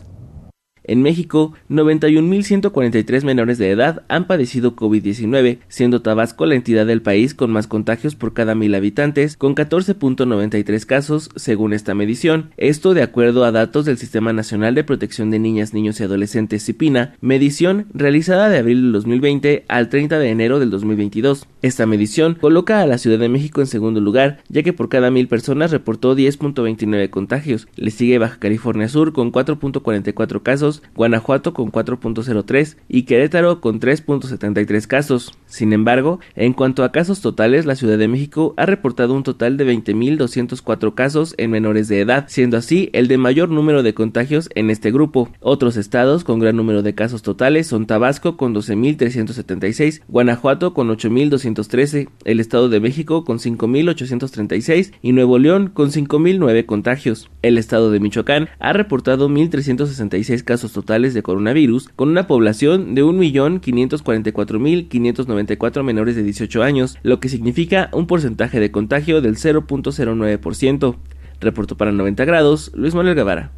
En 0.89 1.03
México, 1.03 1.53
91.143 1.69 3.23
menores 3.23 3.59
de 3.59 3.69
edad 3.69 4.01
han 4.07 4.25
padecido 4.25 4.75
COVID-19, 4.75 5.59
siendo 5.67 6.01
Tabasco 6.01 6.47
la 6.47 6.55
entidad 6.55 6.87
del 6.87 7.03
país 7.03 7.35
con 7.35 7.51
más 7.51 7.67
contagios 7.67 8.15
por 8.15 8.33
cada 8.33 8.55
mil 8.55 8.73
habitantes, 8.73 9.37
con 9.37 9.53
14.93 9.53 10.85
casos 10.87 11.29
según 11.35 11.73
esta 11.73 11.93
medición. 11.93 12.49
Esto 12.57 12.95
de 12.95 13.03
acuerdo 13.03 13.45
a 13.45 13.51
datos 13.51 13.85
del 13.85 13.99
Sistema 13.99 14.33
Nacional 14.33 14.73
de 14.73 14.83
Protección 14.83 15.29
de 15.29 15.37
Niñas, 15.37 15.75
Niños 15.75 15.99
y 15.99 16.05
Adolescentes 16.05 16.65
CIPINA, 16.65 17.13
medición 17.21 17.85
realizada 17.93 18.49
de 18.49 18.57
abril 18.57 18.81
del 18.81 18.93
2020 18.93 19.65
al 19.67 19.89
30 19.89 20.17
de 20.17 20.31
enero 20.31 20.59
del 20.59 20.71
2022. 20.71 21.45
Esta 21.61 21.85
medición 21.85 22.33
coloca 22.33 22.81
a 22.81 22.87
la 22.87 22.97
Ciudad 22.97 23.19
de 23.19 23.29
México 23.29 23.61
en 23.61 23.67
segundo 23.67 24.01
lugar, 24.01 24.39
ya 24.49 24.63
que 24.63 24.73
por 24.73 24.89
cada 24.89 25.11
mil 25.11 25.27
personas 25.27 25.69
reportó 25.69 26.15
10.29 26.17 27.11
contagios. 27.11 27.67
Le 27.75 27.91
sigue 27.91 28.17
Baja 28.17 28.39
California 28.39 28.89
Sur 28.89 29.13
con 29.13 29.31
4.44 29.31 30.41
casos 30.41 30.78
Guanajuato 30.95 31.53
con 31.53 31.71
4.03 31.71 32.77
y 32.87 33.03
Querétaro 33.03 33.61
con 33.61 33.79
3.73 33.79 34.87
casos. 34.87 35.33
Sin 35.45 35.73
embargo, 35.73 36.19
en 36.35 36.53
cuanto 36.53 36.83
a 36.83 36.91
casos 36.91 37.21
totales, 37.21 37.65
la 37.65 37.75
Ciudad 37.75 37.97
de 37.97 38.07
México 38.07 38.53
ha 38.57 38.65
reportado 38.65 39.13
un 39.13 39.23
total 39.23 39.57
de 39.57 39.65
20.204 39.65 40.93
casos 40.93 41.35
en 41.37 41.51
menores 41.51 41.87
de 41.87 42.01
edad, 42.01 42.25
siendo 42.27 42.57
así 42.57 42.89
el 42.93 43.07
de 43.07 43.17
mayor 43.17 43.49
número 43.49 43.83
de 43.83 43.93
contagios 43.93 44.49
en 44.55 44.69
este 44.69 44.91
grupo. 44.91 45.29
Otros 45.39 45.77
estados 45.77 46.23
con 46.23 46.39
gran 46.39 46.55
número 46.55 46.83
de 46.83 46.95
casos 46.95 47.21
totales 47.21 47.67
son 47.67 47.85
Tabasco 47.85 48.37
con 48.37 48.53
12.376, 48.53 50.01
Guanajuato 50.07 50.73
con 50.73 50.89
8.213, 50.89 52.09
el 52.25 52.39
Estado 52.39 52.69
de 52.69 52.79
México 52.79 53.23
con 53.23 53.39
5.836 53.39 54.91
y 55.01 55.11
Nuevo 55.11 55.39
León 55.39 55.69
con 55.73 55.89
5.009 55.89 56.65
contagios. 56.65 57.29
El 57.41 57.57
Estado 57.57 57.91
de 57.91 57.99
Michoacán 57.99 58.49
ha 58.59 58.73
reportado 58.73 59.29
1.366 59.29 60.43
casos 60.43 60.68
totales 60.73 61.13
de 61.13 61.23
coronavirus, 61.23 61.87
con 61.89 62.09
una 62.09 62.27
población 62.27 62.95
de 62.95 63.03
1.544.594 63.03 65.83
menores 65.83 66.15
de 66.15 66.23
18 66.23 66.63
años, 66.63 66.97
lo 67.03 67.19
que 67.19 67.29
significa 67.29 67.89
un 67.93 68.07
porcentaje 68.07 68.59
de 68.59 68.71
contagio 68.71 69.21
del 69.21 69.35
0.09%. 69.35 70.95
Reportó 71.39 71.77
para 71.77 71.91
90 71.91 72.25
grados 72.25 72.71
Luis 72.73 72.95
Manuel 72.95 73.13
Guevara. 73.15 73.51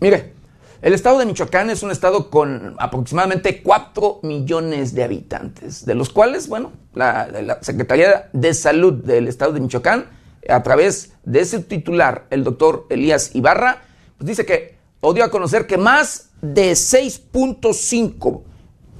Mire, 0.00 0.34
el 0.84 0.92
estado 0.92 1.18
de 1.18 1.24
Michoacán 1.24 1.70
es 1.70 1.82
un 1.82 1.90
estado 1.90 2.28
con 2.28 2.76
aproximadamente 2.78 3.62
4 3.62 4.20
millones 4.22 4.94
de 4.94 5.02
habitantes, 5.02 5.86
de 5.86 5.94
los 5.94 6.10
cuales, 6.10 6.46
bueno, 6.46 6.72
la, 6.92 7.58
Secretaría 7.62 8.28
de 8.34 8.52
Salud 8.52 8.92
del 8.92 9.26
estado 9.26 9.54
de 9.54 9.60
Michoacán, 9.60 10.04
a 10.46 10.62
través 10.62 11.14
de 11.24 11.42
su 11.46 11.62
titular, 11.62 12.26
el 12.28 12.44
doctor 12.44 12.86
Elías 12.90 13.34
Ibarra, 13.34 13.82
pues 14.18 14.28
dice 14.28 14.44
que 14.44 14.76
dio 15.14 15.24
a 15.24 15.30
conocer 15.30 15.66
que 15.66 15.78
más 15.78 16.32
de 16.42 16.72
6.5 16.72 18.42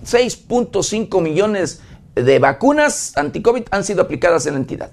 6.5 0.07 1.21
millones 1.21 1.83
de 2.15 2.39
vacunas 2.39 3.15
anti-COVID 3.15 3.65
han 3.71 3.85
sido 3.85 4.01
aplicadas 4.01 4.47
en 4.47 4.55
la 4.55 4.61
entidad. 4.61 4.91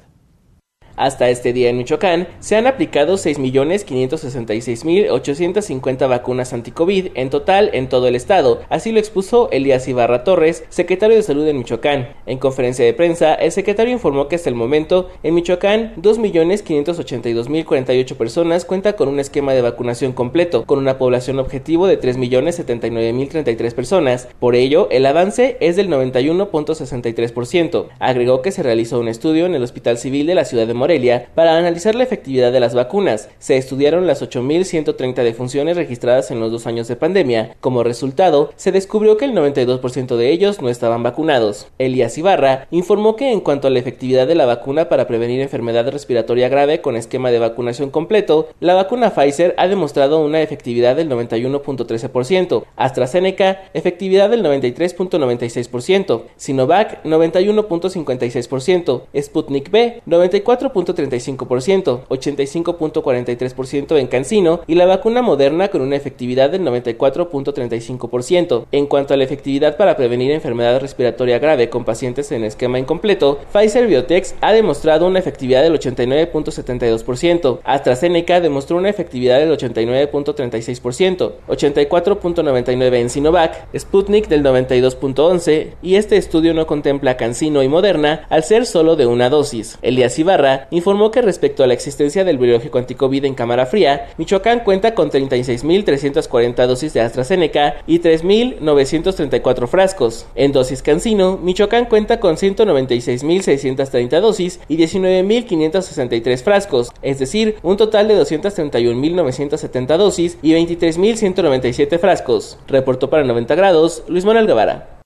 Hasta 0.96 1.30
este 1.30 1.54
día 1.54 1.70
en 1.70 1.78
Michoacán 1.78 2.28
se 2.40 2.56
han 2.56 2.66
aplicado 2.68 3.16
6.566.850 3.16 6.10
vacunas 6.10 6.54
anti-COVID 6.54 7.08
en 7.16 7.30
total 7.30 7.70
en 7.74 7.90
todo 7.90 8.08
el 8.08 8.16
estado, 8.16 8.62
así 8.70 8.92
lo 8.92 9.00
expuso 9.00 9.50
Elías 9.52 9.88
Ibarra 9.88 10.24
Torres, 10.24 10.64
secretario 10.70 11.16
de 11.16 11.24
Salud 11.24 11.48
en 11.48 11.58
Michoacán. 11.58 12.10
En 12.26 12.38
conferencia 12.38 12.86
de 12.86 12.94
prensa, 12.94 13.34
el 13.36 13.52
secretario 13.52 13.94
informó 13.94 14.28
que 14.28 14.36
hasta 14.36 14.50
el 14.50 14.56
momento 14.56 15.10
en 15.24 15.34
Michoacán 15.36 15.94
2.582.048 15.98 18.16
personas 18.16 18.66
cuentan 18.66 18.94
con 18.94 19.08
un 19.08 19.20
esquema 19.20 19.54
de 19.54 19.62
vacunación 19.62 20.14
completo, 20.14 20.66
con 20.66 20.80
una 20.80 20.98
población 20.98 21.38
objetivo 21.40 21.88
de 21.88 22.00
3.079.033 22.00 23.74
personas. 23.74 24.28
Por 24.40 24.56
ello, 24.56 24.88
el 24.92 25.06
avance 25.06 25.58
es 25.60 25.76
del 25.76 25.90
91.63%. 25.90 27.88
Agregó 28.00 28.42
que 28.42 28.52
se 28.52 28.64
realizó 28.64 29.00
un 29.00 29.08
estudio 29.08 29.46
en 29.46 29.56
el 29.56 29.64
Hospital 29.64 29.98
Civil 29.98 30.28
de 30.28 30.36
la 30.36 30.46
Ciudad 30.46 30.68
de 30.68 30.74
Morelia 30.82 31.28
para 31.36 31.58
analizar 31.58 31.94
la 31.94 32.02
efectividad 32.02 32.52
de 32.52 32.60
las 32.60 32.74
vacunas. 32.74 33.30
Se 33.38 33.56
estudiaron 33.56 34.08
las 34.08 34.24
8.130 34.24 35.24
defunciones 35.24 35.78
registradas 35.78 36.32
en 36.32 36.40
los 36.40 36.52
dos 36.52 36.66
años 36.66 36.88
de 36.88 36.96
pandemia. 36.96 37.56
Como 37.60 37.84
resultado, 37.84 38.52
se 38.56 38.72
descubrió 38.72 39.16
que 39.16 39.26
el 39.26 39.34
92% 39.34 40.18
de 40.18 40.32
ellos 40.32 40.60
no 40.60 40.70
estaban 40.70 41.04
vacunados. 41.04 41.68
Elías 41.78 42.18
Ibarra 42.18 42.66
informó 42.72 43.16
que 43.16 43.32
en 43.32 43.42
cuanto 43.42 43.68
a 43.68 43.70
la 43.70 43.78
efectividad 43.78 44.26
de 44.26 44.34
la 44.34 44.48
vacuna 44.48 44.90
para 44.90 45.06
prevenir 45.06 45.40
enfermedad 45.40 45.88
respiratoria 45.92 46.50
grave 46.50 46.82
con 46.82 46.96
esquema 46.96 47.30
de 47.30 47.38
vacunación 47.38 47.92
completo, 47.92 48.50
la 48.60 48.74
vacuna 48.74 49.12
Pfizer 49.12 49.54
ha 49.60 49.68
demostrado 49.68 50.26
una 50.26 50.42
efectividad 50.42 50.96
del 50.96 51.12
91.13%, 51.12 52.64
AstraZeneca 52.76 53.66
efectividad 53.76 54.32
del 54.32 54.44
93.96%, 54.44 56.24
Sinovac 56.38 57.04
91.56%, 57.04 59.04
Sputnik 59.22 59.70
B 59.70 60.02
94 60.08 60.71
89.35%, 60.74 62.08
85.43% 62.08 63.98
en 63.98 64.08
Cancino 64.08 64.62
y 64.68 64.76
la 64.76 64.86
vacuna 64.86 65.22
moderna 65.22 65.70
con 65.70 65.82
una 65.82 65.96
efectividad 65.96 66.50
del 66.50 66.64
94.35%. 66.64 68.66
En 68.72 68.88
cuanto 68.88 69.14
a 69.14 69.18
la 69.18 69.24
efectividad 69.24 69.78
para 69.78 69.98
prevenir 69.98 70.32
enfermedad 70.32 70.80
respiratoria 70.80 71.40
grave 71.40 71.70
con 71.70 71.86
pacientes 71.86 72.32
en 72.32 72.44
esquema 72.44 72.80
incompleto, 72.80 73.40
Pfizer 73.52 73.88
Biotech 73.88 74.36
ha 74.42 74.54
demostrado 74.54 75.08
una 75.08 75.20
efectividad 75.20 75.64
del 75.64 75.80
89.72%, 75.80 77.60
AstraZeneca 77.64 78.42
demostró 78.42 78.78
una 78.78 78.90
efectividad 78.90 79.40
del 79.40 79.52
89.36%, 79.52 81.32
84.99% 81.48 82.96
en 82.96 83.10
Sinovac, 83.10 83.68
Sputnik 83.78 84.28
del 84.28 84.44
92.11% 84.44 85.74
y 85.82 85.96
este 85.96 86.18
estudio 86.18 86.54
no 86.54 86.68
contempla 86.68 87.18
Cancino 87.18 87.64
y 87.64 87.68
Moderna 87.68 88.26
al 88.30 88.44
ser 88.44 88.66
solo 88.66 88.96
de 88.96 89.06
una 89.06 89.30
dosis. 89.30 89.78
Elías 89.82 90.18
Ibarra 90.20 90.61
informó 90.70 91.12
que 91.12 91.22
respecto 91.22 91.64
a 91.64 91.68
la 91.68 91.74
existencia 91.74 92.24
del 92.24 92.38
biológico 92.38 92.78
anticovid 92.78 93.26
en 93.26 93.34
cámara 93.34 93.66
fría, 93.66 94.10
Michoacán 94.18 94.62
cuenta 94.62 94.94
con 94.94 95.10
36.340 95.10 96.68
dosis 96.68 96.94
de 96.94 97.02
AstraZeneca 97.02 97.76
y 97.88 98.00
3.934 98.00 99.68
frascos. 99.68 100.26
En 100.36 100.52
dosis 100.52 100.82
Cancino, 100.82 101.38
Michoacán 101.38 101.86
cuenta 101.86 102.20
con 102.20 102.36
196.630 102.36 104.20
dosis 104.20 104.60
y 104.68 104.78
19.563 104.78 106.44
frascos, 106.44 106.92
es 107.02 107.20
decir, 107.20 107.58
un 107.64 107.78
total 107.78 108.08
de 108.08 108.22
231.970 108.22 109.98
dosis 109.98 110.38
y 110.42 110.54
23.197 110.54 112.00
frascos. 112.00 112.58
Reportó 112.68 113.10
para 113.10 113.24
90 113.24 113.56
grados 113.56 114.04
Luis 114.08 114.26
Manuel 114.26 114.48
Guevara. 114.48 115.02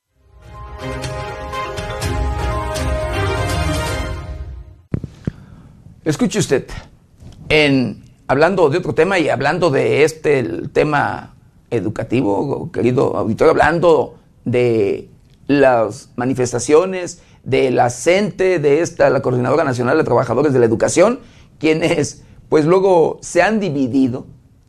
Escuche 6.05 6.37
usted, 6.37 6.67
en, 7.49 8.03
hablando 8.27 8.69
de 8.69 8.77
otro 8.77 8.93
tema 8.93 9.17
y 9.17 9.29
hablando 9.29 9.71
de 9.71 10.03
este 10.03 10.37
el 10.37 10.69
tema 10.69 11.33
educativo, 11.71 12.71
querido 12.71 13.17
auditorio, 13.17 13.49
hablando 13.49 14.19
de 14.43 15.09
las 15.47 16.11
manifestaciones 16.15 17.23
de 17.43 17.71
la 17.71 17.89
CENTE, 17.89 18.59
de 18.59 18.81
esta, 18.81 19.09
la 19.09 19.23
Coordinadora 19.23 19.63
Nacional 19.63 19.97
de 19.97 20.03
Trabajadores 20.03 20.53
de 20.53 20.59
la 20.59 20.67
Educación, 20.67 21.21
quienes 21.57 22.21
pues 22.49 22.65
luego 22.65 23.17
se 23.23 23.41
han 23.41 23.59
dividido, 23.59 24.27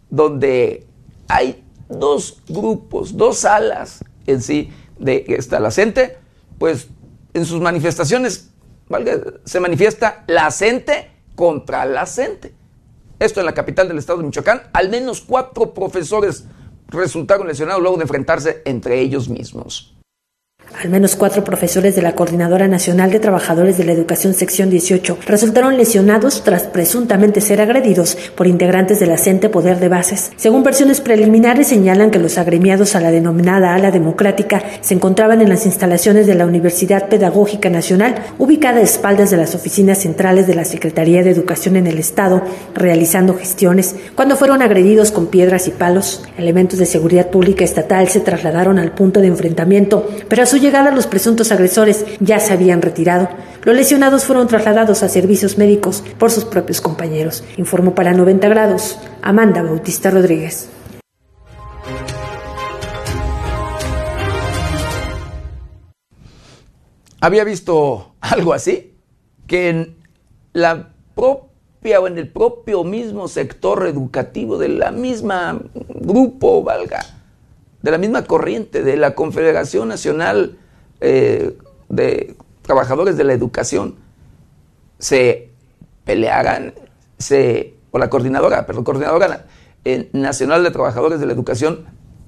donde 0.08 0.86
hay 1.28 1.62
dos 1.90 2.40
grupos, 2.48 3.14
dos 3.14 3.44
alas 3.44 4.02
en 4.26 4.40
sí 4.40 4.70
de 4.98 5.26
esta, 5.28 5.60
la 5.60 5.70
CENTE, 5.70 6.16
pues 6.58 6.88
en 7.34 7.44
sus 7.44 7.60
manifestaciones 7.60 8.52
se 9.44 9.60
manifiesta 9.60 10.24
la 10.28 10.50
CENTE 10.50 11.15
contra 11.36 11.84
la 11.84 12.06
CENTE. 12.06 12.54
Esto 13.20 13.40
en 13.40 13.46
la 13.46 13.54
capital 13.54 13.86
del 13.86 13.98
estado 13.98 14.18
de 14.18 14.24
Michoacán, 14.24 14.62
al 14.72 14.90
menos 14.90 15.20
cuatro 15.20 15.72
profesores 15.72 16.44
resultaron 16.88 17.46
lesionados 17.46 17.80
luego 17.80 17.96
de 17.96 18.02
enfrentarse 18.02 18.62
entre 18.64 19.00
ellos 19.00 19.28
mismos. 19.28 19.95
Al 20.82 20.90
menos 20.90 21.16
cuatro 21.16 21.43
profesores 21.43 21.97
de 21.97 22.03
la 22.03 22.15
Coordinadora 22.15 22.69
Nacional 22.69 23.11
de 23.11 23.19
Trabajadores 23.19 23.78
de 23.78 23.85
la 23.85 23.93
Educación 23.93 24.35
Sección 24.35 24.69
18 24.69 25.20
resultaron 25.27 25.78
lesionados 25.78 26.44
tras 26.44 26.65
presuntamente 26.65 27.40
ser 27.40 27.62
agredidos 27.62 28.19
por 28.35 28.47
integrantes 28.47 29.01
de 29.01 29.07
la 29.07 29.16
CENTE 29.16 29.48
Poder 29.48 29.81
de 29.81 29.89
Bases. 29.89 30.32
Según 30.36 30.62
versiones 30.65 31.01
preliminares 31.01 31.69
señalan 31.69 32.11
que 32.11 32.19
los 32.19 32.36
agremiados 32.36 32.94
a 32.94 33.01
la 33.01 33.11
denominada 33.11 33.74
ala 33.74 33.90
democrática 33.90 34.62
se 34.82 34.93
encontraban 34.93 35.40
en 35.40 35.48
las 35.48 35.65
instalaciones 35.65 36.27
de 36.27 36.35
la 36.35 36.44
Universidad 36.44 37.09
Pedagógica 37.09 37.70
Nacional, 37.70 38.15
ubicada 38.39 38.81
a 38.81 38.82
espaldas 38.82 39.31
de 39.31 39.39
las 39.39 39.55
oficinas 39.55 39.98
centrales 39.98 40.47
de 40.47 40.57
la 40.57 40.66
Secretaría 40.66 41.23
de 41.23 41.31
Educación 41.31 41.77
en 41.77 41.86
el 41.86 41.98
Estado, 41.98 42.43
realizando 42.74 43.35
gestiones, 43.35 43.97
cuando 44.15 44.36
fueron 44.36 44.61
agredidos 44.61 45.11
con 45.11 45.28
piedras 45.28 45.69
y 45.69 45.70
palos. 45.70 46.23
Elementos 46.36 46.78
de 46.78 46.85
seguridad 46.85 47.31
pública 47.31 47.65
estatal 47.65 48.09
se 48.09 48.20
trasladaron 48.20 48.78
al 48.78 48.93
punto 48.93 49.20
de 49.20 49.28
enfrentamiento, 49.28 50.07
pero 50.28 50.43
a 50.43 50.47
su 50.47 50.65
llegada 50.66 50.90
los 50.90 51.06
presuntos 51.06 51.52
agresores 51.52 52.05
ya 52.18 52.40
se 52.40 52.52
habían 52.52 52.82
retirado. 52.82 53.28
Los 53.62 53.76
lesionados 53.76 54.24
fueron 54.24 54.48
trasladados 54.48 55.05
a 55.05 55.09
servicios 55.09 55.59
médicos 55.59 56.02
por 56.18 56.32
sus 56.32 56.44
propios 56.44 56.80
compañeros, 56.80 57.44
informó 57.56 57.94
para 57.94 58.12
90 58.12 58.48
grados 58.48 58.98
Amanda 59.22 59.62
Bautista 59.62 60.10
Rodríguez. 60.10 60.68
Había 67.20 67.44
visto 67.44 68.14
algo 68.20 68.52
así, 68.52 68.93
que 69.47 69.68
en 69.68 69.97
la 70.52 70.90
propia 71.14 72.01
o 72.01 72.09
en 72.09 72.18
el 72.18 72.28
propio 72.28 72.82
mismo 72.82 73.28
sector 73.28 73.86
educativo 73.86 74.59
de 74.59 74.68
la 74.68 74.90
misma 74.90 75.60
grupo, 75.88 76.62
valga, 76.62 77.15
de 77.86 77.92
la 77.92 77.98
misma 77.98 78.24
corriente, 78.24 78.82
de 78.82 78.96
la 78.96 79.14
Confederación 79.14 79.86
Nacional 79.86 80.58
eh, 81.00 81.56
de 81.88 82.34
Trabajadores 82.62 83.16
de 83.16 83.22
la 83.22 83.32
Educación, 83.32 83.94
se 84.98 85.50
pelearan, 86.04 86.74
se, 87.16 87.74
o 87.92 88.00
la 88.00 88.10
coordinadora, 88.10 88.66
pero 88.66 88.82
coordinadora 88.82 89.46
eh, 89.84 90.10
nacional 90.12 90.64
de 90.64 90.72
trabajadores 90.72 91.20
de 91.20 91.26
la 91.26 91.32
educación 91.32 91.86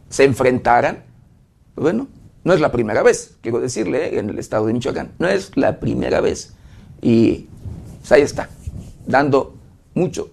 se 0.09 0.23
enfrentaran, 0.23 1.03
bueno, 1.75 2.07
no 2.45 2.53
es 2.53 2.61
la 2.61 2.71
primera 2.71 3.03
vez, 3.03 3.37
quiero 3.41 3.59
decirle, 3.59 4.15
eh, 4.15 4.21
en 4.21 4.31
el 4.31 4.39
estado 4.39 4.67
de 4.67 4.75
Michoacán, 4.75 5.11
no 5.19 5.27
es 5.27 5.57
la 5.57 5.81
primera 5.81 6.21
vez. 6.21 6.55
Y 7.03 7.49
pues, 7.99 8.13
ahí 8.13 8.23
está, 8.23 8.49
dando 9.09 9.57
mucho, 9.95 10.31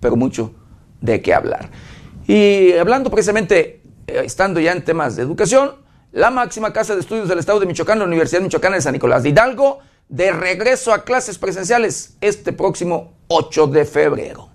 pero 0.00 0.16
mucho 0.16 0.52
de 1.02 1.20
qué 1.20 1.34
hablar. 1.34 1.68
Y 2.26 2.72
hablando 2.72 3.10
precisamente 3.10 3.77
estando 4.08 4.60
ya 4.60 4.72
en 4.72 4.84
temas 4.84 5.16
de 5.16 5.22
educación, 5.22 5.72
la 6.12 6.30
máxima 6.30 6.72
casa 6.72 6.94
de 6.94 7.00
estudios 7.00 7.28
del 7.28 7.38
estado 7.38 7.60
de 7.60 7.66
Michoacán, 7.66 7.98
la 7.98 8.06
Universidad 8.06 8.40
Michoacana 8.40 8.76
de 8.76 8.82
San 8.82 8.94
Nicolás 8.94 9.22
de 9.22 9.28
Hidalgo, 9.30 9.80
de 10.08 10.32
regreso 10.32 10.92
a 10.92 11.04
clases 11.04 11.38
presenciales 11.38 12.16
este 12.20 12.52
próximo 12.52 13.12
8 13.28 13.66
de 13.66 13.84
febrero. 13.84 14.48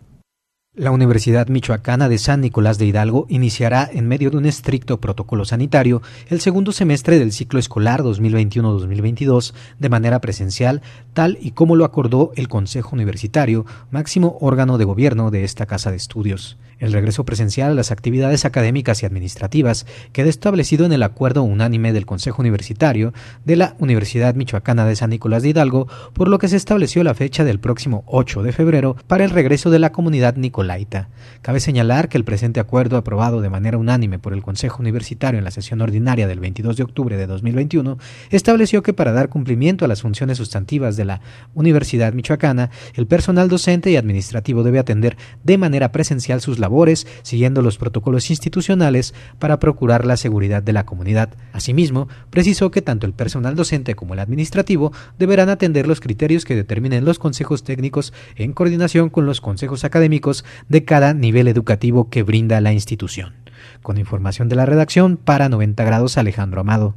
La 0.75 0.89
Universidad 0.89 1.49
Michoacana 1.49 2.09
de 2.09 2.17
San 2.17 2.41
Nicolás 2.41 2.79
de 2.79 2.87
Hidalgo 2.87 3.27
iniciará, 3.29 3.87
en 3.93 4.07
medio 4.07 4.31
de 4.31 4.37
un 4.37 4.47
estricto 4.47 4.99
protocolo 4.99 5.45
sanitario, 5.45 6.01
el 6.29 6.41
segundo 6.41 6.71
semestre 6.71 7.19
del 7.19 7.31
ciclo 7.31 7.59
escolar 7.59 8.01
2021-2022 8.01 9.53
de 9.77 9.89
manera 9.89 10.19
presencial, 10.19 10.81
tal 11.13 11.37
y 11.39 11.51
como 11.51 11.75
lo 11.75 11.85
acordó 11.85 12.31
el 12.35 12.47
Consejo 12.47 12.95
Universitario, 12.95 13.67
máximo 13.91 14.39
órgano 14.41 14.79
de 14.79 14.85
gobierno 14.85 15.29
de 15.29 15.43
esta 15.43 15.67
casa 15.67 15.91
de 15.91 15.97
estudios. 15.97 16.57
El 16.79 16.93
regreso 16.93 17.25
presencial 17.25 17.71
a 17.71 17.75
las 17.75 17.91
actividades 17.91 18.45
académicas 18.45 19.03
y 19.03 19.05
administrativas 19.05 19.85
quedó 20.11 20.29
establecido 20.29 20.85
en 20.85 20.93
el 20.93 21.03
acuerdo 21.03 21.43
unánime 21.43 21.93
del 21.93 22.05
Consejo 22.05 22.41
Universitario 22.41 23.13
de 23.45 23.55
la 23.55 23.75
Universidad 23.79 24.35
Michoacana 24.35 24.85
de 24.85 24.95
San 24.95 25.11
Nicolás 25.11 25.43
de 25.43 25.49
Hidalgo, 25.49 25.87
por 26.13 26.27
lo 26.27 26.39
que 26.39 26.47
se 26.47 26.57
estableció 26.57 27.03
la 27.03 27.13
fecha 27.13 27.43
del 27.43 27.59
próximo 27.59 28.03
8 28.07 28.43
de 28.43 28.51
febrero 28.51 28.95
para 29.07 29.23
el 29.23 29.29
regreso 29.29 29.69
de 29.69 29.79
la 29.79 29.91
comunidad 29.91 30.35
nicolaita. 30.35 31.09
Cabe 31.41 31.59
señalar 31.59 32.09
que 32.09 32.17
el 32.17 32.25
presente 32.25 32.59
acuerdo 32.59 32.97
aprobado 32.97 33.41
de 33.41 33.49
manera 33.49 33.77
unánime 33.77 34.19
por 34.19 34.33
el 34.33 34.41
Consejo 34.41 34.79
Universitario 34.79 35.37
en 35.37 35.45
la 35.45 35.51
sesión 35.51 35.81
ordinaria 35.81 36.27
del 36.27 36.39
22 36.39 36.77
de 36.77 36.83
octubre 36.83 37.17
de 37.17 37.27
2021 37.27 37.97
estableció 38.29 38.83
que 38.83 38.93
para 38.93 39.11
dar 39.11 39.29
cumplimiento 39.29 39.85
a 39.85 39.87
las 39.87 40.01
funciones 40.01 40.37
sustantivas 40.37 40.95
de 40.95 41.05
la 41.05 41.21
Universidad 41.53 42.13
Michoacana, 42.13 42.69
el 42.95 43.07
personal 43.07 43.49
docente 43.49 43.91
y 43.91 43.97
administrativo 43.97 44.63
debe 44.63 44.79
atender 44.79 45.17
de 45.43 45.57
manera 45.57 45.91
presencial 45.91 46.41
sus 46.41 46.59
labores, 46.63 47.05
siguiendo 47.21 47.61
los 47.61 47.77
protocolos 47.77 48.31
institucionales 48.31 49.13
para 49.37 49.59
procurar 49.59 50.05
la 50.05 50.17
seguridad 50.17 50.63
de 50.63 50.73
la 50.73 50.85
comunidad. 50.85 51.29
Asimismo, 51.51 52.07
precisó 52.29 52.71
que 52.71 52.81
tanto 52.81 53.05
el 53.05 53.13
personal 53.13 53.55
docente 53.55 53.93
como 53.95 54.13
el 54.15 54.21
administrativo 54.21 54.93
deberán 55.19 55.49
atender 55.49 55.85
los 55.85 55.99
criterios 55.99 56.45
que 56.45 56.55
determinen 56.55 57.05
los 57.05 57.19
consejos 57.19 57.63
técnicos 57.63 58.13
en 58.35 58.53
coordinación 58.53 59.09
con 59.09 59.25
los 59.25 59.41
consejos 59.41 59.83
académicos 59.83 60.45
de 60.69 60.85
cada 60.85 61.13
nivel 61.13 61.47
educativo 61.47 62.09
que 62.09 62.23
brinda 62.23 62.61
la 62.61 62.73
institución. 62.73 63.33
Con 63.81 63.97
información 63.97 64.49
de 64.49 64.55
la 64.55 64.65
redacción 64.65 65.17
para 65.17 65.49
90 65.49 65.83
grados 65.83 66.17
Alejandro 66.17 66.61
Amado. 66.61 66.95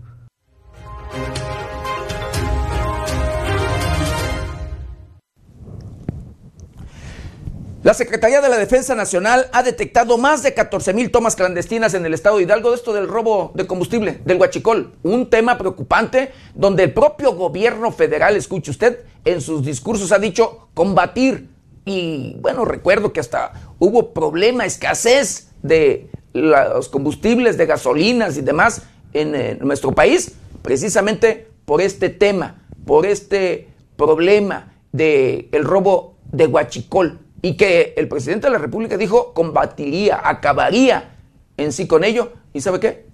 La 7.87 7.95
Secretaría 7.95 8.41
de 8.41 8.49
la 8.49 8.59
Defensa 8.59 8.97
Nacional 8.97 9.49
ha 9.53 9.63
detectado 9.63 10.19
más 10.19 10.43
de 10.43 10.55
14 10.55 10.93
mil 10.93 11.13
tomas 11.13 11.37
clandestinas 11.37 11.95
en 11.95 12.05
el 12.05 12.15
estado 12.15 12.39
de 12.39 12.43
Hidalgo 12.43 12.71
de 12.71 12.75
esto 12.75 12.93
del 12.93 13.07
robo 13.07 13.53
de 13.55 13.65
combustible, 13.69 14.19
del 14.25 14.41
huachicol. 14.41 14.95
Un 15.05 15.31
tema 15.31 15.57
preocupante 15.57 16.33
donde 16.57 16.83
el 16.83 16.93
propio 16.93 17.37
gobierno 17.37 17.93
federal, 17.93 18.35
escuche 18.35 18.73
usted, 18.73 19.05
en 19.25 19.41
sus 19.41 19.65
discursos 19.65 20.11
ha 20.11 20.19
dicho 20.19 20.67
combatir. 20.75 21.49
Y 21.85 22.35
bueno, 22.41 22.65
recuerdo 22.65 23.13
que 23.13 23.21
hasta 23.21 23.53
hubo 23.79 24.13
problema, 24.13 24.65
escasez 24.65 25.51
de 25.63 26.11
los 26.33 26.89
combustibles, 26.89 27.57
de 27.57 27.67
gasolinas 27.67 28.37
y 28.37 28.41
demás 28.41 28.83
en, 29.13 29.33
en 29.37 29.59
nuestro 29.61 29.93
país, 29.93 30.33
precisamente 30.61 31.47
por 31.65 31.81
este 31.81 32.09
tema, 32.09 32.67
por 32.85 33.07
este 33.07 33.69
problema 33.97 34.73
del 34.91 35.49
el 35.53 35.63
robo 35.63 36.17
de 36.33 36.49
Huachicol 36.49 37.21
y 37.47 37.56
que 37.56 37.94
el 37.97 38.09
presidente 38.09 38.48
de 38.48 38.52
la 38.55 38.59
República 38.59 38.97
dijo 38.97 39.32
combatiría, 39.32 40.20
acabaría 40.28 41.16
en 41.56 41.70
sí 41.70 41.86
con 41.86 42.02
ello. 42.02 42.32
¿Y 42.52 42.60
sabe 42.60 42.81
qué? 42.81 43.06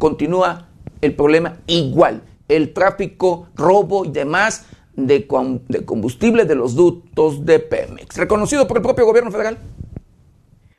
Continúa 0.00 0.66
el 1.00 1.14
problema 1.14 1.58
igual. 1.68 2.24
El 2.48 2.72
tráfico, 2.72 3.46
robo 3.54 4.04
y 4.04 4.10
demás 4.10 4.66
de, 4.94 5.24
de 5.68 5.84
combustible 5.84 6.46
de 6.46 6.56
los 6.56 6.74
ductos 6.74 7.46
de 7.46 7.60
Pemex, 7.60 8.16
reconocido 8.16 8.66
por 8.66 8.78
el 8.78 8.82
propio 8.82 9.06
gobierno 9.06 9.30
federal. 9.30 9.56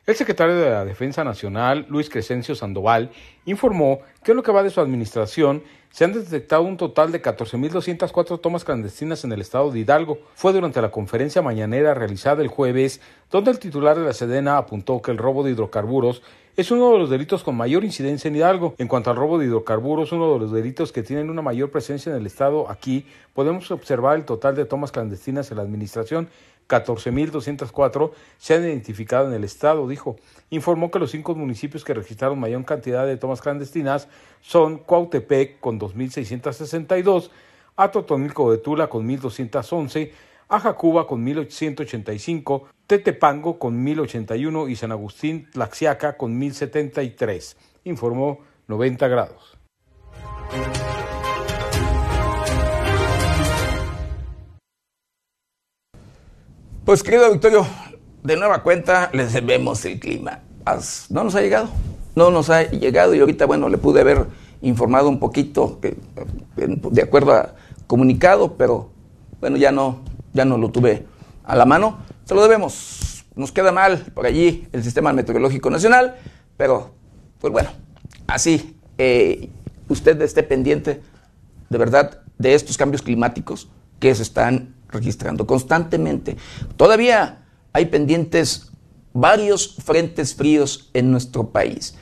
El 0.05 0.15
secretario 0.18 0.57
de 0.57 0.69
la 0.69 0.84
Defensa 0.84 1.23
Nacional, 1.23 1.85
Luis 1.88 2.09
Crescencio 2.09 2.55
Sandoval, 2.55 3.11
informó 3.45 3.99
que 4.22 4.31
en 4.31 4.35
lo 4.35 4.43
que 4.43 4.51
va 4.51 4.63
de 4.63 4.69
su 4.69 4.81
administración 4.81 5.63
se 5.91 6.05
han 6.05 6.13
detectado 6.13 6.63
un 6.63 6.77
total 6.77 7.11
de 7.11 7.22
14.204 7.22 8.39
tomas 8.39 8.63
clandestinas 8.63 9.26
en 9.26 9.34
el 9.34 9.41
estado 9.41 9.72
de 9.72 9.80
Hidalgo. 9.80 10.19
Fue 10.35 10.53
durante 10.53 10.81
la 10.81 10.89
conferencia 10.89 11.41
mañanera 11.41 11.93
realizada 11.93 12.41
el 12.41 12.47
jueves, 12.47 13.01
donde 13.30 13.51
el 13.51 13.59
titular 13.59 13.99
de 13.99 14.05
la 14.05 14.13
Sedena 14.13 14.57
apuntó 14.57 15.01
que 15.01 15.11
el 15.11 15.18
robo 15.18 15.43
de 15.43 15.51
hidrocarburos 15.51 16.23
es 16.57 16.72
uno 16.72 16.91
de 16.91 16.99
los 16.99 17.10
delitos 17.10 17.44
con 17.44 17.56
mayor 17.56 17.84
incidencia 17.84 18.28
en 18.28 18.36
Hidalgo. 18.36 18.76
En 18.78 18.88
cuanto 18.88 19.10
al 19.10 19.15
robo 19.15 19.38
de 19.38 19.45
hidrocarburos, 19.45 20.11
uno 20.11 20.34
de 20.34 20.40
los 20.40 20.52
delitos 20.52 20.91
que 20.91 21.03
tienen 21.03 21.30
una 21.30 21.41
mayor 21.41 21.72
presencia 21.72 22.11
en 22.11 22.18
el 22.18 22.26
estado 22.26 22.69
aquí, 22.69 23.06
podemos 23.34 23.72
observar 23.72 24.18
el 24.18 24.26
total 24.26 24.56
de 24.56 24.65
tomas 24.65 24.91
clandestinas 24.91 25.52
en 25.52 25.57
la 25.57 25.64
administración 25.64 26.30
14.204 26.72 28.11
se 28.38 28.53
han 28.53 28.64
identificado 28.64 29.28
en 29.28 29.34
el 29.34 29.44
estado, 29.44 29.88
dijo. 29.88 30.15
Informó 30.49 30.90
que 30.90 30.99
los 30.99 31.11
cinco 31.11 31.36
municipios 31.36 31.84
que 31.84 31.94
registraron 31.94 32.40
mayor 32.40 32.64
cantidad 32.64 33.06
de 33.06 33.18
tomas 33.18 33.41
clandestinas 33.41 34.07
son 34.41 34.78
Cuautepec 34.78 35.60
con 35.60 35.80
2.662, 35.80 37.30
Atotonilco 37.76 38.52
de 38.52 38.57
Tula 38.57 38.88
con 38.88 39.07
1.211, 39.07 40.11
Ajacuba 40.52 41.07
con 41.07 41.26
1.885, 41.26 42.64
Tetepango 42.86 43.57
con 43.57 43.86
1.081 43.86 44.69
y 44.69 44.76
San 44.76 44.91
Agustín 44.91 45.49
Tlaxiaca 45.49 46.18
con 46.18 46.38
1.073, 46.41 47.56
informó 47.86 48.40
90 48.68 49.07
grados. 49.07 49.57
Pues 56.84 57.02
querido 57.02 57.32
Victorio, 57.32 57.65
de 58.22 58.36
nueva 58.36 58.61
cuenta 58.61 59.10
les 59.14 59.32
debemos 59.32 59.86
el 59.86 60.02
clima. 60.02 60.41
No 61.10 61.23
nos 61.23 61.36
ha 61.36 61.41
llegado, 61.41 61.69
no 62.14 62.30
nos 62.30 62.49
ha 62.49 62.64
llegado 62.64 63.15
y 63.15 63.22
ahorita, 63.22 63.45
bueno, 63.45 63.69
le 63.69 63.78
pude 63.78 64.02
haber 64.02 64.26
informado 64.61 65.07
un 65.07 65.18
poquito 65.18 65.80
de 66.57 67.02
acuerdo 67.02 67.32
a 67.32 67.56
comunicado, 67.88 68.57
pero 68.57 68.90
bueno, 69.40 69.56
ya 69.57 69.72
no, 69.72 70.02
ya 70.34 70.45
no 70.45 70.58
lo 70.58 70.72
tuve 70.72 71.06
a 71.44 71.56
la 71.56 71.66
mano. 71.66 71.99
Se 72.26 72.36
lo 72.36 72.41
debemos. 72.41 73.26
Nos 73.36 73.52
queda 73.52 73.72
mal 73.72 73.99
por 74.14 74.26
allí 74.26 74.68
el 74.72 74.84
Sistema 74.84 75.14
Meteorológico 75.14 75.70
Nacional, 75.70 76.16
pero 76.58 76.94
pues 77.40 77.52
bueno, 77.53 77.70
así 78.28 78.78
eh, 78.98 79.49
usted 79.88 80.22
esté 80.22 80.44
pendiente 80.44 81.02
de 81.70 81.78
verdad 81.78 82.22
de 82.38 82.53
estos 82.53 82.78
cambios 82.78 83.02
climáticos 83.02 83.70
que 83.99 84.14
se 84.14 84.24
están 84.24 84.76
registrando 84.90 85.48
constantemente. 85.48 86.36
Todavía 86.76 87.45
hay 87.72 87.86
pendientes 87.86 88.72
varios 89.14 89.76
frentes 89.84 90.36
fríos 90.36 90.90
en 90.94 91.12
nuestro 91.12 91.49
país, 91.49 91.95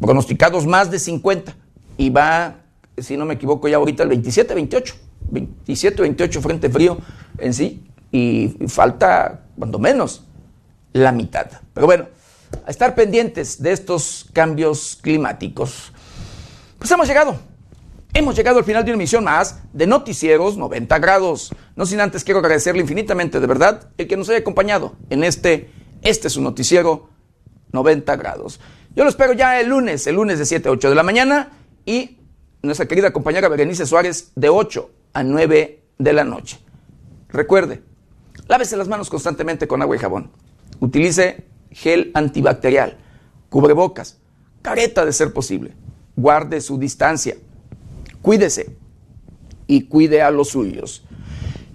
pronosticados 0.00 0.66
más 0.66 0.90
de 0.90 0.98
50 0.98 1.54
y 1.98 2.10
va, 2.10 2.56
si 2.98 3.16
no 3.16 3.26
me 3.26 3.34
equivoco, 3.34 3.68
ya 3.68 3.76
ahorita 3.76 4.02
el 4.02 4.08
27, 4.10 4.54
28, 4.54 4.94
27, 5.30 6.02
28 6.02 6.42
frente 6.42 6.70
frío 6.70 6.98
en 7.38 7.54
sí 7.54 7.84
y 8.10 8.56
falta 8.68 9.46
cuando 9.58 9.78
menos 9.78 10.24
la 10.92 11.12
mitad. 11.12 11.46
Pero 11.72 11.86
bueno, 11.86 12.06
a 12.66 12.70
estar 12.70 12.94
pendientes 12.94 13.62
de 13.62 13.72
estos 13.72 14.26
cambios 14.32 14.98
climáticos. 15.02 15.92
Pues 16.78 16.90
hemos 16.90 17.08
llegado 17.08 17.38
Hemos 18.16 18.36
llegado 18.36 18.58
al 18.58 18.64
final 18.64 18.84
de 18.84 18.92
una 18.92 19.02
emisión 19.02 19.24
más 19.24 19.58
de 19.72 19.88
Noticieros 19.88 20.56
90 20.56 21.00
grados. 21.00 21.52
No 21.74 21.84
sin 21.84 22.00
antes 22.00 22.22
quiero 22.22 22.38
agradecerle 22.38 22.80
infinitamente 22.80 23.40
de 23.40 23.46
verdad 23.48 23.88
el 23.98 24.06
que 24.06 24.16
nos 24.16 24.28
haya 24.28 24.38
acompañado 24.38 24.94
en 25.10 25.24
este, 25.24 25.68
este 26.00 26.28
es 26.28 26.36
un 26.36 26.44
noticiero 26.44 27.08
90 27.72 28.14
grados. 28.14 28.60
Yo 28.94 29.02
lo 29.02 29.10
espero 29.10 29.32
ya 29.32 29.60
el 29.60 29.68
lunes, 29.68 30.06
el 30.06 30.14
lunes 30.14 30.38
de 30.38 30.46
7 30.46 30.68
a 30.68 30.70
8 30.70 30.90
de 30.90 30.94
la 30.94 31.02
mañana 31.02 31.50
y 31.84 32.18
nuestra 32.62 32.86
querida 32.86 33.12
compañera 33.12 33.48
Berenice 33.48 33.84
Suárez 33.84 34.30
de 34.36 34.48
8 34.48 34.90
a 35.12 35.24
9 35.24 35.82
de 35.98 36.12
la 36.12 36.22
noche. 36.22 36.60
Recuerde, 37.34 37.82
lávese 38.48 38.78
las 38.78 38.88
manos 38.88 39.10
constantemente 39.10 39.68
con 39.68 39.82
agua 39.82 39.96
y 39.96 39.98
jabón. 39.98 40.30
Utilice 40.80 41.44
gel 41.70 42.10
antibacterial, 42.14 42.96
cubrebocas, 43.50 44.18
careta 44.62 45.04
de 45.04 45.12
ser 45.12 45.34
posible. 45.34 45.74
Guarde 46.16 46.60
su 46.60 46.78
distancia 46.78 47.36
Cuídese 48.24 48.74
y 49.66 49.82
cuide 49.82 50.22
a 50.22 50.30
los 50.30 50.48
suyos. 50.48 51.02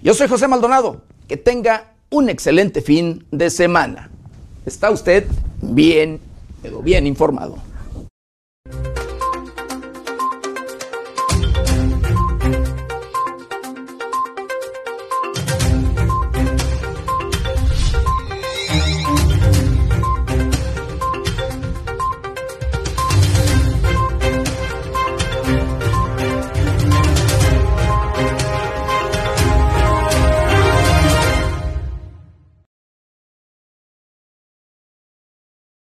Yo 0.02 0.14
soy 0.14 0.26
José 0.26 0.48
Maldonado. 0.48 1.02
Que 1.28 1.36
tenga 1.36 1.92
un 2.10 2.28
excelente 2.28 2.82
fin 2.82 3.24
de 3.30 3.50
semana. 3.50 4.10
Está 4.66 4.90
usted 4.90 5.28
bien, 5.62 6.18
pero 6.60 6.82
bien 6.82 7.06
informado. 7.06 7.56